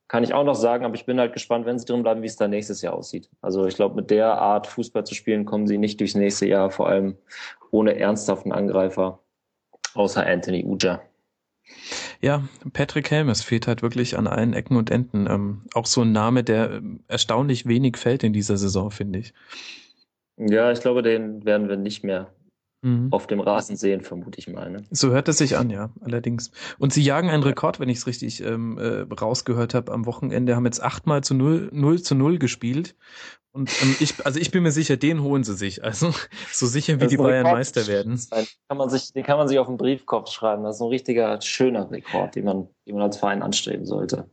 kann 0.08 0.26
ich 0.26 0.34
auch 0.34 0.44
noch 0.44 0.56
sagen, 0.56 0.84
aber 0.84 0.96
ich 0.96 1.06
bin 1.06 1.20
halt 1.20 1.32
gespannt, 1.32 1.66
wenn 1.66 1.80
sie 1.80 1.86
drin 1.86 2.04
bleiben, 2.04 2.22
wie 2.22 2.28
es 2.28 2.36
dann 2.36 2.50
nächstes 2.50 2.82
Jahr 2.82 2.94
aussieht. 2.94 3.30
Also 3.42 3.66
ich 3.66 3.76
glaube, 3.76 3.96
mit 3.96 4.12
der 4.12 4.34
Art 4.34 4.68
Fußball 4.68 5.06
zu 5.06 5.16
spielen, 5.16 5.46
kommen 5.46 5.68
sie 5.68 5.78
nicht 5.78 6.02
durchs 6.02 6.16
nächste 6.16 6.48
Jahr, 6.48 6.70
vor 6.70 6.90
allem 6.90 7.16
ohne 7.70 7.98
ernsthaften 7.98 8.52
Angreifer 8.52 9.20
außer 9.94 10.26
Anthony 10.26 10.66
Uja. 10.66 11.02
Ja, 12.20 12.44
Patrick 12.74 13.10
Helmes 13.10 13.42
fehlt 13.42 13.68
halt 13.68 13.82
wirklich 13.84 14.18
an 14.18 14.28
allen 14.28 14.54
Ecken 14.54 14.76
und 14.76 14.90
Enden. 14.90 15.28
Ähm, 15.30 15.62
auch 15.74 15.86
so 15.86 16.02
ein 16.02 16.12
Name, 16.12 16.44
der 16.44 16.72
ähm, 16.72 17.06
erstaunlich 17.08 17.66
wenig 17.66 17.96
fällt 17.96 18.24
in 18.24 18.34
dieser 18.34 18.58
Saison, 18.58 18.92
finde 18.92 19.20
ich. 19.20 19.34
Ja, 20.36 20.72
ich 20.72 20.82
glaube, 20.82 21.04
den 21.04 21.46
werden 21.46 21.70
wir 21.70 21.78
nicht 21.78 22.04
mehr 22.04 22.34
mhm. 22.82 23.08
auf 23.12 23.28
dem 23.28 23.40
Rasen 23.40 23.76
sehen, 23.76 24.02
vermute 24.02 24.40
ich 24.40 24.48
mal. 24.48 24.70
Ne? 24.70 24.84
So 24.92 25.12
hört 25.12 25.28
es 25.28 25.38
sich 25.38 25.58
an, 25.58 25.70
ja, 25.70 25.90
allerdings. 26.02 26.52
Und 26.78 26.94
sie 26.94 27.04
jagen 27.04 27.30
einen 27.30 27.44
Rekord, 27.44 27.80
wenn 27.80 27.90
ich 27.90 28.00
es 28.00 28.08
richtig 28.08 28.44
ähm, 28.44 28.78
äh, 28.78 29.02
rausgehört 29.14 29.74
habe 29.74 29.92
am 29.92 30.06
Wochenende, 30.06 30.56
haben 30.56 30.66
jetzt 30.66 30.82
achtmal 30.82 31.24
zu 31.24 31.34
null, 31.34 31.70
null 31.72 32.02
zu 32.02 32.16
null 32.16 32.38
gespielt 32.38 32.96
und 33.54 33.70
ähm, 33.82 33.96
ich, 34.00 34.26
also 34.26 34.40
ich 34.40 34.52
bin 34.52 34.64
mir 34.64 34.72
sicher, 34.72 34.96
den 34.96 35.22
holen 35.22 35.44
sie 35.44 35.56
sich. 35.56 35.84
Also 35.84 36.14
so 36.52 36.68
sicher 36.68 37.02
wie 37.02 37.08
die 37.08 37.18
Bayern 37.18 37.46
Rekord. 37.46 37.54
Meister 37.54 37.88
werden. 37.88 38.20
Den 38.34 38.48
kann 38.68 38.78
man 38.78 38.90
sich, 38.90 39.12
den 39.14 39.24
kann 39.24 39.38
man 39.38 39.48
sich 39.48 39.60
auf 39.60 39.68
den 39.68 39.78
Briefkopf 39.78 40.32
schreiben. 40.32 40.64
Das 40.64 40.78
ist 40.78 40.82
ein 40.82 40.88
richtiger 40.88 41.42
schöner 41.42 41.90
Rekord, 41.92 42.36
den 42.36 42.46
man, 42.46 42.70
den 42.88 42.96
man 42.96 43.04
als 43.04 43.18
Verein 43.18 43.42
anstreben 43.42 43.86
sollte. 43.86 44.30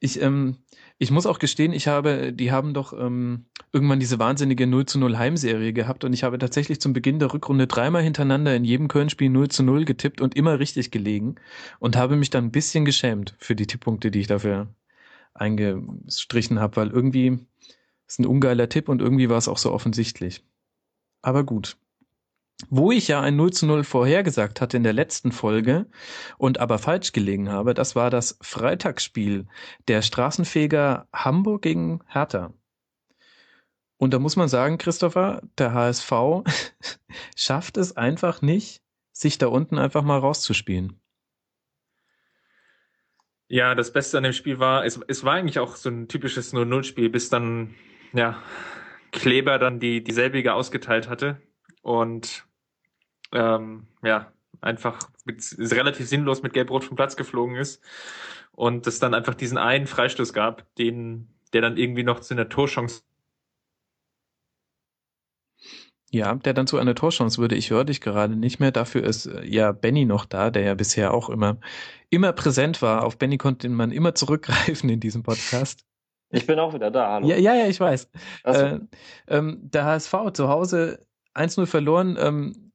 Ich, 0.00 0.20
ähm, 0.20 0.56
ich 0.98 1.10
muss 1.10 1.26
auch 1.26 1.38
gestehen, 1.38 1.72
ich 1.72 1.88
habe, 1.88 2.32
die 2.32 2.52
haben 2.52 2.74
doch 2.74 2.92
ähm, 2.92 3.46
irgendwann 3.72 4.00
diese 4.00 4.18
wahnsinnige 4.18 4.66
0 4.66 4.86
zu 4.86 4.98
0 4.98 5.18
Heimserie 5.18 5.72
gehabt 5.72 6.04
und 6.04 6.12
ich 6.12 6.22
habe 6.22 6.38
tatsächlich 6.38 6.80
zum 6.80 6.92
Beginn 6.92 7.18
der 7.18 7.32
Rückrunde 7.32 7.66
dreimal 7.66 8.02
hintereinander 8.02 8.54
in 8.54 8.64
jedem 8.64 8.88
Köln-Spiel 8.88 9.30
0 9.30 9.48
zu 9.48 9.62
0 9.62 9.84
getippt 9.84 10.20
und 10.20 10.36
immer 10.36 10.58
richtig 10.58 10.90
gelegen 10.90 11.36
und 11.78 11.96
habe 11.96 12.16
mich 12.16 12.30
dann 12.30 12.44
ein 12.44 12.52
bisschen 12.52 12.84
geschämt 12.84 13.34
für 13.38 13.56
die 13.56 13.66
Tipppunkte, 13.66 14.10
die 14.10 14.20
ich 14.20 14.26
dafür 14.26 14.68
eingestrichen 15.34 16.60
habe, 16.60 16.76
weil 16.76 16.90
irgendwie 16.90 17.38
ist 18.06 18.20
ein 18.20 18.26
ungeiler 18.26 18.68
Tipp 18.68 18.88
und 18.88 19.00
irgendwie 19.00 19.30
war 19.30 19.38
es 19.38 19.48
auch 19.48 19.58
so 19.58 19.72
offensichtlich. 19.72 20.44
Aber 21.22 21.44
gut. 21.44 21.76
Wo 22.68 22.92
ich 22.92 23.08
ja 23.08 23.20
ein 23.20 23.36
0 23.36 23.52
zu 23.52 23.66
0 23.66 23.84
vorhergesagt 23.84 24.60
hatte 24.60 24.76
in 24.76 24.82
der 24.82 24.92
letzten 24.92 25.32
Folge 25.32 25.86
und 26.38 26.58
aber 26.58 26.78
falsch 26.78 27.12
gelegen 27.12 27.50
habe, 27.50 27.74
das 27.74 27.96
war 27.96 28.10
das 28.10 28.38
Freitagsspiel 28.40 29.46
der 29.88 30.02
Straßenfeger 30.02 31.08
Hamburg 31.12 31.62
gegen 31.62 32.00
Hertha. 32.06 32.52
Und 33.96 34.12
da 34.14 34.18
muss 34.18 34.36
man 34.36 34.48
sagen, 34.48 34.78
Christopher, 34.78 35.42
der 35.58 35.74
HSV 35.74 36.12
schafft 37.36 37.76
es 37.76 37.96
einfach 37.96 38.42
nicht, 38.42 38.82
sich 39.12 39.38
da 39.38 39.46
unten 39.48 39.78
einfach 39.78 40.02
mal 40.02 40.18
rauszuspielen. 40.18 41.00
Ja, 43.48 43.74
das 43.74 43.92
Beste 43.92 44.16
an 44.16 44.24
dem 44.24 44.32
Spiel 44.32 44.58
war, 44.58 44.86
es, 44.86 44.98
es 45.08 45.24
war 45.24 45.34
eigentlich 45.34 45.58
auch 45.58 45.76
so 45.76 45.90
ein 45.90 46.08
typisches 46.08 46.54
0-0-Spiel, 46.54 47.10
bis 47.10 47.28
dann 47.28 47.74
ja, 48.12 48.42
Kleber 49.10 49.58
dann 49.58 49.78
die 49.78 50.02
dieselbige 50.02 50.54
ausgeteilt 50.54 51.08
hatte 51.08 51.40
und 51.82 52.46
ähm, 53.32 53.86
ja, 54.02 54.32
einfach 54.60 55.10
mit, 55.24 55.42
relativ 55.58 56.08
sinnlos 56.08 56.42
mit 56.42 56.52
Gelb-Rot 56.52 56.84
vom 56.84 56.96
Platz 56.96 57.16
geflogen 57.16 57.56
ist 57.56 57.82
und 58.52 58.86
es 58.86 58.98
dann 58.98 59.14
einfach 59.14 59.34
diesen 59.34 59.58
einen 59.58 59.86
Freistoß 59.86 60.32
gab, 60.32 60.74
den, 60.76 61.28
der 61.52 61.60
dann 61.60 61.76
irgendwie 61.76 62.04
noch 62.04 62.20
zu 62.20 62.34
einer 62.34 62.48
Torchance 62.48 63.02
ja, 66.14 66.34
der 66.34 66.52
dann 66.52 66.66
zu 66.66 66.76
einer 66.76 66.94
Torchance 66.94 67.38
würde. 67.38 67.54
Ich 67.56 67.70
höre 67.70 67.84
dich 67.84 68.02
gerade 68.02 68.36
nicht 68.36 68.60
mehr. 68.60 68.70
Dafür 68.70 69.02
ist 69.02 69.26
äh, 69.26 69.44
ja 69.46 69.72
Benny 69.72 70.04
noch 70.04 70.26
da, 70.26 70.50
der 70.50 70.62
ja 70.62 70.74
bisher 70.74 71.14
auch 71.14 71.30
immer, 71.30 71.56
immer 72.10 72.32
präsent 72.34 72.82
war. 72.82 73.04
Auf 73.04 73.16
Benny 73.16 73.38
konnte 73.38 73.68
man 73.70 73.90
immer 73.90 74.14
zurückgreifen 74.14 74.90
in 74.90 75.00
diesem 75.00 75.22
Podcast. 75.22 75.86
Ich 76.28 76.46
bin 76.46 76.58
auch 76.58 76.74
wieder 76.74 76.90
da, 76.90 77.12
hallo. 77.12 77.26
Ja, 77.26 77.36
ja, 77.36 77.54
ja 77.54 77.66
ich 77.66 77.80
weiß. 77.80 78.10
So. 78.44 78.50
Äh, 78.50 78.80
ähm, 79.26 79.58
der 79.62 79.84
HSV 79.84 80.14
zu 80.34 80.48
Hause 80.48 81.06
1-0 81.34 81.66
verloren. 81.66 82.16
Ähm, 82.18 82.72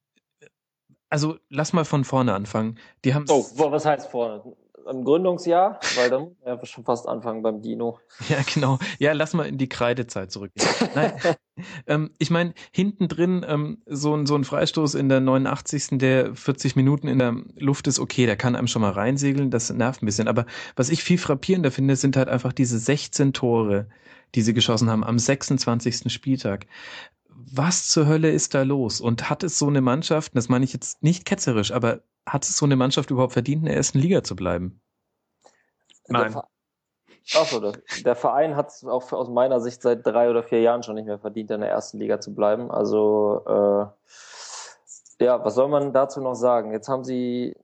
also 1.10 1.38
lass 1.49 1.74
mal 1.74 1.86
von 1.86 2.03
vorne 2.03 2.34
anfangen. 2.34 2.78
Die 3.05 3.14
haben 3.14 3.26
oh, 3.30 3.45
was 3.55 3.86
heißt 3.86 4.10
vorne? 4.10 4.43
im 4.89 5.03
Gründungsjahr, 5.03 5.80
weil 5.95 6.10
dann 6.10 6.36
ja 6.45 6.64
schon 6.66 6.84
fast 6.84 7.08
anfangen 7.08 7.41
beim 7.43 7.62
Dino. 7.62 7.99
Ja, 8.30 8.38
genau. 8.53 8.80
Ja, 8.99 9.14
lass 9.14 9.34
mal 9.34 9.45
in 9.45 9.58
die 9.58 9.70
Kreidezeit 9.70 10.32
zurückgehen. 10.32 10.68
Nein, 10.95 11.14
ähm, 11.88 12.12
ich 12.18 12.30
meine, 12.30 12.53
hinten 12.72 13.08
drin 13.08 13.45
ähm, 13.47 13.82
so, 13.86 14.16
ein, 14.16 14.26
so 14.26 14.36
ein 14.36 14.43
Freistoß 14.43 14.95
in 14.95 15.10
der 15.10 15.20
89. 15.20 15.99
der 15.99 16.36
40 16.36 16.76
Minuten 16.76 17.08
in 17.08 17.20
der 17.20 17.36
Luft 17.55 17.88
ist 17.88 17.99
okay, 17.99 18.26
der 18.26 18.36
kann 18.36 18.55
einem 18.55 18.68
schon 18.68 18.82
mal 18.82 18.91
reinsegeln, 18.91 19.51
das 19.51 19.70
nervt 19.72 20.01
ein 20.01 20.05
bisschen. 20.05 20.28
Aber 20.28 20.45
was 20.76 20.89
ich 20.89 21.03
viel 21.03 21.18
frappierender 21.18 21.72
finde, 21.72 21.95
sind 21.95 22.18
halt 22.18 22.30
einfach 22.30 22.53
diese 22.53 22.80
16 22.80 23.34
Tore, 23.34 23.88
die 24.36 24.41
sie 24.41 24.53
geschossen 24.53 24.89
haben 24.89 25.03
am 25.03 25.20
26. 25.20 26.12
Spieltag 26.12 26.66
was 27.51 27.87
zur 27.87 28.07
Hölle 28.07 28.31
ist 28.31 28.53
da 28.53 28.63
los? 28.63 29.01
Und 29.01 29.29
hat 29.29 29.43
es 29.43 29.57
so 29.57 29.67
eine 29.67 29.81
Mannschaft, 29.81 30.35
das 30.35 30.49
meine 30.49 30.65
ich 30.65 30.73
jetzt 30.73 31.01
nicht 31.03 31.25
ketzerisch, 31.25 31.71
aber 31.71 32.01
hat 32.25 32.43
es 32.43 32.57
so 32.57 32.65
eine 32.65 32.75
Mannschaft 32.75 33.09
überhaupt 33.09 33.33
verdient, 33.33 33.61
in 33.61 33.67
der 33.67 33.75
ersten 33.75 33.99
Liga 33.99 34.23
zu 34.23 34.35
bleiben? 34.35 34.81
Nein. 36.07 36.35
Achso, 37.35 37.59
der, 37.59 37.73
der 38.05 38.15
Verein 38.15 38.55
hat 38.55 38.69
es 38.69 38.85
auch 38.85 39.11
aus 39.11 39.29
meiner 39.29 39.59
Sicht 39.59 39.81
seit 39.81 40.05
drei 40.05 40.29
oder 40.29 40.43
vier 40.43 40.61
Jahren 40.61 40.83
schon 40.83 40.95
nicht 40.95 41.07
mehr 41.07 41.19
verdient, 41.19 41.51
in 41.51 41.59
der 41.59 41.69
ersten 41.69 41.99
Liga 41.99 42.21
zu 42.21 42.33
bleiben. 42.33 42.71
Also 42.71 43.43
äh, 45.19 45.25
ja, 45.25 45.43
was 45.43 45.55
soll 45.55 45.67
man 45.67 45.93
dazu 45.93 46.21
noch 46.21 46.35
sagen? 46.35 46.71
Jetzt 46.71 46.87
haben 46.87 47.03
sie, 47.03 47.55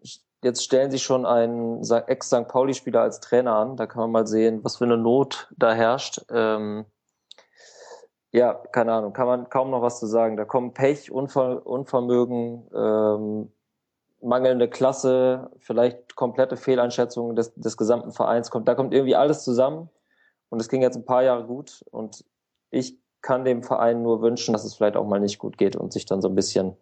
jetzt 0.43 0.63
stellen 0.63 0.91
sie 0.91 0.99
schon 0.99 1.25
einen 1.25 1.81
Ex-St. 1.81 2.47
Pauli-Spieler 2.47 3.01
als 3.01 3.21
Trainer 3.21 3.55
an. 3.55 3.77
Da 3.77 3.85
kann 3.85 4.01
man 4.01 4.11
mal 4.11 4.27
sehen, 4.27 4.63
was 4.63 4.77
für 4.77 4.85
eine 4.85 4.97
Not 4.97 5.49
da 5.57 5.73
herrscht. 5.73 6.21
Ähm, 6.29 6.85
ja, 8.33 8.55
keine 8.71 8.93
Ahnung, 8.93 9.13
kann 9.13 9.27
man 9.27 9.49
kaum 9.49 9.69
noch 9.69 9.83
was 9.83 9.99
zu 9.99 10.07
sagen. 10.07 10.37
Da 10.37 10.43
kommen 10.43 10.73
Pech, 10.73 11.11
Unver 11.11 11.65
Unvermögen, 11.65 12.67
ähm, 12.73 13.51
mangelnde 14.21 14.67
Klasse, 14.67 15.51
vielleicht 15.59 16.15
komplette 16.15 16.57
Fehleinschätzung 16.57 17.35
des, 17.35 17.53
des 17.53 17.77
gesamten 17.77 18.11
Vereins. 18.11 18.49
Kommt, 18.49 18.67
da 18.67 18.73
kommt 18.73 18.93
irgendwie 18.93 19.15
alles 19.15 19.43
zusammen 19.43 19.89
und 20.49 20.59
es 20.59 20.67
ging 20.67 20.81
jetzt 20.81 20.95
ein 20.95 21.05
paar 21.05 21.21
Jahre 21.23 21.45
gut 21.45 21.85
und 21.91 22.25
ich 22.71 22.97
kann 23.21 23.45
dem 23.45 23.61
Verein 23.61 24.01
nur 24.01 24.21
wünschen, 24.21 24.51
dass 24.51 24.65
es 24.65 24.73
vielleicht 24.73 24.97
auch 24.97 25.05
mal 25.05 25.19
nicht 25.19 25.37
gut 25.37 25.59
geht 25.59 25.75
und 25.75 25.93
sich 25.93 26.05
dann 26.05 26.21
so 26.21 26.27
ein 26.27 26.35
bisschen 26.35 26.75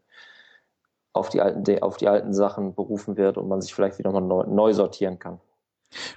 auf 1.11 1.27
die 1.27 1.41
alten, 1.41 1.83
auf 1.83 1.97
die 1.97 2.07
alten 2.07 2.33
Sachen 2.33 2.75
berufen 2.75 3.17
wird 3.17 3.37
und 3.37 3.49
man 3.49 3.61
sich 3.61 3.75
vielleicht 3.75 3.99
wieder 3.99 4.11
mal 4.13 4.21
neu, 4.21 4.45
neu 4.45 4.73
sortieren 4.73 5.19
kann. 5.19 5.41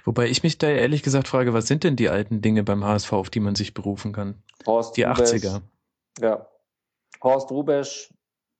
Wobei 0.03 0.27
ich 0.27 0.43
mich 0.43 0.57
da 0.57 0.67
ehrlich 0.67 1.03
gesagt 1.03 1.27
frage, 1.27 1.53
was 1.53 1.67
sind 1.67 1.83
denn 1.83 1.95
die 1.95 2.09
alten 2.09 2.41
Dinge 2.41 2.63
beim 2.63 2.83
HSV, 2.83 3.11
auf 3.13 3.29
die 3.29 3.39
man 3.39 3.55
sich 3.55 3.73
berufen 3.73 4.13
kann? 4.13 4.41
Horst 4.65 4.97
die 4.97 5.03
Rubesch, 5.03 5.31
80er. 5.31 5.61
Ja. 6.21 6.47
Horst 7.21 7.51
Rubesch 7.51 8.13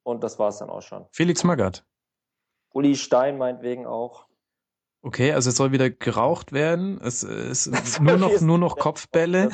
und 0.04 0.24
das 0.24 0.40
war's 0.40 0.60
dann 0.60 0.70
auch 0.70 0.82
schon. 0.82 1.06
Felix 1.12 1.44
Magath. 1.44 1.86
Uli 2.74 2.96
Stein 2.96 3.38
meinetwegen 3.38 3.86
auch. 3.86 4.28
Okay, 5.02 5.32
also 5.34 5.50
es 5.50 5.56
soll 5.56 5.72
wieder 5.72 5.90
geraucht 5.90 6.52
werden. 6.52 7.00
Es 7.02 7.24
ist 7.24 7.68
nur 8.02 8.18
noch, 8.18 8.42
nur 8.42 8.58
noch 8.58 8.78
Kopfbälle. 8.78 9.52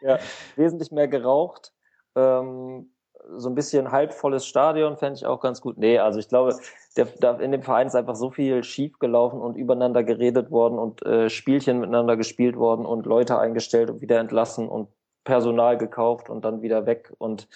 Ja, 0.00 0.18
wesentlich 0.56 0.90
mehr 0.90 1.08
geraucht. 1.08 1.72
Ähm, 2.14 2.91
so 3.36 3.48
ein 3.48 3.54
bisschen 3.54 3.92
halbvolles 3.92 4.46
Stadion 4.46 4.96
fände 4.96 5.16
ich 5.16 5.26
auch 5.26 5.40
ganz 5.40 5.60
gut. 5.60 5.78
Nee, 5.78 5.98
also 5.98 6.18
ich 6.18 6.28
glaube, 6.28 6.56
der, 6.96 7.06
da 7.20 7.36
in 7.38 7.52
dem 7.52 7.62
Verein 7.62 7.86
ist 7.86 7.94
einfach 7.94 8.16
so 8.16 8.30
viel 8.30 8.62
schief 8.64 8.98
gelaufen 8.98 9.40
und 9.40 9.56
übereinander 9.56 10.04
geredet 10.04 10.50
worden 10.50 10.78
und 10.78 11.04
äh, 11.04 11.30
Spielchen 11.30 11.80
miteinander 11.80 12.16
gespielt 12.16 12.56
worden 12.56 12.84
und 12.84 13.06
Leute 13.06 13.38
eingestellt 13.38 13.90
und 13.90 14.00
wieder 14.00 14.18
entlassen 14.18 14.68
und 14.68 14.88
Personal 15.24 15.78
gekauft 15.78 16.28
und 16.28 16.44
dann 16.44 16.62
wieder 16.62 16.86
weg. 16.86 17.12
Und 17.18 17.48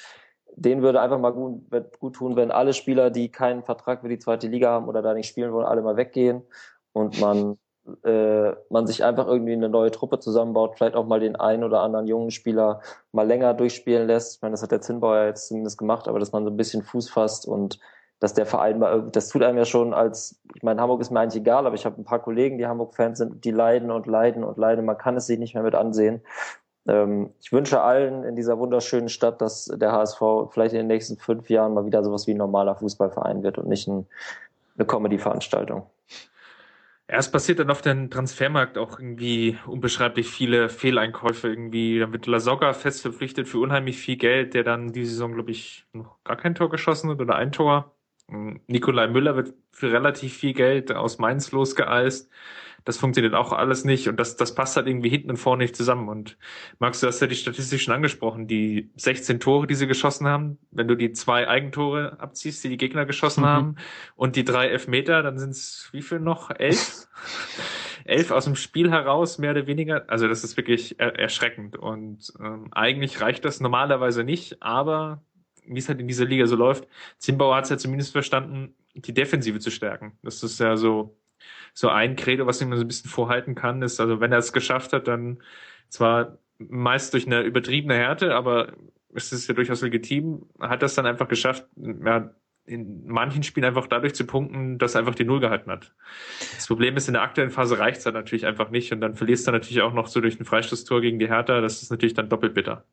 denen 0.55 0.83
würde 0.83 1.01
einfach 1.01 1.19
mal 1.19 1.33
gut, 1.33 1.62
gut 1.99 2.14
tun, 2.14 2.37
wenn 2.37 2.51
alle 2.51 2.73
Spieler, 2.73 3.11
die 3.11 3.31
keinen 3.31 3.62
Vertrag 3.62 4.01
für 4.01 4.09
die 4.09 4.19
zweite 4.19 4.49
Liga 4.49 4.71
haben 4.71 4.89
oder 4.89 5.03
da 5.03 5.14
nicht 5.14 5.29
spielen 5.29 5.53
wollen, 5.53 5.67
alle 5.67 5.83
mal 5.83 5.97
weggehen 5.97 6.43
und 6.93 7.21
man 7.21 7.59
äh, 8.05 8.53
man 8.70 8.87
sich 8.87 9.05
einfach 9.05 9.26
irgendwie 9.26 9.53
eine 9.53 9.68
neue 9.68 9.91
Truppe 9.91 10.18
zusammenbaut, 10.18 10.74
vielleicht 10.76 10.95
auch 10.95 11.07
mal 11.07 11.20
den 11.20 11.37
einen 11.37 11.64
oder 11.64 11.80
anderen 11.80 12.07
jungen 12.07 12.30
Spieler 12.30 12.80
mal 13.12 13.26
länger 13.26 13.55
durchspielen 13.55 14.07
lässt. 14.07 14.37
Ich 14.37 14.43
meine, 14.43 14.53
das 14.53 14.62
hat 14.62 14.72
der 14.72 14.80
Zinnbauer 14.80 15.26
jetzt 15.26 15.49
zumindest 15.49 15.78
gemacht, 15.78 16.09
aber 16.09 16.18
dass 16.18 16.32
man 16.32 16.45
so 16.45 16.51
ein 16.51 16.57
bisschen 16.57 16.82
Fuß 16.82 17.11
fasst 17.11 17.47
und 17.47 17.78
dass 18.18 18.34
der 18.34 18.47
Verein 18.47 18.78
mal 18.78 19.09
das 19.12 19.28
tut 19.28 19.43
einem 19.43 19.59
ja 19.59 19.64
schon 19.64 19.93
als, 19.93 20.41
ich 20.55 20.62
meine, 20.62 20.80
Hamburg 20.80 21.01
ist 21.01 21.11
mir 21.11 21.20
eigentlich 21.20 21.43
egal, 21.43 21.66
aber 21.66 21.74
ich 21.74 21.84
habe 21.84 22.01
ein 22.01 22.05
paar 22.05 22.22
Kollegen, 22.22 22.59
die 22.59 22.66
Hamburg-Fans 22.66 23.18
sind, 23.18 23.45
die 23.45 23.51
leiden 23.51 23.91
und 23.91 24.07
leiden 24.07 24.43
und 24.43 24.57
leiden. 24.57 24.84
Man 24.84 24.97
kann 24.97 25.16
es 25.16 25.26
sich 25.26 25.39
nicht 25.39 25.55
mehr 25.55 25.62
mit 25.62 25.74
ansehen. 25.74 26.22
Ähm, 26.89 27.30
ich 27.41 27.53
wünsche 27.53 27.82
allen 27.82 28.24
in 28.24 28.37
dieser 28.37 28.59
wunderschönen 28.59 29.09
Stadt, 29.09 29.41
dass 29.41 29.66
der 29.66 29.93
HSV 29.93 30.20
vielleicht 30.51 30.72
in 30.72 30.78
den 30.78 30.87
nächsten 30.87 31.18
fünf 31.18 31.51
Jahren 31.51 31.74
mal 31.74 31.84
wieder 31.84 32.03
sowas 32.05 32.26
wie 32.26 32.32
ein 32.32 32.39
normaler 32.39 32.76
Fußballverein 32.76 33.43
wird 33.43 33.59
und 33.59 33.68
nicht 33.68 33.87
ein, 33.87 34.07
eine 34.76 34.87
Comedy-Veranstaltung. 34.87 35.84
Ja, 37.09 37.18
es 37.18 37.30
passiert 37.30 37.61
dann 37.61 37.70
auf 37.70 37.82
dem 37.82 38.11
Transfermarkt 38.11 38.76
auch 38.78 38.98
irgendwie 38.98 39.57
unbeschreiblich 39.66 40.28
viele 40.28 40.68
Fehleinkäufe 40.68 41.48
irgendwie. 41.48 42.00
Da 42.00 42.12
wird 42.12 42.26
Lasogga 42.26 42.72
fest 42.72 43.02
verpflichtet 43.02 43.46
für 43.46 43.61
unheimlich 43.61 43.96
viel 43.98 44.16
Geld, 44.16 44.54
der 44.54 44.64
dann 44.64 44.92
die 44.92 45.04
Saison, 45.07 45.32
glaube 45.34 45.52
ich, 45.52 45.86
noch 45.92 46.18
gar 46.24 46.36
kein 46.36 46.57
Tor 46.57 46.68
geschossen 46.68 47.11
hat 47.11 47.20
oder 47.20 47.36
ein 47.36 47.52
Tor. 47.52 47.94
Nikolai 48.66 49.07
Müller 49.07 49.36
wird 49.36 49.54
für 49.70 49.92
relativ 49.92 50.36
viel 50.36 50.52
Geld 50.52 50.90
aus 50.90 51.18
Mainz 51.18 51.52
losgeeist 51.52 52.28
das 52.87 52.99
funktioniert 52.99 53.34
auch 53.34 53.53
alles 53.53 53.84
nicht 53.84 54.09
und 54.09 54.18
das, 54.18 54.37
das 54.37 54.55
passt 54.55 54.76
halt 54.76 54.87
irgendwie 54.87 55.09
hinten 55.09 55.30
und 55.30 55.39
vorne 55.39 55.64
nicht 55.64 55.74
zusammen. 55.74 56.09
Und 56.09 56.39
Max, 56.78 57.01
du 57.01 57.09
hast 57.09 57.20
ja 57.20 57.26
die 57.26 57.34
Statistik 57.34 57.80
schon 57.80 57.93
angesprochen, 57.93 58.47
die 58.47 58.91
16 58.95 59.41
Tore, 59.41 59.66
die 59.66 59.74
sie 59.74 59.89
geschossen 59.89 60.28
haben, 60.28 60.59
wenn 60.70 60.87
du 60.87 60.95
die 60.95 61.12
zwei 61.12 61.49
Eigentore 61.49 62.20
abziehst, 62.20 62.62
die 62.62 62.68
die 62.68 62.76
Gegner 62.76 63.05
geschossen 63.05 63.43
mhm. 63.43 63.47
haben 63.49 63.76
und 64.14 64.37
die 64.37 64.45
drei 64.45 64.68
Elfmeter, 64.68 65.24
dann 65.24 65.37
sind 65.37 65.51
es 65.51 65.89
wie 65.91 66.01
viel 66.01 66.20
noch? 66.20 66.51
Elf? 66.51 67.09
Elf 68.05 68.30
aus 68.30 68.45
dem 68.45 68.55
Spiel 68.55 68.89
heraus, 68.89 69.39
mehr 69.39 69.51
oder 69.51 69.66
weniger. 69.66 70.09
Also 70.09 70.28
das 70.28 70.45
ist 70.45 70.57
wirklich 70.57 71.01
er 71.01 71.18
erschreckend 71.18 71.76
und 71.76 72.32
ähm, 72.39 72.68
eigentlich 72.70 73.20
reicht 73.20 73.45
das 73.45 73.59
normalerweise 73.59 74.22
nicht, 74.22 74.62
aber 74.62 75.24
wie 75.66 75.80
es 75.80 75.89
halt 75.89 75.99
in 75.99 76.07
dieser 76.07 76.24
Liga 76.24 76.47
so 76.47 76.55
läuft, 76.55 76.87
Zimbauer 77.18 77.57
hat 77.57 77.64
es 77.64 77.70
ja 77.70 77.78
zumindest 77.78 78.12
verstanden, 78.12 78.76
die 78.95 79.12
Defensive 79.12 79.59
zu 79.59 79.72
stärken. 79.72 80.16
Das 80.22 80.45
ist 80.45 80.61
ja 80.61 80.76
so 80.76 81.16
so 81.77 81.91
ein 81.91 82.16
Credo, 82.16 82.47
was 82.47 82.61
ich 82.62 82.66
mir 82.66 82.77
so 82.77 82.85
ein 82.85 82.89
bisschen 82.89 83.11
vorhalten 83.11 83.55
kann, 83.55 83.83
ist, 83.83 84.01
also 84.01 84.18
wenn 84.18 84.33
er 84.33 84.39
es 84.39 84.55
geschafft 84.55 84.95
hat, 84.95 85.07
dann 85.09 85.43
zwar 85.91 86.39
meist 86.59 87.12
durch 87.12 87.27
eine 87.27 87.43
übertriebene 87.43 87.95
Härte, 87.95 88.35
aber 88.35 88.72
es 89.14 89.31
ist 89.31 89.47
ja 89.47 89.55
durchaus 89.55 89.83
legitim, 89.83 90.47
hat 90.59 90.83
das 90.83 90.95
dann 90.95 91.05
einfach 91.05 91.29
geschafft, 91.29 91.66
ja, 91.77 92.31
in 92.64 93.07
manchen 93.07 93.43
Spielen 93.43 93.66
einfach 93.66 93.87
dadurch 93.89 94.14
zu 94.14 94.27
punkten, 94.27 94.79
dass 94.79 94.95
er 94.95 95.01
einfach 95.01 95.14
die 95.14 95.24
Null 95.24 95.41
gehalten 95.41 95.70
hat. 95.70 95.95
Das 96.55 96.66
Problem 96.66 96.97
ist, 96.97 97.09
in 97.09 97.12
der 97.12 97.22
aktuellen 97.22 97.51
Phase 97.51 97.79
reicht 97.79 97.99
es 97.99 98.07
halt 98.07 98.14
natürlich 98.14 98.47
einfach 98.47 98.70
nicht 98.70 98.91
und 98.93 99.03
dann 99.03 99.14
verlierst 99.14 99.47
du 99.47 99.53
natürlich 99.53 99.83
auch 99.83 99.93
noch 99.93 100.07
so 100.07 100.22
durch 100.22 100.41
ein 100.41 100.47
Freistoßtor 100.47 101.03
gegen 101.03 101.18
die 101.18 101.29
Hertha, 101.29 101.61
das 101.61 101.83
ist 101.83 101.91
natürlich 101.91 102.14
dann 102.14 102.31
doppelt 102.31 102.55
bitter. 102.55 102.87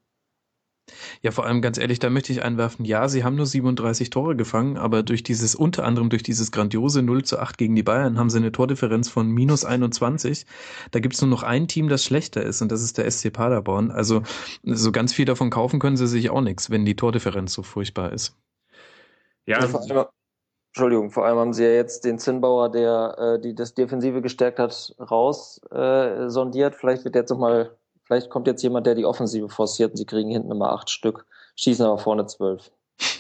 Ja, 1.26 1.32
vor 1.32 1.46
allem 1.46 1.62
ganz 1.62 1.78
ehrlich, 1.78 2.00
da 2.00 2.10
möchte 2.10 2.34
ich 2.34 2.44
einwerfen, 2.44 2.84
ja, 2.84 3.08
sie 3.08 3.24
haben 3.24 3.38
nur 3.38 3.46
37 3.46 4.10
Tore 4.10 4.36
gefangen, 4.36 4.78
aber 4.78 5.04
durch 5.04 5.24
dieses, 5.24 5.56
unter 5.56 5.86
anderem 5.86 6.10
durch 6.10 6.22
dieses 6.22 6.52
grandiose 6.52 7.02
0 7.02 7.24
zu 7.24 7.40
8 7.40 7.58
gegen 7.58 7.76
die 7.76 7.84
Bayern, 7.84 8.20
haben 8.20 8.30
sie 8.30 8.40
eine 8.40 8.52
Tordifferenz 8.52 9.08
von 9.08 9.30
minus 9.30 9.64
21. 9.64 10.46
Da 10.92 11.00
gibt's 11.00 11.22
nur 11.22 11.30
noch 11.30 11.44
ein 11.44 11.70
Team, 11.70 11.88
das 11.88 12.04
schlechter 12.04 12.44
ist, 12.44 12.62
und 12.62 12.74
das 12.74 12.84
ist 12.84 12.98
der 12.98 13.10
SC 13.10 13.32
Paderborn. 13.32 13.90
Also 13.90 14.22
so 14.64 14.92
ganz 14.92 15.14
viel 15.14 15.24
davon 15.24 15.50
kaufen 15.50 15.80
können 15.80 15.96
sie 15.96 16.08
sich 16.08 16.30
auch 16.30 16.42
nichts, 16.42 16.70
wenn 16.70 16.84
die 16.84 16.98
Tordifferenz 16.98 17.54
so 17.54 17.64
furchtbar 17.64 18.12
ist. 18.12 18.38
Ja, 19.46 19.60
also, 19.60 19.80
vor 19.80 19.90
allem, 19.90 20.06
Entschuldigung, 20.74 21.10
vor 21.10 21.26
allem 21.26 21.38
haben 21.38 21.54
sie 21.54 21.64
ja 21.64 21.72
jetzt 21.72 22.04
den 22.04 22.20
Zinnbauer, 22.20 22.70
der 22.70 23.16
äh, 23.18 23.40
die 23.40 23.56
das 23.56 23.74
Defensive 23.76 24.22
gestärkt 24.22 24.60
hat, 24.60 24.94
raus 25.00 25.62
äh, 25.72 26.28
sondiert. 26.30 26.76
Vielleicht 26.76 27.06
wird 27.06 27.16
jetzt 27.16 27.30
nochmal 27.30 27.78
Vielleicht 28.04 28.30
kommt 28.30 28.48
jetzt 28.48 28.62
jemand, 28.62 28.86
der 28.86 28.96
die 28.96 29.06
Offensive 29.06 29.50
forciert 29.50 29.92
und 29.92 29.98
sie 29.98 30.06
kriegen 30.06 30.30
hinten 30.30 30.52
immer 30.52 30.72
acht 30.72 30.90
Stück, 30.90 31.26
schießen 31.56 31.86
aber 31.86 31.98
vorne 31.98 32.26
zwölf. 32.26 32.72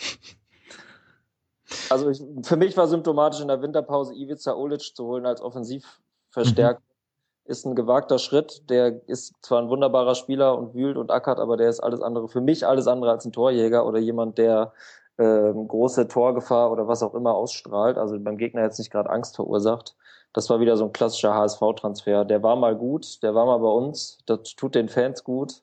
Also 1.89 2.09
ich, 2.09 2.23
für 2.43 2.55
mich 2.55 2.75
war 2.77 2.87
symptomatisch 2.87 3.41
in 3.41 3.47
der 3.47 3.61
Winterpause 3.61 4.13
Ivica 4.15 4.55
Olic 4.55 4.95
zu 4.95 5.05
holen 5.05 5.25
als 5.25 5.41
Offensivverstärker. 5.41 6.79
Mhm. 6.79 7.51
Ist 7.51 7.65
ein 7.65 7.75
gewagter 7.75 8.19
Schritt. 8.19 8.69
Der 8.69 9.07
ist 9.07 9.33
zwar 9.41 9.61
ein 9.61 9.69
wunderbarer 9.69 10.15
Spieler 10.15 10.57
und 10.57 10.73
wühlt 10.73 10.97
und 10.97 11.11
ackert, 11.11 11.39
aber 11.39 11.57
der 11.57 11.69
ist 11.69 11.81
alles 11.81 12.01
andere, 12.01 12.29
für 12.29 12.41
mich 12.41 12.65
alles 12.65 12.87
andere 12.87 13.11
als 13.11 13.25
ein 13.25 13.31
Torjäger 13.31 13.85
oder 13.85 13.99
jemand, 13.99 14.37
der 14.37 14.73
ähm, 15.17 15.67
große 15.67 16.07
Torgefahr 16.07 16.71
oder 16.71 16.87
was 16.87 17.03
auch 17.03 17.13
immer 17.13 17.35
ausstrahlt, 17.35 17.97
also 17.97 18.19
beim 18.19 18.37
Gegner 18.37 18.63
jetzt 18.63 18.79
nicht 18.79 18.91
gerade 18.91 19.09
Angst 19.09 19.35
verursacht. 19.35 19.95
Das 20.33 20.49
war 20.49 20.59
wieder 20.59 20.77
so 20.77 20.85
ein 20.85 20.93
klassischer 20.93 21.33
HSV-Transfer. 21.33 22.25
Der 22.25 22.41
war 22.41 22.55
mal 22.55 22.75
gut, 22.75 23.21
der 23.23 23.35
war 23.35 23.45
mal 23.45 23.59
bei 23.59 23.67
uns, 23.67 24.17
das 24.25 24.55
tut 24.55 24.75
den 24.75 24.89
Fans 24.89 25.23
gut 25.23 25.61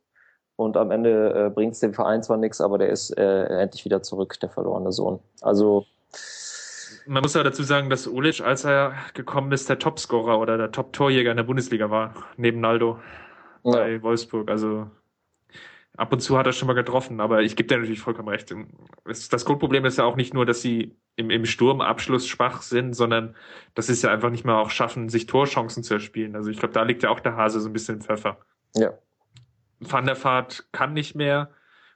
und 0.56 0.76
am 0.76 0.90
Ende 0.90 1.46
äh, 1.46 1.50
bringt 1.50 1.74
es 1.74 1.80
dem 1.80 1.92
Verein 1.94 2.22
zwar 2.22 2.36
nichts, 2.36 2.60
aber 2.60 2.78
der 2.78 2.90
ist 2.90 3.10
äh, 3.18 3.44
endlich 3.46 3.84
wieder 3.84 4.02
zurück, 4.02 4.38
der 4.40 4.48
verlorene 4.48 4.92
Sohn. 4.92 5.18
Also 5.40 5.86
man 7.06 7.22
muss 7.22 7.34
ja 7.34 7.42
dazu 7.42 7.62
sagen, 7.62 7.90
dass 7.90 8.06
Ulic, 8.06 8.40
als 8.40 8.64
er 8.64 8.94
gekommen 9.14 9.52
ist, 9.52 9.68
der 9.68 9.78
Topscorer 9.78 10.38
oder 10.38 10.56
der 10.58 10.70
Top-Torjäger 10.70 11.30
in 11.30 11.36
der 11.36 11.44
Bundesliga 11.44 11.90
war, 11.90 12.14
neben 12.36 12.60
Naldo 12.60 12.98
ja. 13.64 13.72
bei 13.72 14.02
Wolfsburg. 14.02 14.50
Also 14.50 14.86
ab 16.00 16.14
und 16.14 16.20
zu 16.20 16.38
hat 16.38 16.46
er 16.46 16.52
schon 16.52 16.66
mal 16.66 16.74
getroffen, 16.74 17.20
aber 17.20 17.42
ich 17.42 17.56
gebe 17.56 17.68
dir 17.68 17.76
natürlich 17.76 18.00
vollkommen 18.00 18.30
recht. 18.30 18.54
Das 19.04 19.44
Grundproblem 19.44 19.84
ist 19.84 19.98
ja 19.98 20.04
auch 20.04 20.16
nicht 20.16 20.32
nur, 20.32 20.46
dass 20.46 20.62
sie 20.62 20.96
im, 21.16 21.28
im 21.28 21.44
Sturmabschluss 21.44 22.26
schwach 22.26 22.62
sind, 22.62 22.94
sondern 22.94 23.36
dass 23.74 23.88
sie 23.88 23.92
es 23.92 24.00
ja 24.00 24.10
einfach 24.10 24.30
nicht 24.30 24.46
mehr 24.46 24.56
auch 24.56 24.70
schaffen, 24.70 25.10
sich 25.10 25.26
Torchancen 25.26 25.82
zu 25.82 25.92
erspielen. 25.92 26.36
Also 26.36 26.50
ich 26.50 26.58
glaube, 26.58 26.72
da 26.72 26.84
liegt 26.84 27.02
ja 27.02 27.10
auch 27.10 27.20
der 27.20 27.36
Hase 27.36 27.60
so 27.60 27.68
ein 27.68 27.74
bisschen 27.74 27.96
im 27.96 28.00
Pfeffer. 28.00 28.38
Ja. 28.74 28.94
Van 29.78 30.06
der 30.06 30.22
Vaart 30.22 30.68
kann 30.72 30.94
nicht 30.94 31.14
mehr 31.16 31.50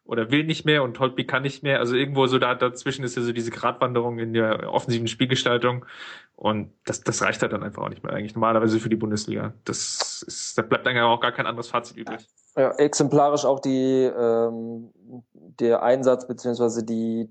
oder 0.04 0.30
will 0.30 0.44
nicht 0.44 0.66
mehr 0.66 0.82
und 0.82 1.00
Holtby 1.00 1.24
kann 1.24 1.42
nicht 1.42 1.62
mehr. 1.62 1.78
Also 1.78 1.96
irgendwo 1.96 2.26
so 2.26 2.38
da 2.38 2.54
dazwischen 2.54 3.04
ist 3.04 3.16
ja 3.16 3.22
so 3.22 3.32
diese 3.32 3.50
Gratwanderung 3.50 4.18
in 4.18 4.34
der 4.34 4.70
offensiven 4.70 5.08
Spielgestaltung 5.08 5.86
und 6.36 6.72
das, 6.84 7.00
das 7.00 7.22
reicht 7.22 7.40
halt 7.40 7.54
dann 7.54 7.62
einfach 7.62 7.82
auch 7.82 7.88
nicht 7.88 8.04
mehr 8.04 8.12
eigentlich 8.12 8.34
normalerweise 8.34 8.80
für 8.80 8.90
die 8.90 8.96
Bundesliga. 8.96 9.54
Das 9.64 10.22
ist, 10.26 10.58
da 10.58 10.62
bleibt 10.62 10.84
dann 10.84 10.94
ja 10.94 11.06
auch 11.06 11.20
gar 11.20 11.32
kein 11.32 11.46
anderes 11.46 11.68
Fazit 11.68 11.96
übrig. 11.96 12.20
Ja, 12.20 12.43
exemplarisch 12.54 13.44
auch 13.44 13.60
die 13.60 14.04
ähm, 14.04 14.92
der 15.60 15.82
Einsatz 15.82 16.26
beziehungsweise 16.26 16.84
die 16.84 17.28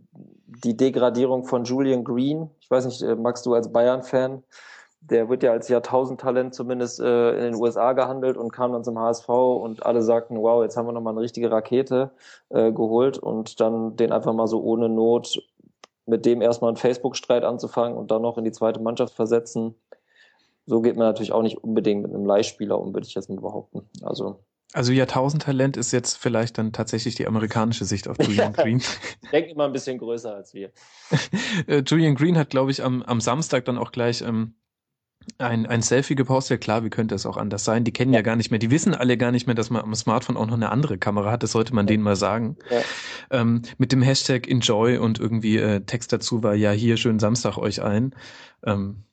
die 0.63 0.77
Degradierung 0.77 1.45
von 1.45 1.63
Julian 1.63 2.03
Green. 2.03 2.49
Ich 2.59 2.69
weiß 2.69 2.85
nicht, 2.85 3.01
äh, 3.01 3.15
magst 3.15 3.45
du 3.45 3.53
als 3.53 3.71
Bayern-Fan? 3.71 4.43
Der 5.01 5.27
wird 5.27 5.43
ja 5.43 5.51
als 5.51 5.67
Jahrtausendtalent 5.67 6.53
zumindest 6.53 6.99
äh, 6.99 7.31
in 7.31 7.53
den 7.53 7.55
USA 7.55 7.91
gehandelt 7.93 8.37
und 8.37 8.53
kam 8.53 8.71
dann 8.71 8.85
zum 8.85 8.97
HSV 8.97 9.27
und 9.27 9.85
alle 9.85 10.01
sagten, 10.01 10.37
wow, 10.37 10.63
jetzt 10.63 10.77
haben 10.77 10.87
wir 10.87 10.93
nochmal 10.93 11.13
eine 11.13 11.21
richtige 11.21 11.51
Rakete 11.51 12.11
äh, 12.49 12.71
geholt 12.71 13.17
und 13.17 13.59
dann 13.59 13.97
den 13.97 14.13
einfach 14.13 14.33
mal 14.33 14.47
so 14.47 14.61
ohne 14.61 14.87
Not 14.87 15.41
mit 16.05 16.25
dem 16.25 16.41
erstmal 16.41 16.69
einen 16.69 16.77
Facebook-Streit 16.77 17.43
anzufangen 17.43 17.97
und 17.97 18.11
dann 18.11 18.21
noch 18.21 18.37
in 18.37 18.45
die 18.45 18.51
zweite 18.51 18.79
Mannschaft 18.79 19.13
versetzen. 19.13 19.75
So 20.65 20.81
geht 20.81 20.95
man 20.95 21.07
natürlich 21.07 21.33
auch 21.33 21.41
nicht 21.41 21.61
unbedingt 21.61 22.03
mit 22.03 22.13
einem 22.13 22.25
Leihspieler 22.25 22.79
um, 22.79 22.93
würde 22.93 23.05
ich 23.05 23.15
jetzt 23.15 23.29
mal 23.29 23.39
behaupten. 23.39 23.89
Also 24.03 24.39
also 24.73 24.91
Jahrtausendtalent 24.91 25.77
ist 25.77 25.93
jetzt 25.93 26.17
vielleicht 26.17 26.57
dann 26.57 26.73
tatsächlich 26.73 27.15
die 27.15 27.27
amerikanische 27.27 27.85
Sicht 27.85 28.07
auf 28.07 28.17
Julian 28.19 28.53
Green. 28.53 28.81
Denkt 29.31 29.51
immer 29.51 29.65
ein 29.65 29.71
bisschen 29.71 29.97
größer 29.97 30.35
als 30.35 30.53
wir. 30.53 30.71
Äh, 31.67 31.83
Julian 31.85 32.15
Green 32.15 32.37
hat, 32.37 32.49
glaube 32.49 32.71
ich, 32.71 32.83
am, 32.83 33.03
am 33.03 33.21
Samstag 33.21 33.65
dann 33.65 33.77
auch 33.77 33.91
gleich 33.91 34.21
ähm, 34.21 34.55
ein, 35.37 35.65
ein 35.65 35.81
Selfie 35.81 36.15
gepostet. 36.15 36.51
Ja 36.51 36.57
klar, 36.57 36.83
wie 36.83 36.89
könnte 36.89 37.15
es 37.15 37.25
auch 37.25 37.37
anders 37.37 37.63
sein? 37.63 37.83
Die 37.83 37.91
kennen 37.91 38.13
ja. 38.13 38.19
ja. 38.19 38.23
gar 38.23 38.35
nicht 38.35 38.49
mehr, 38.51 38.59
die 38.59 38.71
wissen 38.71 38.93
alle 38.93 39.17
gar 39.17 39.31
nicht 39.31 39.45
mehr, 39.45 39.55
dass 39.55 39.69
man 39.69 39.83
am 39.83 39.95
Smartphone 39.95 40.37
auch 40.37 40.47
noch 40.47 40.55
eine 40.55 40.71
andere 40.71 40.97
Kamera 40.97 41.31
hat. 41.31 41.43
Das 41.43 41.51
sollte 41.51 41.73
man 41.75 41.85
ja. 41.85 41.93
denen 41.93 42.03
mal 42.03 42.15
sagen. 42.15 42.57
Ja. 42.69 42.81
Ähm, 43.29 43.61
mit 43.77 43.91
dem 43.91 44.01
Hashtag 44.01 44.47
Enjoy 44.47 44.97
und 44.97 45.19
irgendwie 45.19 45.57
äh, 45.57 45.81
Text 45.81 46.11
dazu 46.11 46.43
war, 46.43 46.55
ja, 46.55 46.71
hier 46.71 46.97
schönen 46.97 47.19
Samstag 47.19 47.57
euch 47.57 47.81
ein. 47.81 48.15
Ähm, 48.65 49.03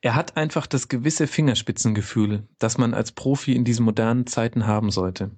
er 0.00 0.14
hat 0.14 0.36
einfach 0.36 0.66
das 0.66 0.88
gewisse 0.88 1.26
Fingerspitzengefühl, 1.26 2.44
das 2.58 2.78
man 2.78 2.94
als 2.94 3.12
Profi 3.12 3.54
in 3.54 3.64
diesen 3.64 3.84
modernen 3.84 4.26
Zeiten 4.26 4.66
haben 4.66 4.90
sollte. 4.90 5.30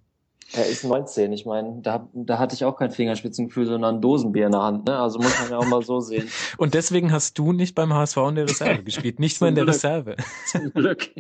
Er 0.55 0.67
ist 0.67 0.83
19, 0.83 1.31
ich 1.33 1.45
meine, 1.45 1.81
da, 1.83 2.09
da 2.15 2.39
hatte 2.39 2.55
ich 2.55 2.65
auch 2.65 2.77
kein 2.77 2.91
Fingerspitzengefühl, 2.91 3.67
sondern 3.67 3.97
ein 3.97 4.01
Dosenbier 4.01 4.47
in 4.47 4.53
der 4.53 4.63
Hand, 4.63 4.87
ne? 4.87 4.99
Also 4.99 5.19
muss 5.19 5.39
man 5.41 5.51
ja 5.51 5.59
auch 5.59 5.67
mal 5.67 5.83
so 5.83 6.01
sehen. 6.01 6.27
Und 6.57 6.73
deswegen 6.73 7.13
hast 7.13 7.39
du 7.39 7.53
nicht 7.53 7.75
beim 7.75 7.93
HSV 7.93 8.17
in 8.29 8.35
der 8.37 8.49
Reserve 8.49 8.83
gespielt, 8.83 9.19
nicht 9.19 9.41
mal 9.43 9.49
in 9.49 9.57
der 9.57 9.65
Glück. 9.65 9.75
Reserve. 9.75 10.17
Zum 10.47 10.73
Glück. 10.73 11.11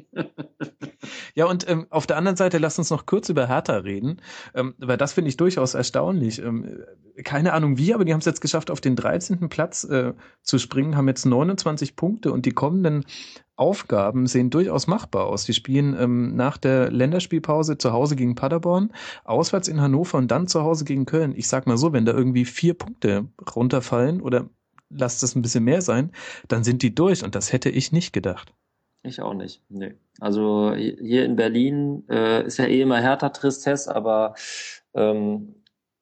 Ja, 1.34 1.46
und 1.46 1.68
ähm, 1.68 1.86
auf 1.90 2.06
der 2.06 2.16
anderen 2.16 2.36
Seite 2.36 2.58
lass 2.58 2.78
uns 2.78 2.90
noch 2.90 3.06
kurz 3.06 3.28
über 3.28 3.46
Hertha 3.46 3.76
reden, 3.76 4.20
ähm, 4.54 4.74
weil 4.78 4.96
das 4.96 5.12
finde 5.12 5.28
ich 5.28 5.36
durchaus 5.36 5.74
erstaunlich. 5.74 6.42
Ähm, 6.42 6.84
keine 7.24 7.52
Ahnung 7.52 7.78
wie, 7.78 7.94
aber 7.94 8.04
die 8.04 8.12
haben 8.12 8.20
es 8.20 8.26
jetzt 8.26 8.40
geschafft, 8.40 8.70
auf 8.70 8.80
den 8.80 8.96
13. 8.96 9.48
Platz 9.48 9.84
äh, 9.84 10.14
zu 10.42 10.58
springen, 10.58 10.96
haben 10.96 11.08
jetzt 11.08 11.26
29 11.26 11.96
Punkte 11.96 12.32
und 12.32 12.46
die 12.46 12.52
kommenden 12.52 13.04
Aufgaben 13.56 14.26
sehen 14.26 14.50
durchaus 14.50 14.86
machbar 14.86 15.26
aus. 15.26 15.44
Die 15.44 15.52
spielen 15.52 15.96
ähm, 15.98 16.36
nach 16.36 16.56
der 16.58 16.90
Länderspielpause 16.90 17.76
zu 17.76 17.92
Hause 17.92 18.14
gegen 18.14 18.36
Paderborn, 18.36 18.92
auswärts 19.24 19.68
in 19.68 19.80
Hannover 19.80 20.18
und 20.18 20.30
dann 20.30 20.46
zu 20.46 20.62
Hause 20.62 20.84
gegen 20.84 21.06
Köln. 21.06 21.34
Ich 21.36 21.48
sag 21.48 21.66
mal 21.66 21.76
so, 21.76 21.92
wenn 21.92 22.04
da 22.04 22.12
irgendwie 22.12 22.44
vier 22.44 22.74
Punkte 22.74 23.26
runterfallen 23.54 24.20
oder 24.20 24.48
lasst 24.90 25.22
es 25.22 25.34
ein 25.34 25.42
bisschen 25.42 25.64
mehr 25.64 25.82
sein, 25.82 26.12
dann 26.46 26.64
sind 26.64 26.82
die 26.82 26.94
durch 26.94 27.24
und 27.24 27.34
das 27.34 27.52
hätte 27.52 27.68
ich 27.68 27.92
nicht 27.92 28.12
gedacht. 28.12 28.54
Ich 29.02 29.22
auch 29.22 29.34
nicht. 29.34 29.62
Nee. 29.68 29.94
Also 30.20 30.74
hier 30.74 31.24
in 31.24 31.36
Berlin 31.36 32.04
äh, 32.08 32.44
ist 32.44 32.58
ja 32.58 32.66
eh 32.66 32.82
immer 32.82 33.00
härter 33.00 33.32
Tristesse, 33.32 33.94
aber 33.94 34.34
ähm, 34.94 35.54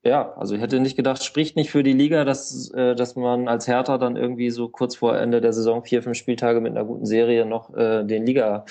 ja, 0.02 0.32
also 0.35 0.55
ich 0.55 0.60
hätte 0.60 0.81
nicht 0.81 0.97
gedacht, 0.97 1.24
spricht 1.24 1.56
nicht 1.56 1.70
für 1.70 1.82
die 1.82 1.93
Liga, 1.93 2.24
dass, 2.24 2.70
äh, 2.70 2.94
dass 2.94 3.16
man 3.16 3.48
als 3.48 3.66
Hertha 3.66 3.98
dann 3.98 4.16
irgendwie 4.16 4.51
so 4.51 4.68
kurz 4.68 4.97
vor 4.97 5.18
Ende 5.18 5.40
der 5.40 5.52
Saison 5.52 5.85
vier, 5.85 6.02
fünf 6.02 6.16
Spieltage 6.16 6.60
mit 6.60 6.73
einer 6.73 6.85
guten 6.85 7.06
Serie 7.06 7.44
noch 7.44 7.74
äh, 7.74 8.05
den 8.05 8.24
Liga, 8.24 8.64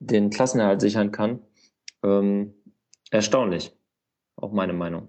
den 0.00 0.30
Klassenerhalt 0.30 0.80
sichern 0.80 1.10
kann. 1.10 1.40
Ähm, 2.02 2.54
erstaunlich. 3.10 3.72
Auch 4.36 4.52
meine 4.52 4.74
Meinung. 4.74 5.08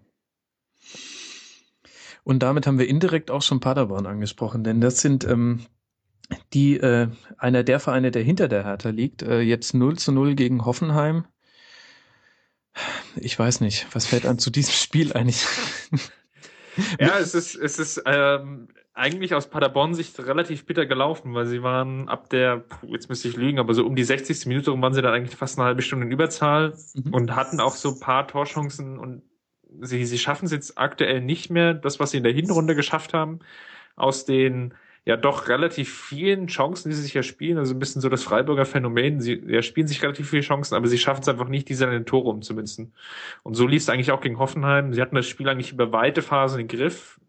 Und 2.24 2.44
damit 2.44 2.66
haben 2.66 2.80
wir 2.80 2.88
indirekt 2.88 3.30
auch 3.30 3.42
schon 3.42 3.60
Paderborn 3.60 4.06
angesprochen, 4.06 4.64
denn 4.64 4.80
das 4.80 5.02
sind 5.02 5.26
ähm, 5.26 5.66
die 6.54 6.78
äh, 6.78 7.10
einer 7.38 7.64
der 7.64 7.80
Vereine, 7.80 8.12
der 8.12 8.24
hinter 8.24 8.48
der 8.48 8.64
Hertha 8.64 8.90
liegt, 8.90 9.22
äh, 9.22 9.42
jetzt 9.42 9.74
0 9.74 9.98
zu 9.98 10.12
0 10.12 10.36
gegen 10.36 10.66
Hoffenheim 10.66 11.26
ich 13.16 13.38
weiß 13.38 13.62
nicht, 13.62 13.88
was 13.94 14.08
fällt 14.08 14.26
an 14.26 14.40
zu 14.40 14.50
diesem 14.50 14.74
Spiel 14.74 15.14
eigentlich? 15.14 15.46
ja, 17.00 17.18
es 17.20 17.36
ist, 17.36 17.56
es 17.56 17.80
ist 17.80 18.02
ähm, 18.06 18.68
eigentlich 18.94 19.34
aus 19.34 19.50
Paderborn-Sicht 19.50 20.20
relativ 20.20 20.66
bitter 20.66 20.86
gelaufen, 20.86 21.34
weil 21.34 21.46
sie 21.46 21.64
waren 21.64 22.10
ab 22.10 22.30
der, 22.30 22.66
jetzt 22.88 23.10
müsste 23.10 23.28
ich 23.28 23.36
lügen, 23.36 23.60
aber 23.60 23.74
so 23.74 23.86
um 23.86 23.96
die 23.96 24.04
60. 24.04 24.46
Minute 24.48 24.72
rum 24.72 24.82
waren 24.82 24.94
sie 24.94 25.02
dann 25.02 25.14
eigentlich 25.14 25.36
fast 25.36 25.58
eine 25.58 25.66
halbe 25.66 25.82
Stunde 25.82 26.06
in 26.06 26.12
Überzahl 26.12 26.74
mhm. 26.94 27.14
und 27.14 27.36
hatten 27.36 27.60
auch 27.60 27.76
so 27.76 27.90
ein 27.90 28.00
paar 28.00 28.28
Torchancen 28.28 28.98
und 28.98 29.24
sie, 29.82 30.06
sie 30.06 30.20
schaffen 30.20 30.46
es 30.46 30.52
jetzt 30.52 30.78
aktuell 30.78 31.22
nicht 31.22 31.50
mehr, 31.50 31.74
das, 31.74 32.00
was 32.00 32.12
sie 32.12 32.18
in 32.18 32.24
der 32.24 32.34
Hinrunde 32.34 32.76
geschafft 32.76 33.14
haben, 33.14 33.40
aus 33.96 34.26
den 34.26 34.74
ja 35.06 35.18
doch 35.18 35.50
relativ 35.50 35.94
vielen 35.94 36.48
Chancen, 36.48 36.90
die 36.90 36.96
sie 36.96 37.02
sich 37.02 37.16
erspielen. 37.16 37.58
Also 37.58 37.74
ein 37.74 37.80
bisschen 37.80 38.02
so 38.02 38.10
das 38.10 38.24
Freiburger 38.24 38.66
Phänomen. 38.66 39.20
Sie 39.20 39.52
erspielen 39.52 39.88
sich 39.88 40.02
relativ 40.02 40.30
viele 40.30 40.44
Chancen, 40.44 40.76
aber 40.76 40.88
sie 40.88 40.98
schaffen 40.98 41.22
es 41.22 41.28
einfach 41.28 41.50
nicht, 41.50 41.68
diese 41.68 41.86
an 41.86 41.92
den 41.92 42.06
Tore 42.06 42.30
umzumünzen. 42.30 42.94
Und 43.44 43.56
so 43.56 43.68
lief 43.68 43.82
es 43.82 43.90
eigentlich 43.90 44.12
auch 44.12 44.22
gegen 44.22 44.40
Hoffenheim. 44.40 44.94
Sie 44.94 45.02
hatten 45.02 45.16
das 45.16 45.28
Spiel 45.28 45.50
eigentlich 45.50 45.74
über 45.74 45.92
weite 45.92 46.22
Phasen 46.22 46.62
im 46.62 46.68
Griff. 46.68 47.20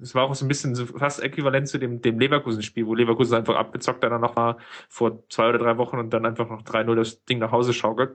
Es 0.00 0.14
war 0.14 0.24
auch 0.24 0.34
so 0.34 0.44
ein 0.44 0.48
bisschen 0.48 0.74
so 0.74 0.86
fast 0.86 1.22
äquivalent 1.22 1.68
zu 1.68 1.78
dem, 1.78 2.02
dem 2.02 2.20
Leverkusen-Spiel, 2.20 2.86
wo 2.86 2.94
Leverkusen 2.94 3.36
einfach 3.36 3.56
abgezockt 3.56 4.04
dann 4.04 4.20
noch 4.20 4.36
war 4.36 4.58
vor 4.88 5.24
zwei 5.28 5.48
oder 5.48 5.58
drei 5.58 5.78
Wochen 5.78 5.98
und 5.98 6.10
dann 6.10 6.24
einfach 6.26 6.48
noch 6.48 6.62
3-0 6.62 6.94
das 6.94 7.24
Ding 7.24 7.38
nach 7.38 7.50
Hause 7.50 7.72
schaukelt. 7.72 8.12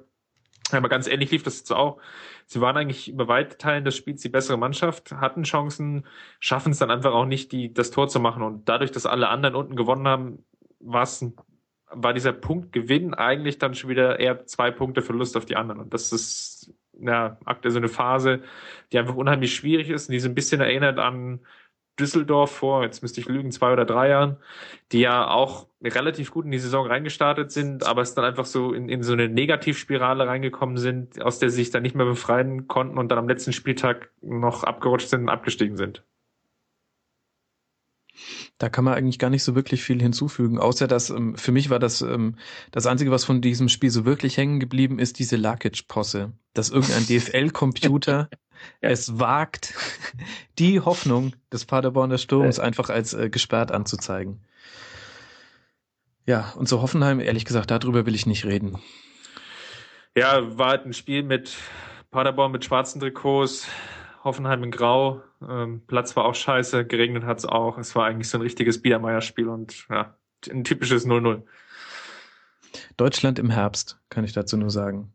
Aber 0.72 0.90
ganz 0.90 1.08
ähnlich 1.08 1.32
lief 1.32 1.44
das 1.44 1.60
jetzt 1.60 1.72
auch. 1.72 2.00
Sie 2.46 2.62
waren 2.62 2.78
eigentlich 2.78 3.10
über 3.10 3.28
weite 3.28 3.58
Teilen 3.58 3.86
des 3.86 3.96
Spiels 3.96 4.22
die 4.22 4.30
bessere 4.30 4.58
Mannschaft, 4.58 5.12
hatten 5.14 5.44
Chancen, 5.44 6.06
schaffen 6.40 6.72
es 6.72 6.80
dann 6.80 6.92
einfach 6.92 7.14
auch 7.14 7.26
nicht, 7.26 7.52
die, 7.52 7.74
das 7.74 7.92
Tor 7.92 8.08
zu 8.08 8.20
machen. 8.20 8.44
Und 8.44 8.70
dadurch, 8.70 8.92
dass 8.92 9.06
alle 9.06 9.30
anderen 9.30 9.56
unten 9.56 9.76
gewonnen 9.76 10.08
haben, 10.08 10.46
war 10.80 11.04
es 11.04 11.26
war 11.96 12.14
dieser 12.14 12.34
Punkt 12.34 12.72
Gewinn 12.72 13.14
eigentlich 13.14 13.58
dann 13.58 13.76
schon 13.76 13.90
wieder 13.90 14.20
eher 14.20 14.46
zwei 14.46 14.72
Punkte 14.72 15.02
Verlust 15.02 15.38
auf 15.38 15.46
die 15.46 15.56
anderen. 15.56 15.80
Und 15.80 15.94
das 15.94 16.12
ist 16.12 16.74
ja 17.00 17.38
aktuell 17.46 17.72
so 17.72 17.78
eine 17.78 17.88
Phase, 17.88 18.42
die 18.92 19.00
einfach 19.00 19.16
unheimlich 19.16 19.56
schwierig 19.56 19.90
ist 19.90 20.10
und 20.10 20.14
die 20.14 20.20
so 20.20 20.30
ein 20.30 20.36
bisschen 20.36 20.62
erinnert 20.62 21.00
an 21.00 21.40
Düsseldorf 22.00 22.52
vor, 22.52 22.84
jetzt 22.84 23.02
müsste 23.02 23.22
ich 23.22 23.28
lügen, 23.28 23.52
zwei 23.52 23.72
oder 23.72 23.86
drei 23.86 24.10
Jahren, 24.10 24.38
die 24.92 25.00
ja 25.00 25.28
auch 25.28 25.68
relativ 25.84 26.32
gut 26.32 26.46
in 26.46 26.52
die 26.52 26.60
Saison 26.60 26.88
reingestartet 26.88 27.52
sind, 27.52 27.86
aber 27.86 28.02
es 28.02 28.16
dann 28.16 28.26
einfach 28.26 28.46
so 28.46 28.74
in, 28.74 28.90
in 28.90 29.04
so 29.04 29.14
eine 29.14 29.30
Negativspirale 29.30 30.28
reingekommen 30.28 30.78
sind, 30.78 31.22
aus 31.22 31.40
der 31.40 31.50
sie 31.50 31.58
sich 31.58 31.72
dann 31.72 31.84
nicht 31.84 31.96
mehr 31.96 32.06
befreien 32.06 32.68
konnten 32.68 32.98
und 32.98 33.10
dann 33.10 33.20
am 33.20 33.28
letzten 33.28 33.54
Spieltag 33.54 34.10
noch 34.22 34.64
abgerutscht 34.64 35.10
sind 35.10 35.22
und 35.22 35.30
abgestiegen 35.30 35.78
sind. 35.78 36.04
Da 38.58 38.70
kann 38.70 38.86
man 38.86 38.94
eigentlich 38.94 39.20
gar 39.20 39.30
nicht 39.30 39.44
so 39.44 39.56
wirklich 39.56 39.84
viel 39.84 40.02
hinzufügen, 40.02 40.60
außer 40.60 40.88
dass 40.88 41.10
ähm, 41.10 41.36
für 41.36 41.52
mich 41.52 41.70
war 41.70 41.80
das 41.80 42.02
ähm, 42.02 42.36
das 42.72 42.86
Einzige, 42.86 43.12
was 43.12 43.26
von 43.26 43.42
diesem 43.42 43.70
Spiel 43.70 43.90
so 43.90 44.06
wirklich 44.06 44.38
hängen 44.38 44.60
geblieben 44.60 45.00
ist, 45.00 45.20
diese 45.20 45.36
Lakic-Posse. 45.36 46.34
Dass 46.54 46.70
irgendein 46.70 47.06
DFL-Computer. 47.08 48.30
Es 48.82 49.20
wagt, 49.20 49.74
die 50.60 50.80
Hoffnung 50.80 51.34
des 51.52 51.66
Paderborner 51.66 52.18
Sturms 52.18 52.60
einfach 52.60 52.90
als 52.90 53.14
äh, 53.14 53.30
gesperrt 53.30 53.72
anzuzeigen. 53.72 54.42
Ja, 56.26 56.54
und 56.56 56.70
so 56.70 56.82
Hoffenheim, 56.82 57.20
ehrlich 57.20 57.46
gesagt, 57.46 57.72
darüber 57.72 58.06
will 58.06 58.16
ich 58.16 58.26
nicht 58.26 58.46
reden. 58.46 58.78
Ja, 60.16 60.58
war 60.58 60.70
halt 60.70 60.86
ein 60.86 60.94
Spiel 60.94 61.24
mit 61.24 61.58
Paderborn 62.12 62.52
mit 62.52 62.64
schwarzen 62.64 63.02
Trikots, 63.02 63.68
Hoffenheim 64.24 64.64
in 64.64 64.72
Grau. 64.72 65.22
Ähm, 65.48 65.82
Platz 65.86 66.16
war 66.16 66.26
auch 66.26 66.36
scheiße, 66.36 66.86
geregnet 66.86 67.26
hat's 67.26 67.46
auch. 67.46 67.78
Es 67.78 67.96
war 67.96 68.06
eigentlich 68.06 68.30
so 68.30 68.38
ein 68.38 68.42
richtiges 68.42 68.82
Biedermeier-Spiel 68.82 69.50
und 69.50 69.88
ja, 69.90 70.16
ein 70.50 70.64
typisches 70.64 71.06
0-0. 71.06 71.42
Deutschland 72.96 73.40
im 73.40 73.50
Herbst, 73.50 74.00
kann 74.10 74.24
ich 74.24 74.34
dazu 74.34 74.56
nur 74.56 74.70
sagen. 74.70 75.14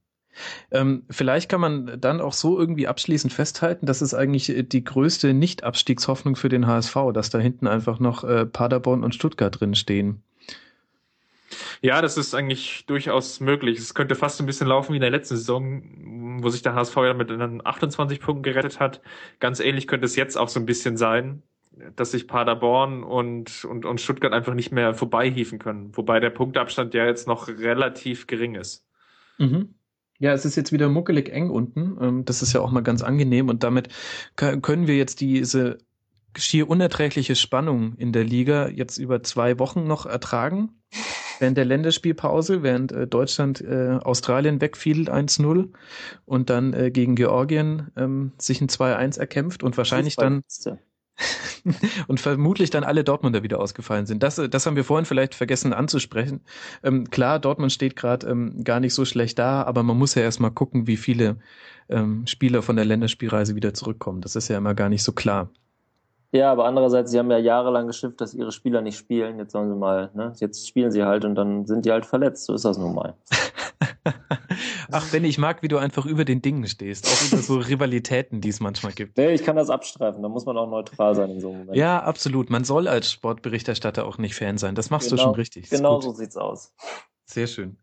Ähm, 0.70 1.04
vielleicht 1.10 1.48
kann 1.48 1.60
man 1.60 2.00
dann 2.00 2.20
auch 2.20 2.32
so 2.32 2.58
irgendwie 2.58 2.86
abschließend 2.86 3.32
festhalten, 3.32 3.86
dass 3.86 4.00
es 4.00 4.14
eigentlich 4.14 4.52
die 4.68 4.84
größte 4.84 5.34
Nicht-Abstiegshoffnung 5.34 6.36
für 6.36 6.48
den 6.48 6.66
HSV, 6.66 6.96
dass 7.12 7.30
da 7.30 7.38
hinten 7.38 7.66
einfach 7.66 8.00
noch 8.00 8.24
äh, 8.24 8.46
Paderborn 8.46 9.04
und 9.04 9.14
Stuttgart 9.14 9.60
drin 9.60 9.74
stehen. 9.74 10.22
Ja, 11.80 12.02
das 12.02 12.16
ist 12.16 12.34
eigentlich 12.34 12.84
durchaus 12.86 13.40
möglich. 13.40 13.78
Es 13.78 13.94
könnte 13.94 14.14
fast 14.14 14.40
ein 14.40 14.46
bisschen 14.46 14.66
laufen 14.66 14.92
wie 14.92 14.96
in 14.96 15.02
der 15.02 15.10
letzten 15.10 15.36
Saison, 15.36 16.42
wo 16.42 16.48
sich 16.50 16.62
der 16.62 16.74
HSV 16.74 16.96
ja 16.96 17.14
mit 17.14 17.30
28 17.30 18.20
Punkten 18.20 18.42
gerettet 18.42 18.80
hat. 18.80 19.00
Ganz 19.40 19.60
ähnlich 19.60 19.86
könnte 19.86 20.06
es 20.06 20.16
jetzt 20.16 20.36
auch 20.36 20.48
so 20.48 20.60
ein 20.60 20.66
bisschen 20.66 20.96
sein, 20.96 21.42
dass 21.96 22.10
sich 22.10 22.26
Paderborn 22.26 23.02
und, 23.02 23.64
und, 23.64 23.84
und 23.84 24.00
Stuttgart 24.00 24.32
einfach 24.32 24.54
nicht 24.54 24.72
mehr 24.72 24.94
vorbeihieven 24.94 25.58
können. 25.58 25.96
Wobei 25.96 26.20
der 26.20 26.30
Punktabstand 26.30 26.94
ja 26.94 27.06
jetzt 27.06 27.26
noch 27.28 27.48
relativ 27.48 28.26
gering 28.26 28.54
ist. 28.54 28.84
Mhm. 29.38 29.74
Ja, 30.18 30.32
es 30.32 30.44
ist 30.44 30.56
jetzt 30.56 30.72
wieder 30.72 30.88
muckelig 30.88 31.30
eng 31.30 31.50
unten. 31.50 31.96
Ähm, 32.00 32.24
das 32.24 32.42
ist 32.42 32.52
ja 32.52 32.60
auch 32.60 32.70
mal 32.70 32.82
ganz 32.82 33.02
angenehm 33.02 33.48
und 33.48 33.62
damit 33.62 33.88
können 34.36 34.86
wir 34.86 34.96
jetzt 34.96 35.20
diese 35.20 35.78
schier 36.36 36.68
unerträgliche 36.68 37.36
Spannung 37.36 37.94
in 37.94 38.12
der 38.12 38.24
Liga 38.24 38.68
jetzt 38.68 38.98
über 38.98 39.22
zwei 39.22 39.58
Wochen 39.58 39.84
noch 39.84 40.06
ertragen. 40.06 40.70
Während 41.40 41.56
der 41.56 41.66
Länderspielpause, 41.66 42.64
während 42.64 42.90
äh, 42.90 43.06
Deutschland 43.06 43.60
äh, 43.60 43.98
Australien 44.02 44.60
wegfiedelt 44.60 45.08
1-0 45.08 45.68
und 46.24 46.50
dann 46.50 46.72
äh, 46.72 46.90
gegen 46.90 47.14
Georgien 47.14 47.92
ähm, 47.96 48.32
sich 48.38 48.60
ein 48.60 48.68
2-1 48.68 49.20
erkämpft 49.20 49.62
und 49.62 49.76
wahrscheinlich 49.76 50.16
dann 50.16 50.42
und 52.06 52.20
vermutlich 52.20 52.70
dann 52.70 52.84
alle 52.84 53.04
Dortmunder 53.04 53.42
wieder 53.42 53.60
ausgefallen 53.60 54.06
sind. 54.06 54.22
Das, 54.22 54.36
das 54.36 54.66
haben 54.66 54.76
wir 54.76 54.84
vorhin 54.84 55.04
vielleicht 55.04 55.34
vergessen 55.34 55.72
anzusprechen. 55.72 56.40
Ähm, 56.82 57.10
klar, 57.10 57.38
Dortmund 57.38 57.72
steht 57.72 57.96
gerade 57.96 58.26
ähm, 58.28 58.64
gar 58.64 58.80
nicht 58.80 58.94
so 58.94 59.04
schlecht 59.04 59.38
da, 59.38 59.62
aber 59.62 59.82
man 59.82 59.98
muss 59.98 60.14
ja 60.14 60.22
erstmal 60.22 60.50
gucken, 60.50 60.86
wie 60.86 60.96
viele 60.96 61.36
ähm, 61.88 62.26
Spieler 62.26 62.62
von 62.62 62.76
der 62.76 62.84
Länderspielreise 62.84 63.54
wieder 63.54 63.74
zurückkommen. 63.74 64.20
Das 64.20 64.36
ist 64.36 64.48
ja 64.48 64.58
immer 64.58 64.74
gar 64.74 64.88
nicht 64.88 65.02
so 65.02 65.12
klar. 65.12 65.50
Ja, 66.30 66.52
aber 66.52 66.66
andererseits, 66.66 67.10
sie 67.10 67.18
haben 67.18 67.30
ja 67.30 67.38
jahrelang 67.38 67.86
geschimpft, 67.86 68.20
dass 68.20 68.34
ihre 68.34 68.52
Spieler 68.52 68.82
nicht 68.82 68.98
spielen. 68.98 69.38
Jetzt 69.38 69.52
sollen 69.52 69.70
sie 69.70 69.76
mal, 69.76 70.10
ne? 70.14 70.34
Jetzt 70.36 70.68
spielen 70.68 70.90
sie 70.90 71.02
halt 71.02 71.24
und 71.24 71.34
dann 71.36 71.64
sind 71.66 71.86
die 71.86 71.92
halt 71.92 72.04
verletzt. 72.04 72.44
So 72.44 72.54
ist 72.54 72.66
das 72.66 72.76
nun 72.76 72.94
mal. 72.94 73.14
Ach, 74.92 75.10
Benny, 75.10 75.28
ich 75.28 75.38
mag, 75.38 75.62
wie 75.62 75.68
du 75.68 75.78
einfach 75.78 76.06
über 76.06 76.24
den 76.24 76.42
Dingen 76.42 76.66
stehst. 76.66 77.06
Auch 77.06 77.32
über 77.32 77.42
so 77.42 77.58
Rivalitäten, 77.58 78.40
die 78.40 78.48
es 78.48 78.60
manchmal 78.60 78.92
gibt. 78.92 79.16
Nee, 79.16 79.32
ich 79.32 79.44
kann 79.44 79.56
das 79.56 79.70
abstreifen. 79.70 80.22
Da 80.22 80.28
muss 80.28 80.46
man 80.46 80.56
auch 80.56 80.68
neutral 80.68 81.14
sein 81.14 81.30
in 81.30 81.40
so 81.40 81.48
einem 81.48 81.58
Moment. 81.60 81.76
Ja, 81.76 82.02
absolut. 82.02 82.50
Man 82.50 82.64
soll 82.64 82.88
als 82.88 83.10
Sportberichterstatter 83.12 84.06
auch 84.06 84.18
nicht 84.18 84.34
Fan 84.34 84.58
sein. 84.58 84.74
Das 84.74 84.90
machst 84.90 85.10
genau, 85.10 85.22
du 85.22 85.28
schon 85.28 85.34
richtig. 85.34 85.70
Genau 85.70 86.00
so 86.00 86.12
sieht's 86.12 86.36
aus. 86.36 86.74
Sehr 87.24 87.46
schön. 87.46 87.76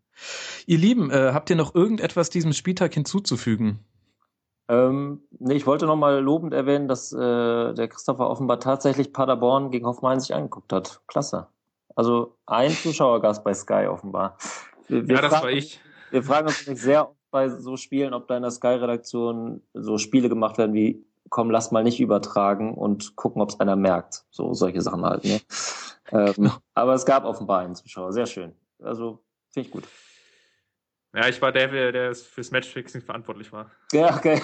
Ihr 0.66 0.78
Lieben, 0.78 1.12
äh, 1.12 1.32
habt 1.34 1.50
ihr 1.50 1.56
noch 1.56 1.76
irgendetwas 1.76 2.30
diesem 2.30 2.54
Spieltag 2.54 2.94
hinzuzufügen? 2.94 3.80
Ähm, 4.68 5.22
nee, 5.38 5.54
ich 5.54 5.68
wollte 5.68 5.86
nochmal 5.86 6.20
lobend 6.20 6.54
erwähnen, 6.54 6.88
dass 6.88 7.14
äh, 7.14 7.18
der 7.74 7.88
Christopher 7.88 8.30
offenbar 8.30 8.60
tatsächlich 8.60 9.14
Paderborn 9.14 9.70
gegen 9.70 9.86
Hoffenheim 9.86 10.20
sich 10.20 10.34
angeguckt 10.34 10.74
hat. 10.74 11.02
Klasse. 11.08 11.48
Also 11.96 12.36
ein 12.46 12.72
Zuschauergast 12.72 13.44
bei 13.44 13.54
Sky 13.54 13.88
offenbar. 13.88 14.38
Wir, 14.88 15.08
wir 15.08 15.16
ja, 15.16 15.22
das 15.22 15.32
fragen, 15.32 15.46
war 15.46 15.52
ich. 15.52 15.80
Wir 16.12 16.24
fragen 16.24 16.48
uns 16.48 16.68
nicht 16.68 16.82
sehr 16.82 17.10
oft 17.10 17.20
bei 17.32 17.50
so 17.50 17.78
Spielen, 17.78 18.14
ob 18.14 18.28
da 18.28 18.38
in 18.38 18.44
der 18.44 18.52
Sky-Redaktion 18.52 19.62
so 19.74 19.98
Spiele 19.98 20.30
gemacht 20.30 20.58
werden 20.58 20.74
wie 20.74 21.06
komm, 21.30 21.50
lass 21.50 21.72
mal 21.72 21.84
nicht 21.84 22.00
übertragen 22.00 22.74
und 22.74 23.16
gucken, 23.16 23.42
ob 23.42 23.50
es 23.50 23.60
einer 23.60 23.76
merkt. 23.76 24.26
So 24.30 24.54
solche 24.54 24.82
Sachen 24.82 25.04
halt. 25.04 25.24
Ne? 25.24 25.42
Ähm, 26.12 26.52
aber 26.74 26.94
es 26.94 27.06
gab 27.06 27.26
offenbar 27.26 27.62
einen 27.62 27.76
Zuschauer. 27.76 28.14
Sehr 28.14 28.26
schön. 28.26 28.56
Also 28.82 29.24
finde 29.52 29.68
ich 29.68 29.72
gut. 29.72 29.84
Ja, 31.16 31.28
ich 31.28 31.42
war 31.42 31.52
der, 31.52 31.92
der 31.92 32.14
fürs 32.14 32.52
Matchfixing 32.52 33.02
verantwortlich 33.02 33.52
war. 33.52 33.72
Ja, 33.94 34.16
okay. 34.16 34.42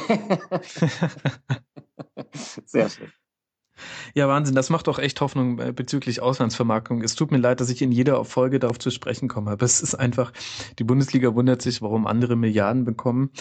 Sehr 2.65 2.89
schön. 2.89 3.11
Ja, 4.13 4.27
Wahnsinn, 4.27 4.55
das 4.55 4.69
macht 4.69 4.87
doch 4.87 4.99
echt 4.99 5.21
Hoffnung 5.21 5.59
äh, 5.59 5.71
bezüglich 5.71 6.21
Auslandsvermarktung. 6.21 7.01
Es 7.01 7.15
tut 7.15 7.31
mir 7.31 7.37
leid, 7.37 7.61
dass 7.61 7.69
ich 7.69 7.81
in 7.81 7.91
jeder 7.91 8.23
Folge 8.25 8.59
darauf 8.59 8.79
zu 8.79 8.89
sprechen 8.91 9.27
komme, 9.27 9.51
aber 9.51 9.65
es 9.65 9.81
ist 9.81 9.95
einfach, 9.95 10.31
die 10.79 10.83
Bundesliga 10.83 11.33
wundert 11.35 11.61
sich, 11.61 11.81
warum 11.81 12.07
andere 12.07 12.35
Milliarden 12.35 12.85
bekommen. 12.85 13.31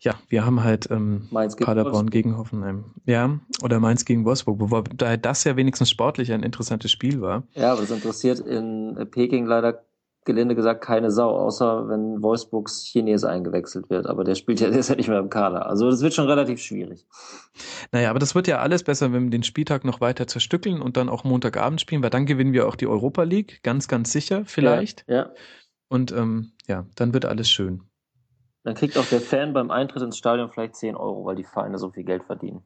Ja, 0.00 0.14
wir 0.28 0.44
haben 0.44 0.64
halt 0.64 0.90
ähm, 0.90 1.28
gegen 1.30 1.64
Paderborn 1.64 1.92
Wolfsburg. 1.94 2.10
gegen 2.10 2.36
Hoffenheim. 2.36 2.84
Ja, 3.06 3.38
oder 3.62 3.78
Mainz 3.78 4.04
gegen 4.04 4.24
Wolfsburg, 4.24 4.58
wobei 4.58 5.16
das 5.16 5.44
ja 5.44 5.56
wenigstens 5.56 5.90
sportlich 5.90 6.32
ein 6.32 6.42
interessantes 6.42 6.90
Spiel 6.90 7.20
war. 7.20 7.44
Ja, 7.54 7.70
aber 7.72 7.82
das 7.82 7.92
interessiert 7.92 8.40
in 8.40 9.06
Peking 9.12 9.46
leider 9.46 9.84
gelinde 10.24 10.54
gesagt 10.54 10.84
keine 10.84 11.10
Sau, 11.10 11.30
außer 11.30 11.88
wenn 11.88 12.22
Wolfsburgs 12.22 12.84
Chines 12.84 13.24
eingewechselt 13.24 13.90
wird. 13.90 14.06
Aber 14.06 14.24
der 14.24 14.34
spielt 14.34 14.60
ja, 14.60 14.70
der 14.70 14.78
ist 14.78 14.88
ja 14.88 14.96
nicht 14.96 15.08
mehr 15.08 15.18
im 15.18 15.30
Kader. 15.30 15.66
Also 15.66 15.90
das 15.90 16.00
wird 16.02 16.14
schon 16.14 16.28
relativ 16.28 16.60
schwierig. 16.60 17.06
Naja, 17.90 18.10
aber 18.10 18.18
das 18.18 18.34
wird 18.34 18.46
ja 18.46 18.58
alles 18.58 18.84
besser, 18.84 19.12
wenn 19.12 19.24
wir 19.24 19.30
den 19.30 19.42
Spieltag 19.42 19.84
noch 19.84 20.00
weiter 20.00 20.26
zerstückeln 20.26 20.80
und 20.80 20.96
dann 20.96 21.08
auch 21.08 21.24
Montagabend 21.24 21.80
spielen, 21.80 22.02
weil 22.02 22.10
dann 22.10 22.26
gewinnen 22.26 22.52
wir 22.52 22.68
auch 22.68 22.76
die 22.76 22.86
Europa 22.86 23.24
League, 23.24 23.62
ganz, 23.62 23.88
ganz 23.88 24.12
sicher 24.12 24.44
vielleicht. 24.44 25.04
Ja. 25.08 25.16
ja. 25.16 25.30
Und 25.88 26.12
ähm, 26.12 26.52
ja, 26.66 26.86
dann 26.94 27.12
wird 27.12 27.24
alles 27.24 27.50
schön. 27.50 27.82
Dann 28.64 28.74
kriegt 28.74 28.96
auch 28.96 29.06
der 29.06 29.20
Fan 29.20 29.52
beim 29.52 29.70
Eintritt 29.70 30.02
ins 30.02 30.16
Stadion 30.16 30.50
vielleicht 30.50 30.76
10 30.76 30.94
Euro, 30.94 31.24
weil 31.24 31.36
die 31.36 31.44
Vereine 31.44 31.78
so 31.78 31.90
viel 31.90 32.04
Geld 32.04 32.24
verdienen. 32.24 32.62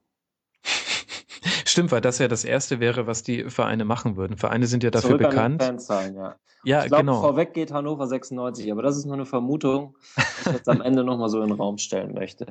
Stimmt, 1.76 1.92
weil 1.92 2.00
das 2.00 2.18
ja 2.18 2.26
das 2.26 2.46
Erste 2.46 2.80
wäre, 2.80 3.06
was 3.06 3.22
die 3.22 3.50
Vereine 3.50 3.84
machen 3.84 4.16
würden. 4.16 4.38
Vereine 4.38 4.66
sind 4.66 4.82
ja 4.82 4.90
dafür 4.90 5.18
Zurück 5.18 5.28
bekannt. 5.28 5.60
An 5.60 5.68
Fanzahlen, 5.68 6.16
ja. 6.16 6.36
Ja, 6.64 6.80
ich 6.80 6.86
glaub, 6.86 7.00
genau. 7.00 7.20
Vorweg 7.20 7.52
geht 7.52 7.70
Hannover 7.70 8.06
96, 8.06 8.72
aber 8.72 8.80
das 8.80 8.96
ist 8.96 9.04
nur 9.04 9.12
eine 9.12 9.26
Vermutung, 9.26 9.94
die 10.16 10.48
ich 10.48 10.56
jetzt 10.56 10.70
am 10.70 10.80
Ende 10.80 11.04
nochmal 11.04 11.28
so 11.28 11.42
in 11.42 11.48
den 11.48 11.58
Raum 11.58 11.76
stellen 11.76 12.14
möchte. 12.14 12.46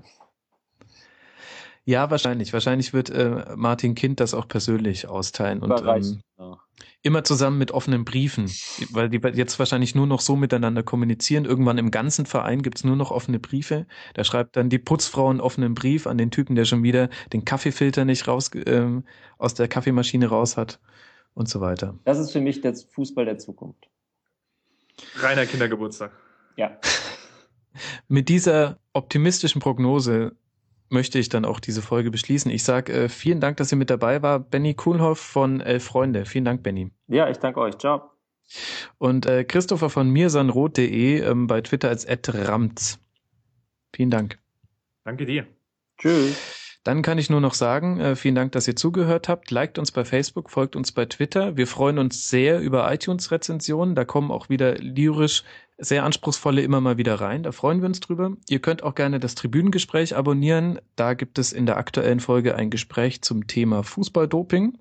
Ja, 1.88 2.10
wahrscheinlich. 2.10 2.52
Wahrscheinlich 2.52 2.94
wird 2.94 3.12
äh, 3.12 3.45
Martin 3.56 3.94
Kind 3.94 4.20
das 4.20 4.34
auch 4.34 4.48
persönlich 4.48 5.07
austeilen 5.07 5.60
und 5.62 5.72
ähm, 5.86 6.20
ja. 6.40 6.57
immer 7.03 7.24
zusammen 7.24 7.60
mit 7.60 7.72
offenen 7.72 8.06
Briefen, 8.06 8.49
weil 8.90 9.07
die 9.10 9.18
jetzt 9.18 9.60
wahrscheinlich 9.60 9.94
nur 9.94 10.07
noch 10.07 10.20
so 10.20 10.36
miteinander 10.36 10.82
kommunizieren. 10.82 11.45
Irgendwann 11.45 11.78
im 11.78 11.91
ganzen 11.91 12.26
Verein 12.26 12.64
gibt's 12.64 12.84
nur 12.84 12.95
noch 12.95 13.12
offene 13.12 13.40
Briefe. 13.40 13.86
Da 14.16 14.24
schreibt 14.24 14.57
dann 14.57 14.70
die 14.70 14.80
Putzfrau 14.80 15.30
einen 15.30 15.40
offenen 15.40 15.76
Brief 15.76 16.07
an 16.07 16.18
den 16.18 16.32
Typen, 16.32 16.56
der 16.56 16.66
schon 16.66 16.82
wieder 16.82 17.10
den 17.34 17.45
Kaffeefilter 17.45 18.03
nicht 18.03 18.28
raus 18.28 18.49
ähm, 18.66 19.03
aus 19.38 19.53
der 19.53 19.68
Kaffeemaschine 19.68 20.28
raus 20.28 20.57
hat 20.57 20.80
und 21.36 21.48
so 21.48 21.62
weiter. 21.62 21.99
Das 22.03 22.18
ist 22.18 22.32
für 22.32 22.41
mich 22.41 22.62
der 22.62 22.76
Fußball 22.76 23.26
der 23.26 23.38
Zukunft. 23.38 23.90
Reiner 25.18 25.45
Kindergeburtstag. 25.45 26.12
Ja. 26.56 26.80
Mit 28.07 28.30
dieser 28.30 28.80
optimistischen 28.94 29.62
Prognose 29.62 30.36
möchte 30.90 31.20
ich 31.20 31.30
dann 31.30 31.45
auch 31.45 31.60
diese 31.60 31.82
Folge 31.82 32.12
beschließen. 32.12 32.52
Ich 32.52 32.64
sage 32.64 32.94
äh, 32.94 33.10
vielen 33.10 33.40
Dank, 33.40 33.57
dass 33.57 33.72
ihr 33.72 33.78
mit 33.78 33.90
dabei 33.90 34.22
war. 34.22 34.40
Benny 34.40 34.74
Kuhlhoff 34.74 35.20
von 35.20 35.62
Elf 35.62 35.84
Freunde. 35.84 36.26
Vielen 36.26 36.45
Dank, 36.45 36.64
Benny. 36.64 36.91
Ja, 37.07 37.30
ich 37.30 37.38
danke 37.38 37.60
euch. 37.60 37.78
Ciao. 37.78 38.12
Und 38.98 39.26
äh, 39.26 39.44
Christopher 39.44 39.90
von 39.90 40.10
mirsanrot.de 40.10 41.22
ähm, 41.22 41.48
bei 41.48 41.62
Twitter 41.62 41.90
als 41.90 42.06
@ramts. 42.28 42.99
Vielen 43.94 44.12
Dank. 44.12 44.38
Danke 45.03 45.26
dir. 45.26 45.48
Tschüss. 45.98 46.62
Dann 46.86 47.02
kann 47.02 47.18
ich 47.18 47.32
nur 47.32 47.41
noch 47.41 47.56
sagen, 47.56 47.99
äh, 47.99 48.16
vielen 48.16 48.36
Dank, 48.36 48.52
dass 48.52 48.68
ihr 48.68 48.76
zugehört 48.76 49.28
habt. 49.28 49.49
Liked 49.49 49.80
uns 49.80 49.91
bei 49.91 50.06
Facebook, 50.06 50.52
folgt 50.52 50.76
uns 50.76 50.91
bei 50.91 51.06
Twitter. 51.06 51.57
Wir 51.57 51.66
freuen 51.66 51.98
uns 51.98 52.30
sehr 52.30 52.62
über 52.62 52.94
iTunes-Rezensionen. 52.94 53.95
Da 53.95 54.06
kommen 54.06 54.30
auch 54.30 54.49
wieder 54.49 54.76
lyrisch 54.76 55.44
sehr 55.80 56.03
anspruchsvolle 56.03 56.62
immer 56.62 56.82
mal 56.82 56.98
wieder 56.98 57.16
rein. 57.16 57.41
Da 57.41 57.52
freuen 57.52 57.82
wir 57.82 57.88
uns 57.88 57.99
drüber. 58.02 58.34
Ihr 58.48 58.60
könnt 58.60 58.84
auch 58.84 58.94
gerne 58.94 59.20
das 59.20 59.34
Tribünengespräch 59.34 60.16
abonnieren. 60.16 60.80
Da 60.95 61.16
gibt 61.16 61.40
es 61.40 61.52
in 61.52 61.66
der 61.66 61.78
aktuellen 61.78 62.20
Folge 62.20 62.56
ein 62.56 62.70
Gespräch 62.70 63.24
zum 63.24 63.48
Thema 63.48 63.82
Fußballdoping. 63.82 64.78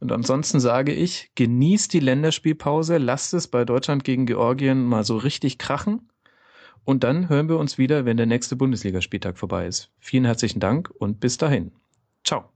Und 0.00 0.10
ansonsten 0.10 0.58
sage 0.58 0.92
ich, 0.92 1.30
genießt 1.36 1.92
die 1.92 2.00
Länderspielpause, 2.00 2.98
lasst 2.98 3.32
es 3.32 3.46
bei 3.46 3.64
Deutschland 3.64 4.02
gegen 4.02 4.26
Georgien 4.26 4.84
mal 4.84 5.04
so 5.04 5.16
richtig 5.16 5.58
krachen. 5.58 6.08
Und 6.84 7.04
dann 7.04 7.28
hören 7.28 7.48
wir 7.48 7.58
uns 7.58 7.78
wieder, 7.78 8.04
wenn 8.04 8.16
der 8.16 8.26
nächste 8.26 8.56
Bundesligaspieltag 8.56 9.38
vorbei 9.38 9.66
ist. 9.66 9.90
Vielen 9.98 10.24
herzlichen 10.24 10.60
Dank 10.60 10.90
und 10.90 11.20
bis 11.20 11.38
dahin. 11.38 11.72
Ciao. 12.24 12.53